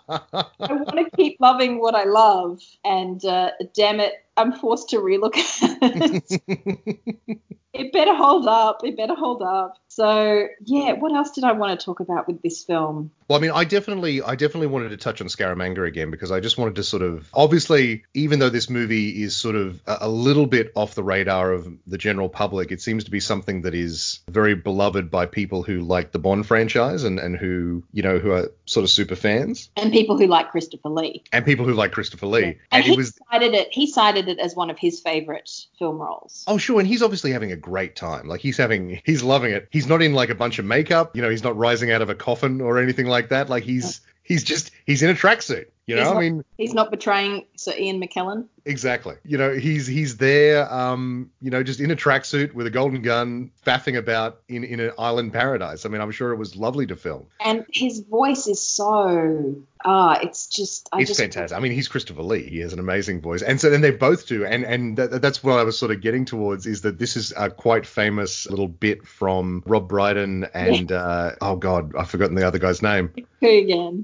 want 0.60 0.98
to 0.98 1.10
keep 1.18 1.38
loving 1.40 1.80
what 1.82 1.96
I 1.96 2.04
love. 2.04 2.62
And 2.86 3.24
uh, 3.26 3.52
damn 3.74 4.00
it, 4.00 4.14
I'm 4.42 4.54
forced 4.54 4.90
to 4.90 4.98
relook 4.98 5.38
at 5.38 5.78
it. 5.82 7.40
it 7.74 7.94
better 7.94 8.14
hold 8.14 8.48
up. 8.48 8.84
It 8.84 8.98
better 8.98 9.16
hold 9.16 9.42
up. 9.42 9.78
So, 9.88 10.48
yeah, 10.66 10.94
what 10.94 11.14
else 11.14 11.32
did 11.32 11.44
I 11.44 11.52
want 11.54 11.78
to 11.78 11.86
talk 11.86 12.00
about 12.00 12.28
with 12.28 12.42
this 12.42 12.64
film? 12.64 13.12
Well, 13.28 13.38
I 13.38 13.42
mean, 13.42 13.52
I 13.52 13.64
definitely, 13.64 14.22
I 14.22 14.36
definitely 14.36 14.68
wanted 14.68 14.90
to 14.90 14.98
touch 14.98 15.22
on 15.22 15.28
Scaramanga 15.28 15.88
again 15.88 16.12
because 16.12 16.32
I 16.32 16.40
just 16.40 16.58
wanted 16.58 16.76
to 16.76 16.84
sort 16.84 17.02
of, 17.02 17.30
obviously, 17.34 18.04
even 18.14 18.40
though 18.40 18.50
this 18.50 18.70
movie 18.70 19.22
is 19.24 19.36
sort 19.36 19.56
of 19.56 19.82
a, 19.88 20.00
a 20.02 20.10
little 20.10 20.46
bit 20.48 20.72
off 20.76 20.96
the 20.96 21.04
radar 21.04 21.52
of 21.52 21.68
the 21.88 21.98
general 21.98 22.30
public, 22.30 22.72
it 22.72 22.82
seems 22.82 23.06
to 23.06 23.12
be 23.12 23.20
something 23.20 23.62
that 23.62 23.74
is 23.76 24.20
very 24.30 24.56
beloved 24.56 25.10
by 25.12 25.26
people 25.26 25.64
who 25.64 25.80
like 25.82 26.12
the 26.12 26.20
Bond 26.20 26.46
franchise 26.46 27.04
and 27.04 27.20
and 27.20 27.38
who, 27.38 27.84
you 27.94 28.02
know, 28.04 28.18
who 28.20 28.32
are 28.32 28.52
sort 28.66 28.84
of 28.84 28.90
super 28.90 29.16
fans 29.16 29.70
And 29.76 29.92
people 29.92 30.18
who 30.18 30.28
like 30.28 30.52
Christopher 30.52 30.90
Lee. 30.90 31.24
and 31.32 31.46
people 31.46 31.66
who 31.66 31.74
like 31.74 31.92
Christopher 31.92 32.28
Lee. 32.28 32.44
And, 32.44 32.56
And 32.72 32.84
he 32.84 32.96
was, 32.96 33.18
cited 33.32 33.54
it. 33.54 33.70
He 33.72 33.88
cited 33.88 34.28
it 34.32 34.40
as 34.40 34.56
one 34.56 34.70
of 34.70 34.80
his 34.80 35.00
favorite 35.00 35.50
film 35.78 35.98
roles. 35.98 36.44
oh 36.48 36.58
sure, 36.58 36.80
and 36.80 36.88
he's 36.88 37.04
obviously 37.04 37.32
having 37.32 37.52
a 37.52 37.56
great 37.56 37.96
time. 37.96 38.28
Like 38.28 38.42
he's 38.42 38.58
having, 38.58 39.02
he's 39.06 39.22
loving 39.22 39.52
it. 39.52 39.68
He's 39.72 39.88
not 39.88 40.02
in 40.02 40.14
like 40.14 40.30
a 40.30 40.36
bunch 40.36 40.58
of 40.58 40.66
makeup, 40.66 41.16
you 41.16 41.22
know, 41.22 41.30
he's 41.30 41.44
not 41.44 41.56
rising 41.56 41.92
out 41.92 42.02
of 42.02 42.10
a 42.10 42.16
coffin 42.16 42.62
or 42.62 42.80
anything 42.80 43.08
like 43.08 43.30
that. 43.30 43.50
Like 43.50 43.64
he's, 43.64 44.02
he's 44.24 44.44
just, 44.44 44.72
he's 44.86 45.04
in 45.04 45.10
a 45.10 45.14
tracksuit. 45.14 45.66
You 45.88 45.98
know, 45.98 46.04
He's 46.04 46.12
I 46.12 46.20
mean, 46.20 46.46
He's 46.58 46.74
not 46.74 46.90
betraying 46.90 47.46
Sir 47.62 47.74
Ian 47.78 48.02
McKellen. 48.02 48.48
Exactly. 48.66 49.16
You 49.24 49.38
know, 49.38 49.54
he's 49.54 49.88
he's 49.88 50.18
there, 50.18 50.72
um, 50.72 51.32
you 51.42 51.50
know, 51.50 51.64
just 51.64 51.80
in 51.80 51.92
a 51.92 51.96
tracksuit 51.96 52.54
with 52.54 52.68
a 52.68 52.70
golden 52.70 53.02
gun, 53.02 53.52
faffing 53.66 53.98
about 53.98 54.42
in 54.48 54.64
in 54.64 54.80
an 54.80 54.92
island 54.98 55.34
paradise. 55.34 55.86
I 55.86 55.90
mean, 55.90 56.02
I'm 56.02 56.12
sure 56.12 56.32
it 56.32 56.38
was 56.38 56.56
lovely 56.56 56.88
to 56.88 56.96
film. 56.96 57.28
And 57.44 57.66
his 57.72 58.00
voice 58.00 58.48
is 58.48 58.62
so 58.62 59.56
ah, 59.84 60.20
it's 60.22 60.48
just 60.48 60.90
I 60.92 61.02
it's 61.02 61.10
just 61.10 61.20
fantastic. 61.20 61.58
I 61.58 61.62
mean, 61.62 61.72
he's 61.72 61.88
Christopher 61.88 62.22
Lee. 62.22 62.48
He 62.48 62.60
has 62.60 62.74
an 62.74 62.80
amazing 62.80 63.22
voice, 63.22 63.42
and 63.42 63.60
so 63.60 63.70
then 63.70 63.82
they 63.82 63.92
both 63.92 64.28
do. 64.28 64.46
And 64.46 64.64
and 64.64 64.98
th- 64.98 65.10
that's 65.10 65.44
what 65.44 65.60
I 65.60 65.64
was 65.64 65.78
sort 65.78 65.92
of 65.92 66.02
getting 66.02 66.26
towards 66.26 66.66
is 66.68 66.82
that 66.82 67.00
this 67.00 67.18
is 67.18 67.34
a 67.36 67.50
quite 67.50 67.86
famous 67.86 68.50
little 68.50 68.68
bit 68.68 69.08
from 69.08 69.64
Rob 69.66 69.88
Brydon 69.88 70.46
and 70.54 70.92
uh, 70.92 71.32
oh 71.42 71.56
god, 71.56 71.96
I've 71.96 72.10
forgotten 72.10 72.36
the 72.36 72.46
other 72.46 72.60
guy's 72.60 72.82
name. 72.82 73.12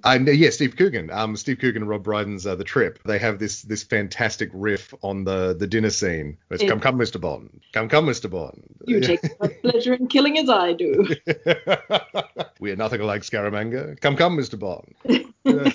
And 0.03 0.27
uh, 0.27 0.31
yeah, 0.31 0.49
Steve 0.49 0.75
Coogan. 0.75 1.11
Um, 1.11 1.37
Steve 1.37 1.59
Coogan 1.59 1.83
and 1.83 1.89
Rob 1.89 2.03
Brydon's 2.03 2.47
uh, 2.47 2.55
The 2.55 2.63
Trip. 2.63 2.99
They 3.05 3.19
have 3.19 3.39
this 3.39 3.46
this 3.63 3.83
fantastic 3.83 4.49
riff 4.53 4.93
on 5.01 5.23
the 5.23 5.55
the 5.57 5.67
dinner 5.67 5.89
scene. 5.89 6.37
It's 6.49 6.61
Yeah. 6.63 6.69
come 6.69 6.79
come 6.79 6.97
Mr. 6.97 7.19
Bond, 7.19 7.61
come 7.73 7.89
come 7.89 8.05
Mr. 8.05 8.29
Bond. 8.29 8.63
You 8.85 8.99
take 9.01 9.23
as 9.23 9.31
much 9.39 9.53
pleasure 9.61 9.93
in 9.93 10.07
killing 10.07 10.37
as 10.37 10.49
I 10.49 10.73
do. 10.73 11.07
we 12.59 12.71
are 12.71 12.75
nothing 12.75 13.01
like 13.01 13.21
Scaramanga. 13.23 13.99
Come 14.01 14.15
come 14.15 14.37
Mr. 14.37 14.57
Bond. 14.59 14.93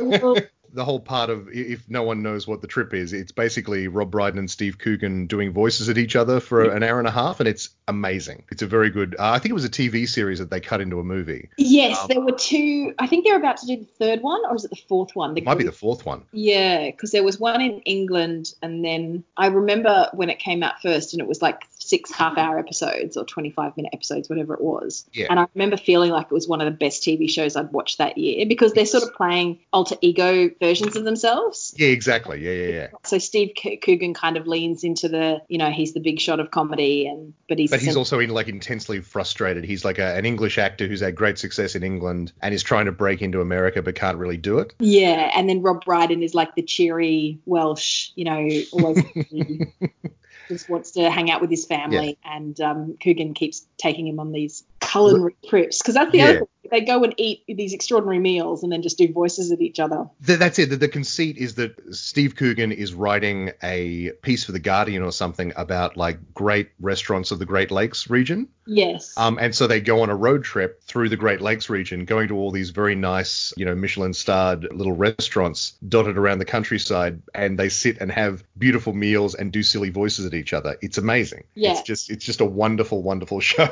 Well, 0.00 0.36
the 0.76 0.84
whole 0.84 1.00
part 1.00 1.30
of 1.30 1.48
if 1.50 1.88
no 1.88 2.02
one 2.02 2.22
knows 2.22 2.46
what 2.46 2.60
the 2.60 2.68
trip 2.68 2.94
is, 2.94 3.12
it's 3.12 3.32
basically 3.32 3.88
Rob 3.88 4.10
Brydon 4.10 4.38
and 4.38 4.50
Steve 4.50 4.78
Coogan 4.78 5.26
doing 5.26 5.52
voices 5.52 5.88
at 5.88 5.96
each 5.96 6.14
other 6.14 6.38
for 6.38 6.70
an 6.70 6.82
hour 6.82 6.98
and 6.98 7.08
a 7.08 7.10
half, 7.10 7.40
and 7.40 7.48
it's 7.48 7.70
amazing. 7.88 8.44
It's 8.50 8.62
a 8.62 8.66
very 8.66 8.90
good. 8.90 9.16
Uh, 9.18 9.30
I 9.30 9.38
think 9.38 9.50
it 9.50 9.54
was 9.54 9.64
a 9.64 9.70
TV 9.70 10.06
series 10.06 10.38
that 10.38 10.50
they 10.50 10.60
cut 10.60 10.80
into 10.82 11.00
a 11.00 11.04
movie. 11.04 11.48
yes, 11.56 11.98
Um, 12.02 12.08
there 12.08 12.20
were 12.20 12.32
two. 12.32 12.94
I 12.98 13.06
think 13.06 13.24
they're 13.24 13.38
about 13.38 13.56
to 13.58 13.66
do 13.66 13.76
the 13.78 13.86
third 13.98 14.20
one, 14.20 14.42
or 14.48 14.54
is 14.54 14.64
it 14.64 14.70
the 14.70 14.76
fourth 14.88 15.16
one? 15.16 15.34
The 15.34 15.40
It 15.40 15.44
might 15.44 15.58
be 15.58 15.64
the 15.64 15.72
fourth 15.72 16.04
one. 16.04 16.22
Yeah, 16.32 16.90
because 16.90 17.10
there 17.10 17.24
was 17.24 17.40
one 17.40 17.62
in 17.62 17.80
England, 17.80 18.54
and 18.62 18.84
then 18.84 19.24
I 19.36 19.46
remember 19.46 20.10
when 20.12 20.28
it 20.28 20.38
came 20.38 20.62
out 20.62 20.82
first, 20.82 21.14
and 21.14 21.22
it 21.22 21.26
was 21.26 21.40
like 21.40 21.66
six 21.88 22.12
half 22.12 22.38
hour 22.38 22.58
episodes 22.58 23.16
or 23.16 23.24
25 23.24 23.76
minute 23.76 23.90
episodes, 23.94 24.28
whatever 24.28 24.54
it 24.54 24.60
was. 24.60 25.04
Yeah. 25.12 25.26
And 25.30 25.38
I 25.38 25.46
remember 25.54 25.76
feeling 25.76 26.10
like 26.10 26.26
it 26.26 26.32
was 26.32 26.48
one 26.48 26.60
of 26.60 26.66
the 26.66 26.76
best 26.76 27.02
TV 27.02 27.30
shows 27.30 27.56
I'd 27.56 27.72
watched 27.72 27.98
that 27.98 28.18
year 28.18 28.46
because 28.46 28.72
they're 28.72 28.86
sort 28.86 29.04
of 29.04 29.14
playing 29.14 29.60
alter 29.72 29.96
ego 30.00 30.50
versions 30.60 30.96
of 30.96 31.04
themselves. 31.04 31.74
Yeah, 31.76 31.88
exactly. 31.88 32.42
Yeah, 32.42 32.52
yeah, 32.52 32.74
yeah. 32.74 32.88
So 33.04 33.18
Steve 33.18 33.52
Coogan 33.82 34.14
kind 34.14 34.36
of 34.36 34.46
leans 34.46 34.84
into 34.84 35.08
the, 35.08 35.42
you 35.48 35.58
know, 35.58 35.70
he's 35.70 35.94
the 35.94 36.00
big 36.00 36.20
shot 36.20 36.40
of 36.40 36.50
comedy, 36.50 37.06
and 37.06 37.34
but 37.48 37.58
he's 37.58 37.70
but 37.70 37.80
he's 37.80 37.96
also 37.96 38.18
in 38.18 38.30
like 38.30 38.48
intensely 38.48 39.00
frustrated. 39.00 39.64
He's 39.64 39.84
like 39.84 39.98
a, 39.98 40.16
an 40.16 40.26
English 40.26 40.58
actor 40.58 40.86
who's 40.86 41.00
had 41.00 41.14
great 41.14 41.38
success 41.38 41.74
in 41.74 41.82
England 41.82 42.32
and 42.42 42.54
is 42.54 42.62
trying 42.62 42.86
to 42.86 42.92
break 42.92 43.22
into 43.22 43.40
America 43.40 43.82
but 43.82 43.94
can't 43.94 44.18
really 44.18 44.36
do 44.36 44.58
it. 44.58 44.74
Yeah, 44.78 45.30
and 45.34 45.48
then 45.48 45.62
Rob 45.62 45.84
Brydon 45.84 46.22
is 46.22 46.34
like 46.34 46.54
the 46.54 46.62
cheery 46.62 47.38
Welsh, 47.46 48.10
you 48.14 48.24
know, 48.24 48.48
always 48.72 49.04
just 50.48 50.68
wants 50.68 50.92
to 50.92 51.10
hang 51.10 51.30
out 51.30 51.40
with 51.40 51.50
his 51.50 51.64
family, 51.64 52.18
yeah. 52.24 52.36
and 52.36 52.60
um, 52.60 52.96
Coogan 53.02 53.34
keeps 53.34 53.66
taking 53.78 54.06
him 54.06 54.20
on 54.20 54.32
these 54.32 54.64
culinary 54.80 55.36
trips 55.48 55.78
because 55.78 55.94
that's 55.94 56.12
the 56.12 56.18
yeah. 56.18 56.24
other 56.24 56.38
thing. 56.38 56.48
They 56.70 56.80
go 56.80 57.04
and 57.04 57.14
eat 57.16 57.44
these 57.48 57.72
extraordinary 57.72 58.18
meals 58.18 58.62
and 58.62 58.72
then 58.72 58.82
just 58.82 58.98
do 58.98 59.12
voices 59.12 59.52
at 59.52 59.60
each 59.60 59.78
other. 59.78 60.06
That's 60.20 60.58
it. 60.58 60.70
The, 60.70 60.76
the 60.76 60.88
conceit 60.88 61.36
is 61.36 61.54
that 61.54 61.94
Steve 61.94 62.34
Coogan 62.34 62.72
is 62.72 62.92
writing 62.92 63.52
a 63.62 64.10
piece 64.22 64.44
for 64.44 64.52
the 64.52 64.58
Guardian 64.58 65.02
or 65.02 65.12
something 65.12 65.52
about 65.56 65.96
like 65.96 66.18
great 66.34 66.70
restaurants 66.80 67.30
of 67.30 67.38
the 67.38 67.46
Great 67.46 67.70
Lakes 67.70 68.10
region. 68.10 68.48
Yes. 68.66 69.14
Um, 69.16 69.38
and 69.40 69.54
so 69.54 69.66
they 69.66 69.80
go 69.80 70.02
on 70.02 70.10
a 70.10 70.16
road 70.16 70.44
trip 70.44 70.82
through 70.82 71.08
the 71.08 71.16
Great 71.16 71.40
Lakes 71.40 71.70
region, 71.70 72.04
going 72.04 72.28
to 72.28 72.36
all 72.36 72.50
these 72.50 72.70
very 72.70 72.94
nice, 72.94 73.52
you 73.56 73.64
know, 73.64 73.74
Michelin-starred 73.74 74.68
little 74.72 74.92
restaurants 74.92 75.74
dotted 75.88 76.18
around 76.18 76.38
the 76.38 76.44
countryside, 76.44 77.22
and 77.34 77.58
they 77.58 77.68
sit 77.68 77.98
and 78.00 78.10
have 78.10 78.42
beautiful 78.58 78.92
meals 78.92 79.34
and 79.34 79.52
do 79.52 79.62
silly 79.62 79.90
voices 79.90 80.26
at 80.26 80.34
each 80.34 80.52
other. 80.52 80.76
It's 80.82 80.98
amazing. 80.98 81.44
Yeah. 81.54 81.72
It's 81.72 81.82
just, 81.82 82.10
it's 82.10 82.24
just 82.24 82.40
a 82.40 82.44
wonderful, 82.44 83.02
wonderful 83.02 83.40
show, 83.46 83.68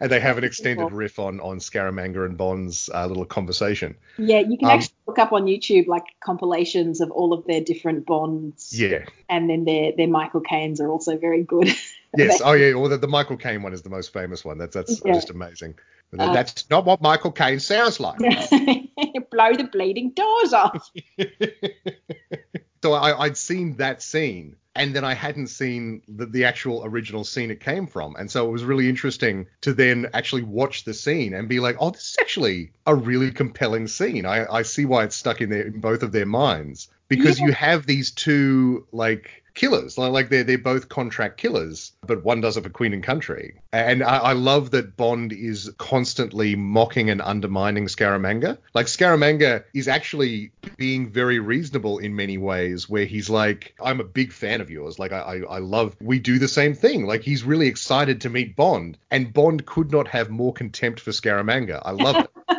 and 0.00 0.10
they 0.10 0.20
have 0.20 0.38
an 0.38 0.44
extended 0.44 0.92
riff 0.92 1.18
on 1.18 1.40
on 1.40 1.58
Scaramanga 1.58 2.24
and 2.24 2.36
Bond's 2.36 2.90
uh, 2.92 3.06
little 3.06 3.24
conversation. 3.24 3.96
Yeah, 4.18 4.40
you 4.40 4.58
can 4.58 4.68
um, 4.68 4.78
actually 4.78 4.94
look 5.06 5.18
up 5.18 5.32
on 5.32 5.44
YouTube 5.44 5.86
like 5.86 6.04
compilations 6.24 7.00
of 7.00 7.10
all 7.10 7.32
of 7.32 7.46
their 7.46 7.60
different 7.60 8.06
Bonds. 8.06 8.78
Yeah. 8.78 9.04
And 9.28 9.48
then 9.48 9.64
their 9.64 9.92
their 9.96 10.08
Michael 10.08 10.40
Caine's 10.40 10.80
are 10.80 10.88
also 10.88 11.16
very 11.16 11.42
good. 11.42 11.68
yes. 12.16 12.40
Oh 12.44 12.52
yeah. 12.52 12.74
Well, 12.74 12.88
the, 12.88 12.98
the, 12.98 13.08
Michael 13.08 13.36
Caine 13.36 13.62
one 13.62 13.72
is 13.72 13.82
the 13.82 13.90
most 13.90 14.12
famous 14.12 14.44
one. 14.44 14.58
That's 14.58 14.74
that's 14.74 15.00
yeah. 15.04 15.14
just 15.14 15.30
amazing. 15.30 15.74
Uh, 16.18 16.32
that's 16.32 16.68
not 16.68 16.84
what 16.84 17.00
Michael 17.00 17.32
Caine 17.32 17.60
sounds 17.60 17.98
like. 17.98 18.18
Blow 19.30 19.54
the 19.54 19.68
bleeding 19.72 20.10
doors 20.10 20.52
off. 20.52 20.90
so 22.82 22.92
I, 22.92 23.24
I'd 23.24 23.36
seen 23.38 23.76
that 23.76 24.02
scene 24.02 24.56
and 24.74 24.94
then 24.94 25.04
I 25.04 25.14
hadn't 25.14 25.48
seen 25.48 26.02
the, 26.08 26.26
the, 26.26 26.44
actual 26.44 26.82
original 26.84 27.24
scene 27.24 27.50
it 27.50 27.60
came 27.60 27.86
from. 27.86 28.16
And 28.16 28.30
so 28.30 28.46
it 28.48 28.50
was 28.50 28.64
really 28.64 28.88
interesting 28.88 29.46
to 29.62 29.72
then 29.74 30.08
actually 30.14 30.42
watch 30.42 30.84
the 30.84 30.94
scene 30.94 31.34
and 31.34 31.48
be 31.48 31.60
like, 31.60 31.76
oh, 31.78 31.90
this 31.90 32.10
is 32.10 32.16
actually 32.20 32.72
a 32.86 32.94
really 32.94 33.30
compelling 33.32 33.86
scene. 33.86 34.24
I, 34.24 34.46
I 34.50 34.62
see 34.62 34.84
why 34.84 35.04
it's 35.04 35.16
stuck 35.16 35.40
in, 35.40 35.50
their, 35.50 35.62
in 35.62 35.80
both 35.80 36.02
of 36.02 36.12
their 36.12 36.26
minds 36.26 36.88
because 37.08 37.38
yeah. 37.38 37.46
you 37.46 37.52
have 37.52 37.86
these 37.86 38.12
two 38.12 38.86
like 38.92 39.41
killers. 39.54 39.98
Like 39.98 40.28
they're 40.30 40.44
they're 40.44 40.58
both 40.58 40.88
contract 40.88 41.36
killers, 41.38 41.92
but 42.06 42.24
one 42.24 42.40
does 42.40 42.56
it 42.56 42.64
for 42.64 42.70
Queen 42.70 42.92
and 42.92 43.02
Country. 43.02 43.60
And 43.72 44.02
I, 44.02 44.18
I, 44.18 44.32
love 44.32 44.72
that 44.72 44.96
Bond 44.96 45.32
is 45.32 45.70
constantly 45.78 46.56
mocking 46.56 47.10
and 47.10 47.22
undermining 47.22 47.86
Scaramanga. 47.86 48.58
Like 48.74 48.86
Scaramanga 48.86 49.64
is 49.72 49.88
actually 49.88 50.52
being 50.76 51.10
very 51.10 51.38
reasonable 51.38 51.98
in 51.98 52.16
many 52.16 52.38
ways, 52.38 52.88
where 52.88 53.04
he's 53.04 53.30
like, 53.30 53.74
"I'm 53.82 54.00
a 54.00 54.04
big 54.04 54.32
fan 54.32 54.60
of 54.60 54.70
yours. 54.70 54.98
Like 54.98 55.12
I 55.12 55.18
I, 55.18 55.36
I 55.38 55.58
love. 55.58 55.96
We 56.00 56.18
do 56.18 56.38
the 56.38 56.48
same 56.48 56.74
thing. 56.74 57.06
Like 57.06 57.22
he's 57.22 57.44
really 57.44 57.68
excited 57.68 58.22
to 58.22 58.30
meet 58.30 58.56
Bond, 58.56 58.98
and 59.10 59.32
Bond 59.32 59.66
could 59.66 59.90
not 59.90 60.08
have 60.08 60.30
more 60.30 60.52
contempt 60.52 61.00
for 61.00 61.10
Scaramanga. 61.10 61.80
I 61.84 61.92
love 61.92 62.16
it. 62.24 62.30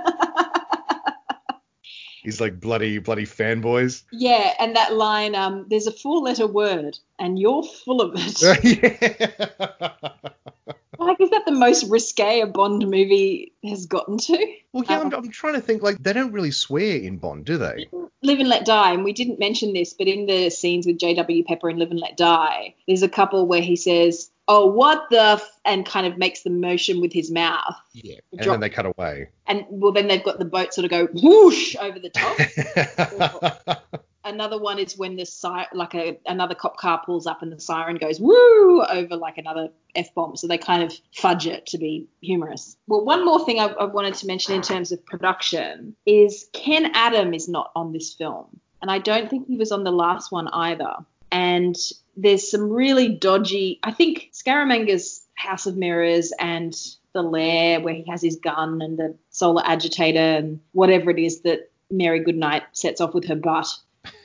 He's 2.23 2.39
like 2.39 2.59
bloody, 2.59 2.99
bloody 2.99 3.25
fanboys. 3.25 4.03
Yeah, 4.11 4.53
and 4.59 4.75
that 4.75 4.93
line, 4.93 5.35
um, 5.35 5.65
there's 5.69 5.87
a 5.87 5.91
four-letter 5.91 6.47
word, 6.47 6.97
and 7.19 7.37
you're 7.37 7.63
full 7.63 8.01
of 8.01 8.13
it. 8.15 8.41
yeah. 8.63 9.91
like, 10.97 11.19
is 11.19 11.29
that 11.31 11.45
the 11.45 11.51
most 11.51 11.89
risque 11.89 12.39
a 12.39 12.47
Bond 12.47 12.87
movie 12.87 13.51
has 13.65 13.85
gotten 13.85 14.17
to? 14.17 14.55
Well, 14.71 14.85
yeah, 14.89 14.99
um, 14.99 15.07
I'm, 15.07 15.13
I'm, 15.13 15.29
trying 15.29 15.55
to 15.55 15.61
think. 15.61 15.83
Like, 15.83 16.01
they 16.01 16.13
don't 16.13 16.31
really 16.31 16.51
swear 16.51 16.95
in 16.97 17.17
Bond, 17.17 17.45
do 17.45 17.57
they? 17.57 17.87
Live 18.21 18.39
and 18.39 18.47
Let 18.47 18.65
Die, 18.65 18.93
and 18.93 19.03
we 19.03 19.11
didn't 19.11 19.39
mention 19.39 19.73
this, 19.73 19.93
but 19.93 20.07
in 20.07 20.25
the 20.25 20.49
scenes 20.49 20.87
with 20.87 20.97
J.W. 20.97 21.43
Pepper 21.43 21.69
in 21.69 21.77
Live 21.77 21.91
and 21.91 21.99
Let 21.99 22.15
Die, 22.15 22.73
there's 22.87 23.03
a 23.03 23.09
couple 23.09 23.45
where 23.45 23.61
he 23.61 23.75
says, 23.75 24.31
oh, 24.47 24.67
what 24.67 25.09
the, 25.09 25.21
f-, 25.21 25.59
and 25.65 25.85
kind 25.85 26.05
of 26.05 26.17
makes 26.17 26.43
the 26.43 26.49
motion 26.49 27.01
with 27.01 27.13
his 27.13 27.31
mouth. 27.31 27.75
Yeah, 27.93 28.17
and 28.31 28.41
drop. 28.41 28.53
then 28.53 28.59
they 28.61 28.69
cut 28.69 28.85
away. 28.85 29.29
And 29.47 29.65
well, 29.69 29.91
then 29.91 30.07
they've 30.07 30.23
got 30.23 30.39
the 30.39 30.45
boat 30.45 30.73
sort 30.73 30.85
of 30.85 30.91
go 30.91 31.07
whoosh 31.13 31.75
over 31.77 31.99
the 31.99 32.09
top. 32.09 33.81
another 34.25 34.57
one 34.57 34.79
is 34.79 34.97
when 34.97 35.15
the 35.15 35.25
si- 35.25 35.67
like 35.73 35.93
a 35.95 36.17
another 36.25 36.55
cop 36.55 36.77
car 36.77 37.01
pulls 37.05 37.27
up 37.27 37.41
and 37.41 37.51
the 37.51 37.59
siren 37.59 37.97
goes 37.97 38.19
woo 38.19 38.83
over 38.83 39.15
like 39.15 39.37
another 39.37 39.69
f 39.95 40.13
bomb. 40.13 40.35
So 40.35 40.47
they 40.47 40.57
kind 40.57 40.83
of 40.83 40.93
fudge 41.15 41.47
it 41.47 41.65
to 41.67 41.77
be 41.77 42.07
humorous. 42.21 42.77
Well, 42.87 43.03
one 43.03 43.25
more 43.25 43.45
thing 43.45 43.59
I, 43.59 43.65
I 43.65 43.85
wanted 43.85 44.15
to 44.15 44.27
mention 44.27 44.55
in 44.55 44.61
terms 44.61 44.91
of 44.91 45.05
production 45.05 45.95
is 46.05 46.47
Ken 46.53 46.91
Adam 46.93 47.33
is 47.33 47.47
not 47.47 47.71
on 47.75 47.91
this 47.91 48.13
film, 48.13 48.59
and 48.81 48.89
I 48.89 48.99
don't 48.99 49.29
think 49.29 49.47
he 49.47 49.57
was 49.57 49.71
on 49.71 49.83
the 49.83 49.91
last 49.91 50.31
one 50.31 50.47
either. 50.49 50.95
And 51.33 51.75
there's 52.15 52.49
some 52.49 52.69
really 52.69 53.09
dodgy. 53.09 53.79
I 53.83 53.91
think 53.91 54.29
Scaramanga's 54.33 55.25
House 55.33 55.65
of 55.65 55.75
Mirrors 55.75 56.31
and 56.39 56.73
the 57.13 57.23
lair 57.23 57.81
where 57.81 57.95
he 57.95 58.05
has 58.09 58.21
his 58.21 58.37
gun 58.37 58.81
and 58.81 58.97
the 58.97 59.15
solar 59.29 59.63
agitator 59.65 60.19
and 60.19 60.59
whatever 60.73 61.09
it 61.09 61.19
is 61.19 61.41
that 61.41 61.71
Mary 61.89 62.23
Goodnight 62.23 62.63
sets 62.73 63.01
off 63.01 63.13
with 63.13 63.25
her 63.25 63.35
butt. 63.35 63.67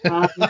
Um, 0.04 0.28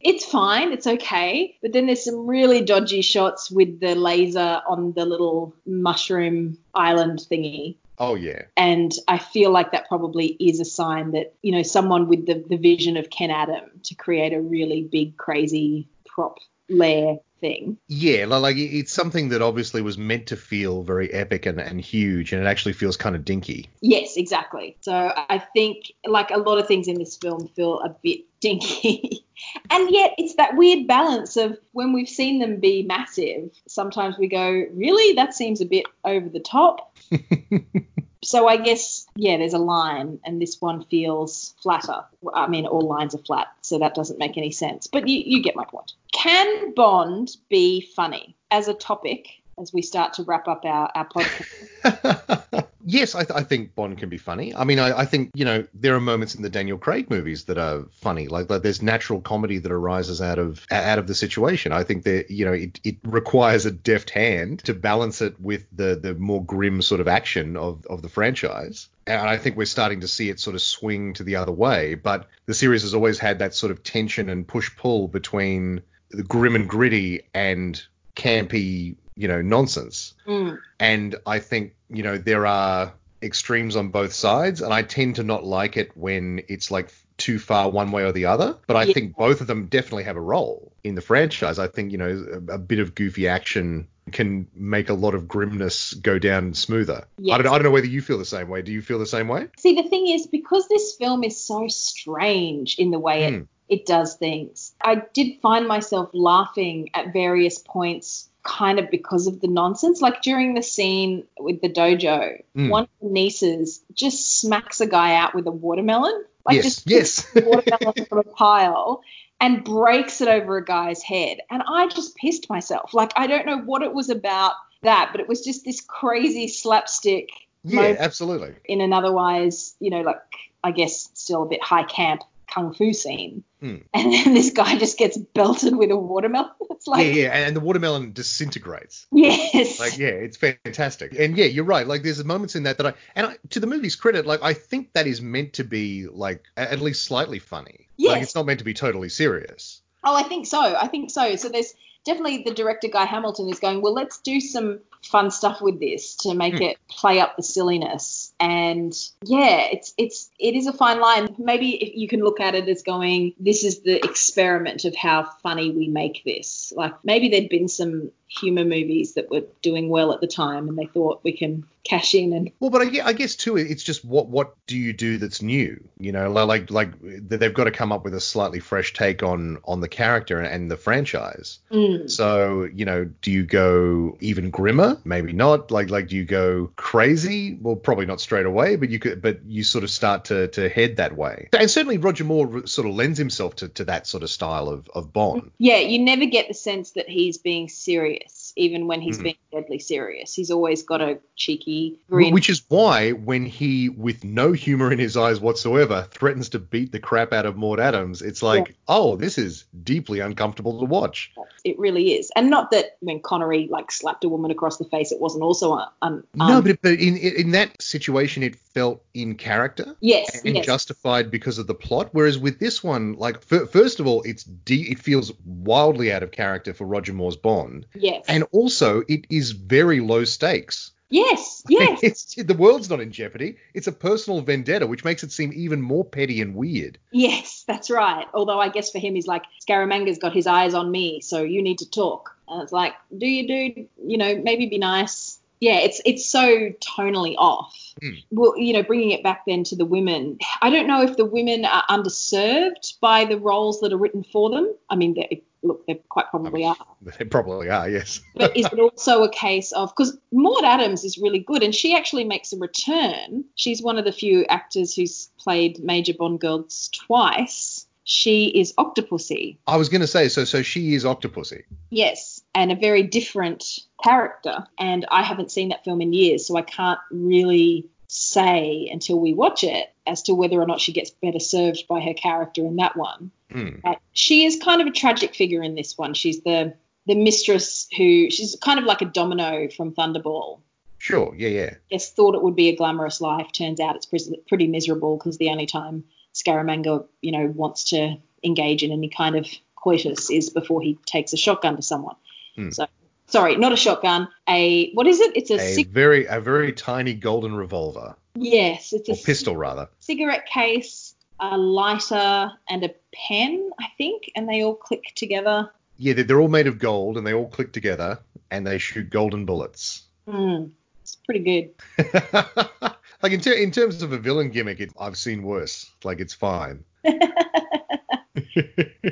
it's 0.00 0.24
fine, 0.24 0.72
it's 0.72 0.86
okay. 0.86 1.56
But 1.60 1.72
then 1.72 1.86
there's 1.86 2.04
some 2.04 2.26
really 2.26 2.62
dodgy 2.62 3.02
shots 3.02 3.50
with 3.50 3.80
the 3.80 3.94
laser 3.94 4.62
on 4.66 4.92
the 4.92 5.04
little 5.04 5.54
mushroom 5.66 6.58
island 6.74 7.20
thingy. 7.30 7.76
Oh 8.00 8.14
yeah. 8.14 8.42
And 8.56 8.92
I 9.08 9.18
feel 9.18 9.50
like 9.50 9.72
that 9.72 9.88
probably 9.88 10.36
is 10.38 10.60
a 10.60 10.64
sign 10.64 11.12
that, 11.12 11.34
you 11.42 11.52
know, 11.52 11.62
someone 11.62 12.08
with 12.08 12.26
the, 12.26 12.44
the 12.48 12.56
vision 12.56 12.96
of 12.96 13.10
Ken 13.10 13.30
Adam 13.30 13.64
to 13.84 13.94
create 13.94 14.32
a 14.32 14.40
really 14.40 14.82
big, 14.82 15.16
crazy 15.16 15.88
prop 16.06 16.38
lair 16.68 17.18
thing. 17.40 17.78
Yeah, 17.88 18.26
like 18.26 18.56
it's 18.56 18.92
something 18.92 19.30
that 19.30 19.42
obviously 19.42 19.82
was 19.82 19.98
meant 19.98 20.26
to 20.28 20.36
feel 20.36 20.82
very 20.82 21.12
epic 21.12 21.46
and, 21.46 21.60
and 21.60 21.80
huge, 21.80 22.32
and 22.32 22.42
it 22.42 22.46
actually 22.46 22.72
feels 22.72 22.96
kind 22.96 23.16
of 23.16 23.24
dinky. 23.24 23.70
Yes, 23.80 24.16
exactly. 24.16 24.76
So 24.80 25.12
I 25.16 25.38
think 25.38 25.92
like 26.06 26.30
a 26.30 26.38
lot 26.38 26.58
of 26.58 26.66
things 26.66 26.88
in 26.88 26.98
this 26.98 27.16
film 27.16 27.48
feel 27.48 27.80
a 27.80 27.90
bit 28.02 28.20
dinky. 28.40 29.24
and 29.70 29.90
yet 29.90 30.14
it's 30.18 30.34
that 30.36 30.56
weird 30.56 30.86
balance 30.86 31.36
of 31.36 31.58
when 31.72 31.92
we've 31.92 32.08
seen 32.08 32.38
them 32.38 32.60
be 32.60 32.82
massive, 32.82 33.50
sometimes 33.66 34.18
we 34.18 34.28
go, 34.28 34.64
really? 34.72 35.14
That 35.14 35.34
seems 35.34 35.60
a 35.60 35.66
bit 35.66 35.86
over 36.04 36.28
the 36.28 36.40
top. 36.40 36.96
so 38.22 38.48
I 38.48 38.56
guess 38.56 39.06
yeah, 39.16 39.36
there's 39.36 39.54
a 39.54 39.58
line, 39.58 40.20
and 40.24 40.40
this 40.40 40.60
one 40.60 40.84
feels 40.84 41.54
flatter. 41.62 42.04
I 42.34 42.48
mean, 42.48 42.66
all 42.66 42.86
lines 42.86 43.14
are 43.14 43.22
flat, 43.22 43.48
so 43.62 43.78
that 43.78 43.94
doesn't 43.94 44.18
make 44.18 44.36
any 44.36 44.50
sense. 44.50 44.86
But 44.86 45.08
you, 45.08 45.22
you 45.24 45.42
get 45.42 45.56
my 45.56 45.64
point. 45.64 45.92
Can 46.18 46.74
Bond 46.74 47.36
be 47.48 47.80
funny 47.94 48.34
as 48.50 48.66
a 48.66 48.74
topic? 48.74 49.28
As 49.56 49.72
we 49.72 49.82
start 49.82 50.14
to 50.14 50.24
wrap 50.24 50.48
up 50.48 50.64
our, 50.64 50.90
our 50.94 51.08
podcast. 51.08 52.66
yes, 52.84 53.14
I, 53.14 53.24
th- 53.24 53.36
I, 53.36 53.42
think 53.42 53.74
Bond 53.74 53.98
can 53.98 54.08
be 54.08 54.18
funny. 54.18 54.54
I 54.54 54.64
mean, 54.64 54.78
I, 54.78 55.00
I, 55.00 55.04
think 55.04 55.30
you 55.34 55.44
know 55.44 55.64
there 55.74 55.94
are 55.96 56.00
moments 56.00 56.36
in 56.36 56.42
the 56.42 56.48
Daniel 56.48 56.78
Craig 56.78 57.10
movies 57.10 57.44
that 57.44 57.58
are 57.58 57.84
funny. 57.92 58.28
Like, 58.28 58.50
like 58.50 58.62
there's 58.62 58.82
natural 58.82 59.20
comedy 59.20 59.58
that 59.58 59.70
arises 59.70 60.20
out 60.20 60.38
of 60.38 60.64
out 60.70 60.98
of 60.98 61.06
the 61.06 61.14
situation. 61.14 61.72
I 61.72 61.82
think 61.82 62.04
that 62.04 62.30
you 62.30 62.44
know 62.44 62.52
it, 62.52 62.80
it 62.82 62.96
requires 63.04 63.66
a 63.66 63.72
deft 63.72 64.10
hand 64.10 64.60
to 64.64 64.74
balance 64.74 65.22
it 65.22 65.40
with 65.40 65.66
the 65.72 65.96
the 65.96 66.14
more 66.14 66.44
grim 66.44 66.82
sort 66.82 67.00
of 67.00 67.08
action 67.08 67.56
of 67.56 67.84
of 67.86 68.02
the 68.02 68.08
franchise. 68.08 68.88
And 69.06 69.28
I 69.28 69.38
think 69.38 69.56
we're 69.56 69.66
starting 69.66 70.00
to 70.00 70.08
see 70.08 70.30
it 70.30 70.38
sort 70.38 70.54
of 70.54 70.62
swing 70.62 71.14
to 71.14 71.24
the 71.24 71.36
other 71.36 71.52
way. 71.52 71.94
But 71.94 72.28
the 72.46 72.54
series 72.54 72.82
has 72.82 72.94
always 72.94 73.18
had 73.18 73.38
that 73.40 73.54
sort 73.54 73.72
of 73.72 73.82
tension 73.82 74.28
and 74.28 74.46
push 74.46 74.76
pull 74.76 75.08
between 75.08 75.82
the 76.10 76.22
grim 76.22 76.54
and 76.54 76.68
gritty 76.68 77.22
and 77.34 77.82
campy 78.16 78.96
you 79.16 79.28
know 79.28 79.42
nonsense 79.42 80.14
mm. 80.26 80.58
and 80.80 81.16
i 81.26 81.38
think 81.38 81.74
you 81.90 82.02
know 82.02 82.18
there 82.18 82.46
are 82.46 82.92
extremes 83.22 83.76
on 83.76 83.88
both 83.88 84.12
sides 84.12 84.60
and 84.60 84.72
i 84.72 84.82
tend 84.82 85.16
to 85.16 85.22
not 85.22 85.44
like 85.44 85.76
it 85.76 85.96
when 85.96 86.42
it's 86.48 86.70
like 86.70 86.92
too 87.16 87.38
far 87.38 87.68
one 87.68 87.90
way 87.90 88.04
or 88.04 88.12
the 88.12 88.26
other 88.26 88.56
but 88.66 88.76
i 88.76 88.84
yeah. 88.84 88.94
think 88.94 89.16
both 89.16 89.40
of 89.40 89.46
them 89.46 89.66
definitely 89.66 90.04
have 90.04 90.16
a 90.16 90.20
role 90.20 90.72
in 90.84 90.94
the 90.94 91.00
franchise 91.00 91.58
i 91.58 91.66
think 91.66 91.90
you 91.90 91.98
know 91.98 92.42
a, 92.48 92.54
a 92.54 92.58
bit 92.58 92.78
of 92.78 92.94
goofy 92.94 93.26
action 93.26 93.88
can 94.10 94.46
make 94.54 94.88
a 94.88 94.94
lot 94.94 95.14
of 95.14 95.28
grimness 95.28 95.94
go 95.94 96.18
down 96.18 96.54
smoother. 96.54 97.06
Yes. 97.18 97.34
I, 97.34 97.42
don't, 97.42 97.52
I 97.52 97.56
don't 97.56 97.64
know 97.64 97.70
whether 97.70 97.86
you 97.86 98.00
feel 98.00 98.18
the 98.18 98.24
same 98.24 98.48
way. 98.48 98.62
Do 98.62 98.72
you 98.72 98.82
feel 98.82 98.98
the 98.98 99.06
same 99.06 99.28
way? 99.28 99.48
See, 99.58 99.74
the 99.74 99.88
thing 99.88 100.08
is, 100.08 100.26
because 100.26 100.68
this 100.68 100.96
film 100.96 101.24
is 101.24 101.42
so 101.42 101.68
strange 101.68 102.78
in 102.78 102.90
the 102.90 102.98
way 102.98 103.22
mm. 103.22 103.28
it, 103.28 103.34
hmm. 103.38 103.42
It 103.68 103.86
does 103.86 104.14
things, 104.14 104.72
I 104.82 105.02
did 105.12 105.40
find 105.40 105.66
myself 105.68 106.10
laughing 106.12 106.90
at 106.94 107.12
various 107.12 107.58
points 107.58 108.28
kind 108.42 108.78
of 108.78 108.90
because 108.90 109.26
of 109.26 109.40
the 109.40 109.48
nonsense. 109.48 110.00
Like 110.00 110.22
during 110.22 110.54
the 110.54 110.62
scene 110.62 111.24
with 111.38 111.60
the 111.60 111.68
dojo, 111.68 112.42
Mm. 112.56 112.70
one 112.70 112.84
of 112.84 112.88
the 113.02 113.08
nieces 113.10 113.82
just 113.92 114.38
smacks 114.40 114.80
a 114.80 114.86
guy 114.86 115.14
out 115.16 115.34
with 115.34 115.46
a 115.46 115.50
watermelon. 115.50 116.24
Like 116.46 116.56
Yes, 116.56 116.64
just 116.64 116.86
yes. 116.90 117.34
watermelon 117.34 118.04
from 118.08 118.18
a 118.18 118.22
pile 118.22 119.02
and 119.40 119.62
breaks 119.62 120.20
it 120.22 120.28
over 120.28 120.56
a 120.56 120.64
guy's 120.64 121.02
head. 121.02 121.38
And 121.50 121.62
I 121.68 121.88
just 121.88 122.16
pissed 122.16 122.48
myself. 122.48 122.94
Like 122.94 123.12
I 123.16 123.26
don't 123.26 123.44
know 123.46 123.58
what 123.58 123.82
it 123.82 123.92
was 123.92 124.08
about 124.08 124.52
that, 124.82 125.10
but 125.12 125.20
it 125.20 125.28
was 125.28 125.44
just 125.44 125.64
this 125.66 125.80
crazy 125.82 126.48
slapstick 126.48 127.28
Yeah, 127.64 127.96
absolutely. 127.98 128.54
in 128.64 128.80
an 128.80 128.92
otherwise, 128.94 129.74
you 129.80 129.90
know, 129.90 130.00
like 130.00 130.20
I 130.64 130.70
guess 130.70 131.10
still 131.14 131.42
a 131.42 131.46
bit 131.46 131.62
high 131.62 131.84
camp 131.84 132.22
kung 132.52 132.72
fu 132.74 132.92
scene. 132.92 133.44
Hmm. 133.60 133.76
And 133.94 134.12
then 134.12 134.34
this 134.34 134.50
guy 134.50 134.78
just 134.78 134.98
gets 134.98 135.16
belted 135.16 135.76
with 135.76 135.90
a 135.90 135.96
watermelon. 135.96 136.50
It's 136.70 136.86
like 136.86 137.06
yeah, 137.06 137.12
yeah, 137.12 137.46
and 137.46 137.56
the 137.56 137.60
watermelon 137.60 138.12
disintegrates. 138.12 139.08
yes. 139.10 139.80
Like, 139.80 139.98
yeah, 139.98 140.10
it's 140.10 140.36
fantastic. 140.36 141.18
And 141.18 141.36
yeah, 141.36 141.46
you're 141.46 141.64
right. 141.64 141.84
Like, 141.84 142.04
there's 142.04 142.24
moments 142.24 142.54
in 142.54 142.62
that 142.64 142.78
that 142.78 142.86
I, 142.86 142.94
and 143.16 143.26
I, 143.26 143.36
to 143.50 143.58
the 143.58 143.66
movie's 143.66 143.96
credit, 143.96 144.26
like, 144.26 144.44
I 144.44 144.52
think 144.52 144.92
that 144.92 145.08
is 145.08 145.20
meant 145.20 145.54
to 145.54 145.64
be, 145.64 146.06
like, 146.06 146.44
at 146.56 146.78
least 146.78 147.04
slightly 147.04 147.40
funny. 147.40 147.88
Like, 147.98 148.22
it's 148.22 148.36
not 148.36 148.46
meant 148.46 148.60
to 148.60 148.64
be 148.64 148.74
totally 148.74 149.08
serious. 149.08 149.82
Oh, 150.04 150.14
I 150.14 150.22
think 150.22 150.46
so. 150.46 150.60
I 150.60 150.86
think 150.86 151.10
so. 151.10 151.34
So 151.34 151.48
there's 151.48 151.74
definitely 152.04 152.44
the 152.44 152.54
director 152.54 152.86
Guy 152.86 153.04
Hamilton 153.04 153.48
is 153.48 153.58
going, 153.58 153.82
well, 153.82 153.92
let's 153.92 154.18
do 154.18 154.40
some 154.40 154.78
fun 155.02 155.30
stuff 155.30 155.60
with 155.60 155.80
this 155.80 156.14
to 156.16 156.34
make 156.34 156.56
Hmm. 156.56 156.62
it 156.62 156.78
play 156.88 157.20
up 157.20 157.36
the 157.36 157.42
silliness. 157.42 158.32
And 158.40 158.92
yeah, 159.24 159.68
it's 159.72 159.94
it's 159.98 160.30
it 160.38 160.54
is 160.54 160.66
a 160.66 160.72
fine 160.72 161.00
line. 161.00 161.34
Maybe 161.38 161.70
if 161.82 161.96
you 161.96 162.08
can 162.08 162.20
look 162.20 162.40
at 162.40 162.54
it 162.54 162.68
as 162.68 162.82
going, 162.82 163.34
this 163.38 163.64
is 163.64 163.80
the 163.80 164.04
experiment 164.04 164.84
of 164.84 164.94
how 164.96 165.24
funny 165.42 165.70
we 165.70 165.88
make 165.88 166.22
this. 166.24 166.72
Like 166.76 166.94
maybe 167.04 167.28
there'd 167.28 167.48
been 167.48 167.68
some 167.68 168.10
humor 168.30 168.64
movies 168.64 169.14
that 169.14 169.30
were 169.30 169.42
doing 169.62 169.88
well 169.88 170.12
at 170.12 170.20
the 170.20 170.26
time, 170.26 170.68
and 170.68 170.78
they 170.78 170.84
thought 170.86 171.20
we 171.24 171.32
can 171.32 171.64
cash 171.84 172.14
in 172.14 172.34
and 172.34 172.50
Well, 172.60 172.70
but 172.70 172.82
I, 172.82 173.06
I 173.06 173.12
guess 173.14 173.34
too, 173.34 173.56
it's 173.56 173.82
just 173.82 174.04
what 174.04 174.28
what 174.28 174.54
do 174.66 174.76
you 174.76 174.92
do 174.92 175.16
that's 175.18 175.40
new? 175.42 175.82
You 175.98 176.12
know, 176.12 176.30
like 176.30 176.70
like 176.70 176.90
they've 177.00 177.54
got 177.54 177.64
to 177.64 177.70
come 177.70 177.92
up 177.92 178.04
with 178.04 178.14
a 178.14 178.20
slightly 178.20 178.60
fresh 178.60 178.92
take 178.92 179.22
on 179.22 179.58
on 179.64 179.80
the 179.80 179.88
character 179.88 180.40
and 180.40 180.70
the 180.70 180.76
franchise. 180.76 181.58
Mm. 181.72 182.10
So 182.10 182.68
you 182.72 182.84
know, 182.84 183.04
do 183.22 183.30
you 183.30 183.44
go 183.44 184.16
even 184.20 184.50
grimmer? 184.50 184.87
Maybe 185.04 185.32
not. 185.32 185.70
Like 185.70 185.90
like 185.90 186.08
do 186.08 186.16
you 186.16 186.24
go 186.24 186.70
crazy? 186.76 187.58
Well, 187.60 187.76
probably 187.76 188.06
not 188.06 188.20
straight 188.20 188.46
away, 188.46 188.76
but 188.76 188.90
you 188.90 188.98
could, 188.98 189.20
but 189.22 189.44
you 189.46 189.64
sort 189.64 189.84
of 189.84 189.90
start 189.90 190.26
to 190.26 190.48
to 190.48 190.68
head 190.68 190.96
that 190.96 191.16
way. 191.16 191.48
And 191.58 191.70
certainly 191.70 191.98
Roger 191.98 192.24
Moore 192.24 192.66
sort 192.66 192.88
of 192.88 192.94
lends 192.94 193.18
himself 193.18 193.56
to, 193.56 193.68
to 193.68 193.84
that 193.86 194.06
sort 194.06 194.22
of 194.22 194.30
style 194.30 194.68
of 194.68 194.88
of 194.94 195.12
Bond. 195.12 195.50
Yeah, 195.58 195.78
you 195.78 195.98
never 195.98 196.26
get 196.26 196.48
the 196.48 196.54
sense 196.54 196.92
that 196.92 197.08
he's 197.08 197.38
being 197.38 197.68
serious, 197.68 198.32
even 198.58 198.86
when 198.86 199.00
he's 199.00 199.18
Mm. 199.18 199.22
being 199.22 199.36
deadly 199.52 199.78
serious. 199.78 200.34
He's 200.34 200.50
always 200.50 200.82
got 200.82 201.00
a 201.00 201.18
cheeky 201.36 201.98
grin. 202.10 202.34
Which 202.34 202.50
is 202.50 202.62
why 202.68 203.12
when 203.12 203.46
he, 203.46 203.88
with 203.88 204.24
no 204.24 204.52
humor 204.52 204.92
in 204.92 204.98
his 204.98 205.16
eyes 205.16 205.40
whatsoever, 205.40 206.06
threatens 206.10 206.50
to 206.50 206.58
beat 206.58 206.92
the 206.92 206.98
crap 206.98 207.32
out 207.32 207.46
of 207.46 207.56
Maud 207.56 207.80
Adams, 207.80 208.20
it's 208.20 208.42
like, 208.42 208.74
oh, 208.88 209.16
this 209.16 209.38
is 209.38 209.64
deeply 209.84 210.20
uncomfortable 210.20 210.78
to 210.80 210.84
watch. 210.84 211.30
it 211.64 211.78
really 211.78 212.14
is, 212.14 212.30
and 212.36 212.50
not 212.50 212.70
that 212.70 212.96
when 213.00 213.20
Connery 213.20 213.68
like 213.70 213.90
slapped 213.90 214.24
a 214.24 214.28
woman 214.28 214.50
across 214.50 214.76
the 214.78 214.84
face, 214.84 215.12
it 215.12 215.20
wasn't 215.20 215.42
also 215.42 215.72
un, 215.72 215.88
un, 216.02 216.24
no, 216.34 216.44
um, 216.58 216.64
but, 216.64 216.80
but 216.82 216.92
in 216.92 217.16
in 217.16 217.50
that 217.52 217.80
situation, 217.82 218.42
it 218.42 218.56
felt 218.56 219.02
in 219.14 219.34
character. 219.34 219.96
yes, 220.00 220.42
and 220.44 220.56
yes, 220.56 220.66
justified 220.66 221.30
because 221.30 221.58
of 221.58 221.66
the 221.66 221.74
plot. 221.74 222.10
Whereas 222.12 222.38
with 222.38 222.58
this 222.60 222.82
one, 222.84 223.14
like 223.14 223.42
fir- 223.42 223.66
first 223.66 223.98
of 224.00 224.06
all, 224.06 224.22
it's 224.22 224.44
de- 224.44 224.90
it 224.92 224.98
feels 224.98 225.32
wildly 225.44 226.12
out 226.12 226.22
of 226.22 226.30
character 226.30 226.72
for 226.72 226.86
Roger 226.86 227.12
Moore's 227.12 227.36
Bond, 227.36 227.86
yes, 227.94 228.24
and 228.28 228.44
also 228.52 229.02
it 229.08 229.26
is 229.30 229.52
very 229.52 230.00
low 230.00 230.24
stakes. 230.24 230.92
yes, 231.10 231.62
yes. 231.68 232.00
it's 232.02 232.34
the 232.34 232.54
world's 232.54 232.90
not 232.90 233.00
in 233.00 233.12
jeopardy. 233.12 233.56
It's 233.74 233.86
a 233.86 233.92
personal 233.92 234.40
vendetta, 234.42 234.86
which 234.86 235.04
makes 235.04 235.22
it 235.22 235.32
seem 235.32 235.52
even 235.54 235.80
more 235.80 236.04
petty 236.04 236.40
and 236.40 236.54
weird. 236.54 236.98
Yes, 237.12 237.64
that's 237.66 237.90
right. 237.90 238.26
Although 238.34 238.60
I 238.60 238.68
guess 238.68 238.90
for 238.90 238.98
him, 238.98 239.14
he's 239.14 239.26
like, 239.26 239.44
Scaramanga's 239.66 240.18
got 240.18 240.34
his 240.34 240.46
eyes 240.46 240.74
on 240.74 240.90
me, 240.90 241.20
so 241.20 241.42
you 241.42 241.62
need 241.62 241.78
to 241.78 241.90
talk. 241.90 242.36
And 242.48 242.62
it's 242.62 242.72
like, 242.72 242.94
do 243.16 243.26
you, 243.26 243.46
dude? 243.46 243.88
You 244.04 244.18
know, 244.18 244.36
maybe 244.36 244.66
be 244.66 244.78
nice. 244.78 245.38
Yeah, 245.60 245.80
it's 245.80 246.00
it's 246.04 246.28
so 246.28 246.70
tonally 246.80 247.34
off. 247.36 247.74
Hmm. 248.00 248.10
Well, 248.30 248.56
you 248.56 248.72
know, 248.74 248.84
bringing 248.84 249.10
it 249.10 249.24
back 249.24 249.42
then 249.44 249.64
to 249.64 249.76
the 249.76 249.84
women, 249.84 250.38
I 250.62 250.70
don't 250.70 250.86
know 250.86 251.02
if 251.02 251.16
the 251.16 251.24
women 251.24 251.64
are 251.64 251.84
underserved 251.90 253.00
by 253.00 253.24
the 253.24 253.38
roles 253.38 253.80
that 253.80 253.92
are 253.92 253.96
written 253.98 254.22
for 254.22 254.50
them. 254.50 254.72
I 254.88 254.94
mean, 254.94 255.14
they, 255.14 255.42
look, 255.62 255.86
they 255.86 255.94
quite 256.08 256.26
probably 256.30 256.64
are. 256.64 256.76
They 257.18 257.24
probably 257.24 257.70
are, 257.70 257.88
yes. 257.88 258.20
But 258.34 258.56
is 258.56 258.66
it 258.66 258.78
also 258.78 259.22
a 259.22 259.30
case 259.30 259.72
of 259.72 259.90
because 259.96 260.16
Maud 260.32 260.64
Adams 260.64 261.04
is 261.04 261.18
really 261.18 261.38
good 261.38 261.62
and 261.62 261.74
she 261.74 261.96
actually 261.96 262.24
makes 262.24 262.52
a 262.52 262.58
return? 262.58 263.44
She's 263.54 263.82
one 263.82 263.98
of 263.98 264.04
the 264.04 264.12
few 264.12 264.44
actors 264.46 264.94
who's 264.94 265.30
played 265.38 265.82
major 265.82 266.14
Bond 266.14 266.40
girls 266.40 266.90
twice. 267.06 267.86
She 268.04 268.46
is 268.46 268.72
Octopussy, 268.78 269.58
I 269.66 269.76
was 269.76 269.90
going 269.90 270.00
to 270.00 270.06
say, 270.06 270.30
so 270.30 270.44
so 270.46 270.62
she 270.62 270.94
is 270.94 271.04
Octopussy. 271.04 271.64
yes, 271.90 272.40
and 272.54 272.72
a 272.72 272.74
very 272.74 273.02
different 273.02 273.80
character. 274.02 274.64
And 274.78 275.04
I 275.10 275.22
haven't 275.22 275.50
seen 275.50 275.68
that 275.68 275.84
film 275.84 276.00
in 276.00 276.14
years, 276.14 276.46
so 276.46 276.56
I 276.56 276.62
can't 276.62 276.98
really 277.10 277.86
say 278.08 278.88
until 278.90 279.20
we 279.20 279.34
watch 279.34 279.62
it 279.62 279.92
as 280.06 280.22
to 280.22 280.34
whether 280.34 280.60
or 280.60 280.66
not 280.66 280.80
she 280.80 280.92
gets 280.92 281.10
better 281.10 281.38
served 281.38 281.86
by 281.86 282.00
her 282.00 282.14
character 282.14 282.64
in 282.64 282.76
that 282.76 282.96
one. 282.96 283.30
Hmm. 283.52 283.76
But 283.84 284.00
she 284.12 284.44
is 284.44 284.58
kind 284.62 284.80
of 284.80 284.86
a 284.86 284.92
tragic 284.92 285.34
figure 285.34 285.62
in 285.62 285.74
this 285.74 285.96
one. 285.96 286.14
She's 286.14 286.42
the 286.42 286.74
the 287.06 287.14
mistress 287.14 287.88
who 287.96 288.30
she's 288.30 288.56
kind 288.60 288.78
of 288.78 288.84
like 288.84 289.02
a 289.02 289.06
domino 289.06 289.68
from 289.70 289.94
Thunderball. 289.94 290.60
Sure, 290.98 291.34
yeah, 291.36 291.48
yeah. 291.48 291.74
Guess 291.90 292.12
thought 292.12 292.34
it 292.34 292.42
would 292.42 292.56
be 292.56 292.68
a 292.68 292.76
glamorous 292.76 293.20
life. 293.20 293.52
Turns 293.52 293.80
out 293.80 293.96
it's 293.96 294.06
pretty, 294.06 294.66
miserable 294.66 295.16
because 295.16 295.38
the 295.38 295.48
only 295.48 295.66
time 295.66 296.04
Scaramanga, 296.34 297.06
you 297.22 297.32
know, 297.32 297.46
wants 297.46 297.84
to 297.90 298.16
engage 298.42 298.82
in 298.82 298.90
any 298.90 299.08
kind 299.08 299.36
of 299.36 299.46
coitus 299.76 300.28
is 300.28 300.50
before 300.50 300.82
he 300.82 300.98
takes 301.06 301.32
a 301.32 301.36
shotgun 301.36 301.76
to 301.76 301.82
someone. 301.82 302.16
Hmm. 302.56 302.70
So, 302.70 302.86
sorry, 303.28 303.56
not 303.56 303.72
a 303.72 303.76
shotgun. 303.76 304.28
A 304.48 304.90
what 304.92 305.06
is 305.06 305.20
it? 305.20 305.36
It's 305.36 305.50
a, 305.50 305.54
A 305.56 305.74
cig- 305.74 305.88
very 305.90 306.26
a 306.26 306.40
very 306.40 306.72
tiny 306.72 307.14
golden 307.14 307.54
revolver 307.54 308.16
yes, 308.34 308.92
it's 308.92 309.08
a 309.08 309.14
pistol 309.24 309.56
rather. 309.56 309.88
cigarette 310.00 310.46
case, 310.46 311.14
a 311.40 311.56
lighter, 311.58 312.52
and 312.68 312.84
a 312.84 312.94
pen, 313.12 313.70
I 313.80 313.86
think, 313.96 314.30
and 314.36 314.48
they 314.48 314.62
all 314.62 314.74
click 314.74 315.02
together. 315.16 315.70
Yeah, 315.96 316.12
they're, 316.12 316.24
they're 316.24 316.40
all 316.40 316.48
made 316.48 316.66
of 316.68 316.78
gold 316.78 317.16
and 317.16 317.26
they 317.26 317.34
all 317.34 317.48
click 317.48 317.72
together 317.72 318.18
and 318.50 318.66
they 318.66 318.78
shoot 318.78 319.10
golden 319.10 319.44
bullets. 319.44 320.04
Hmm, 320.28 320.66
it's 321.02 321.16
pretty 321.16 321.40
good. 321.40 322.12
like 323.22 323.32
in, 323.32 323.40
ter- 323.40 323.52
in 323.54 323.72
terms 323.72 324.02
of 324.02 324.12
a 324.12 324.18
villain 324.18 324.50
gimmick, 324.50 324.78
it, 324.80 324.92
I've 325.00 325.18
seen 325.18 325.42
worse. 325.42 325.90
Like 326.04 326.20
it's 326.20 326.34
fine. 326.34 326.84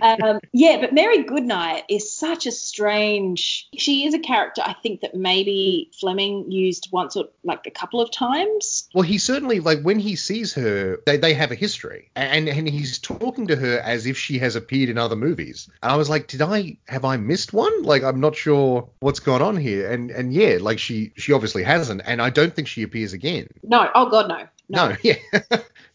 um, 0.02 0.40
yeah, 0.52 0.78
but 0.80 0.92
Mary 0.92 1.22
Goodnight 1.22 1.84
is 1.88 2.12
such 2.12 2.46
a 2.46 2.52
strange. 2.52 3.68
She 3.76 4.06
is 4.06 4.14
a 4.14 4.18
character 4.18 4.62
I 4.64 4.74
think 4.82 5.00
that 5.00 5.14
maybe 5.14 5.90
Fleming 5.98 6.50
used 6.50 6.88
once 6.92 7.16
or 7.16 7.28
like 7.44 7.66
a 7.66 7.70
couple 7.70 8.00
of 8.00 8.10
times. 8.10 8.88
Well, 8.94 9.02
he 9.02 9.18
certainly 9.18 9.60
like 9.60 9.82
when 9.82 9.98
he 9.98 10.16
sees 10.16 10.54
her, 10.54 10.98
they, 11.06 11.16
they 11.16 11.34
have 11.34 11.52
a 11.52 11.54
history, 11.54 12.10
and 12.14 12.48
and 12.48 12.68
he's 12.68 12.98
talking 12.98 13.46
to 13.48 13.56
her 13.56 13.78
as 13.78 14.06
if 14.06 14.16
she 14.16 14.38
has 14.38 14.56
appeared 14.56 14.88
in 14.88 14.98
other 14.98 15.16
movies. 15.16 15.68
And 15.82 15.92
I 15.92 15.96
was 15.96 16.08
like, 16.08 16.28
did 16.28 16.42
I 16.42 16.76
have 16.88 17.04
I 17.04 17.16
missed 17.16 17.52
one? 17.52 17.82
Like 17.82 18.02
I'm 18.02 18.20
not 18.20 18.36
sure 18.36 18.88
what's 19.00 19.20
going 19.20 19.42
on 19.42 19.56
here. 19.56 19.90
And 19.90 20.10
and 20.10 20.32
yeah, 20.32 20.58
like 20.60 20.78
she 20.78 21.12
she 21.16 21.32
obviously 21.32 21.62
hasn't, 21.62 22.02
and 22.04 22.20
I 22.20 22.30
don't 22.30 22.54
think 22.54 22.68
she 22.68 22.82
appears 22.82 23.12
again. 23.12 23.48
No, 23.62 23.90
oh 23.94 24.10
god, 24.10 24.28
no, 24.28 24.46
No, 24.68 24.96
yeah. 25.02 25.16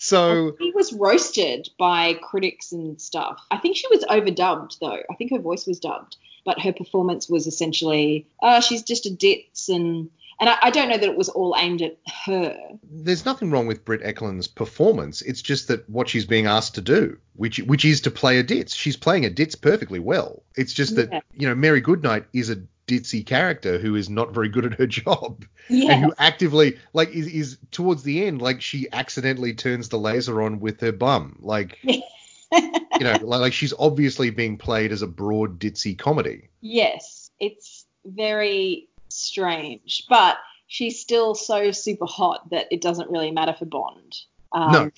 So 0.03 0.55
He 0.59 0.71
was 0.71 0.91
roasted 0.93 1.69
by 1.77 2.15
critics 2.15 2.71
and 2.71 2.99
stuff. 2.99 3.39
I 3.51 3.57
think 3.57 3.77
she 3.77 3.87
was 3.89 4.03
overdubbed 4.05 4.79
though. 4.79 4.99
I 5.09 5.13
think 5.15 5.31
her 5.31 5.39
voice 5.39 5.67
was 5.67 5.79
dubbed, 5.79 6.17
but 6.43 6.59
her 6.59 6.73
performance 6.73 7.29
was 7.29 7.45
essentially, 7.45 8.27
uh, 8.41 8.61
she's 8.61 8.81
just 8.83 9.05
a 9.05 9.11
ditz 9.15 9.69
and. 9.69 10.09
And 10.39 10.49
I, 10.49 10.57
I 10.63 10.69
don't 10.71 10.89
know 10.89 10.97
that 10.97 11.07
it 11.07 11.15
was 11.15 11.29
all 11.29 11.53
aimed 11.55 11.83
at 11.83 11.97
her. 12.25 12.57
there's 12.89 13.25
nothing 13.25 13.51
wrong 13.51 13.67
with 13.67 13.85
Britt 13.85 14.01
Ekland's 14.01 14.47
performance. 14.47 15.21
It's 15.21 15.43
just 15.43 15.67
that 15.67 15.87
what 15.87 16.09
she's 16.09 16.25
being 16.25 16.47
asked 16.47 16.73
to 16.75 16.81
do, 16.81 17.17
which 17.35 17.59
which 17.59 17.85
is 17.85 18.01
to 18.01 18.09
play 18.09 18.39
a 18.39 18.43
ditz. 18.43 18.73
She's 18.73 18.97
playing 18.97 19.23
a 19.23 19.29
ditz 19.29 19.53
perfectly 19.53 19.99
well. 19.99 20.41
It's 20.55 20.73
just 20.73 20.95
that 20.95 21.11
Yeah. 21.11 21.19
you 21.37 21.47
know 21.47 21.53
Mary 21.53 21.79
Goodnight 21.79 22.25
is 22.33 22.49
a 22.49 22.55
ditzy 22.91 23.25
character 23.25 23.77
who 23.79 23.95
is 23.95 24.09
not 24.09 24.33
very 24.33 24.49
good 24.49 24.65
at 24.65 24.73
her 24.73 24.87
job 25.01 25.45
Yeah. 25.69 25.93
and 25.93 26.05
who 26.05 26.13
actively 26.17 26.77
like 26.93 27.09
is, 27.09 27.27
is 27.27 27.57
towards 27.71 28.03
the 28.03 28.25
end 28.25 28.41
like 28.41 28.61
she 28.61 28.87
accidentally 28.91 29.53
turns 29.53 29.89
the 29.89 29.97
laser 29.97 30.41
on 30.41 30.59
with 30.59 30.81
her 30.81 30.91
bum 30.91 31.37
like 31.41 31.77
you 31.83 32.01
know 32.99 33.17
like, 33.21 33.41
like 33.41 33.53
she's 33.53 33.73
obviously 33.79 34.29
being 34.29 34.57
played 34.57 34.91
as 34.91 35.01
a 35.01 35.07
broad 35.07 35.59
ditzy 35.59 35.97
comedy 35.97 36.49
Yes, 36.63 37.31
it's 37.39 37.85
very 38.05 38.87
strange, 39.09 40.03
but 40.07 40.37
she's 40.67 40.99
still 40.99 41.33
so 41.33 41.71
super 41.71 42.05
hot 42.05 42.49
that 42.51 42.67
it 42.71 42.81
doesn't 42.81 43.09
really 43.09 43.31
matter 43.31 43.53
for 43.57 43.65
Bond. 43.65 44.15
Um, 44.51 44.71
no 44.71 44.91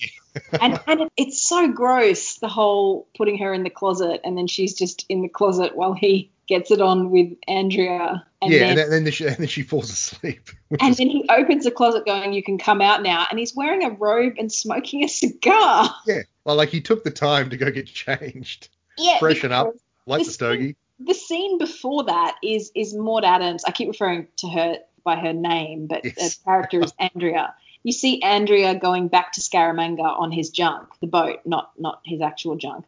and 0.60 0.80
and 0.88 1.10
it's 1.16 1.40
so 1.40 1.68
gross 1.68 2.34
the 2.38 2.48
whole 2.48 3.06
putting 3.16 3.38
her 3.38 3.54
in 3.54 3.62
the 3.62 3.70
closet 3.70 4.20
and 4.24 4.36
then 4.36 4.48
she's 4.48 4.74
just 4.74 5.06
in 5.08 5.22
the 5.22 5.28
closet 5.28 5.76
while 5.76 5.94
he 5.94 6.30
gets 6.46 6.70
it 6.70 6.80
on 6.80 7.10
with 7.10 7.32
Andrea. 7.48 8.24
And 8.42 8.52
yeah, 8.52 8.74
then, 8.74 8.92
and, 8.92 9.06
then, 9.06 9.12
she, 9.12 9.26
and 9.26 9.36
then 9.36 9.46
she 9.46 9.62
falls 9.62 9.90
asleep. 9.90 10.50
And 10.80 10.90
is... 10.90 10.96
then 10.98 11.08
he 11.08 11.24
opens 11.28 11.64
the 11.64 11.70
closet 11.70 12.04
going, 12.04 12.32
You 12.32 12.42
can 12.42 12.58
come 12.58 12.80
out 12.80 13.02
now. 13.02 13.26
And 13.30 13.38
he's 13.38 13.54
wearing 13.54 13.84
a 13.84 13.90
robe 13.90 14.34
and 14.38 14.52
smoking 14.52 15.04
a 15.04 15.08
cigar. 15.08 15.90
Yeah. 16.06 16.22
Well, 16.44 16.56
like 16.56 16.68
he 16.68 16.80
took 16.80 17.04
the 17.04 17.10
time 17.10 17.50
to 17.50 17.56
go 17.56 17.70
get 17.70 17.86
changed. 17.86 18.68
Yeah. 18.98 19.18
Freshen 19.18 19.52
up, 19.52 19.74
light 20.06 20.26
the 20.26 20.30
stogie. 20.30 20.76
The 21.00 21.14
scene 21.14 21.58
before 21.58 22.04
that 22.04 22.36
is 22.42 22.70
is 22.74 22.94
Maud 22.94 23.24
Adams. 23.24 23.64
I 23.64 23.72
keep 23.72 23.88
referring 23.88 24.28
to 24.38 24.48
her 24.48 24.78
by 25.04 25.16
her 25.16 25.32
name, 25.32 25.86
but 25.86 26.04
yes. 26.04 26.14
the 26.14 26.44
character 26.44 26.82
is 26.82 26.92
Andrea. 26.98 27.54
You 27.82 27.92
see 27.92 28.22
Andrea 28.22 28.74
going 28.74 29.08
back 29.08 29.32
to 29.32 29.40
Scaramanga 29.40 30.04
on 30.04 30.32
his 30.32 30.50
junk, 30.50 30.88
the 31.00 31.06
boat, 31.06 31.40
not 31.44 31.72
not 31.78 32.00
his 32.04 32.20
actual 32.20 32.56
junk. 32.56 32.84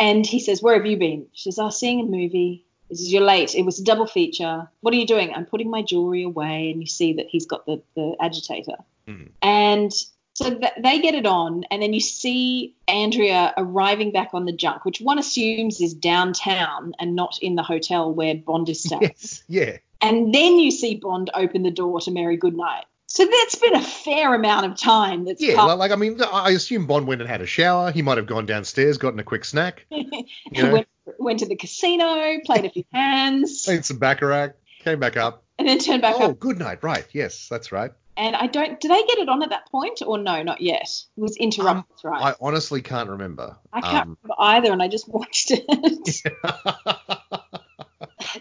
And 0.00 0.26
he 0.26 0.40
says, 0.40 0.62
Where 0.62 0.74
have 0.74 0.86
you 0.86 0.96
been? 0.96 1.26
She 1.32 1.50
says, 1.50 1.58
"I 1.58 1.66
oh, 1.66 1.70
seeing 1.70 2.00
a 2.00 2.04
movie. 2.04 2.64
He 2.90 2.96
says, 2.96 3.12
You're 3.12 3.22
late. 3.22 3.54
It 3.54 3.62
was 3.62 3.80
a 3.80 3.84
double 3.84 4.06
feature. 4.06 4.68
What 4.80 4.92
are 4.92 4.98
you 4.98 5.06
doing? 5.06 5.32
I'm 5.34 5.46
putting 5.46 5.70
my 5.70 5.82
jewelry 5.82 6.24
away. 6.24 6.70
And 6.70 6.80
you 6.80 6.86
see 6.86 7.14
that 7.14 7.26
he's 7.28 7.46
got 7.46 7.64
the, 7.64 7.82
the 7.96 8.16
agitator. 8.20 8.76
Mm. 9.08 9.30
And 9.40 9.92
so 10.34 10.54
th- 10.54 10.72
they 10.78 11.00
get 11.00 11.14
it 11.14 11.26
on, 11.26 11.64
and 11.70 11.82
then 11.82 11.92
you 11.92 12.00
see 12.00 12.74
Andrea 12.88 13.52
arriving 13.56 14.12
back 14.12 14.30
on 14.32 14.46
the 14.46 14.52
junk, 14.52 14.84
which 14.84 15.00
one 15.00 15.18
assumes 15.18 15.80
is 15.80 15.92
downtown 15.92 16.94
and 16.98 17.14
not 17.14 17.38
in 17.42 17.56
the 17.56 17.62
hotel 17.62 18.12
where 18.12 18.34
Bond 18.34 18.68
is 18.68 18.82
staying. 18.82 19.02
Yes, 19.02 19.42
yeah. 19.48 19.76
And 20.00 20.34
then 20.34 20.58
you 20.58 20.70
see 20.70 20.96
Bond 20.96 21.30
open 21.34 21.62
the 21.62 21.70
door 21.70 22.00
to 22.00 22.10
Mary 22.10 22.36
Goodnight. 22.36 22.84
So 23.06 23.26
that's 23.26 23.56
been 23.56 23.74
a 23.74 23.82
fair 23.82 24.34
amount 24.34 24.66
of 24.66 24.78
time. 24.78 25.24
That's 25.24 25.42
yeah, 25.42 25.56
come. 25.56 25.78
like 25.78 25.90
I 25.90 25.96
mean, 25.96 26.22
I 26.22 26.52
assume 26.52 26.86
Bond 26.86 27.08
went 27.08 27.20
and 27.20 27.28
had 27.28 27.40
a 27.40 27.46
shower. 27.46 27.90
He 27.90 28.02
might 28.02 28.18
have 28.18 28.26
gone 28.26 28.46
downstairs, 28.46 28.98
gotten 28.98 29.18
a 29.18 29.24
quick 29.24 29.44
snack. 29.44 29.84
You 29.90 30.64
know? 30.64 30.72
went, 30.72 30.88
went, 31.18 31.40
to 31.40 31.46
the 31.46 31.56
casino, 31.56 32.38
played 32.44 32.64
a 32.64 32.70
few 32.70 32.84
hands, 32.92 33.64
played 33.64 33.84
some 33.84 33.98
baccarat, 33.98 34.52
came 34.80 35.00
back 35.00 35.16
up, 35.16 35.44
and 35.58 35.68
then 35.68 35.78
turned 35.78 36.02
back 36.02 36.16
oh, 36.18 36.24
up. 36.24 36.30
Oh, 36.30 36.34
good 36.34 36.58
night. 36.58 36.82
Right. 36.82 37.06
Yes, 37.12 37.48
that's 37.48 37.72
right. 37.72 37.92
And 38.16 38.36
I 38.36 38.48
don't. 38.48 38.80
Did 38.80 38.90
they 38.90 39.02
get 39.02 39.18
it 39.18 39.28
on 39.28 39.42
at 39.42 39.50
that 39.50 39.70
point 39.70 40.02
or 40.04 40.18
no? 40.18 40.42
Not 40.42 40.60
yet. 40.60 40.90
It 41.16 41.20
was 41.20 41.36
interrupted, 41.36 42.04
um, 42.04 42.10
right? 42.10 42.22
I 42.22 42.34
honestly 42.40 42.82
can't 42.82 43.08
remember. 43.08 43.56
I 43.72 43.80
can't 43.80 44.08
um, 44.08 44.18
remember 44.22 44.34
either, 44.38 44.72
and 44.72 44.82
I 44.82 44.88
just 44.88 45.08
watched 45.08 45.52
it. 45.52 45.64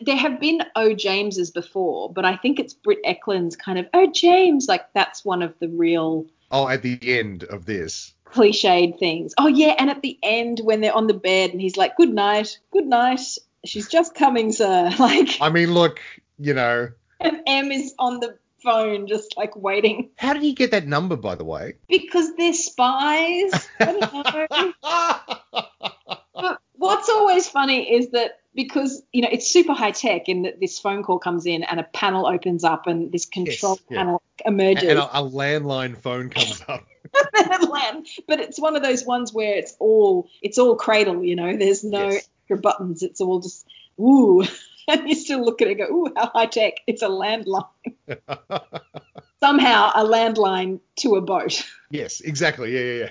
there 0.01 0.17
have 0.17 0.39
been 0.39 0.61
O 0.75 0.93
Jameses 0.93 1.51
before, 1.51 2.11
but 2.11 2.25
I 2.25 2.35
think 2.35 2.59
it's 2.59 2.73
Britt 2.73 3.03
Ekland's 3.03 3.55
kind 3.55 3.79
of 3.79 3.87
Oh 3.93 4.11
James, 4.11 4.67
like 4.67 4.91
that's 4.93 5.23
one 5.23 5.41
of 5.41 5.53
the 5.59 5.69
real. 5.69 6.25
Oh, 6.51 6.67
at 6.67 6.81
the 6.81 6.99
end 7.01 7.43
of 7.43 7.65
this. 7.65 8.13
Cliched 8.33 8.99
things. 8.99 9.33
Oh 9.37 9.47
yeah, 9.47 9.75
and 9.77 9.89
at 9.89 10.01
the 10.01 10.17
end 10.21 10.61
when 10.63 10.81
they're 10.81 10.95
on 10.95 11.07
the 11.07 11.13
bed 11.13 11.51
and 11.51 11.61
he's 11.61 11.77
like, 11.77 11.95
"Good 11.97 12.13
night, 12.13 12.59
good 12.71 12.85
night." 12.85 13.21
She's 13.65 13.87
just 13.89 14.15
coming, 14.15 14.51
sir. 14.51 14.91
Like. 14.99 15.37
I 15.41 15.49
mean, 15.49 15.73
look, 15.73 15.99
you 16.37 16.53
know. 16.53 16.89
And 17.19 17.41
M 17.47 17.71
is 17.71 17.93
on 17.99 18.19
the 18.19 18.37
phone 18.63 19.07
just 19.07 19.35
like 19.37 19.55
waiting. 19.55 20.09
How 20.17 20.33
did 20.33 20.43
he 20.43 20.53
get 20.53 20.71
that 20.71 20.87
number, 20.87 21.15
by 21.15 21.35
the 21.35 21.43
way? 21.43 21.75
Because 21.87 22.35
they're 22.35 22.53
spies. 22.53 23.51
I 23.79 23.85
don't 23.85 24.79
know. 24.83 26.55
what's 26.79 27.09
always 27.09 27.47
funny 27.47 27.93
is 27.93 28.09
that 28.11 28.39
because 28.55 29.03
you 29.11 29.21
know 29.21 29.29
it's 29.31 29.49
super 29.49 29.73
high 29.73 29.91
tech 29.91 30.27
in 30.27 30.43
that 30.43 30.59
this 30.59 30.79
phone 30.79 31.03
call 31.03 31.19
comes 31.19 31.45
in 31.45 31.63
and 31.63 31.79
a 31.79 31.83
panel 31.83 32.25
opens 32.25 32.63
up 32.63 32.87
and 32.87 33.11
this 33.11 33.25
control 33.25 33.79
yes, 33.89 33.97
panel 33.97 34.23
yeah. 34.39 34.47
emerges 34.49 34.89
and 34.89 34.99
a, 34.99 35.19
a, 35.19 35.21
landline 35.21 35.95
phone 35.97 36.29
comes 36.29 36.63
up 36.67 36.85
but 38.27 38.39
it's 38.39 38.59
one 38.59 38.75
of 38.75 38.83
those 38.83 39.05
ones 39.05 39.33
where 39.33 39.55
it's 39.55 39.75
all 39.79 40.27
it's 40.41 40.57
all 40.57 40.75
cradle 40.75 41.23
you 41.23 41.35
know? 41.35 41.55
There's 41.57 41.83
no 41.83 42.09
yes. 42.09 42.29
extra 42.41 42.57
buttons. 42.57 43.03
It's 43.03 43.21
all 43.21 43.39
just 43.39 43.67
ooh. 43.99 44.43
And 44.91 45.07
you 45.07 45.13
still 45.13 45.45
look 45.45 45.61
at 45.61 45.67
it 45.67 45.79
and 45.79 45.87
go 45.87 45.95
ooh 45.95 46.11
how 46.17 46.31
high 46.33 46.47
tech 46.47 46.79
it's 46.87 47.03
a 47.03 47.09
landline. 47.09 47.67
Somehow 49.39 49.91
a 49.93 50.03
landline 50.03 50.79
to 51.01 51.15
a 51.15 51.21
boat. 51.21 51.63
Yes 51.91 52.21
exactly. 52.21 52.73
Yeah 52.73 53.05
yeah 53.05 53.09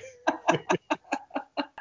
yeah. 0.49 0.77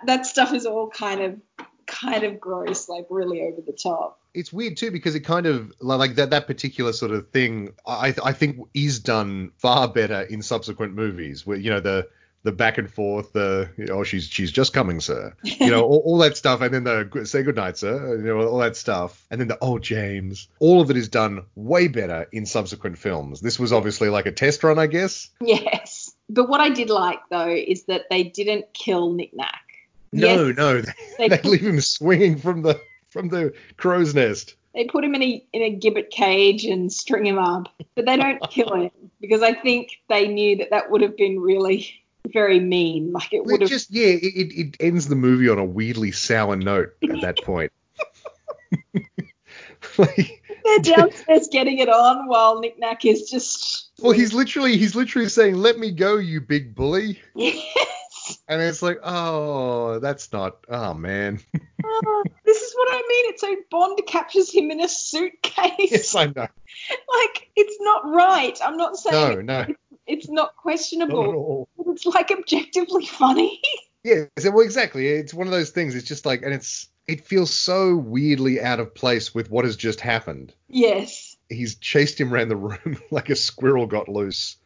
That 0.07 0.25
stuff 0.25 0.53
is 0.53 0.67
all 0.67 0.89
kind 0.89 1.21
of 1.21 1.41
kind 1.89 2.23
of 2.23 2.39
gross, 2.39 2.89
like 2.89 3.07
really 3.11 3.43
over 3.43 3.61
the 3.61 3.73
top. 3.73 4.21
It's 4.35 4.53
weird 4.53 4.77
too 4.77 4.93
because 4.93 5.15
it 5.15 5.21
kind 5.21 5.47
of 5.47 5.73
like 5.81 6.15
that 6.15 6.31
that 6.31 6.47
particular 6.47 6.93
sort 6.93 7.11
of 7.11 7.31
thing. 7.31 7.71
I 7.87 8.15
I 8.23 8.33
think 8.33 8.59
is 8.75 9.01
done 9.01 9.51
far 9.57 9.89
better 9.89 10.23
in 10.23 10.43
subsequent 10.43 10.95
movies 10.95 11.45
where 11.47 11.57
you 11.57 11.71
know 11.71 11.81
the 11.81 12.09
the 12.45 12.53
back 12.53 12.79
and 12.79 12.91
forth, 12.91 13.33
the 13.33 13.69
oh 13.91 14.05
she's 14.05 14.25
she's 14.25 14.53
just 14.53 14.73
coming, 14.73 15.01
sir, 15.01 15.35
you 15.43 15.71
know 15.71 15.83
all, 15.83 16.03
all, 16.05 16.19
that 16.19 16.37
stuff, 16.37 16.61
and 16.61 16.73
then 16.73 16.85
the 16.85 17.25
say 17.25 17.43
goodnight, 17.43 17.79
sir, 17.79 18.17
you 18.17 18.23
know 18.23 18.47
all 18.47 18.59
that 18.59 18.77
stuff, 18.77 19.27
and 19.31 19.41
then 19.41 19.49
the 19.49 19.59
oh 19.61 19.79
James, 19.79 20.49
all 20.61 20.81
of 20.81 20.91
it 20.91 20.97
is 20.97 21.09
done 21.09 21.43
way 21.57 21.89
better 21.89 22.29
in 22.31 22.47
subsequent 22.47 22.99
films. 22.99 23.41
This 23.41 23.59
was 23.59 23.73
obviously 23.73 24.09
like 24.09 24.27
a 24.27 24.33
test 24.33 24.63
run, 24.63 24.79
I 24.79 24.87
guess. 24.87 25.31
Yes, 25.41 26.13
but 26.29 26.49
what 26.49 26.61
I 26.61 26.69
did 26.69 26.91
like 26.91 27.21
though 27.31 27.51
is 27.51 27.85
that 27.85 28.05
they 28.11 28.25
didn't 28.25 28.73
kill 28.73 29.13
Nick 29.13 29.35
Nack. 29.35 29.68
No, 30.13 30.47
yes, 30.47 30.57
no, 30.57 30.83
they, 31.19 31.29
they 31.29 31.41
leave 31.43 31.67
him 31.67 31.81
swinging 31.81 32.39
from 32.39 32.63
the 32.63 32.81
from 33.11 33.29
the 33.29 33.53
crow's 33.77 34.15
nest. 34.15 34.55
They 34.75 34.85
put 34.85 35.05
him 35.05 35.15
in 35.15 35.23
a 35.23 35.45
in 35.53 35.63
a 35.63 35.77
gibbet 35.77 36.11
cage 36.11 36.65
and 36.65 36.93
string 36.93 37.27
him 37.27 37.39
up, 37.39 37.69
but 37.95 38.07
they 38.07 38.17
don't 38.17 38.41
kill 38.51 38.75
him 38.75 38.91
because 39.21 39.43
I 39.43 39.53
think 39.53 39.91
they 40.09 40.29
knew 40.29 40.57
that 40.59 40.71
that 40.71 40.91
would 40.91 41.03
have 41.03 41.17
been 41.17 41.41
really 41.41 41.95
very 42.27 42.61
mean. 42.61 43.13
Like 43.13 43.33
it 43.33 43.45
would 43.45 43.61
have 43.61 43.71
just 43.71 43.91
yeah, 43.91 44.09
it, 44.09 44.53
it 44.53 44.77
ends 44.81 45.09
the 45.09 45.17
movie 45.17 45.49
on 45.49 45.59
a 45.59 45.65
weirdly 45.65 46.13
sour 46.13 46.57
note 46.57 46.91
at 47.03 47.21
that 47.23 47.39
point. 47.45 47.73
like, 49.97 50.43
They're 50.65 50.97
downstairs 50.97 51.49
getting 51.51 51.79
it 51.79 51.89
on 51.89 52.29
while 52.29 52.61
Nick 52.61 52.79
Nack 52.79 53.05
is 53.05 53.31
just. 53.31 53.91
Well, 54.01 54.13
he's 54.13 54.33
literally 54.35 54.77
he's 54.77 54.95
literally 54.95 55.29
saying, 55.29 55.57
"Let 55.57 55.79
me 55.79 55.91
go, 55.91 56.17
you 56.17 56.41
big 56.41 56.75
bully." 56.75 57.21
And 58.49 58.63
it's 58.63 58.83
like, 58.83 58.99
oh, 59.03 59.99
that's 59.99 60.33
not. 60.33 60.59
Oh 60.69 60.95
man. 60.95 61.41
oh, 61.85 62.25
this 62.45 62.63
is 62.63 62.75
what 62.75 62.89
I 62.91 62.97
mean. 63.09 63.33
It's 63.33 63.41
so 63.41 63.57
Bond 63.71 64.01
captures 64.07 64.53
him 64.53 64.71
in 64.71 64.81
a 64.81 64.89
suitcase. 64.89 65.91
Yes, 65.91 66.15
I 66.15 66.27
know. 66.27 66.47
Like 66.91 67.51
it's 67.57 67.77
not 67.81 68.03
right. 68.07 68.57
I'm 68.65 68.77
not 68.77 68.97
saying. 68.97 69.47
No, 69.47 69.61
no. 69.61 69.61
It's, 69.69 69.79
it's 70.07 70.29
not 70.29 70.57
questionable. 70.57 71.69
Not 71.77 71.95
it's 71.95 72.07
like 72.07 72.31
objectively 72.31 73.05
funny. 73.07 73.61
Yeah. 74.05 74.25
Well, 74.45 74.61
exactly. 74.61 75.09
It's 75.09 75.35
one 75.35 75.49
of 75.49 75.53
those 75.53 75.71
things. 75.71 75.97
It's 75.97 76.07
just 76.07 76.25
like, 76.25 76.43
and 76.43 76.55
it's 76.55 76.89
it 77.09 77.27
feels 77.27 77.53
so 77.53 77.97
weirdly 77.97 78.61
out 78.61 78.81
of 78.81 78.95
place 78.95 79.35
with 79.35 79.51
what 79.51 79.65
has 79.65 79.77
just 79.77 80.01
happened. 80.01 80.55
Yes. 80.69 81.37
He's 81.49 81.77
chased 81.77 82.21
him 82.21 82.33
around 82.33 82.49
the 82.49 82.57
room 82.57 83.03
like 83.11 83.31
a 83.31 83.37
squirrel 83.37 83.87
got 83.87 84.09
loose. 84.09 84.57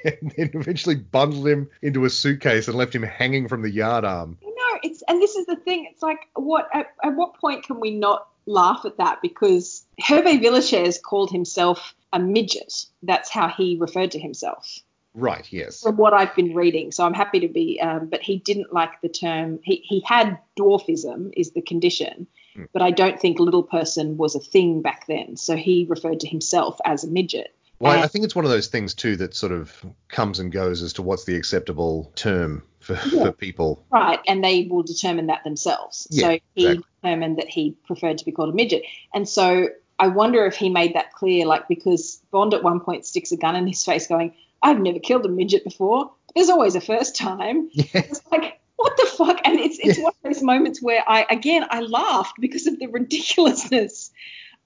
and 0.20 0.32
then 0.36 0.50
eventually 0.54 0.96
bundled 0.96 1.46
him 1.46 1.70
into 1.82 2.04
a 2.04 2.10
suitcase 2.10 2.68
and 2.68 2.76
left 2.76 2.94
him 2.94 3.02
hanging 3.02 3.48
from 3.48 3.62
the 3.62 3.70
yard 3.70 4.04
arm. 4.04 4.38
No, 4.42 4.78
it's 4.82 5.02
and 5.08 5.20
this 5.20 5.36
is 5.36 5.46
the 5.46 5.56
thing. 5.56 5.88
It's 5.90 6.02
like 6.02 6.28
what 6.34 6.68
at, 6.74 6.94
at 7.02 7.14
what 7.14 7.34
point 7.34 7.64
can 7.64 7.80
we 7.80 7.90
not 7.90 8.28
laugh 8.46 8.84
at 8.84 8.96
that 8.98 9.20
because 9.22 9.84
Hervé 10.00 10.40
Villechaize 10.40 11.00
called 11.00 11.30
himself 11.30 11.94
a 12.12 12.18
midget. 12.18 12.86
That's 13.02 13.30
how 13.30 13.48
he 13.48 13.76
referred 13.78 14.10
to 14.12 14.18
himself. 14.18 14.80
Right. 15.14 15.46
Yes. 15.52 15.82
From 15.82 15.96
what 15.96 16.14
I've 16.14 16.34
been 16.36 16.54
reading, 16.54 16.92
so 16.92 17.04
I'm 17.04 17.14
happy 17.14 17.40
to 17.40 17.48
be. 17.48 17.80
Um, 17.80 18.06
but 18.06 18.22
he 18.22 18.38
didn't 18.38 18.72
like 18.72 19.00
the 19.00 19.08
term. 19.08 19.58
He 19.62 19.76
he 19.84 20.00
had 20.06 20.38
dwarfism 20.58 21.32
is 21.36 21.50
the 21.50 21.62
condition, 21.62 22.28
mm. 22.56 22.68
but 22.72 22.82
I 22.82 22.92
don't 22.92 23.20
think 23.20 23.40
little 23.40 23.64
person 23.64 24.16
was 24.16 24.36
a 24.36 24.40
thing 24.40 24.82
back 24.82 25.06
then. 25.08 25.36
So 25.36 25.56
he 25.56 25.86
referred 25.88 26.20
to 26.20 26.28
himself 26.28 26.78
as 26.84 27.02
a 27.02 27.08
midget. 27.08 27.54
Well, 27.80 27.96
mm. 27.96 28.02
I 28.02 28.08
think 28.08 28.26
it's 28.26 28.36
one 28.36 28.44
of 28.44 28.50
those 28.50 28.68
things 28.68 28.94
too 28.94 29.16
that 29.16 29.34
sort 29.34 29.52
of 29.52 29.74
comes 30.08 30.38
and 30.38 30.52
goes 30.52 30.82
as 30.82 30.92
to 30.94 31.02
what's 31.02 31.24
the 31.24 31.34
acceptable 31.34 32.12
term 32.14 32.62
for, 32.78 32.92
yeah. 33.10 33.24
for 33.24 33.32
people. 33.32 33.84
Right, 33.90 34.20
and 34.28 34.44
they 34.44 34.68
will 34.70 34.82
determine 34.82 35.26
that 35.28 35.44
themselves. 35.44 36.06
Yeah, 36.10 36.20
so 36.20 36.38
he 36.54 36.66
exactly. 36.66 36.84
determined 37.02 37.38
that 37.38 37.48
he 37.48 37.76
preferred 37.86 38.18
to 38.18 38.24
be 38.26 38.32
called 38.32 38.50
a 38.50 38.52
midget. 38.52 38.82
And 39.14 39.26
so 39.26 39.70
I 39.98 40.08
wonder 40.08 40.44
if 40.44 40.56
he 40.56 40.68
made 40.68 40.94
that 40.94 41.12
clear, 41.14 41.46
like 41.46 41.68
because 41.68 42.20
Bond 42.30 42.52
at 42.52 42.62
one 42.62 42.80
point 42.80 43.06
sticks 43.06 43.32
a 43.32 43.36
gun 43.38 43.56
in 43.56 43.66
his 43.66 43.82
face 43.82 44.06
going, 44.06 44.34
I've 44.62 44.78
never 44.78 44.98
killed 44.98 45.24
a 45.24 45.30
midget 45.30 45.64
before. 45.64 46.12
There's 46.34 46.50
always 46.50 46.74
a 46.74 46.80
first 46.80 47.16
time. 47.16 47.70
Yeah. 47.74 47.84
It's 47.94 48.20
like, 48.30 48.60
what 48.76 48.96
the 48.98 49.06
fuck? 49.06 49.40
And 49.44 49.58
it's 49.58 49.78
it's 49.78 49.98
yeah. 49.98 50.04
one 50.04 50.12
of 50.22 50.32
those 50.32 50.42
moments 50.42 50.82
where 50.82 51.02
I 51.06 51.26
again 51.30 51.64
I 51.70 51.80
laughed 51.80 52.36
because 52.40 52.66
of 52.66 52.78
the 52.78 52.86
ridiculousness 52.88 54.10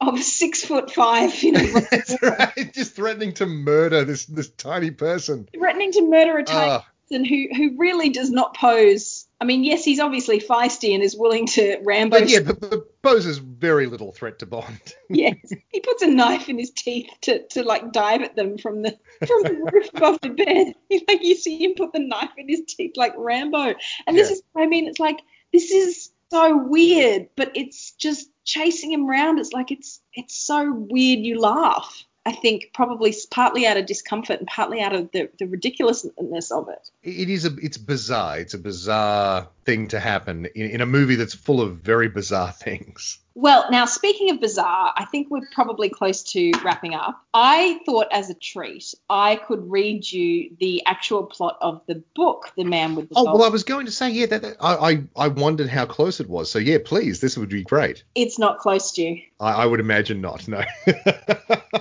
of 0.01 0.23
six 0.23 0.65
foot 0.65 0.91
five, 0.93 1.43
you 1.43 1.53
know. 1.53 1.81
That's 1.91 2.17
right. 2.23 2.73
Just 2.73 2.95
threatening 2.95 3.35
to 3.35 3.47
murder 3.47 4.05
this 4.05 4.27
this 4.27 4.49
tiny 4.51 4.91
person. 4.91 5.49
Threatening 5.57 5.93
to 5.93 6.09
murder 6.09 6.39
a 6.39 6.45
tiny 6.45 6.71
uh, 6.71 6.81
person 7.09 7.25
who 7.25 7.49
who 7.55 7.77
really 7.79 8.11
does 8.11 8.31
not 8.31 8.57
pose. 8.57 9.27
I 9.41 9.47
mean, 9.47 9.63
yes, 9.63 9.85
he's 9.85 10.01
obviously 10.01 10.41
feisty 10.41 10.95
and 10.95 11.03
is 11.03 11.15
willing 11.15 11.47
to 11.49 11.79
Rambo. 11.85 12.21
But 12.21 12.29
yeah, 12.29 12.41
but, 12.41 12.61
but 12.61 13.03
poses 13.03 13.39
very 13.39 13.87
little 13.87 14.13
threat 14.13 14.39
to 14.39 14.47
Bond. 14.47 14.81
yes, 15.11 15.37
he 15.69 15.81
puts 15.81 16.03
a 16.03 16.07
knife 16.07 16.49
in 16.49 16.59
his 16.59 16.71
teeth 16.71 17.11
to, 17.23 17.47
to 17.49 17.63
like 17.63 17.93
dive 17.93 18.23
at 18.23 18.37
them 18.37 18.57
from 18.57 18.83
the 18.83 18.99
from 19.27 19.43
the 19.43 19.55
roof 19.73 19.91
above 19.95 20.21
the 20.23 20.31
bed. 20.31 20.75
like 21.09 21.23
you 21.23 21.37
see 21.37 21.63
him 21.63 21.75
put 21.77 21.93
the 21.93 21.99
knife 21.99 22.31
in 22.39 22.49
his 22.49 22.63
teeth 22.67 22.93
like 22.97 23.13
Rambo. 23.17 23.75
And 24.07 24.17
this 24.17 24.29
yeah. 24.29 24.35
is, 24.35 24.43
I 24.57 24.67
mean, 24.67 24.89
it's 24.89 25.01
like 25.01 25.19
this 25.53 25.71
is 25.71 26.11
so 26.35 26.57
weird, 26.57 27.29
but 27.37 27.53
it's 27.55 27.93
just 27.93 28.29
chasing 28.45 28.93
him 28.93 29.09
around. 29.09 29.39
It's 29.39 29.53
like 29.53 29.71
it's 29.71 30.01
it's 30.15 30.37
so 30.37 30.73
weird 30.73 31.21
you 31.21 31.41
laugh. 31.41 32.05
I 32.27 32.33
think 32.33 32.71
probably 32.75 33.15
partly 33.31 33.67
out 33.67 33.77
of 33.77 33.87
discomfort 33.87 34.39
and 34.39 34.49
partly 34.49 34.81
out 34.81 34.95
of 34.95 35.13
the, 35.13 35.29
the 35.39 35.47
ridiculousness 35.47 36.51
of 36.51 36.69
it. 36.71 36.91
It 37.03 37.31
is 37.31 37.45
a 37.45 37.55
it's 37.63 37.79
bizarre. 37.79 38.39
It's 38.39 38.55
a 38.55 38.59
bizarre 38.59 39.49
thing 39.65 39.89
to 39.89 40.01
happen 40.01 40.47
in, 40.57 40.71
in 40.71 40.81
a 40.81 40.87
movie 40.87 41.15
that's 41.15 41.35
full 41.35 41.61
of 41.61 41.77
very 41.79 42.09
bizarre 42.09 42.53
things. 42.67 43.19
Well, 43.37 43.67
now 43.71 43.87
speaking 43.87 44.31
of 44.31 44.41
bizarre, 44.41 44.93
I 44.97 45.07
think 45.07 45.29
we're 45.29 45.49
probably 45.53 45.89
close 45.89 46.23
to 46.33 46.53
wrapping 46.63 46.95
up. 46.95 47.21
I 47.35 47.81
thought 47.85 48.07
as 48.13 48.31
a 48.31 48.35
treat 48.35 48.95
I 49.11 49.37
could 49.37 49.71
read 49.71 50.11
you 50.11 50.55
the 50.61 50.87
actual 50.87 51.25
plot 51.25 51.59
of 51.61 51.83
the 51.89 52.03
book, 52.15 52.53
The 52.57 52.65
Man 52.65 52.95
with 52.95 53.09
the 53.09 53.17
Oh, 53.17 53.25
well, 53.25 53.43
I 53.43 53.49
was 53.49 53.65
going 53.65 53.87
to 53.87 53.93
say, 53.93 54.11
yeah, 54.11 54.27
that, 54.27 54.43
that 54.43 54.57
I, 54.61 54.75
I, 54.75 55.05
I 55.17 55.29
wondered 55.29 55.69
how 55.69 55.85
close 55.85 56.21
it 56.21 56.29
was. 56.29 56.51
So 56.51 56.61
yeah, 56.61 56.79
please, 56.85 57.21
this 57.21 57.37
would 57.37 57.49
be 57.49 57.65
great. 57.65 58.05
It's 58.15 58.39
not 58.39 58.59
close 58.59 58.93
to 58.93 59.03
you. 59.03 59.23
I, 59.41 59.53
I 59.53 59.67
would 59.67 59.81
imagine 59.81 60.21
not. 60.21 60.47
No. 60.47 60.63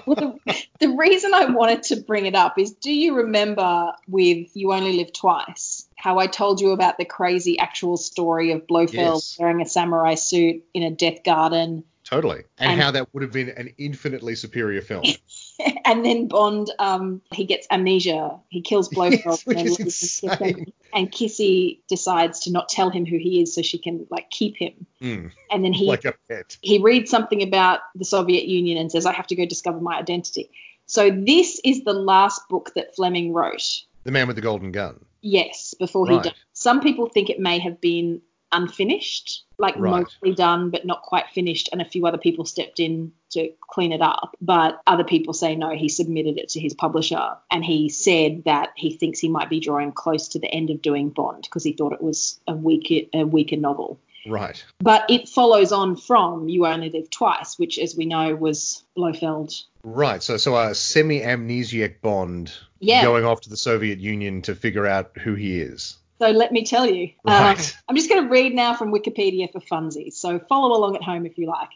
well, 0.08 0.16
the, 0.16 0.66
the 0.80 0.90
reason 0.90 1.36
I 1.36 1.46
wanted 1.46 1.84
to 1.84 1.98
bring 1.98 2.26
it 2.26 2.36
up 2.36 2.58
is, 2.58 2.72
do 2.72 2.92
you 2.92 3.16
remember 3.18 3.94
with 4.08 4.48
You 4.56 4.74
Only 4.74 4.94
Live 4.94 5.14
Twice? 5.14 5.88
How 6.04 6.20
I 6.20 6.28
told 6.28 6.60
you 6.60 6.72
about 6.72 6.98
the 6.98 7.06
crazy 7.06 7.58
actual 7.58 7.96
story 7.96 8.52
of 8.52 8.68
Blofeld 8.68 8.92
yes. 8.92 9.38
wearing 9.40 9.62
a 9.62 9.66
samurai 9.66 10.16
suit 10.16 10.66
in 10.74 10.84
a 10.84 10.92
death 10.92 11.24
garden. 11.24 11.86
Totally. 12.04 12.44
And, 12.58 12.74
and 12.74 12.82
how 12.82 12.92
that 12.92 13.14
would 13.14 13.24
have 13.24 13.32
been 13.32 13.48
an 13.48 13.74
infinitely 13.78 14.36
superior 14.36 14.82
film. 14.82 15.06
and 15.86 16.06
then 16.06 16.28
Bond, 16.28 16.70
um, 16.78 17.22
he 17.32 17.46
gets 17.46 17.68
amnesia. 17.72 18.38
He 18.50 18.62
kills 18.62 18.90
Blofeld. 18.94 19.44
Yes, 19.48 20.22
and, 20.24 20.42
and, 20.42 20.74
and 20.94 21.10
Kissy 21.10 21.80
decides 21.88 22.42
to 22.42 22.52
not 22.52 22.68
tell 22.68 22.90
him 22.90 23.06
who 23.06 23.18
he 23.18 23.42
is 23.42 23.56
so 23.56 23.62
she 23.62 23.78
can 23.78 24.06
like 24.10 24.30
keep 24.30 24.58
him. 24.58 24.86
Mm, 25.02 25.32
and 25.52 25.64
then 25.64 25.72
he 25.72 25.86
like 25.86 26.04
a 26.04 26.16
pet. 26.28 26.58
he 26.60 26.80
reads 26.80 27.10
something 27.12 27.42
about 27.42 27.80
the 27.96 28.04
Soviet 28.04 28.44
Union 28.44 28.78
and 28.78 28.92
says, 28.92 29.06
I 29.06 29.14
have 29.14 29.28
to 29.28 29.38
go 29.38 29.46
discover 29.46 29.80
my 29.80 30.00
identity. 30.00 30.52
So 30.86 31.10
this 31.10 31.62
is 31.64 31.86
the 31.86 31.94
last 31.94 32.42
book 32.50 32.74
that 32.76 32.94
Fleming 32.94 33.32
wrote. 33.32 33.86
The 34.04 34.12
Man 34.12 34.28
with 34.28 34.36
the 34.36 34.42
Golden 34.42 34.72
Gun. 34.72 35.06
Yes, 35.22 35.74
before 35.80 36.06
right. 36.06 36.16
he 36.16 36.30
died. 36.30 36.38
Some 36.54 36.82
people 36.82 37.08
think 37.08 37.30
it 37.30 37.40
may 37.40 37.60
have 37.60 37.80
been 37.80 38.22
unfinished, 38.52 39.44
like 39.58 39.76
right. 39.78 40.02
mostly 40.02 40.34
done 40.34 40.70
but 40.70 40.86
not 40.86 41.02
quite 41.02 41.28
finished, 41.34 41.70
and 41.72 41.82
a 41.82 41.86
few 41.86 42.06
other 42.06 42.18
people 42.18 42.46
stepped 42.46 42.80
in 42.80 43.12
to 43.32 43.52
clean 43.70 43.92
it 43.92 44.02
up. 44.02 44.36
But 44.40 44.82
other 44.86 45.04
people 45.04 45.34
say 45.34 45.56
no, 45.56 45.72
he 45.72 45.90
submitted 45.90 46.38
it 46.38 46.50
to 46.50 46.60
his 46.60 46.74
publisher, 46.74 47.36
and 47.52 47.66
he 47.66 47.90
said 47.90 48.44
that 48.46 48.70
he 48.76 48.96
thinks 48.96 49.20
he 49.20 49.30
might 49.30 49.50
be 49.50 49.60
drawing 49.60 49.92
close 49.92 50.30
to 50.30 50.40
the 50.40 50.48
end 50.48 50.70
of 50.70 50.82
doing 50.82 51.10
Bond 51.10 51.44
because 51.44 51.64
he 51.64 51.74
thought 51.74 51.94
it 51.94 52.02
was 52.02 52.40
a 52.48 52.54
weaker 52.54 53.08
a 53.14 53.26
weaker 53.26 53.58
novel. 53.58 54.00
Right. 54.26 54.64
But 54.80 55.06
it 55.10 55.30
follows 55.30 55.72
on 55.72 55.96
from 55.96 56.48
You 56.50 56.66
Only 56.66 56.90
Live 56.90 57.10
Twice, 57.10 57.58
which, 57.60 57.78
as 57.78 57.96
we 57.96 58.06
know, 58.06 58.36
was 58.36 58.84
Blofeld. 58.96 59.54
Right. 59.84 60.24
So, 60.24 60.38
so 60.38 60.56
a 60.56 60.74
semi-amnesiac 60.74 62.02
Bond 62.02 62.54
yeah. 62.80 63.04
going 63.04 63.26
off 63.26 63.42
to 63.42 63.50
the 63.50 63.58
Soviet 63.58 64.00
Union 64.00 64.42
to 64.44 64.56
figure 64.56 64.86
out 64.88 65.18
who 65.18 65.36
he 65.36 65.60
is. 65.60 65.98
So 66.20 66.30
let 66.30 66.52
me 66.52 66.64
tell 66.64 66.86
you. 66.86 67.12
Right. 67.26 67.60
Um, 67.60 67.82
I'm 67.90 67.96
just 67.96 68.10
going 68.10 68.24
to 68.24 68.30
read 68.30 68.54
now 68.54 68.76
from 68.76 68.94
Wikipedia 68.94 69.52
for 69.52 69.60
funsies. 69.60 70.14
So 70.14 70.40
follow 70.40 70.78
along 70.78 70.96
at 70.96 71.04
home 71.04 71.26
if 71.26 71.38
you 71.38 71.48
like. 71.48 71.70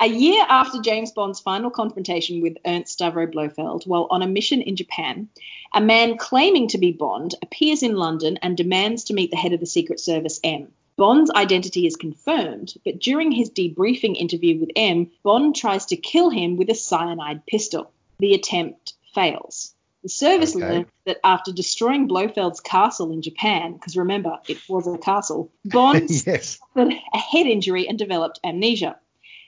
A 0.00 0.06
year 0.06 0.44
after 0.48 0.80
James 0.80 1.12
Bond's 1.12 1.40
final 1.40 1.70
confrontation 1.70 2.40
with 2.40 2.56
Ernst 2.66 2.98
Stavro 2.98 3.30
Blofeld 3.30 3.84
while 3.84 4.08
on 4.10 4.22
a 4.22 4.26
mission 4.26 4.62
in 4.62 4.76
Japan, 4.76 5.28
a 5.74 5.80
man 5.80 6.16
claiming 6.16 6.68
to 6.68 6.78
be 6.78 6.92
Bond 6.92 7.34
appears 7.42 7.82
in 7.82 7.94
London 7.94 8.38
and 8.42 8.56
demands 8.56 9.04
to 9.04 9.14
meet 9.14 9.30
the 9.30 9.36
head 9.36 9.52
of 9.52 9.60
the 9.60 9.66
Secret 9.66 10.00
Service, 10.00 10.40
M. 10.42 10.72
Bond's 10.96 11.30
identity 11.30 11.86
is 11.86 11.96
confirmed, 11.96 12.74
but 12.84 12.98
during 12.98 13.32
his 13.32 13.50
debriefing 13.50 14.16
interview 14.16 14.60
with 14.60 14.70
M, 14.76 15.10
Bond 15.22 15.56
tries 15.56 15.86
to 15.86 15.96
kill 15.96 16.30
him 16.30 16.56
with 16.56 16.68
a 16.68 16.74
cyanide 16.74 17.46
pistol. 17.46 17.90
The 18.18 18.34
attempt 18.34 18.92
fails. 19.14 19.74
The 20.02 20.08
service 20.08 20.56
okay. 20.56 20.68
learned 20.68 20.86
that 21.06 21.20
after 21.22 21.52
destroying 21.52 22.08
Blofeld's 22.08 22.60
castle 22.60 23.12
in 23.12 23.22
Japan, 23.22 23.74
because 23.74 23.96
remember, 23.96 24.38
it 24.48 24.58
was 24.68 24.86
a 24.86 24.98
castle, 24.98 25.50
Bond 25.64 26.10
yes. 26.26 26.58
suffered 26.58 26.92
a 27.14 27.18
head 27.18 27.46
injury 27.46 27.88
and 27.88 27.98
developed 27.98 28.40
amnesia. 28.44 28.98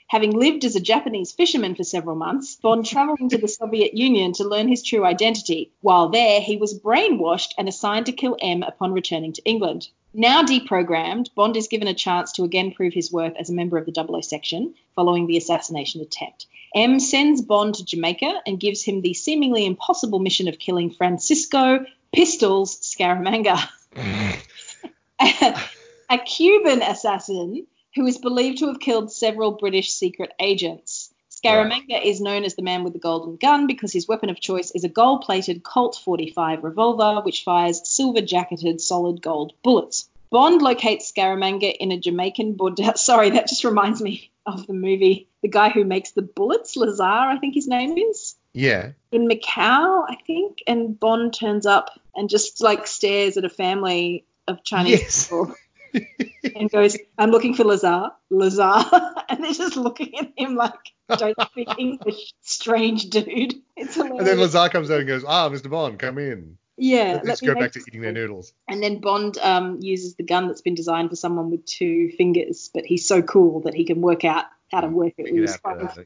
Having 0.08 0.38
lived 0.38 0.64
as 0.64 0.76
a 0.76 0.80
Japanese 0.80 1.32
fisherman 1.32 1.74
for 1.74 1.82
several 1.82 2.14
months, 2.14 2.56
Bond 2.56 2.86
traveled 2.86 3.20
into 3.20 3.36
the 3.36 3.48
Soviet 3.48 3.94
Union 3.94 4.32
to 4.34 4.44
learn 4.44 4.68
his 4.68 4.82
true 4.82 5.04
identity. 5.04 5.72
While 5.80 6.10
there, 6.10 6.40
he 6.40 6.56
was 6.56 6.78
brainwashed 6.78 7.52
and 7.58 7.68
assigned 7.68 8.06
to 8.06 8.12
kill 8.12 8.36
M 8.40 8.62
upon 8.62 8.92
returning 8.92 9.32
to 9.32 9.44
England. 9.44 9.88
Now 10.16 10.44
deprogrammed, 10.44 11.34
Bond 11.34 11.56
is 11.56 11.66
given 11.66 11.88
a 11.88 11.94
chance 11.94 12.30
to 12.32 12.44
again 12.44 12.70
prove 12.70 12.94
his 12.94 13.10
worth 13.10 13.34
as 13.36 13.50
a 13.50 13.52
member 13.52 13.76
of 13.76 13.84
the 13.84 13.92
00 13.92 14.20
section 14.20 14.74
following 14.94 15.26
the 15.26 15.36
assassination 15.36 16.00
attempt. 16.00 16.46
M 16.72 17.00
sends 17.00 17.42
Bond 17.42 17.74
to 17.74 17.84
Jamaica 17.84 18.42
and 18.46 18.60
gives 18.60 18.84
him 18.84 19.00
the 19.00 19.14
seemingly 19.14 19.66
impossible 19.66 20.20
mission 20.20 20.46
of 20.46 20.60
killing 20.60 20.90
Francisco 20.90 21.84
Pistols 22.12 22.76
Scaramanga, 22.80 23.58
a 26.10 26.18
Cuban 26.18 26.82
assassin 26.82 27.66
who 27.96 28.06
is 28.06 28.18
believed 28.18 28.58
to 28.58 28.68
have 28.68 28.78
killed 28.78 29.10
several 29.10 29.52
British 29.52 29.92
secret 29.92 30.32
agents. 30.38 31.12
Scaramanga 31.44 31.92
right. 31.92 32.04
is 32.04 32.20
known 32.20 32.44
as 32.44 32.54
the 32.54 32.62
man 32.62 32.84
with 32.84 32.92
the 32.92 32.98
golden 32.98 33.36
gun 33.36 33.66
because 33.66 33.92
his 33.92 34.08
weapon 34.08 34.30
of 34.30 34.40
choice 34.40 34.70
is 34.70 34.84
a 34.84 34.88
gold 34.88 35.22
plated 35.22 35.62
Colt 35.62 36.00
45 36.02 36.64
revolver 36.64 37.22
which 37.22 37.44
fires 37.44 37.88
silver 37.88 38.20
jacketed 38.20 38.80
solid 38.80 39.20
gold 39.20 39.52
bullets. 39.62 40.08
Bond 40.30 40.62
locates 40.62 41.12
Scaramanga 41.12 41.74
in 41.78 41.92
a 41.92 41.98
Jamaican 41.98 42.54
bordel. 42.54 42.96
Sorry, 42.98 43.30
that 43.30 43.48
just 43.48 43.64
reminds 43.64 44.02
me 44.02 44.32
of 44.46 44.66
the 44.66 44.72
movie. 44.72 45.28
The 45.42 45.48
guy 45.48 45.68
who 45.68 45.84
makes 45.84 46.10
the 46.10 46.22
bullets, 46.22 46.76
Lazar, 46.76 47.04
I 47.04 47.38
think 47.38 47.54
his 47.54 47.68
name 47.68 47.96
is. 47.96 48.34
Yeah. 48.52 48.92
In 49.12 49.28
Macau, 49.28 50.04
I 50.08 50.16
think. 50.26 50.62
And 50.66 50.98
Bond 50.98 51.34
turns 51.34 51.66
up 51.66 52.00
and 52.16 52.28
just 52.28 52.60
like 52.62 52.86
stares 52.86 53.36
at 53.36 53.44
a 53.44 53.48
family 53.48 54.24
of 54.48 54.64
Chinese 54.64 55.00
yes. 55.00 55.24
people 55.24 55.54
and 56.54 56.70
goes, 56.70 56.96
I'm 57.18 57.30
looking 57.30 57.54
for 57.54 57.64
Lazar, 57.64 58.10
Lazar. 58.30 58.84
and 59.28 59.42
they're 59.42 59.52
just 59.52 59.76
looking 59.76 60.18
at 60.18 60.32
him 60.36 60.56
like, 60.56 60.72
don't 61.08 61.36
speak 61.50 61.68
English, 61.78 62.34
strange 62.42 63.10
dude. 63.10 63.54
It's 63.76 63.96
hilarious. 63.96 64.18
And 64.20 64.28
then 64.28 64.38
Lazar 64.38 64.68
comes 64.68 64.88
out 64.88 65.00
and 65.00 65.08
goes, 65.08 65.24
ah, 65.26 65.48
Mr. 65.48 65.68
Bond, 65.68 65.98
come 65.98 66.18
in. 66.18 66.58
Yeah. 66.76 67.20
Let's 67.24 67.40
go 67.40 67.54
back 67.54 67.72
to 67.72 67.80
eating 67.80 68.02
their 68.02 68.12
noodles. 68.12 68.52
And 68.68 68.80
then 68.80 69.00
Bond 69.00 69.36
um, 69.38 69.80
uses 69.80 70.14
the 70.14 70.22
gun 70.22 70.46
that's 70.46 70.60
been 70.60 70.76
designed 70.76 71.10
for 71.10 71.16
someone 71.16 71.50
with 71.50 71.66
two 71.66 72.10
fingers, 72.16 72.70
but 72.72 72.84
he's 72.84 73.06
so 73.06 73.20
cool 73.20 73.62
that 73.62 73.74
he 73.74 73.84
can 73.84 74.00
work 74.00 74.24
out 74.24 74.44
how 74.70 74.82
to 74.82 74.88
work 74.88 75.14
it. 75.18 75.24
with 75.24 75.34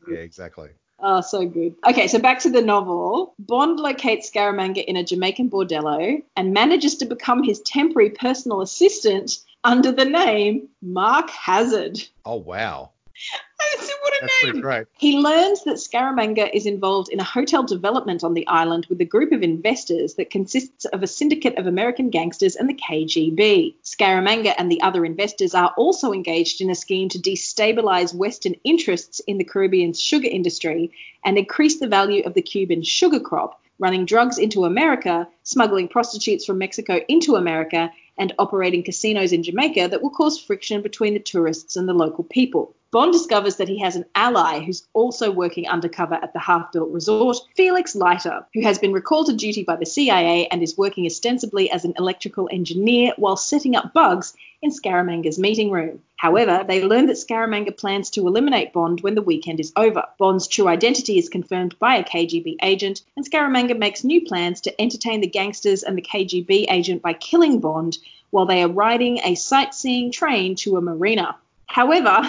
Yeah, 0.09 0.17
exactly. 0.19 0.71
Oh, 1.01 1.21
so 1.21 1.47
good. 1.47 1.77
Okay, 1.89 2.09
so 2.09 2.19
back 2.19 2.41
to 2.41 2.51
the 2.51 2.61
novel. 2.61 3.35
Bond 3.39 3.79
locates 3.79 4.31
Scaramanga 4.31 4.85
in 4.85 4.97
a 4.97 5.05
Jamaican 5.05 5.49
bordello 5.49 6.23
and 6.37 6.53
manages 6.53 6.97
to 6.97 7.05
become 7.07 7.45
his 7.45 7.61
temporary 7.61 8.11
personal 8.11 8.63
assistant 8.63 9.39
under 9.65 9.93
the 9.93 10.05
name 10.05 10.69
Mark 10.83 11.31
Hazard. 11.31 11.99
Oh, 12.25 12.37
wow. 12.37 12.91
what 14.01 14.15
a 14.15 14.19
That's 14.21 14.55
name. 14.55 14.63
Great. 14.63 14.87
He 14.99 15.19
learns 15.19 15.65
that 15.65 15.77
Scaramanga 15.77 16.49
is 16.53 16.67
involved 16.67 17.09
in 17.09 17.21
a 17.21 17.25
hotel 17.25 17.63
development 17.65 18.23
on 18.23 18.35
the 18.35 18.47
island 18.47 18.87
with 18.89 19.01
a 19.01 19.05
group 19.05 19.33
of 19.33 19.43
investors 19.43 20.15
that 20.15 20.31
consists 20.31 20.85
of 20.87 21.03
a 21.03 21.07
syndicate 21.07 21.59
of 21.59 21.67
American 21.67 22.11
gangsters 22.11 22.57
and 22.57 22.69
the 22.69 22.75
KGB. 22.75 23.75
Scaramanga 23.83 24.55
and 24.57 24.71
the 24.71 24.81
other 24.83 25.05
investors 25.05 25.55
are 25.55 25.75
also 25.77 26.13
engaged 26.13 26.61
in 26.61 26.71
a 26.71 26.75
scheme 26.75 27.09
to 27.11 27.19
destabilize 27.19 28.15
Western 28.15 28.55
interests 28.65 29.21
in 29.27 29.39
the 29.39 29.45
Caribbean's 29.45 30.01
sugar 30.01 30.29
industry 30.31 30.93
and 31.25 31.37
increase 31.37 31.81
the 31.81 31.89
value 31.89 32.23
of 32.25 32.35
the 32.35 32.43
Cuban 32.43 32.83
sugar 32.83 33.21
crop, 33.21 33.61
running 33.79 34.05
drugs 34.05 34.39
into 34.39 34.65
America, 34.65 35.29
smuggling 35.43 35.89
prostitutes 35.89 36.45
from 36.45 36.59
Mexico 36.59 37.01
into 37.09 37.37
America, 37.37 37.91
and 38.19 38.35
operating 38.39 38.83
casinos 38.83 39.33
in 39.33 39.43
Jamaica 39.43 39.89
that 39.89 40.03
will 40.03 40.11
cause 40.11 40.39
friction 40.41 40.83
between 40.83 41.15
the 41.15 41.21
tourists 41.21 41.77
and 41.77 41.89
the 41.89 41.95
local 41.95 42.25
people. 42.25 42.75
Bond 42.91 43.13
discovers 43.13 43.57
that 43.57 43.69
he 43.69 43.81
has 43.81 43.97
an 43.97 44.07
ally 44.15 44.61
who's 44.61 44.89
also 44.95 45.31
working 45.31 45.69
undercover 45.69 46.15
at 46.15 46.33
the 46.33 46.39
half 46.39 46.73
built 46.73 46.91
resort, 46.91 47.37
Felix 47.55 47.95
Leiter, 47.95 48.47
who 48.55 48.63
has 48.63 48.79
been 48.79 48.95
recalled 48.95 49.27
to 49.27 49.35
duty 49.35 49.63
by 49.63 49.77
the 49.77 49.85
CIA 49.85 50.47
and 50.47 50.63
is 50.63 50.79
working 50.79 51.05
ostensibly 51.05 51.71
as 51.71 51.85
an 51.85 51.93
electrical 51.99 52.49
engineer 52.51 53.13
while 53.19 53.37
setting 53.37 53.77
up 53.77 53.93
bugs 53.93 54.33
in 54.63 54.71
Scaramanga's 54.71 55.39
meeting 55.39 55.71
room. 55.71 56.01
However, 56.17 56.65
they 56.67 56.83
learn 56.83 57.05
that 57.09 57.19
Scaramanga 57.19 57.77
plans 57.77 58.09
to 58.11 58.27
eliminate 58.27 58.73
Bond 58.73 59.03
when 59.03 59.15
the 59.15 59.21
weekend 59.21 59.61
is 59.61 59.71
over. 59.77 60.05
Bond's 60.19 60.49
true 60.49 60.67
identity 60.67 61.19
is 61.19 61.29
confirmed 61.29 61.79
by 61.79 61.97
a 61.97 62.05
KGB 62.05 62.57
agent, 62.63 63.03
and 63.17 63.31
Scaramanga 63.31 63.79
makes 63.79 64.03
new 64.03 64.25
plans 64.25 64.63
to 64.63 64.81
entertain 64.81 65.21
the 65.21 65.27
gangsters 65.27 65.83
and 65.83 65.99
the 65.99 66.01
KGB 66.01 66.65
agent 66.71 67.03
by 67.03 67.13
killing 67.13 67.61
Bond 67.61 67.99
while 68.31 68.47
they 68.47 68.63
are 68.63 68.69
riding 68.69 69.19
a 69.19 69.35
sightseeing 69.35 70.11
train 70.11 70.55
to 70.55 70.79
a 70.79 70.81
marina. 70.81 71.37
However, 71.67 72.23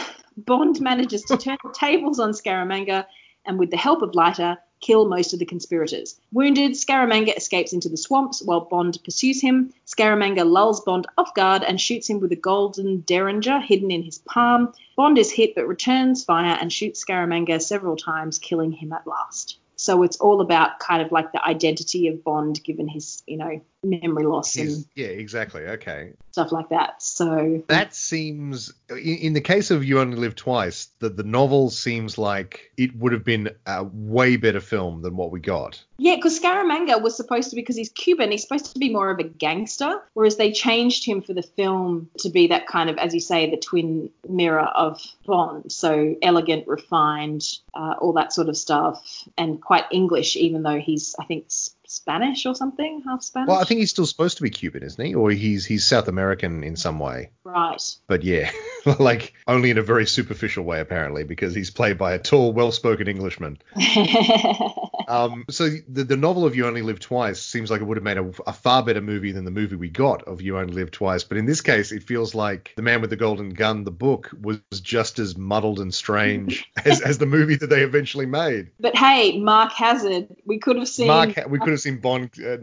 Bond 0.46 0.80
manages 0.80 1.24
to 1.24 1.38
turn 1.38 1.58
the 1.64 1.72
tables 1.74 2.20
on 2.20 2.32
Scaramanga, 2.32 3.06
and 3.46 3.58
with 3.58 3.72
the 3.72 3.78
help 3.78 4.02
of 4.02 4.16
Leiter, 4.16 4.58
kill 4.80 5.08
most 5.08 5.34
of 5.34 5.40
the 5.40 5.46
conspirators. 5.46 6.20
Wounded, 6.32 6.72
Scaramanga 6.72 7.36
escapes 7.36 7.74
into 7.74 7.90
the 7.90 7.98
swamps 7.98 8.42
while 8.42 8.62
Bond 8.62 8.98
pursues 9.04 9.42
him. 9.42 9.74
Scaramanga 9.86 10.50
lulls 10.50 10.82
Bond 10.82 11.08
off 11.18 11.34
guard 11.34 11.64
and 11.64 11.82
shoots 11.82 12.10
him 12.10 12.20
with 12.20 12.32
a 12.32 12.38
golden 12.38 13.02
derringer 13.02 13.60
hidden 13.60 13.92
in 13.92 14.04
his 14.04 14.20
palm. 14.20 14.74
Bond 14.96 15.18
is 15.18 15.32
hit 15.32 15.56
but 15.56 15.68
returns 15.68 16.24
fire 16.24 16.58
and 16.62 16.72
shoots 16.72 17.04
Scaramanga 17.04 17.62
several 17.62 17.98
times, 17.98 18.40
killing 18.40 18.72
him 18.72 18.94
at 18.94 19.08
last. 19.08 19.58
So 19.76 20.04
it's 20.04 20.18
all 20.18 20.42
about 20.42 20.80
kind 20.80 21.02
of 21.02 21.12
like 21.12 21.32
the 21.32 21.46
identity 21.46 22.08
of 22.08 22.24
Bond 22.24 22.62
given 22.64 22.88
his, 22.88 23.24
you 23.28 23.38
know, 23.38 23.62
memory 23.84 24.26
loss 24.26 24.56
and 24.58 24.86
yeah, 24.96 25.08
exactly. 25.08 25.62
Okay. 25.62 26.12
stuff 26.32 26.52
like 26.52 26.70
that. 26.70 27.02
So 27.02 27.64
That 27.68 27.96
seems, 27.96 28.74
in, 28.90 29.34
the 29.34 29.42
case 29.42 29.72
of 29.72 29.84
You 29.84 30.00
Only 30.00 30.18
Live 30.18 30.36
Twice, 30.36 30.90
the, 31.00 31.10
the 31.10 31.24
novel 31.24 31.70
seems 31.70 32.18
like 32.18 32.72
it 32.78 32.96
would 32.96 33.14
have 33.14 33.24
been 33.24 33.50
a 33.66 33.84
way 33.84 34.38
better 34.38 34.60
film 34.60 35.02
than 35.02 35.16
what 35.16 35.32
we 35.32 35.40
got. 35.40 35.84
Yeah, 35.98 36.16
because 36.16 36.40
Scaramanga 36.40 37.02
was 37.02 37.16
supposed 37.16 37.50
to 37.50 37.56
be 37.56 37.62
because 37.62 37.76
he's 37.76 37.90
Cuban, 37.90 38.32
he's 38.32 38.42
supposed 38.42 38.74
to 38.74 38.80
be 38.80 38.92
more 38.92 39.12
of 39.12 39.20
a 39.20 39.24
gangster, 39.24 40.02
whereas 40.14 40.38
they 40.38 40.52
changed 40.52 41.06
him 41.06 41.22
for 41.22 41.34
the 41.34 41.44
film 41.44 42.10
to 42.20 42.30
be 42.30 42.48
that 42.48 42.68
kind 42.68 42.90
of, 42.90 42.98
as 42.98 43.14
you 43.14 43.20
say, 43.20 43.50
the 43.50 43.58
twin 43.58 44.10
mirror 44.28 44.62
of 44.62 45.02
Bond. 45.26 45.72
So 45.72 46.16
elegant, 46.22 46.68
refined, 46.68 47.44
uh, 47.74 47.96
all 48.00 48.14
that 48.14 48.34
sort 48.34 48.50
of 48.50 48.58
stuff, 48.58 49.28
and 49.38 49.62
quite 49.62 49.86
English, 49.92 50.36
even 50.36 50.64
though 50.64 50.80
he's, 50.80 51.16
I 51.20 51.26
think, 51.26 51.50
Spanish 51.90 52.46
or 52.46 52.54
something, 52.54 53.02
half 53.04 53.24
Spanish. 53.24 53.48
Well, 53.48 53.60
I 53.60 53.64
think 53.64 53.80
he's 53.80 53.90
still 53.90 54.06
supposed 54.06 54.38
to 54.38 54.44
be 54.44 54.52
Cuban, 54.52 54.84
isn't 54.84 55.04
he? 55.04 55.16
Or 55.16 55.32
he's 55.32 55.66
he's 55.66 55.86
South 55.86 56.08
American 56.08 56.64
in 56.64 56.76
some 56.76 57.00
way. 57.00 57.32
right. 57.44 57.82
But 58.08 58.24
yeah, 58.24 58.52
like 59.00 59.34
only 59.48 59.72
in 59.72 59.80
a 59.80 59.82
very 59.82 60.06
superficial 60.06 60.64
way 60.64 60.82
apparently, 60.82 61.24
because 61.24 61.56
he's 61.56 61.72
played 61.72 61.98
by 61.98 62.14
a 62.14 62.20
tall, 62.20 62.54
well-spoken 62.54 63.08
Englishman. 63.08 63.58
Um, 65.10 65.46
so 65.50 65.70
the, 65.88 66.04
the 66.04 66.16
novel 66.16 66.46
of 66.46 66.56
You 66.56 66.68
Only 66.68 66.84
Live 66.84 67.00
Twice 67.00 67.42
seems 67.42 67.72
like 67.72 67.82
it 67.82 67.86
would 67.86 67.98
have 67.98 68.04
made 68.04 68.18
a, 68.18 68.32
a 68.46 68.54
far 68.54 68.84
better 68.84 69.02
movie 69.02 69.32
than 69.32 69.44
the 69.44 69.50
movie 69.50 69.76
we 69.76 69.90
got 69.90 70.22
of 70.26 70.40
You 70.40 70.60
Only 70.60 70.74
Live 70.74 70.92
Twice. 70.92 71.24
But 71.24 71.38
in 71.38 71.48
this 71.48 71.62
case, 71.62 71.92
it 71.92 72.04
feels 72.04 72.36
like 72.36 72.74
The 72.76 72.84
Man 72.84 73.02
with 73.02 73.10
the 73.10 73.16
Golden 73.16 73.50
Gun, 73.50 73.84
the 73.84 73.92
book, 73.92 74.30
was 74.40 74.60
just 74.72 75.18
as 75.18 75.36
muddled 75.36 75.80
and 75.80 75.92
strange 75.92 76.72
as, 76.86 77.02
as 77.02 77.18
the 77.18 77.26
movie 77.26 77.56
that 77.56 77.72
they 77.72 77.82
eventually 77.82 78.28
made. 78.28 78.70
but 78.80 78.96
hey, 78.96 79.40
Mark 79.40 79.72
Hazard, 79.72 80.28
we 80.46 80.60
could 80.60 80.76
have 80.76 80.88
seen. 80.88 81.08
Mark, 81.08 81.44
we 81.50 81.58
could 81.58 81.72
have 81.72 81.79
seen 81.80 81.98
Bond 82.00 82.32
uh, 82.44 82.58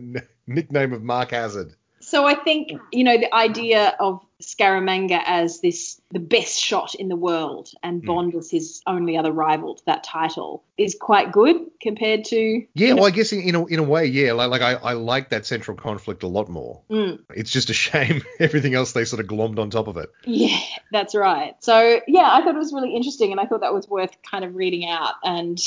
nickname 0.47 0.93
of 0.93 1.03
Mark 1.03 1.31
Hazard. 1.31 1.75
So 1.99 2.25
I 2.25 2.35
think 2.35 2.71
you 2.93 3.03
know 3.03 3.17
the 3.19 3.35
idea 3.35 3.97
of 3.99 4.21
Scaramanga 4.41 5.21
as 5.27 5.61
this 5.61 6.01
the 6.13 6.21
best 6.21 6.61
shot 6.61 6.95
in 6.95 7.09
the 7.09 7.17
world, 7.17 7.71
and 7.83 8.01
Hmm. 8.01 8.07
Bond 8.07 8.35
as 8.37 8.49
his 8.51 8.81
only 8.87 9.17
other 9.17 9.33
rival 9.33 9.75
to 9.75 9.85
that 9.87 10.05
title 10.05 10.63
is 10.79 10.95
quite 11.01 11.33
good 11.33 11.57
compared 11.81 12.27
to 12.27 12.65
Yeah, 12.75 12.93
well, 12.93 13.07
I 13.07 13.11
guess 13.11 13.33
in, 13.33 13.41
in 13.41 13.55
a 13.57 13.65
in 13.65 13.79
a 13.81 13.83
way, 13.83 14.07
yeah. 14.07 14.33
Like, 14.35 14.51
like 14.51 14.63
I, 14.63 14.75
I 14.75 14.93
like 14.93 15.31
that 15.31 15.47
central 15.47 15.77
conflict 15.77 16.23
a 16.23 16.29
lot 16.29 16.49
more. 16.49 16.83
Mm. 16.91 17.21
It's 17.35 17.51
just 17.51 17.71
a 17.71 17.75
shame 17.75 18.23
everything 18.39 18.75
else 18.75 18.93
they 18.93 19.05
sort 19.07 19.19
of 19.21 19.27
glommed 19.27 19.59
on 19.59 19.71
top 19.71 19.89
of 19.89 19.97
it. 19.97 20.11
yeah, 20.25 20.61
that's 20.93 21.15
right. 21.17 21.57
So 21.61 22.01
yeah, 22.07 22.29
I 22.31 22.43
thought 22.43 22.55
it 22.55 22.59
was 22.59 22.73
really 22.75 22.95
interesting, 22.95 23.33
and 23.33 23.41
I 23.41 23.47
thought 23.47 23.63
that 23.63 23.75
was 23.75 23.89
worth 23.89 24.17
kind 24.23 24.45
of 24.45 24.55
reading 24.55 24.89
out 24.89 25.15
and 25.25 25.59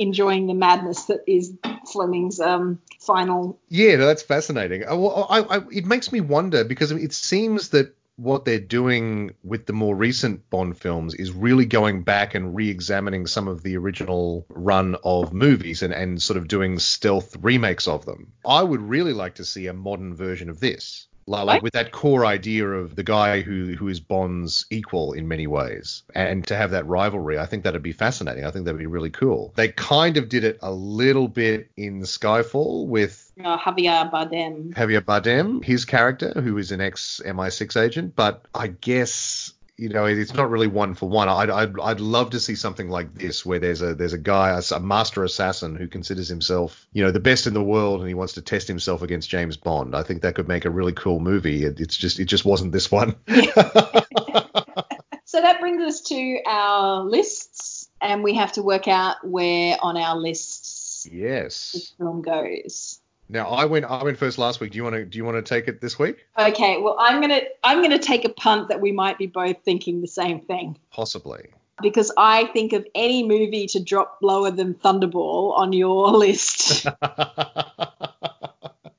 enjoying 0.00 0.46
the 0.46 0.54
madness 0.54 1.04
that 1.04 1.20
is 1.26 1.52
Fleming's 1.92 2.40
um, 2.40 2.80
final. 2.98 3.60
Yeah, 3.68 3.96
that's 3.96 4.22
fascinating. 4.22 4.88
Uh, 4.88 4.96
well, 4.96 5.26
I, 5.28 5.40
I, 5.40 5.60
it 5.70 5.84
makes 5.84 6.10
me 6.10 6.22
wonder 6.22 6.64
because 6.64 6.90
it 6.90 7.12
seems 7.12 7.68
that 7.68 7.94
what 8.16 8.44
they're 8.44 8.58
doing 8.58 9.34
with 9.44 9.66
the 9.66 9.72
more 9.72 9.94
recent 9.94 10.48
Bond 10.50 10.78
films 10.78 11.14
is 11.14 11.32
really 11.32 11.64
going 11.64 12.02
back 12.02 12.34
and 12.34 12.54
re-examining 12.54 13.26
some 13.26 13.48
of 13.48 13.62
the 13.62 13.76
original 13.76 14.46
run 14.50 14.96
of 15.04 15.32
movies 15.32 15.82
and, 15.82 15.92
and 15.92 16.20
sort 16.20 16.36
of 16.36 16.48
doing 16.48 16.78
stealth 16.78 17.36
remakes 17.40 17.86
of 17.86 18.04
them. 18.04 18.32
I 18.44 18.62
would 18.62 18.82
really 18.82 19.12
like 19.12 19.36
to 19.36 19.44
see 19.44 19.66
a 19.66 19.72
modern 19.72 20.14
version 20.14 20.50
of 20.50 20.60
this. 20.60 21.06
Like, 21.30 21.46
like 21.46 21.62
with 21.62 21.74
that 21.74 21.92
core 21.92 22.26
idea 22.26 22.66
of 22.68 22.96
the 22.96 23.04
guy 23.04 23.40
who 23.40 23.74
who 23.76 23.86
is 23.88 24.00
Bond's 24.00 24.66
equal 24.70 25.12
in 25.12 25.28
many 25.28 25.46
ways, 25.46 26.02
and 26.14 26.44
to 26.48 26.56
have 26.56 26.72
that 26.72 26.86
rivalry, 26.86 27.38
I 27.38 27.46
think 27.46 27.62
that'd 27.64 27.82
be 27.82 27.92
fascinating. 27.92 28.44
I 28.44 28.50
think 28.50 28.64
that'd 28.64 28.78
be 28.78 28.86
really 28.86 29.10
cool. 29.10 29.52
They 29.56 29.68
kind 29.68 30.16
of 30.16 30.28
did 30.28 30.42
it 30.44 30.58
a 30.60 30.72
little 30.72 31.28
bit 31.28 31.70
in 31.76 32.00
Skyfall 32.02 32.86
with 32.88 33.30
Uh, 33.42 33.56
Javier 33.56 34.10
Bardem. 34.10 34.74
Javier 34.74 35.00
Bardem, 35.02 35.64
his 35.64 35.84
character, 35.84 36.32
who 36.40 36.58
is 36.58 36.72
an 36.72 36.80
ex 36.80 37.20
MI6 37.24 37.80
agent, 37.80 38.16
but 38.16 38.44
I 38.54 38.66
guess 38.66 39.52
you 39.80 39.88
know 39.88 40.04
it's 40.04 40.34
not 40.34 40.50
really 40.50 40.66
one 40.66 40.94
for 40.94 41.08
one. 41.08 41.28
I'd, 41.28 41.48
I'd 41.48 41.80
I'd 41.80 42.00
love 42.00 42.30
to 42.30 42.40
see 42.40 42.54
something 42.54 42.90
like 42.90 43.14
this 43.14 43.46
where 43.46 43.58
there's 43.58 43.80
a 43.80 43.94
there's 43.94 44.12
a 44.12 44.18
guy, 44.18 44.60
a, 44.70 44.80
master 44.80 45.24
assassin 45.24 45.74
who 45.74 45.88
considers 45.88 46.28
himself 46.28 46.86
you 46.92 47.02
know 47.02 47.10
the 47.10 47.20
best 47.20 47.46
in 47.46 47.54
the 47.54 47.62
world 47.62 48.00
and 48.00 48.08
he 48.08 48.14
wants 48.14 48.34
to 48.34 48.42
test 48.42 48.68
himself 48.68 49.02
against 49.02 49.30
James 49.30 49.56
Bond. 49.56 49.96
I 49.96 50.02
think 50.02 50.22
that 50.22 50.34
could 50.34 50.48
make 50.48 50.66
a 50.66 50.70
really 50.70 50.92
cool 50.92 51.18
movie. 51.18 51.64
It, 51.64 51.80
it's 51.80 51.96
just 51.96 52.20
it 52.20 52.26
just 52.26 52.44
wasn't 52.44 52.72
this 52.72 52.90
one. 52.90 53.16
So 55.24 55.40
that 55.40 55.60
brings 55.60 55.80
us 55.80 56.00
to 56.08 56.40
our 56.44 57.04
lists, 57.04 57.88
and 58.00 58.24
we 58.24 58.34
have 58.34 58.50
to 58.54 58.64
work 58.64 58.88
out 58.88 59.24
where 59.24 59.76
on 59.80 59.96
our 59.96 60.16
lists 60.16 60.80
this 61.04 61.12
yes. 61.12 61.94
film 61.98 62.22
goes. 62.22 62.99
Now 63.30 63.46
I 63.48 63.64
went 63.64 63.84
I 63.84 64.02
went 64.02 64.18
first 64.18 64.38
last 64.38 64.58
week. 64.60 64.72
Do 64.72 64.76
you 64.76 64.82
want 64.82 64.96
to 64.96 65.04
do 65.04 65.16
you 65.16 65.24
want 65.24 65.36
to 65.36 65.42
take 65.42 65.68
it 65.68 65.80
this 65.80 65.98
week? 65.98 66.26
Okay, 66.36 66.80
well 66.80 66.96
I'm 66.98 67.20
gonna 67.20 67.42
I'm 67.62 67.80
gonna 67.80 67.98
take 67.98 68.24
a 68.24 68.28
punt 68.28 68.68
that 68.68 68.80
we 68.80 68.90
might 68.90 69.18
be 69.18 69.26
both 69.26 69.56
thinking 69.64 70.00
the 70.00 70.08
same 70.08 70.40
thing 70.40 70.76
Possibly. 70.90 71.46
because 71.80 72.12
I 72.16 72.46
think 72.46 72.72
of 72.72 72.84
any 72.94 73.22
movie 73.26 73.66
to 73.68 73.80
drop 73.80 74.18
lower 74.20 74.50
than 74.50 74.74
Thunderball 74.74 75.56
on 75.56 75.72
your 75.72 76.10
list, 76.18 76.86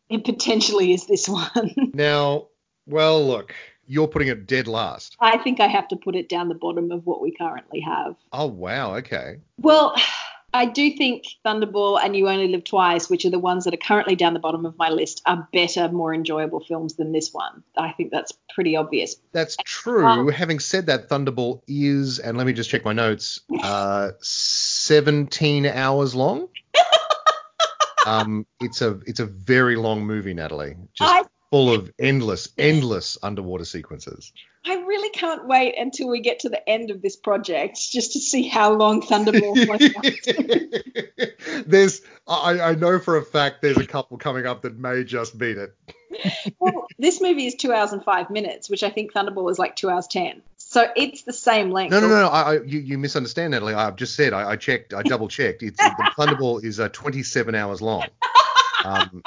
it 0.10 0.24
potentially 0.24 0.94
is 0.94 1.08
this 1.08 1.28
one. 1.28 1.76
now, 1.94 2.48
well, 2.88 3.26
look, 3.28 3.53
you're 3.86 4.08
putting 4.08 4.30
it 4.30 4.48
dead 4.48 4.68
last. 4.68 5.18
I 5.20 5.40
think 5.40 5.60
I 5.60 5.68
have 5.68 5.90
to 5.90 5.98
put 5.98 6.16
it 6.16 6.30
down 6.30 6.48
the 6.48 6.56
bottom 6.56 6.90
of 6.91 7.06
what 7.06 7.22
we 7.22 7.32
currently 7.32 7.82
have. 7.82 8.16
Oh 8.32 8.45
wow, 8.48 8.95
okay. 8.95 9.40
Well, 9.58 9.94
I 10.53 10.65
do 10.65 10.91
think 10.91 11.26
Thunderball 11.45 11.99
and 12.03 12.15
You 12.15 12.28
Only 12.28 12.48
Live 12.48 12.64
Twice, 12.65 13.10
which 13.10 13.23
are 13.26 13.30
the 13.30 13.40
ones 13.40 13.64
that 13.64 13.73
are 13.73 13.78
currently 13.78 14.15
down 14.15 14.34
the 14.34 14.40
bottom 14.40 14.65
of 14.65 14.78
my 14.78 14.90
list, 14.90 15.22
are 15.26 15.48
better, 15.53 15.90
more 15.90 16.14
enjoyable 16.14 16.60
films 16.60 16.95
than 16.95 17.11
this 17.11 17.34
one. 17.34 17.64
I 17.78 17.91
think 17.91 18.11
that's 18.11 18.34
pretty 18.53 18.76
obvious. 18.76 19.15
That's 19.32 19.56
true. 19.65 20.30
Having 20.30 20.60
said 20.60 20.88
that, 20.88 21.10
Thunderball 21.10 21.61
is, 21.68 22.19
and 22.19 22.38
let 22.38 22.45
me 22.45 22.53
just 22.53 22.69
check 22.69 22.84
my 22.84 22.94
notes, 22.94 23.40
uh, 23.64 24.11
17 24.19 25.65
hours 25.68 26.15
long. 26.15 26.49
um, 28.06 28.45
it's 28.60 28.82
a 28.82 28.99
it's 29.06 29.19
a 29.19 29.26
very 29.26 29.76
long 29.76 30.06
movie, 30.06 30.34
Natalie. 30.34 30.76
Just 30.94 31.14
I- 31.14 31.23
full 31.52 31.72
of 31.72 31.91
endless, 31.99 32.49
endless 32.57 33.18
underwater 33.22 33.65
sequences. 33.65 34.32
I 34.65 34.76
really 34.76 35.10
can't 35.10 35.48
wait 35.48 35.78
until 35.78 36.07
we 36.07 36.22
get 36.22 36.40
to 36.40 36.49
the 36.49 36.68
end 36.69 36.91
of 36.91 37.02
this 37.02 37.15
project 37.15 37.80
just 37.91 38.14
to 38.14 38.19
see 38.19 38.48
how 38.48 38.73
long 38.73 39.02
Thunderball 39.02 39.68
was. 41.28 41.65
there's, 41.65 42.02
I, 42.28 42.61
I 42.61 42.76
know 42.76 42.99
for 42.99 43.18
a 43.18 43.23
fact 43.23 43.61
there's 43.61 43.78
a 43.78 43.88
couple 43.88 44.18
coming 44.18 44.45
up 44.45 44.61
that 44.61 44.78
may 44.78 45.03
just 45.03 45.38
beat 45.38 45.57
it. 45.57 45.76
well, 46.60 46.88
this 46.98 47.22
movie 47.22 47.48
is 47.48 47.56
two 47.56 47.73
hours 47.73 47.91
and 47.91 48.03
five 48.03 48.30
minutes, 48.30 48.69
which 48.69 48.84
I 48.84 48.90
think 48.90 49.14
Thunderball 49.14 49.49
is 49.52 49.60
like 49.60 49.76
two 49.76 49.90
hours 49.90 50.07
ten. 50.07 50.41
So 50.57 50.88
it's 50.95 51.23
the 51.23 51.34
same 51.34 51.72
length. 51.72 51.91
No, 51.91 51.99
no, 51.99 52.07
no, 52.07 52.22
no. 52.22 52.28
I, 52.30 52.41
I, 52.41 52.61
you, 52.61 52.80
you 52.80 52.98
misunderstand, 52.98 53.52
Natalie. 53.52 53.73
I've 53.73 53.98
just 53.98 54.15
said 54.15 54.32
I, 54.32 54.52
I 54.52 54.56
checked, 54.56 54.94
I 54.94 55.02
double 55.02 55.28
checked. 55.28 55.64
It's 55.64 55.78
the 55.78 56.11
Thunderball 56.18 56.64
is 56.64 56.80
uh, 56.80 56.88
27 56.90 57.56
hours 57.56 57.82
long. 57.82 58.06
Um, 58.86 59.23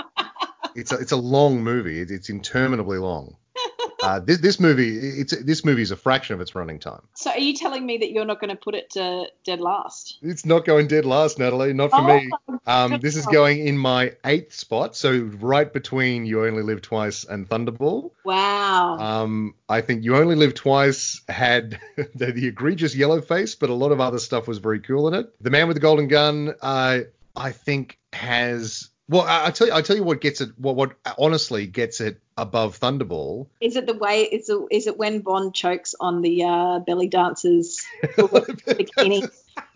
it's 0.75 0.93
a, 0.93 0.97
it's 0.97 1.13
a 1.13 1.17
long 1.17 1.63
movie. 1.63 2.01
It, 2.01 2.11
it's 2.11 2.31
interminably 2.31 2.99
long. 2.99 3.37
Uh, 4.03 4.21
this 4.21 4.37
this 4.39 4.61
movie 4.61 4.99
it's 4.99 5.35
this 5.45 5.65
movie 5.65 5.81
is 5.81 5.91
a 5.91 5.97
fraction 5.97 6.35
of 6.35 6.41
its 6.43 6.55
running 6.55 6.79
time. 6.79 7.01
So 7.15 7.31
are 7.31 7.39
you 7.39 7.55
telling 7.55 7.87
me 7.87 7.97
that 7.97 8.13
you're 8.13 8.27
not 8.27 8.39
going 8.39 8.51
to 8.51 8.57
put 8.57 8.75
it 8.75 8.91
to 8.91 9.29
dead 9.47 9.61
last? 9.63 10.19
It's 10.21 10.45
not 10.45 10.67
going 10.67 10.89
dead 10.89 11.07
last, 11.07 11.39
Natalie. 11.39 11.73
Not 11.73 11.91
for 11.91 12.03
me. 12.03 12.31
Oh, 12.49 12.59
Um, 12.67 13.01
this 13.01 13.17
is 13.17 13.25
going 13.25 13.67
in 13.67 13.79
my 13.79 14.13
eighth 14.27 14.53
spot, 14.53 14.95
so 14.95 15.21
right 15.41 15.73
between 15.73 16.27
You 16.27 16.45
Only 16.45 16.63
Live 16.63 16.83
Twice 16.83 17.25
and 17.25 17.49
Thunderball. 17.49 18.11
Wow. 18.27 18.99
Um, 18.99 19.55
I 19.71 19.81
think 19.81 20.05
You 20.05 20.17
Only 20.17 20.35
Live 20.35 20.53
Twice 20.53 21.23
had 21.27 21.79
the, 22.15 22.33
the 22.33 22.47
egregious 22.49 22.95
yellow 22.95 23.23
face, 23.23 23.55
but 23.55 23.71
a 23.71 23.75
lot 23.75 23.91
of 23.91 24.03
other 24.03 24.19
stuff 24.19 24.47
was 24.47 24.59
very 24.59 24.81
cool 24.81 25.09
in 25.09 25.15
it. 25.15 25.33
The 25.41 25.49
Man 25.51 25.67
with 25.67 25.77
the 25.77 25.81
Golden 25.81 26.09
Gun, 26.09 26.53
uh, 26.61 27.01
I 27.35 27.53
think, 27.53 27.99
has. 28.13 28.91
Well, 29.09 29.23
I, 29.23 29.47
I 29.47 29.51
tell 29.51 29.67
you, 29.67 29.73
I 29.75 29.83
tell 29.83 29.97
you 29.97 30.05
what 30.05 30.21
gets 30.21 30.41
it. 30.41 30.51
What, 30.59 30.77
what 30.77 30.97
honestly 31.19 31.67
gets 31.67 32.01
it 32.01 32.21
above 32.37 32.81
Thunderball. 32.81 33.49
Is 33.61 33.77
it 33.77 33.87
the 33.87 33.95
way? 33.95 34.23
Is 34.23 34.49
it, 34.49 34.59
is 34.71 34.87
it 34.87 34.97
when 34.97 35.21
Bond 35.21 35.55
chokes 35.55 35.95
on 36.01 36.23
the 36.23 36.45
uh, 36.45 36.79
belly 36.81 37.09
dancers 37.09 37.85
bikini? 38.03 39.31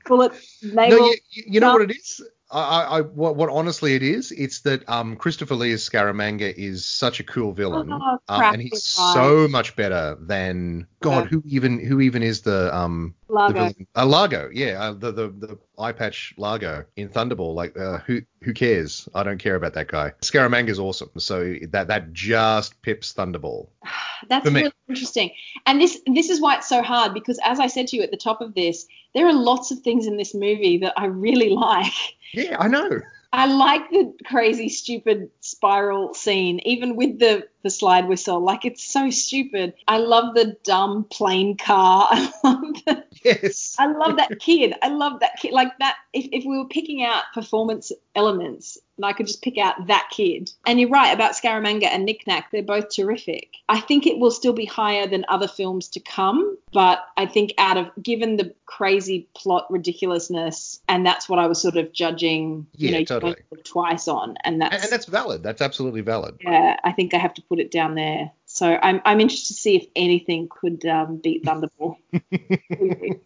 Bullet 0.06 0.32
navel. 0.62 0.98
No, 0.98 1.04
you 1.30 1.44
you 1.46 1.60
know 1.60 1.72
what 1.72 1.82
it 1.82 1.96
is. 1.96 2.22
I, 2.50 2.82
I, 2.82 3.00
what, 3.02 3.36
what 3.36 3.50
honestly 3.50 3.94
it 3.94 4.02
is, 4.02 4.32
it's 4.32 4.60
that 4.60 4.88
um, 4.88 5.16
Christopher 5.16 5.54
Lee 5.54 5.72
as 5.72 5.86
Scaramanga 5.86 6.52
is 6.56 6.86
such 6.86 7.20
a 7.20 7.24
cool 7.24 7.52
villain, 7.52 7.92
Oh, 7.92 8.18
um, 8.28 8.42
and 8.42 8.62
he's 8.62 8.96
you're 8.98 9.12
so 9.12 9.48
much 9.48 9.76
better 9.76 10.16
than 10.18 10.86
God. 11.00 11.24
Yeah. 11.24 11.28
Who 11.28 11.42
even 11.46 11.78
who 11.78 12.00
even 12.00 12.22
is 12.22 12.40
the 12.40 12.74
um 12.74 13.14
Largo. 13.28 13.70
Uh, 13.94 14.06
Largo, 14.06 14.48
yeah, 14.52 14.80
uh, 14.80 14.92
the 14.92 15.12
the 15.12 15.28
the 15.28 15.58
eye 15.78 15.92
patch 15.92 16.32
Largo 16.38 16.86
in 16.96 17.10
Thunderball. 17.10 17.54
Like, 17.54 17.78
uh, 17.78 17.98
who 17.98 18.22
who 18.42 18.54
cares? 18.54 19.06
I 19.14 19.22
don't 19.22 19.38
care 19.38 19.54
about 19.54 19.74
that 19.74 19.88
guy. 19.88 20.12
Scaramanga's 20.22 20.78
awesome, 20.78 21.10
so 21.18 21.54
that 21.70 21.88
that 21.88 22.14
just 22.14 22.80
pips 22.80 23.12
Thunderball. 23.12 23.68
That's 24.28 24.50
really 24.50 24.72
interesting. 24.88 25.30
And 25.66 25.80
this 25.80 26.00
this 26.06 26.30
is 26.30 26.40
why 26.40 26.56
it's 26.56 26.68
so 26.68 26.82
hard 26.82 27.12
because 27.12 27.38
as 27.44 27.60
I 27.60 27.66
said 27.66 27.88
to 27.88 27.96
you 27.96 28.02
at 28.02 28.10
the 28.10 28.16
top 28.16 28.40
of 28.40 28.54
this, 28.54 28.86
there 29.18 29.26
are 29.26 29.32
lots 29.32 29.72
of 29.72 29.80
things 29.80 30.06
in 30.06 30.16
this 30.16 30.32
movie 30.32 30.78
that 30.78 30.92
I 30.96 31.06
really 31.06 31.50
like. 31.66 31.92
Yeah, 32.32 32.56
I 32.60 32.68
know. 32.68 33.00
I 33.32 33.46
like 33.46 33.90
the 33.90 34.14
crazy, 34.24 34.68
stupid 34.68 35.28
spiral 35.40 36.14
scene, 36.14 36.60
even 36.64 36.94
with 36.94 37.18
the, 37.18 37.46
the 37.62 37.70
slide 37.70 38.08
whistle. 38.08 38.40
Like, 38.40 38.64
it's 38.64 38.84
so 38.84 39.10
stupid. 39.10 39.74
I 39.86 39.98
love 39.98 40.34
the 40.34 40.56
dumb 40.64 41.04
plane 41.04 41.56
car. 41.56 42.08
I 42.12 42.32
love 42.44 42.62
the, 42.86 43.04
Yes. 43.24 43.76
I 43.78 43.86
love 43.86 44.16
that 44.16 44.38
kid. 44.38 44.74
I 44.82 44.88
love 44.88 45.20
that 45.20 45.36
kid. 45.40 45.52
Like 45.52 45.76
that. 45.78 45.96
If, 46.12 46.28
if 46.32 46.44
we 46.44 46.58
were 46.58 46.68
picking 46.68 47.02
out 47.02 47.24
performance 47.34 47.92
elements, 48.14 48.78
and 48.96 49.06
I 49.06 49.12
could 49.12 49.26
just 49.26 49.42
pick 49.42 49.58
out 49.58 49.86
that 49.86 50.08
kid. 50.10 50.50
And 50.66 50.80
you're 50.80 50.88
right 50.88 51.12
about 51.12 51.32
Scaramanga 51.32 51.84
and 51.84 52.04
Nick 52.04 52.26
Nack. 52.26 52.50
They're 52.50 52.62
both 52.62 52.90
terrific. 52.90 53.50
I 53.68 53.80
think 53.80 54.06
it 54.06 54.18
will 54.18 54.32
still 54.32 54.52
be 54.52 54.64
higher 54.64 55.06
than 55.06 55.24
other 55.28 55.46
films 55.46 55.88
to 55.90 56.00
come, 56.00 56.58
but 56.72 57.04
I 57.16 57.26
think 57.26 57.54
out 57.58 57.76
of 57.76 57.90
given 58.02 58.36
the 58.36 58.54
crazy 58.66 59.28
plot 59.36 59.66
ridiculousness, 59.70 60.80
and 60.88 61.06
that's 61.06 61.28
what 61.28 61.38
I 61.38 61.46
was 61.46 61.62
sort 61.62 61.76
of 61.76 61.92
judging. 61.92 62.66
Yeah, 62.74 62.90
you 62.90 62.98
know, 62.98 63.04
totally. 63.04 63.36
twice 63.64 64.08
on, 64.08 64.34
and 64.44 64.60
that's 64.60 64.74
and, 64.74 64.84
and 64.84 64.92
that's 64.92 65.06
valid. 65.06 65.42
That's 65.42 65.62
absolutely 65.62 66.00
valid. 66.00 66.38
yeah. 66.40 66.76
I 66.82 66.92
think 66.92 67.14
I 67.14 67.18
have 67.18 67.34
to 67.34 67.42
put 67.48 67.60
it 67.60 67.70
down 67.70 67.94
there. 67.94 68.32
So 68.46 68.78
I'm 68.82 69.00
I'm 69.04 69.20
interested 69.20 69.54
to 69.54 69.60
see 69.60 69.76
if 69.76 69.86
anything 69.96 70.48
could 70.50 70.84
um, 70.86 71.16
beat 71.16 71.44
Thunderball. 71.44 71.96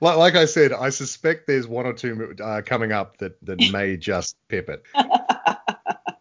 Like, 0.00 0.16
like 0.16 0.36
I 0.36 0.44
said, 0.44 0.72
I 0.72 0.90
suspect 0.90 1.46
there's 1.46 1.68
one 1.68 1.86
or 1.86 1.92
two 1.92 2.34
uh, 2.42 2.62
coming 2.64 2.92
up 2.92 3.18
that 3.18 3.36
that 3.44 3.60
may 3.70 3.96
just 3.96 4.36
pip 4.48 4.68
it. 4.68 4.82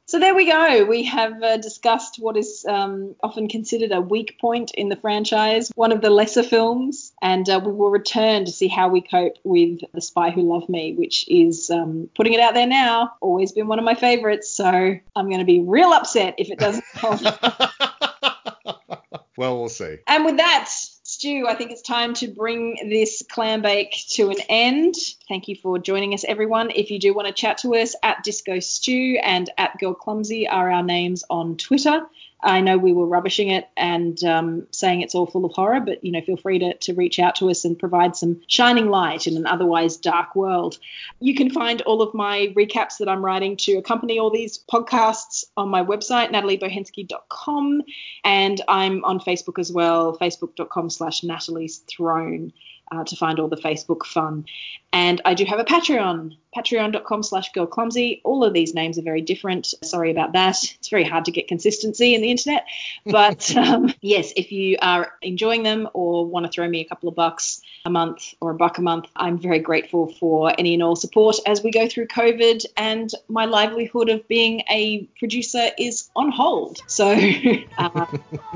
So 0.10 0.20
there 0.20 0.34
we 0.34 0.46
go. 0.46 0.86
We 0.86 1.04
have 1.04 1.44
uh, 1.44 1.58
discussed 1.58 2.18
what 2.18 2.38
is 2.38 2.66
um, 2.66 3.14
often 3.22 3.50
considered 3.50 3.92
a 3.92 4.00
weak 4.00 4.40
point 4.40 4.72
in 4.72 4.88
the 4.88 4.96
franchise, 4.96 5.70
one 5.76 5.92
of 5.92 6.00
the 6.00 6.10
lesser 6.10 6.44
films, 6.44 7.12
and 7.22 7.48
uh, 7.50 7.60
we 7.62 7.74
will 7.74 7.90
return 7.90 8.46
to 8.46 8.52
see 8.52 8.70
how 8.70 8.88
we 8.88 9.02
cope 9.02 9.34
with 9.44 9.82
The 9.94 10.00
Spy 10.00 10.30
Who 10.30 10.44
Loved 10.44 10.70
Me, 10.70 10.94
which 10.94 11.28
is 11.28 11.70
um, 11.70 12.10
putting 12.16 12.32
it 12.32 12.40
out 12.40 12.54
there 12.54 12.66
now. 12.66 13.16
Always 13.20 13.52
been 13.52 13.68
one 13.68 13.80
of 13.80 13.86
my 13.86 13.96
favorites, 13.96 14.50
so 14.50 14.66
I'm 14.66 15.28
going 15.28 15.40
to 15.40 15.46
be 15.46 15.60
real 15.60 15.90
upset 15.90 16.36
if 16.38 16.52
it 16.52 16.58
doesn't 16.58 16.86
hold. 16.96 17.22
well, 19.36 19.60
we'll 19.60 19.68
see. 19.68 19.98
And 20.08 20.24
with 20.24 20.38
that, 20.38 20.72
Stu, 21.18 21.48
I 21.48 21.56
think 21.56 21.72
it's 21.72 21.82
time 21.82 22.14
to 22.14 22.28
bring 22.28 22.90
this 22.92 23.24
clam 23.28 23.64
bake 23.64 24.06
to 24.10 24.30
an 24.30 24.38
end. 24.50 24.94
Thank 25.28 25.48
you 25.48 25.56
for 25.56 25.80
joining 25.80 26.14
us, 26.14 26.24
everyone. 26.24 26.70
If 26.70 26.92
you 26.92 27.00
do 27.00 27.12
want 27.12 27.28
to 27.28 27.34
chat 27.34 27.58
to 27.60 27.74
us, 27.74 27.96
at 28.04 28.24
Disco 28.24 28.60
Stew 28.60 29.18
and 29.24 29.50
at 29.58 29.80
Girl 29.80 29.96
Clumsy 29.96 30.48
are 30.48 30.72
our 30.72 30.84
names 30.84 31.24
on 31.28 31.58
Twitter. 31.58 32.04
I 32.42 32.62
know 32.62 32.78
we 32.78 32.94
were 32.94 33.06
rubbishing 33.06 33.50
it 33.50 33.68
and 33.76 34.24
um, 34.24 34.68
saying 34.72 35.02
it's 35.02 35.16
all 35.16 35.26
full 35.26 35.46
of 35.46 35.54
horror, 35.54 35.80
but 35.80 36.04
you 36.04 36.12
know, 36.12 36.22
feel 36.22 36.38
free 36.38 36.60
to, 36.60 36.76
to 36.76 36.94
reach 36.94 37.18
out 37.18 37.36
to 37.36 37.50
us 37.50 37.66
and 37.66 37.78
provide 37.78 38.16
some 38.16 38.42
shining 38.48 38.90
light 38.90 39.26
in 39.26 39.38
an 39.38 39.48
otherwise 39.48 39.98
dark 39.98 40.36
world. 40.36 40.78
You 41.20 41.34
can 41.34 41.50
find 41.50 41.82
all 41.82 42.02
of 42.02 42.14
my 42.14 42.54
recaps 42.56 43.00
that 43.00 43.10
I'm 43.10 43.26
writing 43.26 43.58
to 43.58 43.78
accompany 43.78 44.20
all 44.20 44.30
these 44.30 44.60
podcasts 44.72 45.46
on 45.56 45.70
my 45.70 45.84
website, 45.84 46.32
nataliebochenski.com, 46.32 47.82
and 48.24 48.62
I'm 48.68 49.04
on 49.04 49.20
Facebook 49.20 49.58
as 49.58 49.72
well, 49.72 50.18
facebook.com 50.18 50.90
slash 50.92 51.24
Natalie's 51.24 51.78
Throne. 51.80 52.54
Uh, 52.90 53.04
to 53.04 53.18
find 53.18 53.38
all 53.38 53.50
the 53.50 53.58
Facebook 53.58 54.06
fun. 54.06 54.46
And 54.94 55.22
I 55.26 55.34
do 55.34 55.46
have 55.46 55.60
a 55.60 55.66
Patreon, 55.66 56.38
patreon.com 56.56 57.24
slash 57.24 57.52
girlclumsy. 57.52 58.22
All 58.24 58.44
of 58.44 58.54
these 58.54 58.74
names 58.74 58.98
are 58.98 59.02
very 59.02 59.22
different. 59.22 59.74
Sorry 59.84 60.12
about 60.12 60.34
that. 60.34 60.56
It's 60.64 60.90
very 60.90 61.04
hard 61.04 61.26
to 61.26 61.32
get 61.32 61.48
consistency 61.48 62.16
in 62.16 62.22
the 62.22 62.32
internet. 62.32 62.66
But 63.06 63.56
um, 63.56 63.94
yes, 64.02 64.34
if 64.36 64.52
you 64.52 64.78
are 64.82 65.12
enjoying 65.22 65.64
them 65.64 65.90
or 65.94 66.26
want 66.26 66.46
to 66.46 66.52
throw 66.52 66.68
me 66.68 66.82
a 66.82 66.86
couple 66.86 67.10
of 67.10 67.16
bucks 67.16 67.62
a 67.86 67.90
month 67.90 68.34
or 68.42 68.52
a 68.52 68.56
buck 68.56 68.78
a 68.78 68.82
month, 68.82 69.08
I'm 69.16 69.38
very 69.38 69.60
grateful 69.60 70.14
for 70.20 70.54
any 70.58 70.74
and 70.74 70.84
all 70.84 70.96
support 70.96 71.38
as 71.46 71.62
we 71.62 71.72
go 71.72 71.88
through 71.88 72.08
COVID 72.08 72.66
and 72.76 73.12
my 73.28 73.46
livelihood 73.46 74.10
of 74.10 74.28
being 74.28 74.62
a 74.70 75.04
producer 75.20 75.70
is 75.78 76.10
on 76.16 76.32
hold. 76.32 76.80
So 76.88 77.08
uh, 77.78 78.06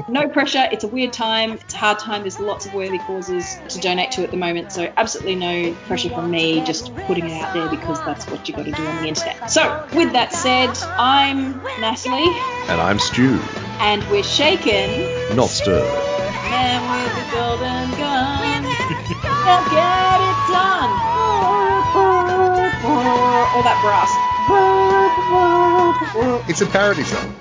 no 0.10 0.28
pressure. 0.28 0.68
It's 0.72 0.84
a 0.84 0.88
weird 0.88 1.14
time. 1.14 1.53
It's 1.53 1.74
a 1.74 1.78
hard 1.78 1.99
time. 1.99 2.22
There's 2.22 2.40
lots 2.40 2.66
of 2.66 2.74
worthy 2.74 2.99
causes 2.99 3.58
to 3.70 3.80
donate 3.80 4.12
to 4.12 4.24
at 4.24 4.32
the 4.32 4.38
moment. 4.38 4.72
So 4.72 4.91
absolutely 4.98 5.36
no 5.36 5.74
pressure 5.88 6.10
from 6.22 6.31
me. 6.31 6.64
Just 6.65 6.93
putting 7.07 7.27
it 7.27 7.41
out 7.41 7.53
there 7.53 7.69
because 7.69 7.99
that's 8.06 8.26
what 8.27 8.48
you 8.48 8.53
got 8.53 8.65
to 8.65 8.72
do 8.72 8.85
on 8.88 9.02
the 9.02 9.07
internet. 9.07 9.49
So 9.49 9.88
with 9.93 10.14
that 10.14 10.31
said, 10.34 10.77
I'm 10.98 11.60
Natalie, 11.81 12.30
And 12.69 12.80
I'm 12.80 12.99
Stu, 12.99 13.39
and 13.80 14.03
we're 14.10 14.23
shaken. 14.23 15.35
not 15.35 15.49
stirred. 15.49 15.84
Man 16.52 16.81
with 16.91 17.14
the 17.15 17.26
golden 17.35 17.89
gun. 17.98 18.64
They'll 19.45 19.65
get 19.72 20.22
it 20.22 20.38
done. 20.52 20.91
All 23.53 23.64
that 23.64 23.80
brass. 23.81 24.11
It's 26.49 26.61
a 26.61 26.65
parody 26.68 27.03
song. 27.03 27.40